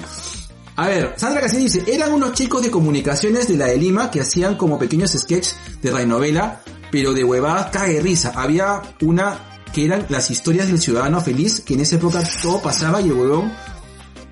A 0.77 0.87
ver, 0.87 1.13
Sandra 1.17 1.41
Casillas 1.41 1.73
dice, 1.73 1.83
eran 1.93 2.13
unos 2.13 2.33
chicos 2.33 2.61
de 2.61 2.71
comunicaciones 2.71 3.47
de 3.49 3.57
la 3.57 3.65
de 3.65 3.77
Lima 3.77 4.09
que 4.09 4.21
hacían 4.21 4.55
como 4.55 4.79
pequeños 4.79 5.11
sketches 5.11 5.55
de 5.81 5.91
radionovela, 5.91 6.61
pero 6.91 7.13
de 7.13 7.23
huevadas 7.23 7.71
cague 7.71 8.01
risa. 8.01 8.33
Había 8.35 8.81
una 9.01 9.39
que 9.73 9.85
eran 9.85 10.05
las 10.09 10.31
historias 10.31 10.67
del 10.67 10.79
ciudadano 10.79 11.21
feliz, 11.21 11.61
que 11.61 11.73
en 11.75 11.81
esa 11.81 11.95
época 11.97 12.23
todo 12.41 12.61
pasaba 12.61 13.01
y 13.01 13.05
el 13.05 13.13
huevón 13.13 13.51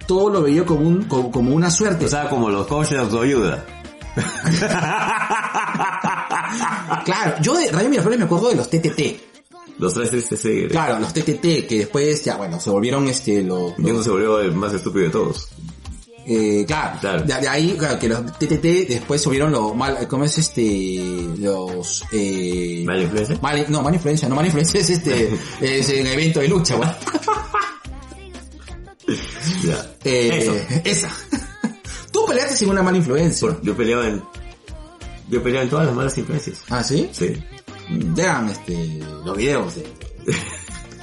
todo 0.07 0.30
lo 0.30 0.41
veía 0.41 0.65
como 0.65 0.88
un, 0.88 1.03
como, 1.03 1.32
como 1.32 1.56
una 1.56 1.69
suerte. 1.69 2.06
O 2.06 2.07
sea, 2.07 2.30
como 2.30 2.49
los 2.49 2.68
coaches 2.68 2.91
de 2.91 2.99
autoayuda. 2.99 3.65
claro, 7.06 7.36
yo 7.41 7.56
de 7.56 7.72
Radio 7.72 7.90
Miraflores 7.90 8.19
me 8.19 8.26
acuerdo 8.26 8.49
de 8.49 8.56
los 8.56 8.69
TTT. 8.69 9.02
Los 9.77 9.94
tres 9.94 10.10
tristes. 10.10 10.72
Claro, 10.72 10.99
los 10.99 11.11
TTT, 11.11 11.68
que 11.68 11.80
después 11.80 12.23
ya, 12.23 12.38
bueno, 12.38 12.60
se 12.61 12.69
volvieron 12.69 13.07
este, 13.10 13.44
los, 13.44 13.73
Y 13.77 13.91
uno 13.91 14.02
se 14.02 14.10
volvió 14.10 14.40
el 14.40 14.53
más 14.53 14.73
estúpido 14.73 15.06
de 15.06 15.11
todos. 15.11 15.49
Eh, 16.27 16.64
claro, 16.65 16.99
Claro. 16.99 17.23
De, 17.23 17.34
ahí, 17.47 17.76
claro, 17.77 17.99
que 17.99 18.10
los 18.10 18.26
TTT 18.39 18.88
después 18.89 19.22
subieron 19.22 19.52
los 19.52 19.76
mal, 19.76 20.07
¿cómo 20.07 20.23
es 20.23 20.38
este? 20.39 21.23
Los, 21.38 22.03
eh, 22.11 22.84
¿Mala 22.85 23.03
influencia? 23.03 23.38
mal- 23.41 23.65
no, 23.69 23.81
mala 23.84 23.95
influencia, 23.97 24.27
no, 24.27 24.35
mala 24.35 24.47
influencia 24.47 24.80
es 24.81 24.89
este, 24.89 25.38
es 25.61 25.88
un 25.89 26.07
evento 26.07 26.39
de 26.39 26.47
lucha, 26.47 26.76
weón. 26.77 26.91
Eh, 30.03 30.30
Eso. 30.41 30.56
esa. 30.84 31.10
Tú 32.11 32.26
peleaste 32.27 32.56
sin 32.56 32.69
una 32.69 32.81
mala 32.84 32.97
influencia. 32.97 33.47
Por- 33.47 33.61
yo 33.61 33.76
peleaba 33.76 34.07
en... 34.07 34.23
Yo 35.30 35.41
peleaba 35.41 35.64
en 35.64 35.69
todas 35.69 35.85
las 35.88 35.95
malas 35.95 36.18
influencias. 36.18 36.61
¿Ah, 36.69 36.84
sí? 36.84 37.10
Sí. 37.11 37.35
Vean, 37.89 38.49
este, 38.49 38.99
los 39.26 39.35
videos 39.38 39.76
de, 39.76 39.84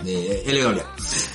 de 0.05 0.43
LW. 0.47 0.81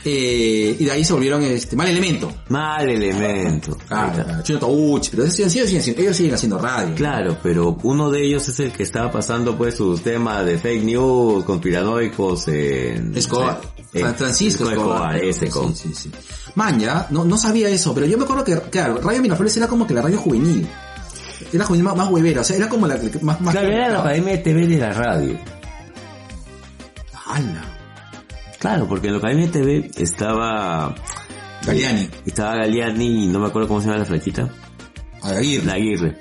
Eh, 0.05 0.77
y 0.79 0.85
de 0.85 0.91
ahí 0.91 1.03
se 1.03 1.13
volvieron, 1.13 1.41
este, 1.43 1.75
mal 1.75 1.87
elemento. 1.87 2.31
Mal 2.49 2.89
elemento. 2.89 3.77
Claro, 3.87 4.41
Chino 4.43 4.59
Tauchi, 4.59 5.09
pero 5.11 5.23
ellos 5.23 5.35
siguen, 5.35 5.49
siguen- 5.51 5.81
siguen- 5.81 5.99
ellos 5.99 6.15
siguen 6.17 6.33
haciendo 6.35 6.57
radio. 6.59 6.95
Claro, 6.95 7.37
pero 7.43 7.77
uno 7.83 8.09
de 8.09 8.23
ellos 8.25 8.47
es 8.47 8.59
el 8.59 8.71
que 8.71 8.83
estaba 8.83 9.11
pasando 9.11 9.57
pues 9.57 9.75
sus 9.75 10.01
temas 10.01 10.45
de 10.45 10.57
fake 10.57 10.83
news, 10.83 11.43
conspiranoicos 11.43 12.47
en... 12.49 13.15
Escobar. 13.17 13.59
Fran- 13.93 14.15
Francisco 14.15 14.69
Escobar, 14.69 15.15
Escobar. 15.15 15.23
ese 15.23 15.49
con... 15.49 15.75
sí, 15.75 15.91
sí. 15.93 16.11
Man, 16.55 16.79
ya, 16.79 17.07
no, 17.09 17.23
no 17.25 17.37
sabía 17.37 17.69
eso, 17.69 17.93
pero 17.93 18.05
yo 18.05 18.17
me 18.17 18.23
acuerdo 18.23 18.43
que, 18.43 18.55
claro, 18.69 18.99
Radio 19.01 19.21
Miraflores 19.21 19.55
era 19.57 19.67
como 19.67 19.85
que 19.87 19.93
la 19.93 20.01
radio 20.01 20.17
juvenil. 20.19 20.67
Era 21.53 21.65
juvenil 21.65 21.83
más, 21.85 21.95
más 21.95 22.09
huevera, 22.09 22.41
o 22.41 22.43
sea, 22.43 22.55
era 22.57 22.67
como 22.69 22.87
la 22.87 22.99
que 22.99 23.11
más, 23.19 23.39
más... 23.41 23.53
Claro, 23.53 23.69
era 23.69 23.89
la 23.89 23.99
Academia 23.99 24.33
de 24.33 24.37
TV 24.39 24.67
de 24.67 24.77
la 24.77 24.91
radio. 24.91 25.39
¡Hala! 27.25 27.76
Claro, 28.59 28.87
porque 28.87 29.07
en 29.07 29.13
lo 29.13 29.19
que 29.21 29.27
Academia 29.27 29.51
TV 29.51 29.91
estaba... 29.97 30.95
Galeani. 31.65 32.09
Estaba 32.25 32.55
Galeani 32.55 33.25
y 33.25 33.27
no 33.27 33.39
me 33.39 33.47
acuerdo 33.47 33.67
cómo 33.67 33.81
se 33.81 33.87
llama 33.87 33.99
la 33.99 34.05
flaquita. 34.05 34.49
Aguirre. 35.21 35.65
La 35.65 35.73
Aguirre. 35.73 36.17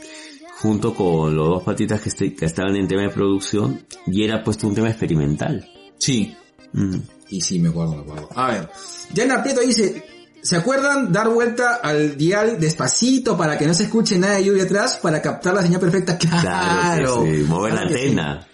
Junto 0.60 0.94
con 0.94 1.36
los 1.36 1.48
dos 1.48 1.62
patitas 1.62 2.00
que, 2.00 2.08
este- 2.08 2.34
que 2.34 2.46
estaban 2.46 2.74
en 2.76 2.88
tema 2.88 3.02
de 3.02 3.10
producción 3.10 3.84
y 4.06 4.24
era 4.24 4.42
puesto 4.42 4.66
un 4.66 4.74
tema 4.74 4.88
experimental. 4.88 5.68
Sí. 5.98 6.34
Mm. 6.72 6.96
Y 7.28 7.40
sí, 7.40 7.58
me 7.58 7.68
acuerdo, 7.68 7.96
me 7.96 8.02
acuerdo. 8.02 8.28
A 8.34 8.50
ver. 8.50 8.70
Diana 9.10 9.42
Prieto 9.42 9.60
dice, 9.60 10.04
¿se 10.42 10.56
acuerdan 10.56 11.12
dar 11.12 11.28
vuelta 11.28 11.76
al 11.76 12.16
dial 12.16 12.58
despacito 12.58 13.36
para 13.36 13.56
que 13.58 13.66
no 13.66 13.74
se 13.74 13.84
escuche 13.84 14.18
nada 14.18 14.34
de 14.36 14.44
lluvia 14.44 14.64
atrás 14.64 14.98
para 15.02 15.20
captar 15.22 15.54
la 15.54 15.62
señal 15.62 15.80
perfecta? 15.80 16.18
Claro. 16.18 16.40
Claro, 16.42 17.22
sí, 17.24 17.44
mover 17.46 17.74
la 17.74 17.80
sí. 17.82 17.86
antena. 17.88 18.46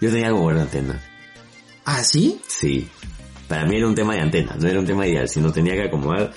Yo 0.00 0.10
tenía 0.10 0.28
que 0.28 0.34
mover 0.34 0.56
la 0.56 0.62
antena. 0.62 1.00
¿Ah, 1.84 2.04
sí? 2.04 2.40
Sí. 2.46 2.88
Para 3.50 3.66
mí 3.66 3.76
era 3.78 3.88
un 3.88 3.96
tema 3.96 4.14
de 4.14 4.20
antena, 4.20 4.54
no 4.60 4.68
era 4.68 4.78
un 4.78 4.86
tema 4.86 5.04
ideal, 5.08 5.28
sino 5.28 5.50
tenía 5.52 5.74
que 5.74 5.82
acomodar. 5.88 6.32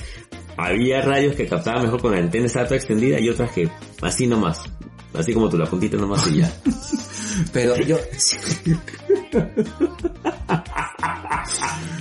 Había 0.57 0.99
radios 1.01 1.35
que 1.35 1.45
captaban 1.47 1.83
mejor 1.83 2.01
con 2.01 2.11
la 2.11 2.17
antena 2.17 2.47
estaba 2.47 2.65
extendida 2.75 3.19
y 3.19 3.29
otras 3.29 3.51
que 3.51 3.69
así 4.01 4.25
nomás. 4.25 4.61
Así 5.13 5.31
como 5.31 5.47
tú, 5.47 5.55
la 5.59 5.65
puntita 5.67 5.95
nomás 5.95 6.25
y 6.27 6.39
ya. 6.39 6.51
Pero 7.53 7.75
yo... 7.77 7.97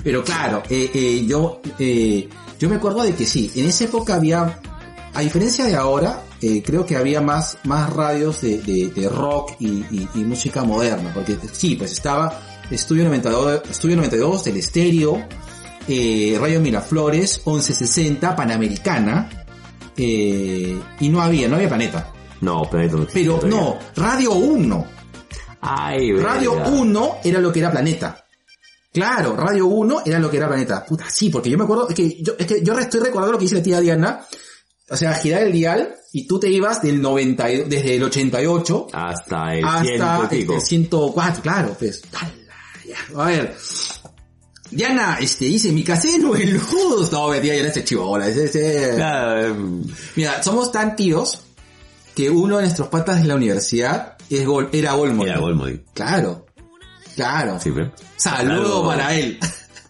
Pero 0.04 0.24
claro, 0.24 0.62
eh, 0.68 0.90
eh, 0.94 1.24
yo, 1.26 1.60
eh, 1.78 2.28
yo 2.58 2.68
me 2.68 2.76
acuerdo 2.76 3.02
de 3.02 3.14
que 3.14 3.24
sí, 3.26 3.50
en 3.54 3.66
esa 3.66 3.84
época 3.84 4.14
había, 4.14 4.58
a 5.14 5.20
diferencia 5.20 5.64
de 5.66 5.74
ahora, 5.76 6.22
eh, 6.40 6.62
creo 6.64 6.84
que 6.86 6.96
había 6.96 7.20
más, 7.20 7.58
más 7.64 7.92
radios 7.92 8.40
de, 8.40 8.58
de, 8.58 9.08
rock 9.08 9.52
y- 9.60 9.84
y 10.14 10.24
música 10.24 10.64
moderna, 10.64 11.10
porque 11.14 11.36
sí, 11.52 11.76
pues 11.76 11.92
estaba 11.92 12.40
Estudio 12.72 13.04
92, 13.04 13.62
Estudio 13.70 13.96
92 13.96 14.44
del 14.44 14.56
Estéreo, 14.56 15.26
eh, 15.88 16.36
Radio 16.40 16.60
Miraflores, 16.60 17.42
1160, 17.46 18.34
Panamericana, 18.36 19.28
eh, 19.96 20.80
y 21.00 21.08
no 21.08 21.20
había, 21.22 21.48
no 21.48 21.56
había 21.56 21.68
Planeta. 21.68 22.12
No, 22.40 22.62
pero 22.70 22.98
no 22.98 23.06
Pero 23.12 23.40
no, 23.46 23.78
Radio 23.96 24.32
1. 24.32 24.86
Ay, 25.60 26.12
Radio 26.12 26.56
verga. 26.56 26.70
1 26.70 27.16
era 27.24 27.40
lo 27.40 27.52
que 27.52 27.58
era 27.60 27.70
Planeta. 27.70 28.24
Claro, 28.92 29.36
Radio 29.36 29.66
1 29.66 30.02
era 30.04 30.18
lo 30.18 30.30
que 30.30 30.36
era 30.38 30.48
Planeta. 30.48 30.84
Puta, 30.84 31.04
sí, 31.08 31.30
porque 31.30 31.48
yo 31.50 31.56
me 31.56 31.64
acuerdo, 31.64 31.88
es 31.88 31.94
que 31.94 32.20
yo, 32.22 32.34
es 32.38 32.46
que 32.46 32.62
yo 32.62 32.76
estoy 32.78 33.00
recordando 33.00 33.32
lo 33.32 33.38
que 33.38 33.44
dice 33.44 33.56
la 33.56 33.62
tía 33.62 33.80
Diana. 33.80 34.26
O 34.90 34.96
sea, 34.96 35.14
girar 35.14 35.42
el 35.44 35.52
dial 35.52 35.94
y 36.12 36.26
tú 36.26 36.38
te 36.38 36.50
ibas 36.50 36.82
del 36.82 37.00
90, 37.00 37.50
y- 37.50 37.64
desde 37.64 37.94
el 37.96 38.02
88 38.02 38.88
Hasta 38.92 39.54
el 39.54 39.64
hasta 39.64 39.82
ciento 39.84 40.22
este, 40.24 40.36
pico. 40.36 40.54
el 40.56 40.60
104, 40.60 41.42
claro, 41.42 41.76
pues. 41.78 42.02
Ala, 42.12 42.30
ya. 42.92 43.20
A 43.22 43.26
ver. 43.26 43.56
Diana, 44.70 45.18
este, 45.20 45.44
dice, 45.46 45.70
mi 45.72 45.84
casero 45.84 46.34
el 46.34 46.54
luz. 46.54 47.12
No, 47.12 47.28
mentira, 47.28 47.56
ya 47.56 47.62
no 47.62 47.68
es 47.68 47.84
chivola, 47.84 48.26
Claro, 48.96 49.46
em, 49.48 49.82
Mira, 50.16 50.42
somos 50.42 50.72
tan 50.72 50.96
tíos 50.96 51.42
que 52.14 52.30
uno 52.30 52.56
de 52.56 52.62
nuestros 52.62 52.88
patas 52.88 53.20
de 53.20 53.28
la 53.28 53.34
universidad 53.34 54.16
es 54.30 54.46
Gol, 54.46 54.70
era 54.72 54.92
Golmo. 54.94 55.24
era 55.24 55.38
Golmody. 55.38 55.80
Claro. 55.92 56.46
Claro. 57.14 57.58
Sí, 57.60 57.70
pero. 57.74 57.92
Saludo 58.16 58.82
Claro. 58.82 58.86
para 58.86 59.14
él. 59.14 59.38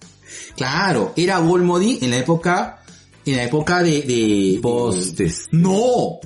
claro, 0.56 1.12
era 1.16 1.38
Golmody 1.38 1.98
en 2.02 2.10
la 2.10 2.16
época, 2.18 2.82
en 3.24 3.36
la 3.36 3.44
época 3.44 3.82
de, 3.82 4.02
de, 4.02 4.58
Postes. 4.60 5.46
no, 5.52 6.18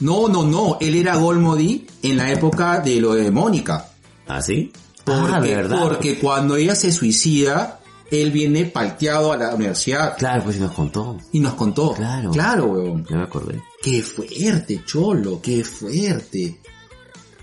no, 0.00 0.28
no, 0.28 0.44
no, 0.44 0.78
él 0.80 0.96
era 0.96 1.14
Golmody 1.16 1.86
en 2.02 2.16
la 2.16 2.32
época 2.32 2.80
de 2.80 3.00
lo 3.00 3.14
de 3.14 3.30
Mónica. 3.30 3.86
¿Ah, 4.26 4.42
sí? 4.42 4.72
Porque, 5.04 5.54
ah, 5.54 5.78
porque 5.80 6.18
cuando 6.18 6.56
ella 6.56 6.74
se 6.74 6.92
suicida, 6.92 7.80
él 8.10 8.30
viene 8.30 8.66
palteado 8.66 9.32
a 9.32 9.36
la 9.36 9.54
universidad 9.54 10.16
Claro, 10.18 10.44
pues 10.44 10.56
sí 10.56 10.62
nos 10.62 10.72
contó. 10.72 11.16
y 11.32 11.40
nos 11.40 11.54
contó. 11.54 11.94
Claro. 11.94 12.30
Claro, 12.30 12.64
weón. 12.66 13.06
Ya 13.08 13.16
me 13.16 13.22
acordé. 13.24 13.62
Qué 13.82 14.02
fuerte, 14.02 14.82
cholo, 14.84 15.40
qué 15.40 15.64
fuerte. 15.64 16.60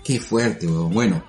Qué 0.04 0.20
fuerte, 0.20 0.66
weón. 0.66 0.92
Bueno. 0.92 1.24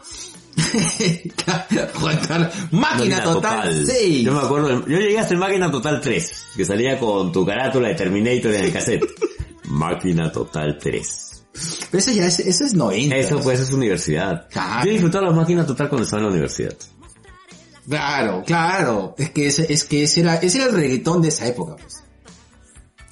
Juan 1.96 2.20
Carlos, 2.28 2.54
máquina, 2.72 3.24
total, 3.24 3.86
sí. 3.86 4.24
Yo 4.24 4.34
me 4.34 4.40
acuerdo, 4.42 4.86
yo 4.86 4.98
llegué 4.98 5.18
hasta 5.18 5.34
el 5.34 5.40
Máquina 5.40 5.72
Total 5.72 6.02
3, 6.02 6.48
que 6.58 6.66
salía 6.66 7.00
con 7.00 7.32
tu 7.32 7.46
carátula 7.46 7.88
de 7.88 7.96
Terminator 7.96 8.54
en 8.54 8.66
el 8.66 8.74
cassette. 8.74 9.06
Máquina 9.70 10.30
Total 10.32 10.78
3. 10.78 11.29
Pero 11.91 11.99
ese 11.99 12.15
ya 12.15 12.26
es, 12.26 12.40
ese 12.40 12.65
es 12.65 12.73
90. 12.73 13.15
Eso 13.15 13.40
pues 13.41 13.60
es 13.60 13.72
universidad. 13.72 14.48
Claro. 14.49 14.86
Yo 14.86 14.91
disfrutaba 14.91 15.27
la 15.27 15.34
Máquina 15.34 15.65
Total 15.65 15.90
cuando 15.90 16.03
estaba 16.03 16.22
en 16.22 16.26
la 16.27 16.31
universidad. 16.31 16.76
Claro, 17.88 18.44
claro. 18.45 19.15
Es 19.18 19.31
que 19.31 19.48
ese, 19.48 19.72
es 19.72 19.84
que 19.84 20.03
ese 20.03 20.22
era, 20.22 20.36
ese 20.36 20.60
era 20.60 20.68
el 20.68 20.76
reggaetón 20.76 21.22
de 21.22 21.30
esa 21.30 21.48
época, 21.48 21.76
pues. 21.76 22.03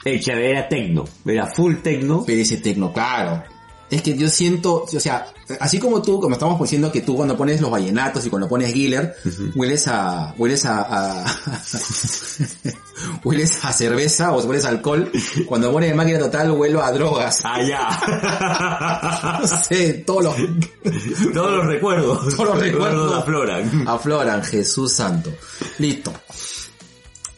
Era 0.05 0.69
tecno, 0.69 1.05
era 1.25 1.47
full 1.47 1.77
tecno. 1.77 2.23
Pero 2.25 2.41
ese 2.41 2.57
tecno, 2.57 2.93
claro. 2.93 3.43
Es 3.89 4.01
que 4.01 4.17
yo 4.17 4.27
siento, 4.27 4.83
o 4.83 4.99
sea, 4.99 5.27
así 5.61 5.79
como 5.79 6.01
tú, 6.01 6.19
como 6.19 6.33
estamos 6.35 6.59
diciendo 6.59 6.91
que 6.91 6.99
tú 7.01 7.15
cuando 7.15 7.37
pones 7.37 7.61
los 7.61 7.71
vallenatos 7.71 8.25
y 8.25 8.29
cuando 8.29 8.49
pones 8.49 8.73
Giller, 8.73 9.15
hueles 9.55 9.87
a, 9.87 10.33
hueles 10.37 10.65
a, 10.65 10.81
a- 10.81 11.25
hueles 13.23 13.63
a 13.63 13.71
cerveza 13.71 14.33
o 14.33 14.41
hueles 14.43 14.65
a 14.65 14.69
alcohol, 14.69 15.09
cuando 15.45 15.71
pones 15.71 15.91
en 15.91 15.95
máquina 15.97 16.19
total 16.19 16.51
huelo 16.51 16.83
a 16.83 16.91
drogas. 16.91 17.41
Allá. 17.45 17.87
No 19.39 19.47
sé, 19.47 19.93
todos 20.05 20.23
los, 20.25 20.35
Todos 21.33 21.51
los 21.51 21.65
recuerdos. 21.65 22.35
Todos 22.35 22.49
los 22.49 22.59
recuerdos. 22.59 23.13
afloran. 23.13 23.87
afloran, 23.87 24.43
Jesús 24.43 24.91
santo. 24.93 25.31
Listo. 25.77 26.11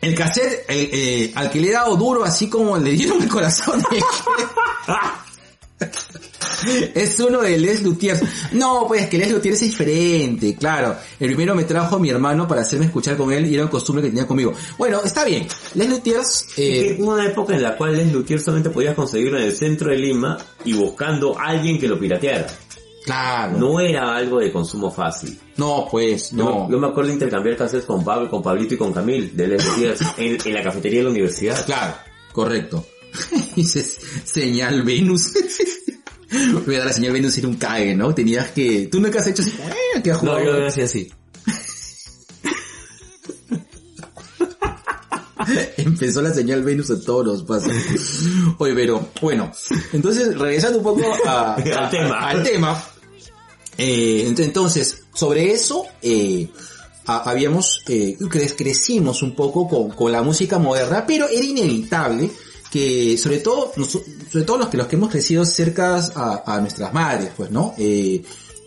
El 0.01 0.15
cassette, 0.15 0.63
el, 0.69 0.89
eh, 0.93 1.31
al 1.35 1.51
que 1.51 1.59
le 1.59 1.69
he 1.69 1.73
dado 1.73 1.95
duro 1.97 2.23
así 2.23 2.49
como 2.49 2.77
le 2.77 2.91
dieron 2.91 3.21
el 3.21 3.27
corazón. 3.27 3.83
Es 6.93 7.19
uno 7.19 7.41
de 7.41 7.57
Les 7.57 7.81
Luthiers. 7.83 8.21
No, 8.53 8.85
pues 8.87 9.07
que 9.09 9.17
Les 9.17 9.31
Luthiers 9.31 9.61
es 9.61 9.69
diferente, 9.69 10.55
claro. 10.55 10.95
El 11.19 11.27
primero 11.27 11.55
me 11.55 11.63
trajo 11.63 11.99
mi 11.99 12.09
hermano 12.09 12.47
para 12.47 12.61
hacerme 12.61 12.85
escuchar 12.85 13.17
con 13.17 13.31
él 13.31 13.45
y 13.45 13.55
era 13.55 13.63
un 13.63 13.69
costumbre 13.69 14.03
que 14.03 14.09
tenía 14.09 14.27
conmigo. 14.27 14.53
Bueno, 14.77 15.01
está 15.03 15.23
bien. 15.25 15.47
Les 15.75 15.89
Luthiers, 15.89 16.47
eh, 16.57 16.97
una 16.99 17.25
época 17.25 17.55
en 17.55 17.63
la 17.63 17.75
cual 17.77 17.95
Les 17.95 18.11
Luthier 18.11 18.39
solamente 18.39 18.69
podías 18.69 18.95
conseguirlo 18.95 19.37
en 19.37 19.45
el 19.45 19.55
centro 19.55 19.89
de 19.91 19.97
Lima 19.97 20.37
y 20.65 20.73
buscando 20.73 21.37
a 21.39 21.45
alguien 21.47 21.79
que 21.79 21.87
lo 21.87 21.99
pirateara. 21.99 22.47
claro. 23.05 23.57
No 23.57 23.79
era 23.79 24.15
algo 24.15 24.39
de 24.39 24.51
consumo 24.51 24.91
fácil. 24.91 25.39
No, 25.57 25.87
pues, 25.89 26.31
no. 26.33 26.69
yo 26.69 26.79
me 26.79 26.87
acuerdo 26.87 27.07
de 27.09 27.13
intercambiar 27.15 27.57
cassettes 27.57 27.85
con 27.85 28.03
Pablo, 28.03 28.29
con 28.29 28.41
Pablito 28.41 28.73
y 28.75 28.77
con 28.77 28.93
Camil 28.93 29.35
de 29.35 29.47
Les 29.47 29.65
Luthier 29.65 29.95
en, 30.17 30.37
en 30.43 30.53
la 30.53 30.63
cafetería 30.63 30.99
de 30.99 31.03
la 31.05 31.09
universidad. 31.11 31.65
Claro, 31.65 31.95
correcto. 32.31 32.85
Dice 33.55 33.83
señal 34.23 34.83
Venus. 34.83 35.31
Voy 36.65 36.75
a 36.75 36.79
dar 36.79 36.87
la 36.87 36.93
señal 36.93 37.13
Venus 37.13 37.37
era 37.37 37.47
un 37.47 37.55
cague, 37.55 37.95
¿no? 37.95 38.13
Tenías 38.13 38.49
que... 38.51 38.87
Tú 38.91 38.99
nunca 39.01 39.19
has 39.19 39.27
hecho 39.27 39.41
así... 39.41 39.51
"Eh, 39.95 40.01
que 40.03 40.11
has 40.11 40.21
No, 40.23 40.31
jugado". 40.33 40.45
yo 40.45 40.59
lo 40.59 40.67
hacía 40.67 40.85
así. 40.85 41.11
Empezó 45.77 46.21
la 46.21 46.33
señal 46.33 46.63
Venus 46.63 46.91
a 46.91 47.01
todos 47.01 47.25
los 47.25 47.43
pasos. 47.43 47.71
Oye, 48.57 48.73
pero 48.75 49.09
bueno, 49.21 49.51
entonces 49.93 50.37
regresando 50.37 50.79
un 50.79 50.83
poco 50.83 51.01
a- 51.25 51.55
Al 51.55 51.73
a- 51.85 51.89
tema. 51.89 52.19
al 52.29 52.43
tema. 52.43 52.83
eh, 53.77 54.25
ent- 54.27 54.43
entonces, 54.43 55.03
sobre 55.13 55.51
eso, 55.53 55.85
eh, 56.01 56.49
habíamos, 57.05 57.81
eh, 57.87 58.17
cre- 58.19 58.53
crecimos 58.55 59.23
un 59.23 59.33
poco 59.35 59.67
con, 59.67 59.89
con 59.91 60.11
la 60.11 60.21
música 60.21 60.59
moderna, 60.59 61.05
pero 61.07 61.27
era 61.29 61.43
inevitable 61.43 62.29
que, 62.71 63.17
sobre 63.17 63.39
todo, 63.39 63.71
sobre 64.31 64.45
todo 64.45 64.57
los 64.57 64.69
que, 64.69 64.77
los 64.77 64.87
que 64.87 64.95
hemos 64.95 65.09
crecido 65.09 65.45
cerca 65.45 65.97
a, 65.97 66.43
a 66.45 66.61
nuestras 66.61 66.93
madres, 66.93 67.31
pues, 67.35 67.51
¿no? 67.51 67.73
Eh, 67.77 68.21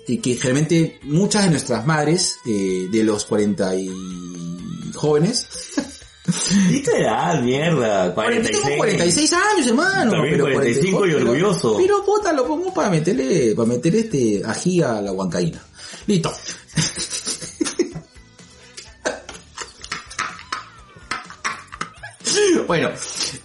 y 0.08 0.18
que 0.18 0.34
generalmente 0.34 0.98
muchas 1.04 1.44
de 1.44 1.50
nuestras 1.50 1.86
madres, 1.86 2.36
eh, 2.46 2.88
de 2.90 3.04
los 3.04 3.24
40 3.24 3.74
y 3.76 3.90
jóvenes, 4.94 5.46
¿Y 6.70 6.82
qué 6.82 6.98
edad, 6.98 7.40
mierda? 7.42 8.14
46. 8.14 8.62
tengo 8.62 8.76
46 8.76 9.32
años, 9.32 9.66
hermano. 9.66 10.12
También 10.12 10.40
45 10.40 11.06
y 11.06 11.10
pero- 11.12 11.30
orgulloso. 11.30 11.76
Pero, 11.76 12.04
puta, 12.04 12.32
lo 12.32 12.46
pongo 12.46 12.72
para 12.72 12.90
meterle, 12.90 13.54
para 13.56 13.68
meter 13.68 13.96
este 13.96 14.40
ají 14.44 14.80
a 14.82 15.00
la 15.02 15.12
huancaína. 15.12 15.60
Listo. 16.06 16.32
bueno, 22.66 22.90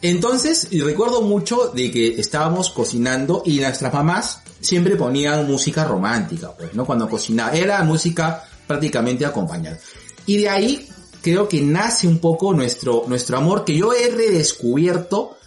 entonces, 0.02 0.68
y 0.72 0.82
recuerdo 0.82 1.22
mucho 1.22 1.70
de 1.74 1.92
que 1.92 2.20
estábamos 2.20 2.70
cocinando 2.70 3.42
y 3.46 3.60
nuestras 3.60 3.94
mamás 3.94 4.42
siempre 4.60 4.96
ponían 4.96 5.48
música 5.48 5.86
romántica, 5.86 6.52
pues, 6.58 6.74
¿no? 6.74 6.86
Cuando 6.86 7.10
cocinaba, 7.10 7.52
era 7.54 7.84
música 7.84 8.44
prácticamente 8.68 9.26
acompañada. 9.26 9.80
Y 10.26 10.38
de 10.38 10.50
ahí 10.50 10.88
creo 11.22 11.48
que 11.48 11.62
nace 11.62 12.08
un 12.08 12.20
poco 12.20 12.54
nuestro, 12.54 13.06
nuestro 13.08 13.38
amor 13.38 13.66
que 13.66 13.76
yo 13.78 13.94
he 13.94 14.10
redescubierto 14.10 15.38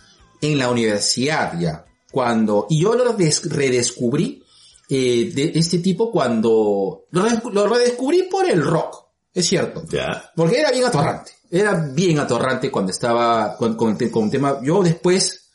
en 0.40 0.59
la 0.59 0.70
universidad 0.70 1.59
ya. 1.59 1.85
Cuando, 2.10 2.66
y 2.68 2.82
yo 2.82 2.94
lo 2.94 3.12
des- 3.12 3.48
redescubrí 3.51 4.43
eh, 4.89 5.31
de 5.32 5.52
este 5.55 5.78
tipo 5.78 6.10
cuando 6.10 7.05
lo 7.12 7.66
redescubrí 7.68 8.24
por 8.24 8.51
el 8.51 8.62
rock, 8.62 9.05
es 9.32 9.47
cierto. 9.47 9.85
Ya. 9.89 10.32
Porque 10.35 10.59
era 10.59 10.72
bien 10.72 10.85
atorrante. 10.86 11.32
Era 11.51 11.74
bien 11.74 12.18
atorrante 12.18 12.70
cuando 12.70 12.93
estaba 12.93 13.56
con, 13.56 13.77
con, 13.77 13.97
con 13.97 14.31
tema. 14.31 14.59
Yo 14.62 14.82
después, 14.82 15.51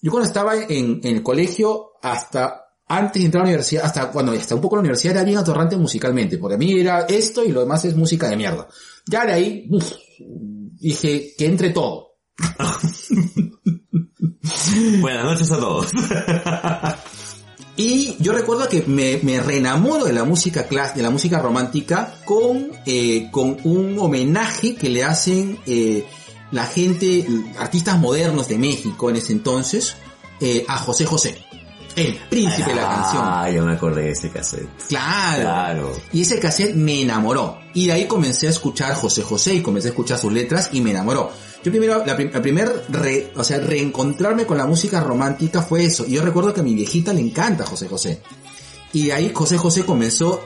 yo 0.00 0.10
cuando 0.10 0.28
estaba 0.28 0.56
en, 0.56 1.00
en 1.02 1.16
el 1.16 1.22
colegio, 1.22 1.92
hasta 2.02 2.64
antes 2.86 3.22
de 3.22 3.26
entrar 3.26 3.42
a 3.42 3.44
la 3.44 3.50
universidad, 3.50 3.84
hasta 3.84 4.10
cuando 4.10 4.32
hasta 4.32 4.54
un 4.54 4.60
poco 4.60 4.76
en 4.76 4.78
la 4.78 4.82
universidad 4.82 5.16
era 5.16 5.24
bien 5.24 5.38
atorrante 5.38 5.76
musicalmente, 5.76 6.38
porque 6.38 6.54
a 6.54 6.58
mí 6.58 6.78
era 6.78 7.06
esto 7.06 7.44
y 7.44 7.50
lo 7.50 7.60
demás 7.60 7.84
es 7.84 7.96
música 7.96 8.28
de 8.28 8.36
mierda. 8.36 8.68
Ya 9.06 9.24
de 9.24 9.32
ahí, 9.32 9.66
uf, 9.70 9.92
dije 10.18 11.34
que 11.36 11.46
entre 11.46 11.70
todo. 11.70 12.10
Buenas 15.00 15.24
noches 15.24 15.50
a 15.50 15.58
todos. 15.58 15.90
Y 17.76 18.16
yo 18.20 18.32
recuerdo 18.32 18.68
que 18.68 18.84
me, 18.86 19.18
me 19.22 19.40
reenamoro 19.40 20.04
de 20.04 20.12
la 20.12 20.24
música 20.24 20.66
clas 20.66 20.94
de 20.94 21.02
la 21.02 21.10
música 21.10 21.40
romántica 21.40 22.14
con, 22.24 22.70
eh, 22.86 23.28
con 23.32 23.56
un 23.64 23.98
homenaje 23.98 24.76
que 24.76 24.88
le 24.88 25.02
hacen 25.02 25.58
eh, 25.66 26.06
la 26.52 26.66
gente, 26.66 27.26
artistas 27.58 27.98
modernos 27.98 28.46
de 28.46 28.58
México 28.58 29.10
en 29.10 29.16
ese 29.16 29.32
entonces, 29.32 29.96
eh, 30.40 30.64
a 30.68 30.78
José 30.78 31.04
José. 31.04 31.44
El 31.96 32.14
príncipe 32.28 32.70
de 32.70 32.76
la 32.76 32.88
canción. 32.88 33.22
Ah, 33.24 33.50
yo 33.50 33.64
me 33.64 33.74
acordé 33.74 34.02
de 34.02 34.10
ese 34.10 34.30
cassette. 34.30 34.68
Claro. 34.88 35.42
Claro. 35.42 35.92
Y 36.12 36.22
ese 36.22 36.40
cassette 36.40 36.74
me 36.74 37.02
enamoró. 37.02 37.58
Y 37.72 37.86
de 37.86 37.92
ahí 37.92 38.06
comencé 38.06 38.48
a 38.48 38.50
escuchar 38.50 38.94
José 38.94 39.22
José 39.22 39.54
y 39.54 39.62
comencé 39.62 39.88
a 39.88 39.90
escuchar 39.90 40.18
sus 40.18 40.32
letras 40.32 40.70
y 40.72 40.80
me 40.80 40.90
enamoró. 40.90 41.30
Yo 41.64 41.70
primero, 41.70 42.04
la, 42.04 42.14
prim- 42.14 42.30
la 42.32 42.42
primer, 42.42 42.84
re- 42.90 43.32
o 43.36 43.42
sea, 43.42 43.58
reencontrarme 43.58 44.44
con 44.46 44.58
la 44.58 44.66
música 44.66 45.00
romántica 45.00 45.62
fue 45.62 45.84
eso. 45.84 46.04
Y 46.06 46.12
yo 46.12 46.22
recuerdo 46.22 46.52
que 46.52 46.60
a 46.60 46.64
mi 46.64 46.74
viejita 46.74 47.12
le 47.12 47.20
encanta 47.20 47.64
José 47.64 47.88
José. 47.88 48.20
Y 48.92 49.06
de 49.06 49.12
ahí 49.14 49.30
José 49.34 49.56
José 49.56 49.84
comenzó 49.84 50.42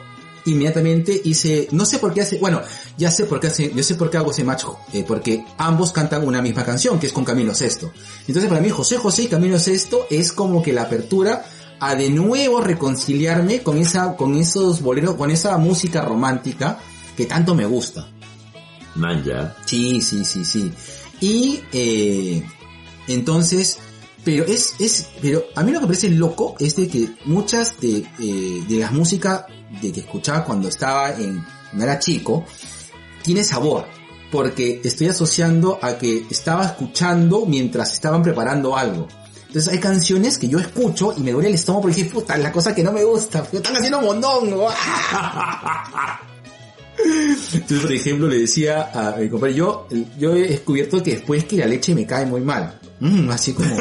inmediatamente 0.46 1.20
hice, 1.24 1.68
no 1.72 1.84
sé 1.84 1.98
por 1.98 2.14
qué 2.14 2.22
hace, 2.22 2.38
bueno, 2.38 2.62
ya 2.96 3.10
sé 3.10 3.24
por 3.24 3.38
qué 3.38 3.48
hace, 3.48 3.70
yo 3.74 3.82
sé 3.82 3.96
por 3.96 4.08
qué 4.08 4.16
hago 4.16 4.30
ese 4.30 4.44
match, 4.44 4.64
eh, 4.94 5.04
porque 5.06 5.44
ambos 5.58 5.92
cantan 5.92 6.26
una 6.26 6.40
misma 6.40 6.64
canción, 6.64 6.98
que 6.98 7.06
es 7.08 7.12
con 7.12 7.24
Camilo 7.24 7.54
Sesto. 7.54 7.92
Entonces 8.26 8.48
para 8.48 8.62
mí 8.62 8.70
José 8.70 8.96
José 8.96 9.24
y 9.24 9.26
Camilo 9.26 9.58
Sesto 9.58 10.06
es 10.08 10.32
como 10.32 10.62
que 10.62 10.72
la 10.72 10.82
apertura 10.82 11.44
a 11.80 11.94
de 11.94 12.08
nuevo 12.08 12.62
reconciliarme 12.62 13.62
con 13.62 13.76
esa, 13.76 14.16
con 14.16 14.36
esos 14.36 14.80
boleros, 14.80 15.16
con 15.16 15.30
esa 15.30 15.58
música 15.58 16.00
romántica 16.00 16.78
que 17.16 17.26
tanto 17.26 17.54
me 17.54 17.66
gusta. 17.66 18.08
Man, 18.94 19.22
ya. 19.24 19.54
Sí, 19.66 20.00
sí, 20.00 20.24
sí, 20.24 20.44
sí. 20.44 20.72
Y 21.20 21.60
eh, 21.72 22.42
entonces, 23.08 23.78
pero 24.24 24.44
es, 24.44 24.74
es, 24.78 25.08
pero 25.20 25.44
a 25.54 25.62
mí 25.62 25.72
lo 25.72 25.78
que 25.78 25.86
me 25.86 25.88
parece 25.88 26.10
loco 26.10 26.54
es 26.58 26.76
de 26.76 26.88
que 26.88 27.10
muchas 27.24 27.80
de, 27.80 28.06
eh, 28.18 28.64
de 28.68 28.78
las 28.78 28.92
músicas 28.92 29.44
de 29.82 29.92
que 29.92 30.00
escuchaba 30.00 30.44
cuando 30.44 30.68
estaba 30.68 31.10
en, 31.14 31.44
cuando 31.68 31.84
era 31.84 31.98
chico, 31.98 32.44
tiene 33.22 33.44
sabor. 33.44 33.86
Porque 34.30 34.82
estoy 34.84 35.08
asociando 35.08 35.78
a 35.80 35.96
que 35.96 36.26
estaba 36.30 36.66
escuchando 36.66 37.46
mientras 37.46 37.94
estaban 37.94 38.22
preparando 38.22 38.76
algo. 38.76 39.08
Entonces 39.46 39.72
hay 39.72 39.80
canciones 39.80 40.36
que 40.36 40.48
yo 40.48 40.58
escucho 40.58 41.14
y 41.16 41.20
me 41.22 41.32
duele 41.32 41.48
el 41.48 41.54
estómago 41.54 41.82
porque 41.82 41.96
dije, 41.96 42.10
puta, 42.10 42.36
la 42.36 42.52
cosa 42.52 42.74
que 42.74 42.84
no 42.84 42.92
me 42.92 43.02
gusta, 43.04 43.40
porque 43.40 43.56
están 43.56 43.76
haciendo 43.76 44.02
mondongo. 44.02 44.68
Entonces, 47.54 47.80
por 47.82 47.92
ejemplo, 47.92 48.26
le 48.28 48.38
decía 48.40 48.90
a 48.92 49.16
mi 49.16 49.28
compadre, 49.28 49.54
yo, 49.54 49.86
yo 50.18 50.34
he 50.36 50.48
descubierto 50.48 51.02
que 51.02 51.12
después 51.12 51.44
que 51.44 51.56
la 51.56 51.66
leche 51.66 51.94
me 51.94 52.06
cae 52.06 52.26
muy 52.26 52.40
mal. 52.40 52.78
Mm, 53.00 53.30
así 53.30 53.52
como... 53.52 53.68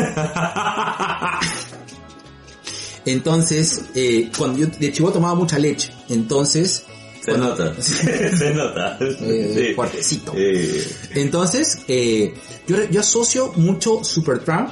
Entonces, 3.06 3.86
eh, 3.95 4.30
cuando 4.38 4.60
yo 4.60 4.68
de 4.68 4.91
chivo 4.91 5.12
tomaba 5.12 5.36
mucha 5.36 5.58
leche, 5.58 5.91
entonces... 6.10 6.84
Se 7.22 7.32
cuando- 7.32 7.49
nota. 7.49 7.74
Se 7.82 8.54
nota. 8.54 8.98
Eh, 8.99 9.76
Sí. 10.02 10.22
Eh, 10.36 10.88
Entonces, 11.16 11.80
eh, 11.88 12.34
yo, 12.68 12.84
yo 12.90 12.99
asocio 12.99 13.54
mucho 13.56 14.04
Supertramp 14.04 14.72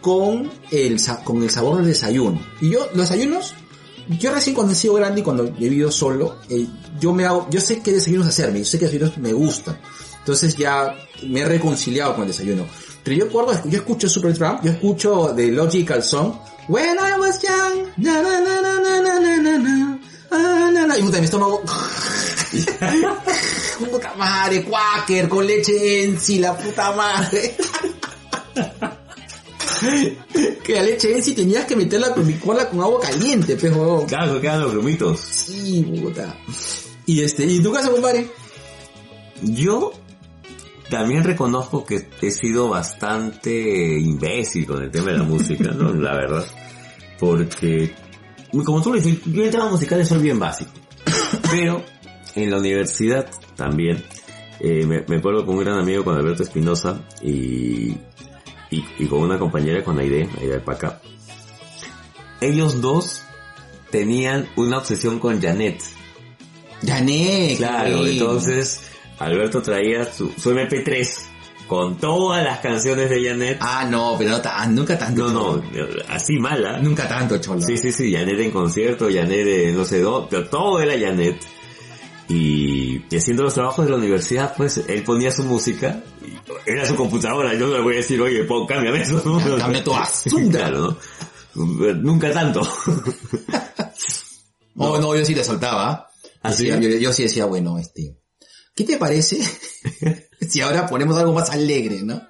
con 0.00 0.50
el, 0.70 0.98
con 1.24 1.42
el 1.42 1.50
sabor 1.50 1.78
del 1.78 1.86
desayuno. 1.88 2.40
Y 2.60 2.70
yo, 2.70 2.86
los 2.94 3.08
desayunos, 3.10 3.54
yo 4.08 4.32
recién 4.32 4.54
cuando 4.54 4.72
he 4.72 4.76
sido 4.76 4.94
grande 4.94 5.20
y 5.20 5.24
cuando 5.24 5.44
he 5.44 5.50
vivido 5.50 5.90
solo, 5.90 6.38
eh, 6.48 6.66
yo 7.00 7.12
me 7.12 7.24
hago, 7.24 7.48
yo 7.50 7.60
sé 7.60 7.80
qué 7.80 7.92
desayunos 7.92 8.26
hacerme, 8.26 8.60
yo 8.60 8.64
sé 8.64 8.78
qué 8.78 8.86
desayunos 8.86 9.18
me 9.18 9.32
gustan. 9.32 9.78
Entonces 10.18 10.56
ya 10.56 10.94
me 11.22 11.40
he 11.40 11.44
reconciliado 11.44 12.14
con 12.14 12.22
el 12.22 12.28
desayuno. 12.28 12.66
Pero 13.02 13.16
yo 13.16 13.24
recuerdo, 13.26 13.68
yo 13.68 13.78
escucho 13.78 14.08
Supertramp, 14.08 14.64
yo 14.64 14.72
escucho 14.72 15.32
The 15.34 15.52
Logical 15.52 16.02
Song, 16.02 16.34
When 16.68 16.98
I 16.98 17.16
was 17.16 17.40
young, 17.44 17.92
na 17.96 18.22
na 18.22 18.40
na 18.40 18.60
na 18.60 18.80
na 18.80 18.98
na 18.98 19.20
na 19.20 19.36
na 19.38 19.56
na, 19.56 19.98
ah, 20.32 20.68
na, 20.72 20.84
na, 20.84 20.98
y 20.98 21.02
puta, 21.02 21.18
mi 21.18 21.26
estómago, 21.26 21.62
puta 23.78 24.14
madre, 24.16 24.64
quaker, 24.64 25.28
con 25.28 25.46
leche 25.46 26.02
en 26.02 26.18
sí, 26.18 26.40
la 26.40 26.56
puta 26.56 26.90
madre. 26.90 27.56
que 30.64 30.74
la 30.74 30.82
leche 30.82 31.12
en 31.12 31.22
sí 31.22 31.34
tenías 31.34 31.64
que 31.64 31.76
meterla 31.76 32.14
con 32.14 32.26
licuarla 32.26 32.68
con 32.68 32.80
agua 32.80 33.00
caliente, 33.00 33.56
pero 33.60 34.04
claro, 34.06 34.40
quedan 34.40 34.60
los 34.60 34.72
grumitos. 34.72 35.20
sí, 35.20 35.82
puta. 36.00 36.36
Y 37.06 37.22
este, 37.22 37.46
¿y 37.46 37.58
en 37.58 37.62
tu 37.62 37.72
casa, 37.72 37.90
compadre? 37.90 38.28
Yo 39.42 39.92
también 40.90 41.24
reconozco 41.24 41.84
que 41.84 42.08
he 42.20 42.30
sido 42.30 42.68
bastante 42.68 43.98
imbécil 43.98 44.66
con 44.66 44.82
el 44.82 44.90
tema 44.90 45.12
de 45.12 45.18
la 45.18 45.24
música, 45.24 45.70
¿no? 45.70 45.92
La 45.92 46.14
verdad. 46.14 46.44
Porque, 47.18 47.94
como 48.64 48.82
tú 48.82 48.92
lo 48.92 49.00
dices, 49.00 49.20
yo 49.26 49.44
en 49.44 49.50
temas 49.50 49.70
musicales 49.70 50.08
soy 50.08 50.22
bien 50.22 50.38
básico. 50.38 50.70
Pero, 51.50 51.82
en 52.34 52.50
la 52.50 52.58
universidad 52.58 53.28
también, 53.54 54.04
eh, 54.60 54.84
me, 54.86 55.04
me 55.08 55.16
acuerdo 55.16 55.46
con 55.46 55.56
un 55.56 55.64
gran 55.64 55.78
amigo, 55.78 56.04
con 56.04 56.16
Alberto 56.16 56.42
Espinosa, 56.42 57.00
y, 57.22 57.94
y, 58.78 58.84
y 59.04 59.06
con 59.06 59.20
una 59.20 59.38
compañera, 59.38 59.82
con 59.82 59.98
Aide, 59.98 60.28
Aide 60.40 60.60
Paca. 60.60 61.00
Ellos 62.40 62.80
dos 62.80 63.22
tenían 63.90 64.48
una 64.56 64.78
obsesión 64.78 65.18
con 65.18 65.40
Janet. 65.40 65.82
Janet. 66.84 67.56
Claro, 67.56 68.06
entonces 68.06 68.82
Alberto 69.18 69.62
traía 69.62 70.04
su, 70.12 70.30
su 70.36 70.52
MP3 70.52 71.08
con 71.66 71.96
todas 71.96 72.44
las 72.44 72.60
canciones 72.60 73.10
de 73.10 73.24
Janet. 73.24 73.58
Ah, 73.60 73.86
no, 73.90 74.16
pero 74.18 74.30
no 74.30 74.40
tan, 74.40 74.74
nunca 74.74 74.98
tanto. 74.98 75.30
no, 75.32 75.56
no, 75.56 75.62
así 76.08 76.38
mala. 76.38 76.78
Nunca 76.78 77.08
tanto, 77.08 77.38
cholo. 77.38 77.60
Sí, 77.60 77.76
sí, 77.78 77.92
sí, 77.92 78.12
Janet 78.12 78.38
en 78.38 78.50
concierto, 78.50 79.08
Janet 79.10 79.44
de 79.44 79.72
no 79.72 79.84
sé 79.84 80.00
dónde, 80.00 80.28
pero 80.30 80.48
todo 80.48 80.80
era 80.80 80.98
Janet. 80.98 81.36
Y, 82.28 83.04
y 83.08 83.16
haciendo 83.16 83.44
los 83.44 83.54
trabajos 83.54 83.84
de 83.84 83.90
la 83.92 83.98
universidad, 83.98 84.54
pues 84.56 84.78
él 84.88 85.04
ponía 85.04 85.30
su 85.30 85.44
música, 85.44 86.02
y 86.22 86.70
era 86.70 86.84
su 86.84 86.96
computadora, 86.96 87.54
yo 87.54 87.68
no 87.68 87.74
le 87.74 87.82
voy 87.82 87.94
a 87.94 87.96
decir, 87.98 88.20
oye, 88.20 88.42
pon, 88.44 88.66
cámbiame 88.66 89.02
eso. 89.02 89.22
¿no? 89.24 89.58
Cambia 89.58 89.84
tu 89.84 89.92
claro, 90.50 90.98
¿no? 91.54 91.94
Nunca 91.94 92.32
tanto. 92.32 92.60
Oh, 94.78 94.98
no, 94.98 95.16
yo 95.16 95.24
sí 95.24 95.34
le 95.34 95.42
soltaba. 95.42 96.06
¿Ah, 96.42 96.52
sí? 96.52 96.66
Decía- 96.66 96.80
yo, 96.80 96.98
yo 96.98 97.12
sí 97.12 97.22
decía, 97.22 97.46
bueno, 97.46 97.78
este, 97.78 98.18
¿qué 98.74 98.84
te 98.84 98.98
parece 98.98 99.38
si 100.48 100.60
ahora 100.60 100.86
ponemos 100.86 101.16
algo 101.16 101.32
más 101.32 101.48
alegre, 101.50 102.02
no? 102.02 102.20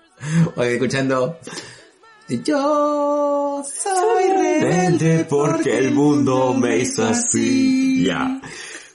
Oye, 0.54 0.74
escuchando, 0.74 1.38
yo 2.28 3.62
soy 3.64 4.28
rebelde 4.30 5.26
porque 5.28 5.76
el 5.76 5.90
mundo 5.92 6.54
me 6.54 6.78
hizo 6.78 7.04
así. 7.04 8.04
Ya. 8.06 8.40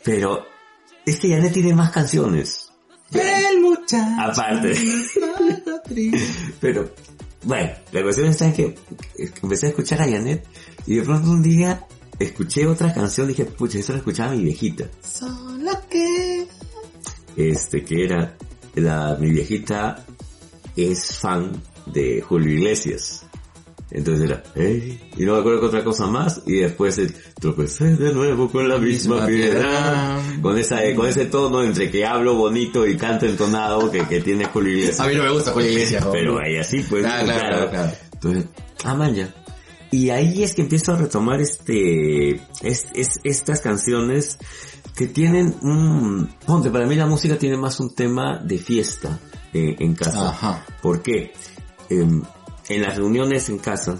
Pero 0.03 0.45
es 1.05 1.19
que 1.19 1.29
Janet 1.29 1.53
tiene 1.53 1.73
más 1.73 1.91
canciones. 1.91 2.71
El 3.11 3.61
muchacho. 3.61 4.21
Aparte. 4.21 4.73
Pero, 6.61 6.91
bueno, 7.43 7.71
la 7.91 8.03
cuestión 8.03 8.27
está 8.27 8.45
en 8.45 8.53
que 8.53 8.75
empecé 9.41 9.67
a 9.67 9.69
escuchar 9.69 10.01
a 10.01 10.09
Janet 10.09 10.45
y 10.85 10.95
de 10.95 11.01
pronto 11.03 11.31
un 11.31 11.41
día 11.41 11.85
escuché 12.19 12.67
otra 12.67 12.93
canción 12.93 13.27
y 13.27 13.29
dije, 13.29 13.45
pucha, 13.45 13.79
eso 13.79 13.93
la 13.93 13.99
escuchaba 13.99 14.31
mi 14.31 14.43
viejita. 14.43 14.85
Solo 15.01 15.71
que... 15.89 16.47
Este, 17.35 17.83
que 17.83 18.05
era, 18.05 18.37
la, 18.75 19.17
mi 19.19 19.31
viejita 19.31 20.05
es 20.75 21.17
fan 21.17 21.51
de 21.87 22.21
Julio 22.21 22.53
Iglesias. 22.53 23.25
Entonces 23.93 24.23
era, 24.30 24.41
hey, 24.55 25.01
y 25.18 25.26
no 25.26 25.34
me 25.34 25.39
acuerdo 25.39 25.59
que 25.59 25.65
otra 25.65 25.84
cosa 25.84 26.07
más, 26.07 26.41
y 26.45 26.59
después 26.59 26.97
el, 26.97 27.13
tropecé 27.39 27.97
de 27.97 28.13
nuevo 28.13 28.49
con 28.49 28.69
la 28.69 28.77
misma 28.77 29.15
Misma 29.15 29.27
piedra. 29.27 30.18
Con 30.41 30.57
esa, 30.57 30.80
con 30.95 31.07
ese 31.07 31.26
tono 31.26 31.61
entre 31.63 31.91
que 31.91 32.05
hablo 32.05 32.35
bonito 32.35 32.88
y 32.88 32.95
canto 32.95 33.26
entonado 33.26 33.91
que, 33.91 34.07
que 34.07 34.22
tiene 34.22 34.45
Julio 34.45 34.72
Iglesias. 34.72 34.99
A 35.01 35.07
mí 35.07 35.15
no 35.15 35.23
me 35.23 35.31
gusta 35.31 35.51
Julio 35.51 35.69
Iglesias. 35.72 36.05
Pero 36.11 36.39
ahí 36.39 36.55
así 36.57 36.81
pues. 36.89 37.03
Claro, 37.03 37.26
claro, 37.26 37.69
claro. 37.69 37.91
Entonces, 38.13 38.45
ah, 38.85 38.95
man, 38.95 39.13
ya. 39.13 39.34
Y 39.91 40.09
ahí 40.09 40.41
es 40.43 40.53
que 40.55 40.61
empiezo 40.61 40.93
a 40.93 40.97
retomar 40.97 41.41
este, 41.41 42.35
es, 42.61 42.85
es- 42.95 43.19
estas 43.26 43.59
canciones 43.59 44.38
que 44.95 45.07
tienen 45.07 45.53
un, 45.63 46.30
ponte, 46.45 46.69
para 46.69 46.85
mí 46.85 46.95
la 46.95 47.07
música 47.07 47.38
tiene 47.38 47.57
más 47.57 47.77
un 47.81 47.93
tema 47.93 48.38
de 48.38 48.57
fiesta 48.57 49.19
en, 49.53 49.76
en 49.80 49.95
casa. 49.95 50.30
Ajá. 50.30 50.65
¿Por 50.81 51.01
qué? 51.01 51.34
Em, 51.89 52.22
en 52.76 52.81
las 52.81 52.95
reuniones 52.98 53.49
en 53.49 53.57
casa, 53.60 53.98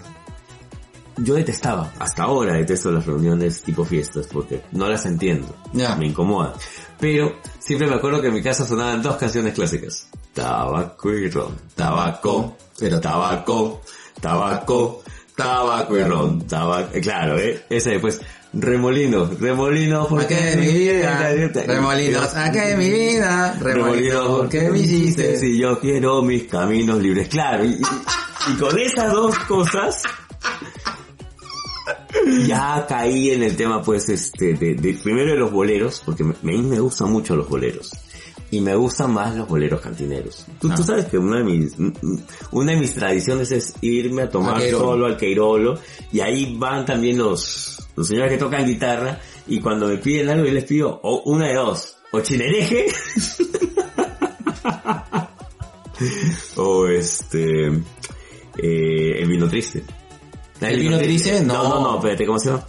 yo 1.18 1.34
detestaba, 1.34 1.92
hasta 1.98 2.22
ahora 2.24 2.54
detesto 2.54 2.90
las 2.90 3.04
reuniones 3.06 3.62
tipo 3.62 3.84
fiestas 3.84 4.26
porque 4.32 4.62
no 4.72 4.88
las 4.88 5.04
entiendo, 5.06 5.54
me 5.72 6.06
incomoda. 6.06 6.54
Pero 6.98 7.36
siempre 7.58 7.86
me 7.88 7.94
acuerdo 7.96 8.20
que 8.22 8.28
en 8.28 8.34
mi 8.34 8.42
casa 8.42 8.66
sonaban 8.66 9.02
dos 9.02 9.16
canciones 9.16 9.52
clásicas. 9.54 10.08
tabaco 10.32 11.12
y 11.12 11.28
ron, 11.28 11.56
tabaco, 11.74 12.56
pero 12.78 13.00
tabaco, 13.00 13.82
tabaco, 14.20 15.02
tabaco 15.36 15.98
y 15.98 16.02
ron, 16.04 16.46
tabaco, 16.46 16.90
eh, 16.94 17.00
claro, 17.00 17.38
eh, 17.38 17.62
ese 17.68 17.90
después, 17.90 18.20
remolinos, 18.54 19.38
remolinos, 19.38 20.10
Acá 20.12 20.52
en 20.52 20.60
mi 20.60 20.66
vida, 20.72 21.30
remolinos, 21.66 22.34
acá 22.34 22.70
en 22.70 22.78
mi 22.78 22.90
vida, 22.90 23.52
remolinos, 23.60 24.28
porque 24.38 24.70
me 24.70 24.78
hiciste. 24.80 25.36
Si 25.38 25.58
yo 25.58 25.78
quiero 25.78 26.22
mis 26.22 26.44
caminos 26.44 27.02
libres, 27.02 27.28
claro, 27.28 27.64
y, 27.64 27.72
y- 27.72 27.80
y 28.50 28.54
con 28.58 28.78
esas 28.78 29.12
dos 29.12 29.38
cosas, 29.40 30.02
ya 32.46 32.86
caí 32.88 33.30
en 33.30 33.42
el 33.42 33.56
tema 33.56 33.82
pues 33.82 34.08
este, 34.08 34.54
de, 34.54 34.74
de- 34.74 34.94
primero 34.94 35.32
de 35.32 35.38
los 35.38 35.50
boleros, 35.52 36.02
porque 36.04 36.24
me, 36.24 36.34
me- 36.42 36.58
me 36.62 36.80
gustan 36.80 37.10
mucho 37.10 37.36
los 37.36 37.48
boleros. 37.48 37.90
Y 38.50 38.60
me 38.60 38.74
gustan 38.76 39.14
más 39.14 39.34
los 39.34 39.48
boleros 39.48 39.80
cantineros. 39.80 40.44
Tú, 40.60 40.68
tú 40.68 40.84
sabes 40.84 41.06
que 41.06 41.16
una 41.16 41.38
de 41.38 41.44
mis, 41.44 41.72
una 42.50 42.72
de 42.72 42.78
mis 42.78 42.92
tradiciones 42.94 43.50
es 43.50 43.74
irme 43.80 44.22
a 44.22 44.30
tomar 44.30 44.60
solo 44.70 45.06
al 45.06 45.16
Queirolo, 45.16 45.78
y 46.12 46.20
ahí 46.20 46.54
van 46.58 46.84
también 46.84 47.16
los, 47.16 47.78
los 47.96 48.06
señores 48.06 48.30
que 48.30 48.36
tocan 48.38 48.66
guitarra, 48.66 49.18
y 49.46 49.58
cuando 49.60 49.86
me 49.88 49.96
piden 49.96 50.28
algo 50.28 50.44
yo 50.44 50.52
les 50.52 50.64
pido 50.64 51.00
o 51.02 51.22
una 51.32 51.46
de 51.48 51.54
dos, 51.54 51.96
o 52.12 52.20
chinereje, 52.20 52.88
o 56.56 56.86
este, 56.88 57.72
eh, 58.58 59.18
el 59.20 59.28
vino 59.28 59.48
triste. 59.48 59.82
¿El 60.60 60.80
vino 60.80 60.98
triste? 60.98 61.40
No, 61.42 61.54
No. 61.62 61.68
no, 61.68 61.80
no, 61.80 61.96
espérate, 61.96 62.26
¿cómo 62.26 62.38
se 62.38 62.50
llama? 62.50 62.64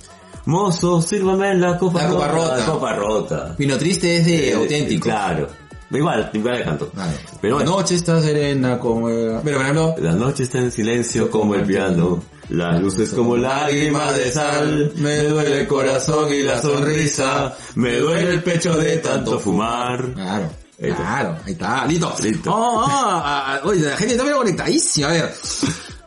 Mozo, 0.45 1.01
sírvame 1.01 1.55
la 1.55 1.77
copa 1.77 2.03
La 2.03 2.09
copa 2.09 2.27
rota. 2.27 2.57
La 2.57 2.65
copa 2.65 2.93
rota. 2.93 3.55
Vino 3.57 3.77
triste 3.77 4.17
es 4.17 4.25
de 4.25 4.49
Eh, 4.49 4.53
auténtico. 4.53 5.03
Claro. 5.05 5.47
Igual, 5.91 6.29
igual 6.33 6.57
le 6.57 6.63
canto. 6.65 6.89
Vale. 6.95 7.13
Pero 7.39 7.59
la 7.59 7.63
bueno, 7.63 7.77
noche 7.79 7.95
está 7.95 8.19
serena 8.19 8.79
como... 8.79 9.05
Pero 9.07 9.41
por 9.43 9.51
ejemplo, 9.61 9.95
la 9.99 10.13
noche 10.13 10.43
está 10.43 10.57
en 10.57 10.71
silencio 10.71 11.29
como 11.29 11.53
el 11.53 11.63
piano. 11.65 12.23
Las 12.49 12.81
luces 12.81 13.13
como 13.13 13.37
lágrimas 13.37 14.17
de 14.17 14.31
sal. 14.31 14.91
Me 14.97 15.19
duele 15.23 15.61
el 15.61 15.67
corazón 15.67 16.33
y 16.33 16.41
la 16.41 16.59
sonrisa. 16.59 17.55
Me 17.75 17.97
duele 17.97 18.31
el 18.31 18.43
pecho 18.43 18.75
de 18.75 18.97
tanto 18.97 19.39
fumar. 19.39 20.13
Claro. 20.13 20.49
Ahí. 20.83 20.91
Claro, 20.93 21.37
ahí 21.45 21.53
está, 21.53 21.85
listo. 21.85 22.15
Listo. 22.21 22.51
Oh, 22.53 22.85
oh, 22.85 23.67
oye, 23.69 23.81
la 23.89 23.97
gente 23.97 24.13
está 24.13 24.23
bien 24.23 24.35
conectadísima. 24.35 25.07
A 25.07 25.11
ver. 25.11 25.35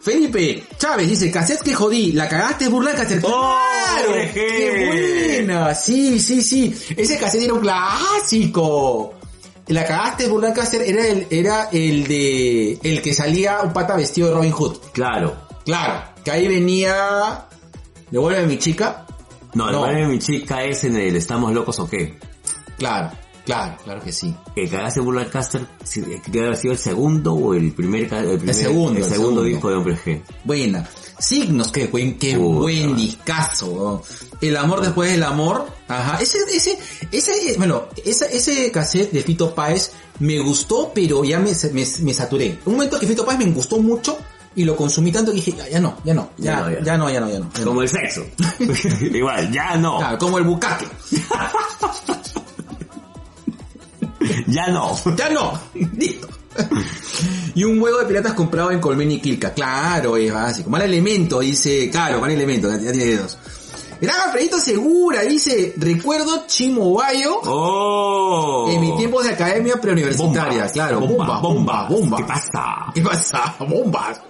Felipe 0.01 0.65
Chávez 0.79 1.09
dice, 1.09 1.31
cassette 1.33 1.63
que 1.63 1.75
jodí, 1.75 2.13
la 2.13 2.29
cagaste 2.29 2.69
burla 2.69 2.93
cassette. 2.95 3.25
¡Oh, 3.27 3.59
¡Claro! 4.05 4.13
¡Qué 4.33 5.37
buena! 5.39 5.75
Sí, 5.75 6.21
sí, 6.21 6.43
sí. 6.43 6.73
Ese 6.97 7.19
cassette 7.19 7.43
era 7.45 7.55
un 7.55 7.61
clásico. 7.61 9.15
La 9.69 9.85
cagaste 9.85 10.29
burla 10.29 10.53
cassette 10.55 10.89
era 10.89 11.07
el, 11.09 11.27
era 11.29 11.69
el 11.73 12.07
de, 12.07 12.79
el 12.85 13.03
que 13.03 13.13
salía 13.15 13.63
un 13.63 13.73
pata 13.73 13.97
vestido 13.97 14.29
de 14.29 14.35
Robin 14.35 14.53
Hood. 14.53 14.77
Claro. 14.93 15.35
Claro. 15.65 16.05
Que 16.25 16.31
ahí 16.31 16.47
venía, 16.47 17.47
devuelve 18.11 18.47
mi 18.47 18.59
chica. 18.59 19.07
No, 19.55 19.71
No. 19.73 19.79
el 19.79 19.83
baile 19.87 20.01
de 20.03 20.07
mi 20.07 20.19
chica 20.21 20.63
es 20.63 20.85
en 20.85 20.97
el 20.97 21.17
Estamos 21.17 21.53
locos 21.53 21.81
o 21.81 21.89
qué. 21.89 22.17
Claro, 22.79 23.11
claro, 23.47 23.77
claro 23.83 24.01
que 24.03 24.13
sí. 24.13 24.35
que 24.55 24.69
cagaste 24.69 25.01
Burla 25.01 25.25
Caster, 25.31 25.67
si- 25.85 26.03
debe 26.27 26.47
haber 26.49 26.57
sido 26.59 26.73
el 26.73 26.79
segundo 26.79 27.33
o 27.33 27.55
el 27.55 27.73
primer, 27.73 28.03
el 28.13 28.37
primer- 28.39 28.55
segundo, 28.55 28.91
el 28.91 28.97
el 28.99 29.05
segundo 29.05 29.15
segundo. 29.15 29.43
disco 29.45 29.71
de 29.71 29.77
Hombre 29.77 29.99
G. 30.05 30.23
Buena. 30.45 30.87
Signos, 31.19 31.73
qué 31.73 31.87
buen, 31.87 32.19
qué 32.19 32.37
Puta. 32.37 32.59
buen 32.61 32.95
discazo. 32.95 34.03
El 34.43 34.55
amor 34.59 34.83
después 34.83 35.11
del 35.13 35.23
amor. 35.23 35.67
Ajá. 35.89 36.19
Ese, 36.21 36.37
ese, 36.55 36.79
ese, 37.11 37.55
bueno, 37.57 37.85
ese, 38.05 38.37
ese 38.37 38.71
cassette 38.71 39.13
de 39.13 39.23
Fito 39.23 39.55
Páez 39.55 39.93
me 40.19 40.39
gustó, 40.41 40.93
pero 40.95 41.25
ya 41.25 41.39
me, 41.39 41.53
me, 41.73 41.87
me 42.03 42.13
saturé. 42.13 42.59
Un 42.67 42.75
momento 42.75 43.01
que 43.01 43.07
Fito 43.07 43.25
Páez 43.25 43.39
me 43.39 43.47
gustó 43.47 43.79
mucho 43.79 44.19
y 44.55 44.65
lo 44.65 44.77
consumí 44.77 45.11
tanto 45.11 45.31
que 45.31 45.37
dije, 45.37 45.53
ya, 45.57 45.67
ya 45.69 45.81
no, 45.81 45.97
ya 46.05 46.13
no, 46.13 46.31
ya, 46.37 46.45
Ya 46.45 46.61
no, 46.61 46.71
ya. 46.71 46.97
no, 46.99 47.11
ya 47.11 47.21
no, 47.21 47.31
ya 47.31 47.39
no. 47.41 47.51
ya 47.55 47.61
no. 47.61 47.65
Como 47.67 47.81
el 47.83 47.89
sexo. 47.89 48.23
Igual, 49.01 49.51
ya 49.53 49.77
no. 49.77 49.97
Claro, 49.99 50.19
como 50.19 50.37
el 50.37 50.45
bucaque. 50.45 50.87
Ya 54.47 54.69
no. 54.69 54.97
Ya 55.17 55.29
no. 55.31 55.59
Listo. 55.97 56.29
Y 57.55 57.65
un 57.65 57.81
huevo 57.81 57.99
de 57.99 58.07
piratas 58.07 58.33
comprado 58.35 58.71
en 58.71 58.81
Colmen 58.81 59.11
y 59.11 59.21
Quilca. 59.21 59.53
Claro, 59.53 60.17
es 60.17 60.33
básico. 60.33 60.71
Mal 60.71 60.83
elemento, 60.83 61.41
dice. 61.41 61.91
Claro, 61.91 62.21
mal 62.21 62.31
elemento, 62.31 62.71
ya, 62.71 62.79
tiene 62.79 63.05
dedos. 63.05 63.37
Gran 64.01 64.21
Alfredito 64.27 64.59
Segura, 64.59 65.23
dice. 65.23 65.75
Recuerdo 65.77 66.45
Chimobayo 66.47 67.41
Oh. 67.45 68.69
en 68.71 68.81
mis 68.81 68.97
tiempos 68.97 69.25
de 69.25 69.31
academia 69.31 69.81
preuniversitaria. 69.81 70.67
Claro, 70.69 71.01
bomba, 71.01 71.39
bomba, 71.41 71.89
bomba. 71.89 72.17
¿Qué 72.19 72.25
pasa? 72.25 72.87
¿Qué 72.95 73.01
pasa? 73.03 73.55
Bombas. 73.61 74.21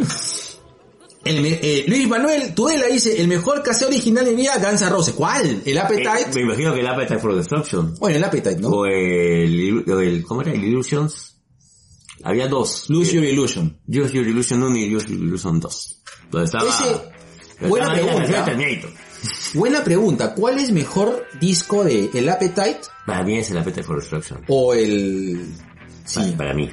El 1.26 1.44
eh, 1.46 1.84
Luis 1.88 2.08
Manuel 2.08 2.54
Tudela 2.54 2.86
dice, 2.86 3.20
el 3.20 3.28
mejor 3.28 3.62
caseo 3.62 3.88
original 3.88 4.24
de 4.24 4.30
mi 4.32 4.42
vida, 4.42 4.58
Guns 4.58 4.82
N' 4.82 4.90
Roses. 4.90 5.14
¿Cuál? 5.14 5.62
¿El 5.64 5.76
Eh, 5.76 5.80
Appetite? 5.80 6.30
me 6.34 6.42
imagino 6.42 6.72
que 6.74 6.80
el 6.80 6.86
Appetite 6.86 7.18
for 7.18 7.34
Destruction. 7.34 7.94
Bueno, 7.98 8.16
el 8.16 8.24
Appetite, 8.24 8.56
¿no? 8.60 8.68
O 8.68 8.86
el, 8.86 10.24
¿cómo 10.26 10.42
era? 10.42 10.52
El 10.52 10.64
Illusions. 10.64 11.36
Había 12.24 12.48
dos. 12.48 12.88
Lose 12.88 13.12
Your 13.12 13.24
Illusion. 13.24 13.78
Use 13.86 14.12
Your 14.12 14.26
Illusion 14.26 14.62
1 14.62 14.76
y 14.78 14.94
Use 14.96 15.08
Your 15.08 15.20
Illusion 15.20 15.60
2. 15.60 16.02
Donde 16.30 16.44
estaba... 16.46 16.68
Ese- 16.68 17.68
buena 17.68 17.92
pregunta. 17.92 18.46
Buena 19.54 19.82
pregunta. 19.82 20.34
¿Cuál 20.34 20.58
es 20.58 20.70
mejor 20.72 21.24
disco 21.40 21.82
de 21.84 22.10
El 22.14 22.28
Appetite 22.28 22.80
Para 23.06 23.24
mí 23.24 23.38
es 23.38 23.50
el 23.50 23.58
Appetite 23.58 23.82
for 23.82 23.98
Destruction. 23.98 24.42
o 24.48 24.74
el... 24.74 25.46
Sí. 26.04 26.20
Para, 26.20 26.36
para 26.36 26.54
mí. 26.54 26.70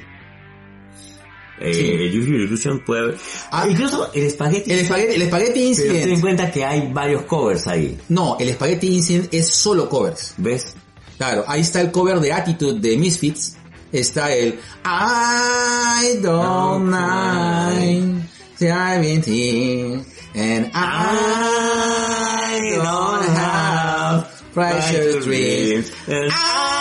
Eh, 1.60 1.74
Sí. 1.74 1.90
El 1.90 2.20
Use 2.20 2.30
Your 2.30 2.40
Illusion 2.40 2.80
puede 2.84 3.00
haber... 3.02 3.18
Ah, 3.50 3.66
incluso 3.68 4.10
el 4.12 4.30
Spaghetti... 4.30 4.72
El 4.72 4.84
Spaghetti, 4.86 5.14
el 5.14 5.26
Spaghetti 5.28 5.72
Pero 5.76 5.76
ten 5.76 5.92
en 5.94 5.96
Incident. 6.00 6.20
cuenta 6.20 6.50
que 6.50 6.64
hay 6.64 6.90
varios 6.92 7.22
covers 7.22 7.66
ahí. 7.66 7.96
No, 8.08 8.36
el 8.40 8.52
Spaghetti 8.52 8.88
Incident 8.88 9.32
es 9.32 9.48
solo 9.48 9.88
covers. 9.88 10.34
¿Ves? 10.38 10.74
Claro, 11.16 11.44
ahí 11.46 11.60
está 11.60 11.80
el 11.80 11.92
cover 11.92 12.18
de 12.20 12.32
Attitude 12.32 12.80
de 12.80 12.96
Misfits. 12.96 13.56
Está 13.92 14.34
el 14.34 14.58
I 14.84 16.18
don't 16.20 16.90
mind 16.90 18.28
seventeen 18.56 20.04
and 20.34 20.68
I 20.74 22.76
don't 22.82 23.28
have 23.38 24.26
precious 24.52 25.24
dreams. 25.24 25.92
Ah, 26.08 26.28
ya 26.28 26.73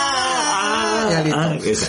Ah, 1.33 1.57
esa. 1.63 1.87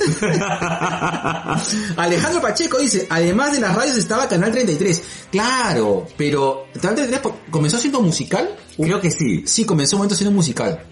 Alejandro 1.96 2.40
Pacheco 2.40 2.78
dice, 2.78 3.06
además 3.10 3.52
de 3.52 3.60
las 3.60 3.74
radios 3.74 3.96
estaba 3.96 4.28
Canal 4.28 4.52
33. 4.52 5.02
Claro, 5.30 6.06
pero 6.16 6.66
Canal 6.80 6.96
33 6.96 7.20
po- 7.20 7.36
comenzó 7.50 7.78
siendo 7.78 8.00
musical. 8.00 8.54
Creo 8.76 9.00
que 9.00 9.10
sí. 9.10 9.44
Sí, 9.46 9.64
comenzó 9.64 9.96
un 9.96 10.00
momento 10.00 10.14
siendo 10.16 10.34
musical. 10.34 10.84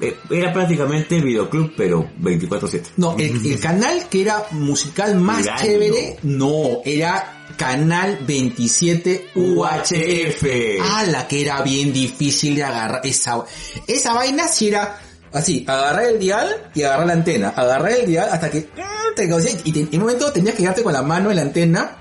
Eh, 0.00 0.16
Era 0.30 0.52
prácticamente 0.52 1.20
videoclub, 1.20 1.74
pero 1.76 2.10
24-7. 2.20 2.82
No, 2.96 3.16
el, 3.18 3.44
el 3.46 3.60
canal 3.60 4.08
que 4.08 4.22
era 4.22 4.44
musical 4.50 5.14
más 5.16 5.46
chévere, 5.60 6.18
no, 6.24 6.80
era 6.84 7.44
Canal 7.56 8.18
27 8.26 9.28
UHF. 9.36 10.44
Ah, 10.82 11.04
la 11.06 11.28
que 11.28 11.42
era 11.42 11.62
bien 11.62 11.92
difícil 11.92 12.56
de 12.56 12.64
agarrar. 12.64 13.02
Esa, 13.04 13.44
esa 13.86 14.12
vaina 14.14 14.48
si 14.48 14.68
era 14.68 14.98
así, 15.32 15.64
agarrar 15.68 16.04
el 16.04 16.18
dial 16.18 16.70
y 16.74 16.82
agarrar 16.82 17.06
la 17.06 17.12
antena. 17.14 17.48
Agarrar 17.56 17.92
el 17.92 18.06
dial 18.06 18.28
hasta 18.30 18.50
que 18.50 18.68
te 19.16 19.24
y 19.64 19.72
te- 19.72 19.80
en 19.80 19.88
un 19.94 20.00
momento 20.00 20.32
tenías 20.32 20.54
que 20.54 20.62
quedarte 20.62 20.82
con 20.82 20.92
la 20.92 21.02
mano 21.02 21.30
en 21.30 21.36
la 21.36 21.42
antena. 21.42 21.96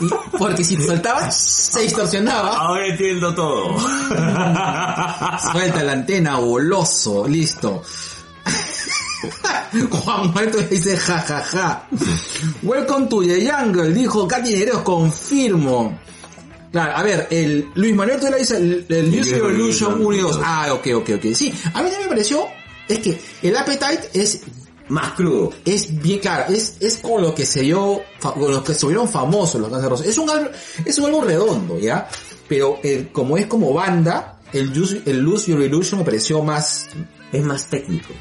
y- 0.00 0.08
porque 0.38 0.64
si 0.64 0.76
te 0.76 0.84
soltabas, 0.86 1.36
se 1.36 1.82
distorsionaba. 1.82 2.56
Ahora 2.56 2.86
entiendo 2.86 3.34
todo. 3.34 3.76
Suelta 5.52 5.82
la 5.82 5.92
antena, 5.92 6.36
goloso, 6.36 7.26
listo. 7.28 7.82
Juan 9.90 10.32
Muerto 10.32 10.58
dice 10.58 10.96
jajaja. 10.96 11.84
Welcome 12.62 13.08
to 13.08 13.22
the 13.22 13.46
jungle, 13.50 13.92
dijo 13.92 14.26
Katy 14.26 14.54
Nereos, 14.54 14.82
confirmo. 14.82 15.98
Claro, 16.72 16.96
a 16.96 17.02
ver, 17.02 17.26
el 17.30 17.68
Luis 17.74 17.94
Manuel 17.94 18.18
Tudela 18.20 18.36
dice 18.36 18.56
el, 18.56 18.86
el 18.88 19.10
Your 19.10 19.52
Illusion 19.52 20.04
1 20.04 20.16
y 20.16 20.20
2. 20.20 20.40
Ah, 20.42 20.68
ok, 20.72 20.86
ok, 20.96 21.10
ok. 21.16 21.34
Sí, 21.34 21.52
a 21.64 21.82
mí 21.82 21.90
también 21.90 22.02
me 22.02 22.08
pareció, 22.08 22.46
es 22.90 22.98
que 23.00 23.20
el 23.42 23.56
Appetite 23.56 24.10
es, 24.14 24.42
Más 24.88 25.12
crudo. 25.12 25.52
es 25.64 26.00
bien 26.02 26.18
claro, 26.18 26.52
es, 26.52 26.76
es 26.80 26.98
con 26.98 27.22
lo 27.22 27.34
que 27.34 27.46
se 27.46 27.62
dio, 27.62 28.02
con 28.20 28.50
los 28.50 28.62
que 28.64 28.74
se 28.74 28.86
famosos 29.06 29.60
los 29.60 29.70
Guns. 29.70 30.00
Es 30.02 30.18
un 30.18 30.28
álbum, 30.28 30.48
es 30.84 30.98
un 30.98 31.04
álbum 31.06 31.24
redondo, 31.24 31.78
¿ya? 31.78 32.08
Pero 32.48 32.78
el, 32.82 33.12
como 33.12 33.36
es 33.36 33.46
como 33.46 33.72
banda, 33.72 34.40
el, 34.52 34.72
el 35.06 35.20
Lose 35.20 35.50
Your 35.52 35.60
Illusion 35.62 36.00
me 36.00 36.04
pareció 36.04 36.42
más, 36.42 36.88
Es 37.32 37.44
más 37.44 37.68
técnico. 37.68 38.12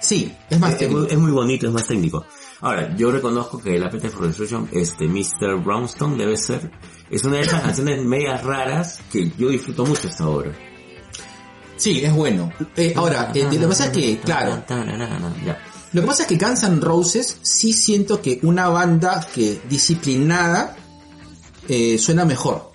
sí, 0.00 0.34
es 0.50 0.58
más 0.58 0.72
Es, 0.72 0.78
técnico. 0.78 1.00
muy, 1.02 1.10
es 1.12 1.18
muy 1.18 1.30
bonito, 1.30 1.66
es 1.68 1.72
más 1.72 1.86
técnico. 1.86 2.26
Ahora, 2.62 2.96
yo 2.96 3.12
reconozco 3.12 3.58
que 3.62 3.76
el 3.76 3.84
Appetite 3.84 4.10
for 4.10 4.26
Destruction, 4.26 4.68
este, 4.72 5.06
Mr. 5.06 5.62
Brownstone 5.62 6.16
debe 6.16 6.36
ser, 6.36 6.70
es 7.10 7.22
una 7.22 7.36
de 7.36 7.42
esas 7.42 7.60
canciones 7.66 8.02
medias 8.04 8.42
raras 8.42 8.98
que 9.12 9.30
yo 9.38 9.50
disfruto 9.50 9.84
mucho 9.86 10.08
hasta 10.08 10.24
ahora. 10.24 10.52
Sí, 11.76 12.04
es 12.04 12.12
bueno. 12.12 12.52
Eh, 12.76 12.94
ahora, 12.96 13.30
eh, 13.34 13.44
lo 13.44 13.50
que 13.50 13.66
pasa 13.66 13.86
es 13.86 13.90
que, 13.90 14.18
claro. 14.18 14.62
Lo 15.92 16.00
que 16.00 16.06
pasa 16.06 16.22
es 16.22 16.28
que 16.28 16.36
Guns 16.36 16.62
N' 16.64 16.80
Roses 16.80 17.38
sí 17.42 17.72
siento 17.72 18.20
que 18.20 18.40
una 18.42 18.68
banda 18.68 19.26
que 19.34 19.60
disciplinada 19.68 20.76
eh, 21.68 21.98
suena 21.98 22.24
mejor. 22.24 22.72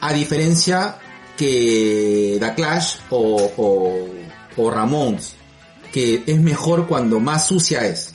A 0.00 0.12
diferencia 0.12 0.98
que 1.36 2.36
The 2.40 2.54
Clash 2.54 2.96
o, 3.10 3.52
o, 3.56 4.62
o 4.62 4.70
Ramones, 4.70 5.34
que 5.92 6.22
es 6.26 6.40
mejor 6.40 6.86
cuando 6.86 7.20
más 7.20 7.46
sucia 7.46 7.86
es. 7.86 8.12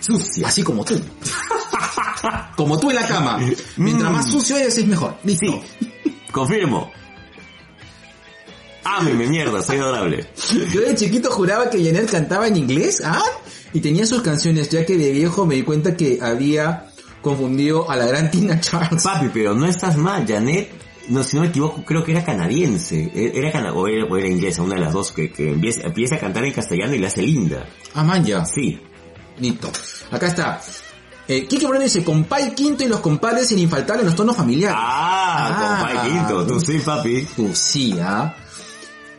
Sucia. 0.00 0.48
Así 0.48 0.62
como 0.62 0.84
tú. 0.84 0.98
como 2.56 2.78
tú 2.78 2.90
en 2.90 2.96
la 2.96 3.06
cama. 3.06 3.38
Mientras 3.76 4.10
más 4.10 4.30
sucio 4.30 4.56
eres 4.56 4.78
es 4.78 4.86
mejor. 4.86 5.16
Listo. 5.24 5.62
Confirmo. 6.32 6.90
Ámeme, 8.84 9.26
mierda, 9.26 9.62
soy 9.62 9.76
adorable. 9.78 10.26
Yo 10.72 10.80
de 10.80 10.94
chiquito 10.94 11.30
juraba 11.30 11.68
que 11.70 11.84
Janet 11.84 12.10
cantaba 12.10 12.46
en 12.48 12.56
inglés, 12.56 13.02
¿ah? 13.04 13.22
Y 13.72 13.80
tenía 13.80 14.06
sus 14.06 14.22
canciones, 14.22 14.68
ya 14.70 14.86
que 14.86 14.96
de 14.96 15.10
viejo 15.12 15.44
me 15.44 15.56
di 15.56 15.62
cuenta 15.62 15.96
que 15.96 16.18
había 16.22 16.86
confundido 17.20 17.90
a 17.90 17.96
la 17.96 18.06
gran 18.06 18.30
Tina 18.30 18.58
Charles. 18.60 19.02
Papi, 19.02 19.28
pero 19.32 19.54
no 19.54 19.66
estás 19.66 19.96
mal, 19.96 20.26
Janet, 20.26 20.70
no, 21.08 21.22
si 21.22 21.36
no 21.36 21.42
me 21.42 21.48
equivoco, 21.48 21.84
creo 21.84 22.02
que 22.04 22.12
era 22.12 22.24
canadiense. 22.24 23.10
E- 23.14 23.32
Era 23.34 23.52
cana 23.52 23.72
o, 23.74 23.86
era, 23.88 24.04
o 24.06 24.16
era 24.16 24.28
inglesa, 24.28 24.62
una 24.62 24.76
de 24.76 24.80
las 24.82 24.92
dos, 24.92 25.12
que, 25.12 25.30
que 25.30 25.50
empieza, 25.50 25.82
empieza 25.82 26.14
a 26.14 26.18
cantar 26.18 26.44
en 26.44 26.52
castellano 26.52 26.94
y 26.94 26.98
le 26.98 27.06
hace 27.08 27.22
linda. 27.22 27.66
Ah, 27.94 28.04
man, 28.04 28.24
ya. 28.24 28.44
Sí. 28.46 28.80
Listo. 29.38 29.70
Acá 30.10 30.26
está. 30.28 30.60
Eh, 31.28 31.46
Kike 31.46 31.66
Moreno 31.66 31.84
dice, 31.84 32.02
compay 32.02 32.54
quinto 32.54 32.84
y 32.84 32.88
los 32.88 33.00
compadres 33.00 33.48
sin 33.48 33.58
infaltar 33.58 34.00
en 34.00 34.06
los 34.06 34.16
tonos 34.16 34.34
familiares. 34.34 34.78
Ah, 34.80 35.48
Ah. 35.50 35.78
compadre 35.86 36.10
Quinto, 36.10 36.46
tú 36.46 36.60
sí, 36.60 36.78
papi. 36.78 37.26
Tú 37.36 37.50
sí, 37.54 37.98
¿ah? 38.00 38.34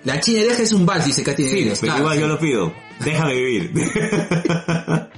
La 0.05 0.19
chinereja 0.19 0.63
es 0.63 0.71
un 0.73 0.85
vals, 0.85 1.05
dice 1.05 1.23
Katy 1.23 1.43
Sí, 1.49 1.63
pero 1.63 1.75
Claro, 1.81 1.99
igual 1.99 2.15
sí. 2.15 2.21
yo 2.21 2.27
lo 2.27 2.39
pido. 2.39 2.73
Déjame 3.03 3.33
vivir. 3.35 3.71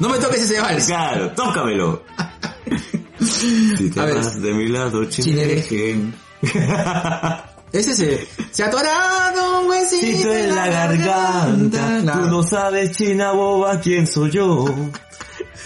No 0.00 0.08
me 0.08 0.18
toques 0.18 0.42
ese 0.42 0.60
vals. 0.60 0.86
claro, 0.86 1.30
tócamelo. 1.32 2.02
Si 3.18 3.90
te 3.90 3.98
A 4.00 4.04
ver. 4.04 4.14
vas 4.16 4.40
de 4.40 4.52
mi 4.54 4.68
lado, 4.68 5.04
chinereje. 5.06 5.98
Ese 7.72 7.90
es 7.90 7.98
el... 8.00 8.28
Se 8.52 8.62
ha 8.62 8.66
atorado 8.66 9.60
un 9.62 9.68
huesito 9.70 10.32
en 10.32 10.54
la 10.54 10.68
garganta, 10.68 11.98
Claro. 12.02 12.20
tú 12.20 12.26
no 12.28 12.42
sabes, 12.44 12.92
china 12.92 13.32
boba, 13.32 13.80
quién 13.80 14.06
soy 14.06 14.30
yo. 14.30 14.66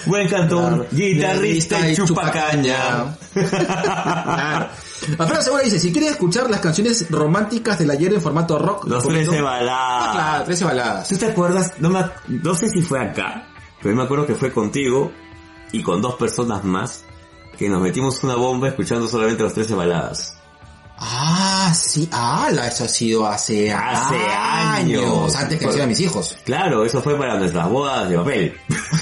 Buen 0.06 0.28
cantor, 0.28 0.72
Claro. 0.72 0.86
guitarrista 0.90 1.89
y 1.90 1.97
chupacaña. 1.97 3.16
Alfredo 5.18 5.43
Segura 5.43 5.62
dice, 5.62 5.78
si 5.78 5.93
quieres 5.93 6.10
escuchar 6.12 6.51
las 6.51 6.60
canciones 6.60 7.06
románticas 7.10 7.78
del 7.78 7.90
ayer 7.90 8.12
en 8.14 8.20
formato 8.20 8.59
rock... 8.59 8.85
Los 8.86 9.05
un 9.05 9.12
poquito- 9.12 9.31
13 9.32 9.39
Ah, 9.39 9.43
baladas. 9.51 10.12
claro, 10.12 10.44
13 10.44 10.64
baladas. 10.64 11.09
¿Tú 11.09 11.16
te 11.16 11.27
acuerdas? 11.27 11.72
No, 11.78 11.90
me, 11.90 12.05
no 12.28 12.55
sé 12.55 12.68
si 12.68 12.82
fue 12.82 13.01
acá, 13.01 13.47
pero 13.82 13.94
me 13.97 14.02
acuerdo 14.02 14.27
que 14.27 14.35
fue 14.35 14.52
contigo 14.52 15.10
y 15.72 15.82
con 15.82 16.02
dos 16.02 16.14
personas 16.16 16.64
más 16.64 17.05
que 17.59 17.68
nos 17.68 17.81
metimos 17.82 18.22
una 18.24 18.36
bomba 18.36 18.68
escuchando 18.68 19.06
solamente 19.09 19.43
los 19.43 19.55
13 19.55 19.74
baladas. 19.74 20.35
Ah, 21.02 21.72
sí, 21.74 22.06
ah, 22.12 22.48
eso 22.51 22.85
ha 22.85 22.89
sido 22.89 23.27
hace, 23.27 23.72
Hace 23.72 24.16
años. 24.16 25.35
antes 25.35 25.59
que 25.59 25.64
nacieran 25.66 25.89
mis 25.89 26.01
hijos. 26.01 26.36
Claro, 26.44 26.85
eso 26.85 27.01
fue 27.02 27.16
para 27.16 27.39
nuestras 27.39 27.68
bodas 27.70 28.09
de 28.10 28.16
papel. 28.18 28.55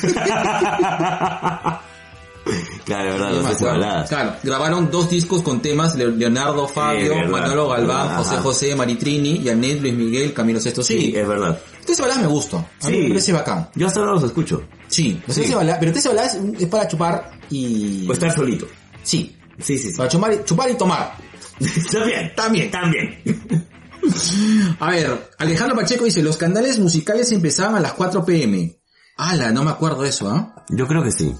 claro, 2.84 3.12
verdad, 3.12 3.30
Yo 3.30 3.34
los 3.36 3.42
me 3.44 3.48
13 3.50 3.54
acuerdo. 3.64 3.80
baladas. 3.80 4.08
Claro, 4.08 4.34
grabaron 4.42 4.90
dos 4.90 5.10
discos 5.10 5.42
con 5.42 5.60
temas, 5.60 5.94
Le- 5.96 6.06
Leonardo 6.12 6.68
Fabio. 6.68 7.14
Manolo 7.28 7.68
Galván. 7.68 8.16
José 8.16 8.36
José, 8.38 8.74
Maritrini, 8.76 9.42
Yanet, 9.42 9.80
Luis 9.80 9.94
Miguel, 9.94 10.32
Camilo 10.32 10.60
Sesto. 10.60 10.82
Sí, 10.82 11.00
Sí, 11.00 11.12
es 11.16 11.26
verdad. 11.28 11.58
Trece 11.84 12.00
baladas 12.02 12.22
me 12.22 12.28
gusta. 12.28 12.58
A 12.58 12.88
mí 12.88 12.94
Sí. 12.96 13.02
me 13.02 13.08
parece 13.08 13.32
bacán. 13.32 13.68
Yo 13.74 13.86
hasta 13.86 14.00
ahora 14.00 14.12
los 14.12 14.22
escucho. 14.24 14.62
Sí, 14.88 15.20
los 15.26 15.34
Sí. 15.34 15.40
13 15.42 15.56
baladas, 15.56 15.78
pero 15.80 15.92
13 15.92 16.08
baladas 16.08 16.34
es, 16.36 16.42
es 16.62 16.68
para 16.68 16.86
chupar 16.88 17.30
y... 17.50 18.06
O 18.08 18.12
estar 18.12 18.32
solito. 18.34 18.66
Sí, 19.02 19.34
Sí, 19.60 19.76
sí, 19.78 19.90
sí. 19.90 19.96
para 19.96 20.08
chupar, 20.08 20.32
y- 20.32 20.44
chupar 20.44 20.70
y 20.70 20.74
tomar. 20.74 21.12
También, 21.92 22.34
También. 22.34 22.70
también. 22.70 23.22
A 24.80 24.90
ver, 24.90 25.30
Alejandro 25.38 25.76
Pacheco 25.76 26.04
dice, 26.04 26.22
los 26.22 26.36
canales 26.36 26.78
musicales 26.78 27.30
empezaban 27.32 27.74
a 27.74 27.80
las 27.80 27.92
4 27.92 28.24
pm. 28.24 28.80
Ala, 29.16 29.50
no 29.50 29.64
me 29.64 29.70
acuerdo 29.70 30.04
eso, 30.04 30.30
¿ah? 30.30 30.64
Yo 30.70 30.86
creo 30.86 31.02
que 31.02 31.10
sí. 31.10 31.34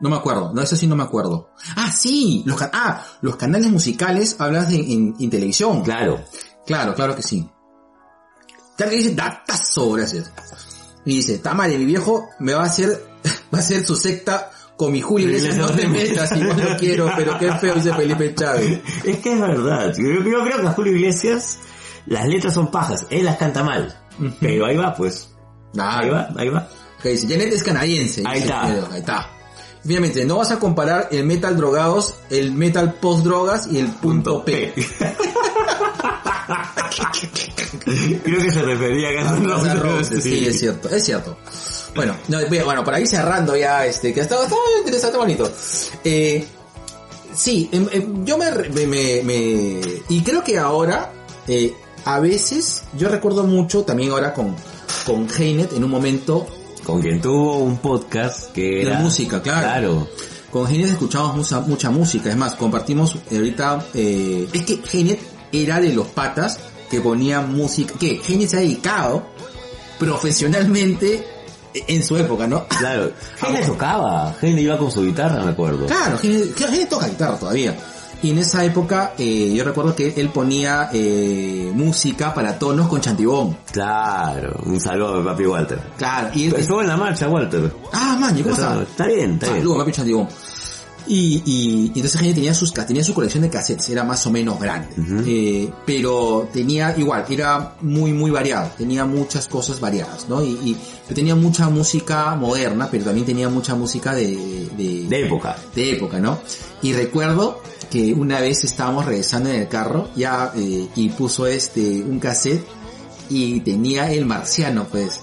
No 0.00 0.10
me 0.10 0.16
acuerdo, 0.16 0.52
no, 0.52 0.60
eso 0.60 0.76
sí 0.76 0.86
no 0.86 0.96
me 0.96 1.04
acuerdo. 1.04 1.50
Ah, 1.76 1.90
sí, 1.92 2.42
los, 2.46 2.60
ah, 2.60 3.06
los 3.22 3.36
canales 3.36 3.70
musicales 3.70 4.36
hablas 4.38 4.68
de, 4.68 4.76
en, 4.76 5.14
en 5.18 5.30
televisión. 5.30 5.82
Claro. 5.82 6.22
Claro, 6.66 6.94
claro 6.94 7.14
que 7.14 7.22
sí. 7.22 7.48
Claro 8.76 8.90
que 8.90 8.96
dice, 8.98 9.14
datazo, 9.14 9.92
gracias. 9.92 10.30
Y 11.06 11.16
dice, 11.16 11.38
Tamare, 11.38 11.78
mi 11.78 11.84
viejo 11.84 12.28
me 12.40 12.54
va 12.54 12.62
a 12.62 12.66
hacer, 12.66 12.88
va 13.54 13.58
a 13.58 13.60
hacer 13.60 13.86
su 13.86 13.94
secta 13.94 14.50
con 14.76 14.92
mi 14.92 15.00
Julio 15.00 15.28
Iglesias, 15.28 15.56
no 15.56 15.70
te 15.70 15.86
metas, 15.86 16.32
igual 16.36 16.70
lo 16.70 16.76
quiero, 16.76 17.10
pero 17.16 17.38
qué 17.38 17.52
feo, 17.52 17.74
dice 17.74 17.94
Felipe 17.94 18.34
Chávez. 18.34 18.80
Es 19.04 19.18
que 19.18 19.32
es 19.32 19.40
verdad. 19.40 19.94
Yo, 19.96 20.04
yo 20.08 20.22
creo 20.22 20.60
que 20.60 20.66
a 20.66 20.72
Julio 20.72 20.92
Iglesias 20.92 21.58
las 22.06 22.26
letras 22.26 22.54
son 22.54 22.70
pajas. 22.70 23.06
Él 23.10 23.24
las 23.24 23.36
canta 23.36 23.62
mal. 23.62 23.96
Pero 24.40 24.66
ahí 24.66 24.76
va, 24.76 24.94
pues. 24.94 25.30
Ahí 25.78 26.08
va, 26.10 26.28
ahí 26.36 26.48
va. 26.48 26.68
Que 27.02 27.10
dice, 27.10 27.28
Janet 27.28 27.52
es 27.52 27.62
canadiense. 27.62 28.22
Ahí 28.26 28.40
está. 28.40 28.62
Ahí 28.62 28.98
está. 28.98 29.30
Obviamente, 29.84 30.24
no 30.24 30.38
vas 30.38 30.50
a 30.50 30.58
comparar 30.58 31.08
el 31.10 31.24
metal 31.24 31.56
drogados, 31.56 32.14
el 32.30 32.52
metal 32.52 32.94
post 32.94 33.22
drogas 33.24 33.66
y 33.70 33.78
el 33.78 33.88
punto 33.88 34.42
P. 34.44 34.72
Creo 38.22 38.40
que 38.40 38.50
se 38.50 38.62
refería 38.62 39.20
a 39.20 39.36
Roses. 39.36 39.80
Roses, 39.80 40.22
sí, 40.22 40.46
es 40.46 40.58
cierto, 40.58 40.88
es 40.88 41.04
cierto. 41.04 41.36
Bueno, 41.94 42.16
no, 42.28 42.38
bueno, 42.64 42.84
para 42.84 42.98
ir 43.00 43.06
cerrando 43.06 43.56
ya, 43.56 43.86
este, 43.86 44.12
que 44.12 44.20
estaba, 44.20 44.42
estaba 44.44 44.60
interesante, 44.78 45.16
bonito. 45.16 45.52
Eh, 46.02 46.44
sí, 47.34 47.68
em, 47.72 47.86
em, 47.92 48.24
yo 48.24 48.36
me, 48.36 48.50
me, 48.50 48.86
me- 48.86 49.22
me- 49.22 49.80
y 50.08 50.22
creo 50.22 50.42
que 50.42 50.58
ahora, 50.58 51.12
eh, 51.46 51.72
a 52.04 52.18
veces, 52.20 52.82
yo 52.98 53.08
recuerdo 53.08 53.44
mucho, 53.44 53.84
también 53.84 54.10
ahora 54.10 54.34
con, 54.34 54.54
con 55.06 55.28
Heinet, 55.38 55.72
en 55.72 55.84
un 55.84 55.90
momento, 55.90 56.46
Con 56.84 57.00
quien 57.00 57.20
tuvo 57.20 57.58
un 57.58 57.78
podcast 57.78 58.52
que 58.52 58.62
De 58.62 58.82
era... 58.82 58.98
música, 58.98 59.40
claro. 59.40 60.08
con 60.50 60.66
Genet 60.66 60.90
escuchamos 60.90 61.34
mucha, 61.36 61.60
mucha 61.60 61.90
música, 61.90 62.28
es 62.30 62.36
más, 62.36 62.54
compartimos 62.56 63.14
eh, 63.30 63.36
ahorita, 63.36 63.86
eh, 63.94 64.48
es 64.52 64.64
que 64.64 64.78
Genet 64.86 65.20
era 65.52 65.80
de 65.80 65.92
los 65.94 66.08
patas 66.08 66.58
que 66.90 67.00
ponía 67.00 67.40
música, 67.40 67.94
que 67.98 68.16
Genet 68.18 68.48
se 68.50 68.56
ha 68.56 68.60
dedicado 68.60 69.24
profesionalmente 69.98 71.24
en 71.74 72.02
su 72.02 72.16
época, 72.16 72.46
¿no? 72.46 72.66
Claro. 72.68 73.10
Gene 73.40 73.66
tocaba. 73.66 74.34
Gene 74.40 74.60
iba 74.62 74.78
con 74.78 74.90
su 74.90 75.02
guitarra, 75.02 75.42
me 75.44 75.50
acuerdo. 75.52 75.86
Claro, 75.86 76.18
Genet 76.18 76.88
toca 76.88 77.08
guitarra 77.08 77.36
todavía. 77.38 77.76
Y 78.22 78.30
en 78.30 78.38
esa 78.38 78.64
época 78.64 79.12
eh, 79.18 79.52
yo 79.54 79.64
recuerdo 79.64 79.94
que 79.94 80.14
él 80.16 80.30
ponía 80.30 80.88
eh, 80.94 81.70
música 81.74 82.32
para 82.32 82.58
tonos 82.58 82.88
con 82.88 82.98
chantibón. 83.02 83.54
Claro. 83.70 84.60
Un 84.64 84.80
saludo 84.80 85.20
a 85.20 85.24
papi 85.24 85.44
Walter. 85.44 85.78
Claro, 85.98 86.30
y 86.32 86.46
él, 86.46 86.54
Estuvo 86.56 86.80
en 86.80 86.88
la 86.88 86.96
marcha, 86.96 87.28
Walter. 87.28 87.70
ah, 87.92 88.16
man, 88.18 88.34
¿cómo 88.42 88.54
Está, 88.54 88.80
está? 88.82 89.06
bien, 89.06 89.32
está 89.32 89.46
bien. 89.48 89.58
Saludos, 89.58 89.78
papi 89.78 89.92
Chantibón. 89.92 90.28
Y, 91.06 91.42
y, 91.44 91.92
y 91.94 91.98
entonces 91.98 92.20
Gene 92.20 92.34
tenía 92.34 92.54
sus 92.54 92.72
tenía 92.72 93.04
su 93.04 93.12
colección 93.12 93.42
de 93.42 93.50
cassettes, 93.50 93.90
era 93.90 94.04
más 94.04 94.26
o 94.26 94.30
menos 94.30 94.58
grande. 94.58 94.88
Eh, 95.26 95.70
pero 95.84 96.48
tenía 96.52 96.96
igual, 96.96 97.24
era 97.28 97.76
muy 97.82 98.12
muy 98.12 98.30
variado, 98.30 98.70
tenía 98.78 99.04
muchas 99.04 99.46
cosas 99.46 99.80
variadas, 99.80 100.28
¿no? 100.28 100.42
Y, 100.42 100.76
y 101.08 101.14
tenía 101.14 101.34
mucha 101.34 101.68
música 101.68 102.34
moderna, 102.36 102.88
pero 102.90 103.04
también 103.04 103.26
tenía 103.26 103.48
mucha 103.48 103.74
música 103.74 104.14
de, 104.14 104.68
de, 104.76 105.06
De 105.08 105.26
época. 105.26 105.56
de 105.74 105.92
época, 105.92 106.18
¿no? 106.18 106.38
Y 106.82 106.92
recuerdo 106.92 107.60
que 107.90 108.12
una 108.12 108.40
vez 108.40 108.64
estábamos 108.64 109.04
regresando 109.04 109.50
en 109.50 109.60
el 109.60 109.68
carro, 109.68 110.08
ya, 110.16 110.52
eh, 110.56 110.88
y 110.96 111.08
puso 111.10 111.46
este, 111.46 111.80
un 111.80 112.18
cassette, 112.18 112.64
y 113.28 113.60
tenía 113.60 114.10
el 114.12 114.26
marciano, 114.26 114.86
pues. 114.90 115.20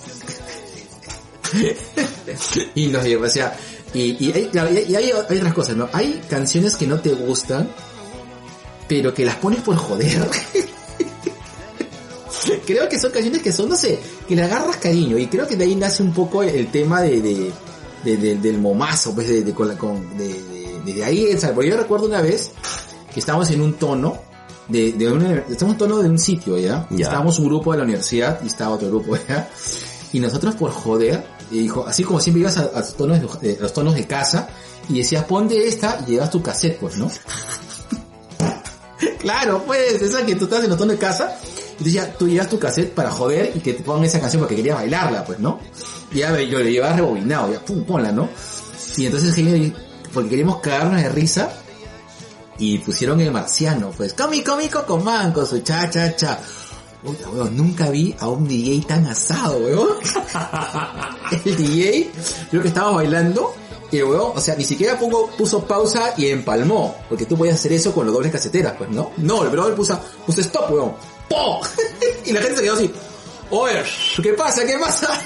y 2.76 2.88
nos 2.88 3.04
llevó, 3.04 3.26
o 3.26 3.30
sea, 3.30 3.58
y, 3.94 4.26
y, 4.26 4.32
hay- 4.32 4.48
claro, 4.48 4.72
y 4.72 4.78
hay, 4.78 4.96
hay 4.96 5.12
otras 5.12 5.54
cosas, 5.54 5.76
¿no? 5.76 5.90
Hay 5.94 6.22
canciones 6.30 6.76
que 6.76 6.88
no 6.88 7.00
te 7.00 7.12
gustan, 7.14 7.70
pero 8.88 9.14
que 9.14 9.26
las 9.26 9.36
pones 9.38 9.62
por 9.62 9.76
joder. 9.76 10.28
creo 12.66 12.90
que 12.90 13.00
son 13.00 13.12
canciones 13.12 13.42
que 13.42 13.52
son, 13.52 13.70
no 13.70 13.76
sé, 13.76 14.00
que 14.28 14.36
le 14.36 14.44
agarras 14.44 14.78
cariño, 14.78 15.18
y 15.18 15.28
creo 15.28 15.48
que 15.48 15.56
de 15.56 15.66
ahí 15.66 15.76
nace 15.76 16.04
un 16.04 16.14
poco 16.14 16.44
el 16.44 16.68
tema 16.72 17.02
de, 17.02 17.22
de, 17.22 17.52
de- 18.04 18.18
de- 18.18 18.36
del 18.38 18.58
momazo, 18.60 19.14
pues, 19.14 19.28
de, 19.28 19.44
de, 19.44 19.54
con 19.54 19.68
la- 19.68 19.78
con- 19.78 20.18
de, 20.18 21.04
ahí, 21.04 21.38
sea, 21.38 21.54
porque 21.54 21.70
yo 21.70 21.78
recuerdo 21.78 22.08
una 22.08 22.22
vez 22.22 22.52
que 23.14 23.20
estábamos 23.20 23.50
en 23.52 23.62
un 23.62 23.74
tono, 23.74 24.18
de, 24.68 24.94
de 24.94 25.12
una, 25.12 25.34
estamos 25.36 25.62
en 25.62 25.70
un 25.70 25.78
tono 25.78 25.98
de 26.00 26.10
un 26.10 26.18
sitio, 26.20 26.58
¿ya? 26.58 26.88
Ya. 26.92 27.06
Estábamos 27.08 27.38
un 27.40 27.46
grupo 27.46 27.72
de 27.74 27.80
la 27.80 27.84
universidad 27.84 28.40
y 28.44 28.48
estaba 28.48 28.76
otro 28.76 28.88
grupo, 28.88 29.18
¿ya? 29.28 29.50
Y 30.14 30.20
nosotros 30.20 30.56
por 30.56 30.72
joder, 30.72 31.26
y 31.52 31.60
dijo, 31.60 31.86
así 31.88 32.04
como 32.04 32.20
siempre 32.20 32.42
ibas 32.42 32.58
a, 32.58 32.64
a 32.64 32.80
los 32.80 32.96
tonos 33.74 33.96
de, 33.96 34.08
casa, 34.08 34.48
y 34.90 35.00
decías, 35.00 35.26
ponte 35.26 35.68
esta 35.68 36.00
y 36.08 36.12
llevas 36.12 36.30
tu 36.30 36.42
cassette, 36.42 36.80
pues, 36.80 36.98
¿no? 36.98 37.12
claro, 39.20 39.64
pues, 39.66 40.02
esa 40.02 40.26
que 40.26 40.36
tú 40.36 40.46
estás 40.46 40.64
en 40.64 40.70
los 40.70 40.78
tonos 40.78 40.96
de 40.96 41.00
casa, 41.00 41.38
Entonces 41.72 41.94
ya 41.94 42.14
tú 42.14 42.28
llevas 42.28 42.50
tu 42.50 42.58
cassette 42.58 42.94
para 42.94 43.12
joder 43.12 43.52
y 43.56 43.60
que 43.60 43.74
te 43.74 43.84
pongan 43.84 44.06
esa 44.06 44.20
canción 44.20 44.42
porque 44.42 44.56
querías 44.56 44.78
bailarla, 44.78 45.24
pues, 45.26 45.40
¿no? 45.40 45.60
Y 46.12 46.20
ya 46.20 46.40
yo 46.42 46.60
le 46.60 46.72
llevaba 46.72 46.96
rebobinado, 46.96 47.52
ya, 47.52 47.60
pum, 47.60 47.84
ponla, 47.84 48.12
¿no? 48.12 48.30
Y 48.98 49.06
entonces 49.06 49.34
porque 50.14 50.30
queríamos 50.30 50.60
cagarnos 50.60 51.02
de 51.02 51.10
risa, 51.10 51.52
y 52.62 52.78
pusieron 52.78 53.20
el 53.20 53.32
marciano, 53.32 53.92
pues, 53.92 54.14
comi, 54.14 54.44
comi, 54.44 54.70
cocoman, 54.70 55.34
con 55.34 55.48
su 55.48 55.62
cha, 55.62 55.90
cha, 55.90 56.16
cha. 56.16 56.40
Puta, 57.04 57.30
weón, 57.30 57.58
nunca 57.58 57.90
vi 57.90 58.16
a 58.20 58.28
un 58.28 58.48
DJ 58.48 58.86
tan 58.88 59.08
asado, 59.08 59.58
weón. 59.58 59.98
el 61.46 61.56
DJ, 61.56 62.12
creo 62.52 62.62
que 62.62 62.68
estaba 62.68 62.92
bailando, 62.92 63.56
y 63.92 63.98
el 63.98 64.04
weón, 64.04 64.34
o 64.36 64.40
sea, 64.40 64.56
ni 64.56 64.64
siquiera 64.64 65.00
puso 65.00 65.66
pausa 65.66 66.14
y 66.16 66.28
empalmó, 66.28 66.96
porque 67.10 67.26
tú 67.26 67.36
podías 67.36 67.56
hacer 67.56 67.74
eso 67.74 67.92
con 67.92 68.06
los 68.06 68.14
dobles 68.14 68.32
caseteras, 68.32 68.76
pues, 68.78 68.92
¿no? 68.92 69.12
No, 69.18 69.44
el 69.44 69.50
brother 69.50 69.74
puso, 69.74 70.00
puso 70.26 70.42
stop, 70.42 70.72
weón. 70.72 70.94
¡Po! 71.28 71.62
y 72.26 72.32
la 72.32 72.42
gente 72.42 72.58
se 72.58 72.64
quedó 72.64 72.76
así, 72.76 72.92
oye, 73.50 73.84
¿qué 74.22 74.34
pasa? 74.34 74.64
¿Qué 74.64 74.78
pasa? 74.78 75.20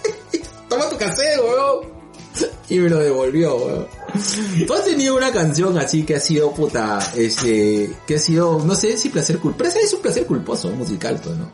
Toma 0.70 0.88
tu 0.88 0.96
cassette, 0.96 1.38
weón. 1.38 2.00
Y 2.70 2.78
me 2.78 2.88
lo 2.88 2.98
devolvió, 2.98 3.56
weón. 3.56 3.86
¿Tú 4.66 4.74
has 4.74 4.84
tenido 4.84 5.16
una 5.16 5.32
canción 5.32 5.76
así 5.78 6.02
que 6.04 6.16
ha 6.16 6.20
sido 6.20 6.52
puta, 6.52 6.98
este, 7.16 7.90
que 8.06 8.16
ha 8.16 8.18
sido, 8.18 8.62
no 8.64 8.74
sé 8.74 8.96
si 8.96 9.08
placer 9.08 9.38
culposo, 9.38 9.70
pero 9.72 9.84
es 9.86 9.92
un 9.94 10.00
placer 10.02 10.26
culposo 10.26 10.70
musical, 10.70 11.20
pues, 11.22 11.36
¿no? 11.36 11.50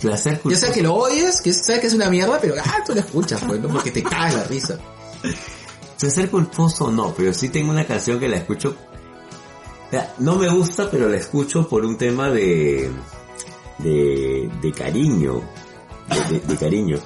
Placer 0.00 0.34
Ya 0.36 0.40
culposo. 0.42 0.64
sea 0.66 0.74
que 0.74 0.82
lo 0.82 0.94
odies, 0.94 1.40
que 1.40 1.52
sabes 1.52 1.80
que 1.80 1.86
es 1.88 1.94
una 1.94 2.08
mierda, 2.08 2.38
pero 2.40 2.54
ah, 2.64 2.82
tú 2.86 2.94
la 2.94 3.00
escuchas, 3.00 3.42
pues, 3.46 3.60
¿no? 3.60 3.68
Porque 3.68 3.90
te 3.90 4.02
cae 4.02 4.32
la 4.34 4.44
risa. 4.44 4.78
Placer 6.00 6.30
culposo 6.30 6.90
no, 6.90 7.12
pero 7.16 7.34
sí 7.34 7.48
tengo 7.48 7.70
una 7.70 7.84
canción 7.86 8.20
que 8.20 8.28
la 8.28 8.36
escucho. 8.36 8.76
no 10.18 10.36
me 10.36 10.48
gusta, 10.48 10.90
pero 10.90 11.08
la 11.08 11.16
escucho 11.16 11.68
por 11.68 11.84
un 11.84 11.96
tema 11.98 12.30
de, 12.30 12.90
de, 13.78 14.48
de 14.62 14.72
cariño. 14.72 15.42
De, 16.08 16.38
de- 16.38 16.46
de 16.46 16.56
cariño. 16.56 16.98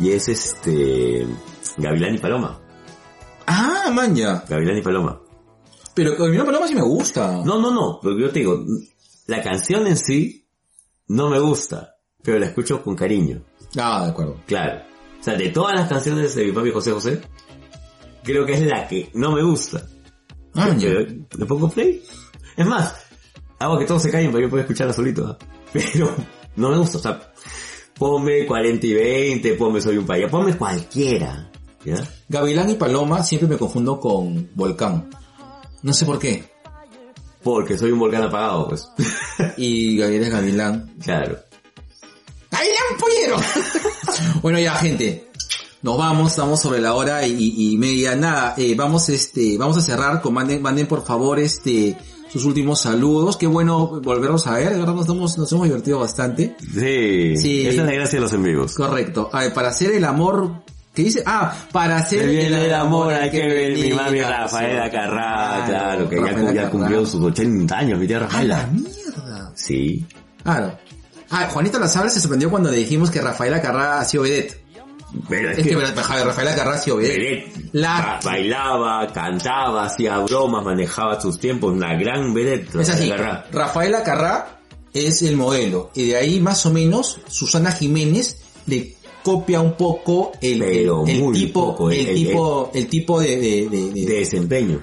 Y 0.00 0.10
es 0.12 0.28
este, 0.28 1.26
Gavilán 1.78 2.14
y 2.16 2.18
Paloma. 2.18 2.60
Ah, 3.46 3.90
man, 3.92 4.14
ya. 4.14 4.44
Gavilán 4.48 4.78
y 4.78 4.82
Paloma. 4.82 5.20
Pero 5.94 6.16
con 6.16 6.30
mi 6.30 6.38
paloma 6.38 6.66
sí 6.66 6.74
me 6.74 6.82
gusta. 6.82 7.40
No, 7.44 7.60
no, 7.60 7.70
no, 7.70 8.00
lo 8.02 8.16
que 8.16 8.22
yo 8.22 8.30
te 8.30 8.40
digo, 8.40 8.64
la 9.26 9.42
canción 9.42 9.86
en 9.86 9.96
sí 9.96 10.48
no 11.08 11.30
me 11.30 11.38
gusta, 11.38 11.94
pero 12.22 12.38
la 12.38 12.46
escucho 12.46 12.82
con 12.82 12.96
cariño. 12.96 13.42
Ah, 13.76 14.04
de 14.04 14.10
acuerdo. 14.10 14.40
Claro. 14.46 14.82
O 15.20 15.22
sea, 15.22 15.36
de 15.36 15.50
todas 15.50 15.74
las 15.74 15.88
canciones 15.88 16.34
de 16.34 16.46
mi 16.46 16.52
papi 16.52 16.70
José 16.72 16.90
José, 16.90 17.20
creo 18.24 18.44
que 18.44 18.54
es 18.54 18.62
la 18.62 18.88
que 18.88 19.10
no 19.14 19.32
me 19.32 19.42
gusta. 19.42 19.86
Ah, 20.54 20.68
le 20.68 21.46
pongo 21.46 21.70
play. 21.70 22.02
Es 22.56 22.66
más, 22.66 22.94
hago 23.58 23.78
que 23.78 23.86
todos 23.86 24.02
se 24.02 24.10
callen 24.10 24.30
para 24.30 24.40
que 24.40 24.46
yo 24.46 24.50
pueda 24.50 24.62
escucharla 24.62 24.92
solito. 24.92 25.26
¿ah? 25.26 25.38
Pero 25.72 26.14
no 26.56 26.70
me 26.70 26.78
gusta. 26.78 26.98
O 26.98 27.00
sea, 27.00 27.32
ponme 27.96 28.46
40 28.46 28.86
y 28.86 28.94
20, 28.94 29.54
ponme 29.54 29.80
Soy 29.80 29.96
un 29.96 30.06
paya, 30.06 30.28
ponme 30.28 30.56
cualquiera. 30.56 31.50
¿Ya? 31.84 31.96
Gavilán 32.28 32.70
y 32.70 32.74
Paloma 32.74 33.22
siempre 33.22 33.48
me 33.48 33.56
confundo 33.58 34.00
con 34.00 34.48
Volcán. 34.54 35.10
No 35.82 35.92
sé 35.92 36.06
por 36.06 36.18
qué. 36.18 36.44
Porque 37.42 37.76
soy 37.76 37.90
un 37.92 37.98
volcán 37.98 38.22
apagado, 38.22 38.68
pues. 38.68 38.88
Y 39.58 39.98
Gavilán 39.98 40.24
es 40.24 40.30
Gavilán. 40.32 40.94
claro. 41.02 41.38
¡Gavilán 42.50 42.98
Pollero! 42.98 43.36
bueno 44.42 44.58
ya 44.60 44.74
gente, 44.76 45.28
nos 45.82 45.98
vamos, 45.98 46.30
estamos 46.30 46.60
sobre 46.60 46.80
la 46.80 46.94
hora 46.94 47.26
y, 47.26 47.72
y 47.72 47.76
media. 47.76 48.14
Nada, 48.14 48.54
eh, 48.56 48.74
vamos 48.76 49.08
este, 49.08 49.58
vamos 49.58 49.76
a 49.76 49.82
cerrar 49.82 50.22
con 50.22 50.32
manden, 50.34 50.62
manden 50.62 50.86
por 50.86 51.04
favor 51.04 51.38
este, 51.40 51.98
sus 52.32 52.44
últimos 52.44 52.80
saludos. 52.80 53.36
Qué 53.36 53.46
bueno 53.48 54.00
volverlos 54.02 54.46
a 54.46 54.54
ver, 54.54 54.70
de 54.72 54.78
verdad 54.78 54.94
nos 54.94 55.08
hemos, 55.08 55.36
nos 55.36 55.50
hemos 55.52 55.64
divertido 55.66 55.98
bastante. 55.98 56.56
Sí, 56.60 57.36
Sí. 57.36 57.66
esa 57.66 57.80
es 57.82 57.86
la 57.86 57.92
gracia 57.92 58.16
de 58.18 58.20
los 58.22 58.32
en 58.32 58.42
vivos. 58.44 58.74
Correcto. 58.74 59.28
A 59.32 59.40
ver, 59.40 59.52
para 59.52 59.68
hacer 59.70 59.90
el 59.90 60.04
amor, 60.04 60.62
¿qué 60.94 61.02
dice? 61.02 61.22
Ah, 61.26 61.54
para 61.72 61.96
hacer 61.96 62.26
viene 62.28 62.66
el 62.66 62.74
amor, 62.74 63.12
hay 63.12 63.30
que 63.30 63.46
ver 63.46 63.72
mi 63.76 63.92
mami 63.92 64.20
Rafaela 64.22 64.90
Carrá, 64.90 65.64
claro, 65.66 66.08
que 66.08 66.16
ya, 66.16 66.22
Rafaela 66.22 66.52
ya 66.52 66.70
cumplió 66.70 67.04
sus 67.06 67.20
80 67.22 67.76
años, 67.76 67.98
mi 67.98 68.06
tía 68.06 68.16
¡Ah, 68.16 68.20
la 68.20 68.26
Rafaela. 68.26 68.68
mierda! 68.72 69.52
Sí. 69.54 70.04
Claro. 70.42 70.78
Ah, 71.30 71.48
Juanito 71.50 71.78
Lazabra 71.78 72.10
se 72.10 72.20
sorprendió 72.20 72.50
cuando 72.50 72.70
le 72.70 72.76
dijimos 72.78 73.10
que 73.10 73.20
Rafaela 73.20 73.60
Carrá 73.60 73.98
ha 74.00 74.04
sido 74.04 74.22
vedette. 74.24 74.62
Pero 75.28 75.50
Es 75.52 75.66
que 75.66 75.74
Rafaela 75.76 76.54
Carrá 76.56 76.74
ha 76.74 76.78
sido 76.78 76.96
vedette. 76.96 77.18
vedette. 77.18 77.68
La- 77.72 78.00
Ba- 78.00 78.20
bailaba, 78.24 79.12
cantaba, 79.12 79.84
hacía 79.86 80.18
bromas, 80.18 80.64
manejaba 80.64 81.20
sus 81.20 81.38
tiempos, 81.38 81.72
una 81.72 81.94
gran 81.94 82.34
vedette. 82.34 82.74
Es 82.80 82.88
así, 82.90 83.10
Rafaela 83.10 83.16
Carrá. 83.16 83.46
Rafaela 83.52 84.02
Carrá 84.02 84.58
es 84.92 85.22
el 85.22 85.36
modelo. 85.36 85.90
Y 85.94 86.08
de 86.08 86.16
ahí 86.16 86.40
más 86.40 86.66
o 86.66 86.70
menos 86.72 87.20
Susana 87.28 87.72
Jiménez 87.72 88.38
le 88.66 88.96
copia 89.24 89.60
un 89.60 89.76
poco 89.76 90.30
el, 90.40 90.58
Pero 90.60 91.02
el- 91.04 91.10
el 91.16 91.20
muy 91.22 91.34
tipo, 91.34 91.70
poco, 91.72 91.90
el, 91.90 92.06
el- 92.06 92.14
tipo, 92.14 92.70
el 92.72 92.86
tipo 92.86 93.20
de, 93.20 93.36
de, 93.36 93.68
de- 93.68 93.90
de- 93.90 94.06
De 94.06 94.14
desempeño. 94.20 94.80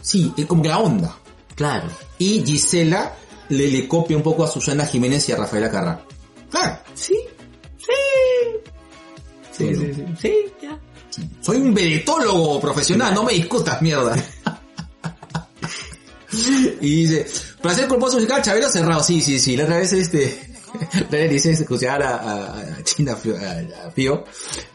sí, 0.00 0.32
como 0.48 0.62
que 0.62 0.68
la 0.68 0.78
onda. 0.80 1.16
Claro. 1.54 1.88
Y 2.18 2.42
Gisela 2.44 3.14
le, 3.50 3.68
le 3.70 3.86
copia 3.86 4.16
un 4.16 4.22
poco 4.24 4.42
a 4.44 4.48
Susana 4.48 4.84
Jiménez 4.86 5.28
y 5.28 5.32
a 5.32 5.36
Rafaela 5.36 5.70
Carrá. 5.70 6.04
Claro, 6.50 6.78
sí, 6.94 7.14
Sí, 9.52 9.74
sí, 9.74 9.94
sí. 9.94 10.04
Sí, 10.20 10.34
ya. 10.62 10.78
soy 11.40 11.56
un 11.58 11.72
vedetólogo 11.72 12.60
profesional, 12.60 13.14
no 13.14 13.24
me 13.24 13.32
discutas 13.32 13.80
mierda. 13.80 14.14
y 16.80 17.06
dice, 17.06 17.26
placer 17.62 17.88
culposo 17.88 18.16
musical, 18.16 18.42
Chabelo 18.42 18.68
cerrado, 18.68 19.02
sí, 19.02 19.20
sí, 19.22 19.38
sí, 19.38 19.56
la 19.56 19.64
otra 19.64 19.78
vez 19.78 19.92
este, 19.94 20.45
vez 21.10 21.30
dice 21.30 21.50
escuchar 21.52 22.02
a, 22.02 22.16
a, 22.16 22.58
a 22.60 22.82
China 22.82 23.12
a, 23.16 23.86
a 23.86 23.90
Pío, 23.90 24.24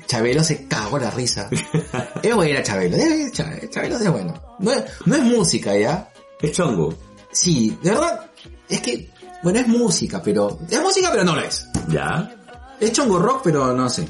Chabelo 0.08 0.44
se 0.44 0.68
cagó 0.68 0.98
la 1.00 1.12
risa. 1.12 1.50
es 2.24 2.36
buena 2.36 2.64
Chabelo, 2.64 2.98
es- 2.98 3.32
Cha- 3.32 3.70
Chabelo 3.70 3.98
es 3.98 4.12
bueno. 4.12 4.34
No 4.60 4.72
es, 4.72 4.84
no 5.06 5.16
es 5.16 5.24
música, 5.24 5.76
¿ya? 5.78 6.10
Es 6.42 6.52
chongo. 6.54 6.94
Sí, 7.32 7.78
de 7.82 7.92
verdad, 7.92 8.30
es 8.68 8.82
que, 8.82 9.10
bueno, 9.44 9.60
es 9.60 9.68
música, 9.68 10.22
pero, 10.24 10.60
es 10.70 10.82
música 10.82 11.10
pero 11.12 11.24
no 11.24 11.36
lo 11.36 11.42
es. 11.42 11.68
Ya. 11.88 12.36
Es 12.80 12.92
chongo 12.92 13.20
rock, 13.20 13.42
pero 13.44 13.74
no 13.74 13.90
sé. 13.90 14.08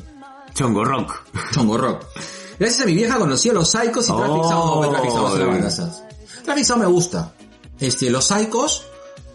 Chongo 0.54 0.84
rock. 0.84 1.14
Chongo 1.52 1.78
rock. 1.78 2.06
Gracias 2.60 2.82
a 2.82 2.86
mi 2.86 2.94
vieja 2.94 3.18
conocí 3.18 3.50
a 3.50 3.54
los 3.54 3.70
Psychos 3.72 4.08
y 4.08 4.12
Traffic 4.12 4.44
Sound. 4.44 4.86
Oh. 4.86 4.90
Traffic 6.46 6.64
Sound 6.66 6.82
me 6.84 6.88
gusta. 6.88 7.34
Este, 7.80 8.10
los 8.10 8.26
Psychos 8.28 8.86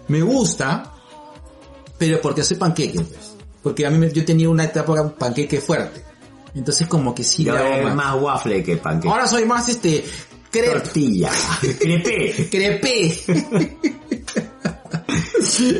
me 0.08 0.22
gusta, 0.22 0.92
pero 1.98 2.20
porque 2.20 2.42
soy 2.42 2.56
panqueque, 2.56 3.00
pues. 3.00 3.32
Porque 3.62 3.86
a 3.86 3.90
mí 3.90 3.98
me- 3.98 4.12
yo 4.12 4.24
tenía 4.24 4.48
una 4.48 4.64
etapa 4.64 5.08
panqueque 5.16 5.60
fuerte. 5.60 6.04
Entonces 6.54 6.86
como 6.88 7.14
que 7.14 7.22
sí 7.24 7.44
Yo 7.44 7.56
es 7.56 7.94
más. 7.94 8.16
waffle 8.20 8.62
que 8.62 8.76
panque. 8.78 9.08
Ahora 9.08 9.26
soy 9.26 9.44
más 9.44 9.68
este, 9.68 10.04
crepe. 10.50 10.70
Tortilla. 10.70 11.30
Crepe. 11.60 12.48
Crepe. 12.50 13.20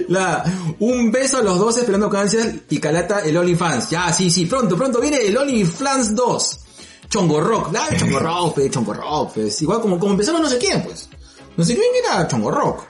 La, 0.08 0.44
un 0.78 1.10
beso 1.10 1.38
a 1.38 1.42
los 1.42 1.58
dos 1.58 1.76
esperando 1.78 2.08
cáncer 2.08 2.64
y 2.70 2.78
Calata 2.78 3.20
el 3.20 3.36
OnlyFans. 3.36 3.90
Ya, 3.90 4.12
sí, 4.12 4.30
sí, 4.30 4.46
pronto, 4.46 4.76
pronto 4.76 5.00
viene 5.00 5.18
el 5.26 5.36
OnlyFans 5.36 6.14
2. 6.14 6.60
Chongo 7.08 7.40
Rock, 7.40 7.72
la 7.72 7.96
Chongo 7.96 8.18
Rock, 8.18 8.54
pe, 8.56 8.70
Chongo 8.70 8.94
Rock, 8.94 9.32
pues. 9.34 9.60
Igual 9.62 9.80
como, 9.80 9.98
como 9.98 10.12
empezaron 10.12 10.42
no 10.42 10.48
sé 10.48 10.58
quién, 10.58 10.82
pues. 10.82 11.08
No 11.56 11.64
sé 11.64 11.74
quién 11.74 11.86
era 12.04 12.26
Chongo 12.28 12.50
Rock. 12.50 12.84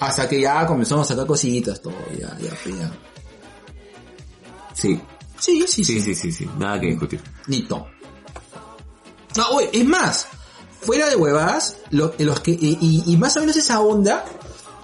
Hasta 0.00 0.28
que 0.28 0.40
ya 0.40 0.66
comenzamos 0.66 1.06
a 1.06 1.14
sacar 1.14 1.26
cositas, 1.26 1.80
todo, 1.82 1.94
ya, 2.12 2.36
ya, 2.38 2.50
pues, 2.62 2.78
ya. 2.78 2.92
Sí. 4.74 5.00
Sí, 5.38 5.64
sí, 5.68 5.84
Sí, 5.84 5.84
sí. 5.84 6.00
sí, 6.00 6.14
sí, 6.14 6.32
sí. 6.32 6.50
Nada 6.58 6.80
que 6.80 6.86
discutir. 6.88 7.20
Nito. 7.46 7.86
No, 9.36 9.48
oye, 9.50 9.70
es 9.72 9.84
más, 9.84 10.26
fuera 10.80 11.08
de 11.08 11.16
huevadas, 11.16 11.76
lo- 11.90 12.12
los 12.18 12.40
que, 12.40 12.52
y, 12.52 12.78
y- 12.80 13.04
y 13.12 13.16
más 13.16 13.36
o 13.36 13.40
menos 13.40 13.56
esa 13.56 13.80
onda, 13.80 14.24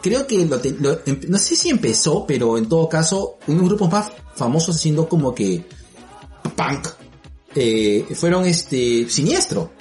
creo 0.03 0.27
que 0.27 0.45
lo 0.47 0.61
te- 0.61 0.77
lo- 0.79 1.01
em- 1.07 1.21
no 1.29 1.39
sé 1.39 1.57
si 1.57 1.71
empezó, 1.71 2.25
pero 2.27 2.57
en 2.59 2.69
todo 2.69 2.89
caso, 2.89 3.39
unos 3.47 3.65
grupos 3.65 3.91
más 3.91 4.11
famosos 4.37 4.77
haciendo 4.77 5.09
como 5.09 5.35
que 5.35 5.65
punk, 6.57 6.89
eh, 7.55 8.07
fueron 8.15 8.45
este, 8.47 9.09
Siniestro. 9.09 9.73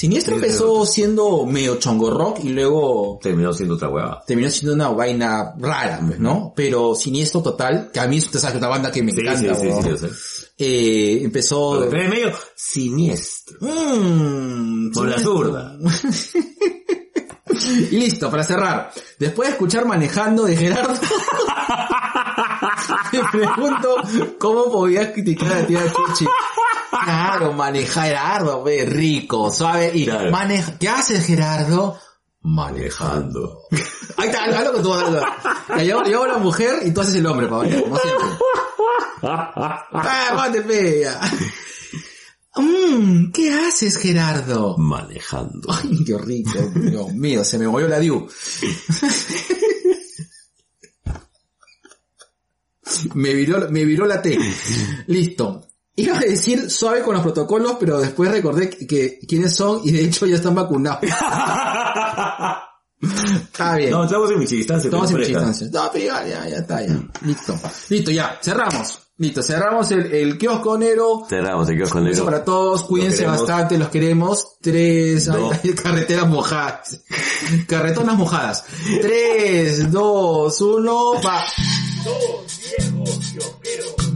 Siniestro 0.00 0.36
Sí, 0.38 0.42
empezó 0.44 0.86
siendo 0.86 1.44
medio 1.44 1.76
chongo 1.76 2.10
rock 2.10 2.38
y 2.42 2.48
luego 2.48 3.18
Terminó 3.22 3.52
siendo 3.52 3.74
otra 3.74 3.90
hueva. 3.90 4.22
terminó 4.26 4.48
siendo 4.48 4.72
una 4.72 4.88
vaina 4.88 5.52
rara, 5.58 6.00
pues, 6.06 6.18
¿no? 6.18 6.54
Pero 6.56 6.94
Siniestro 6.94 7.42
total, 7.42 7.90
que 7.92 8.00
a 8.00 8.06
mí 8.06 8.16
es 8.16 8.30
una 8.54 8.68
banda 8.68 8.90
que 8.90 9.02
me 9.02 9.12
Sí, 9.12 9.20
encanta, 9.20 9.54
sí, 9.54 9.68
sí, 9.82 9.90
sí. 9.98 10.06
Eh, 10.56 11.20
empezó... 11.22 11.86
Pero 11.90 12.08
medio 12.08 12.32
siniestro. 12.56 13.58
Mm, 13.60 14.90
Por 14.92 15.08
la 15.08 15.18
zurda. 15.18 15.76
Y 17.90 17.96
listo, 17.98 18.30
para 18.30 18.42
cerrar. 18.42 18.90
Después 19.18 19.48
de 19.48 19.52
escuchar 19.52 19.84
Manejando 19.84 20.44
de 20.44 20.56
Gerardo, 20.56 20.94
me 23.12 23.20
pregunto 23.30 23.96
cómo 24.38 24.70
podías 24.70 25.08
criticar 25.12 25.52
a 25.52 25.60
la 25.60 25.66
tía 25.66 25.92
Chuchi. 25.92 26.26
Claro, 27.04 27.52
maneja 27.52 28.02
Gerardo, 28.02 28.62
ve, 28.62 28.84
rico, 28.84 29.50
suave. 29.52 29.92
Y 29.94 30.04
Claro. 30.06 30.30
maneja, 30.30 30.78
¿qué 30.78 30.88
haces 30.88 31.24
Gerardo? 31.26 31.98
manejando. 32.42 33.64
Ahí 34.16 34.28
está, 34.30 34.46
lo 34.64 34.72
que 34.72 34.80
tú. 34.80 34.94
Ya 35.68 35.76
llegó, 35.84 36.00
llegó 36.00 36.26
la 36.26 36.38
mujer 36.38 36.80
y 36.86 36.90
tú 36.90 37.02
haces 37.02 37.16
el 37.16 37.26
hombre, 37.26 37.46
para 37.46 37.58
variar, 37.58 37.82
como 37.82 37.98
siempre. 37.98 38.28
Ah, 39.22 40.32
mate 40.34 40.62
fea. 40.62 41.20
Mmm, 42.56 43.30
¿qué 43.32 43.52
haces, 43.52 43.98
Gerardo? 43.98 44.78
Manejando. 44.78 45.68
Ay, 45.70 46.02
qué 46.06 46.16
rico, 46.16 46.58
Dios 46.74 47.12
mío, 47.12 47.44
se 47.44 47.58
me 47.58 47.68
movió 47.68 47.86
la 47.88 47.98
diu. 47.98 48.26
me 53.14 53.34
viró, 53.34 53.68
me 53.70 53.84
viró 53.84 54.06
la 54.06 54.20
T. 54.22 54.38
Listo. 55.06 55.66
Iba 55.96 56.16
a 56.16 56.20
decir 56.20 56.70
suave 56.70 57.02
con 57.02 57.14
los 57.14 57.22
protocolos, 57.22 57.76
pero 57.78 57.98
después 57.98 58.30
recordé 58.30 58.70
que, 58.70 58.86
que 58.86 59.18
quiénes 59.28 59.54
son 59.54 59.80
y 59.84 59.90
de 59.90 60.04
hecho 60.04 60.26
ya 60.26 60.36
están 60.36 60.54
vacunados. 60.54 61.00
Está 63.02 63.76
bien. 63.76 63.90
No, 63.90 64.04
estamos 64.04 64.30
en 64.30 64.38
mi 64.38 64.46
distancia. 64.46 64.88
Estamos 64.88 65.10
en 65.10 65.18
distancia. 65.18 65.68
No, 65.72 65.90
pero 65.92 66.04
ya, 66.04 66.26
ya, 66.26 66.48
ya 66.48 66.56
está, 66.58 66.86
ya. 66.86 67.00
Listo. 67.22 67.58
Listo, 67.88 68.10
ya. 68.10 68.38
Cerramos. 68.42 68.98
Listo, 69.16 69.42
cerramos 69.42 69.90
el, 69.92 70.12
el 70.14 70.38
kiosco 70.38 70.78
negro. 70.78 71.26
Cerramos 71.28 71.68
el 71.68 71.76
kiosco 71.76 71.98
negro. 72.00 72.12
Eso 72.14 72.24
para 72.24 72.42
todos, 72.44 72.84
cuídense 72.84 73.26
bastante, 73.26 73.76
los 73.78 73.88
queremos. 73.88 74.56
Tres, 74.60 75.26
Dos. 75.26 75.54
ay, 75.62 75.74
carreteras 75.74 76.26
mojadas. 76.28 77.02
Carretonas 77.66 78.16
mojadas. 78.16 78.64
Tres, 79.00 79.90
dos, 79.90 80.60
uno, 80.62 81.14
va. 81.22 81.42
Dos 82.04 82.60
viejos 82.78 83.18
kiosqueros. 83.32 84.09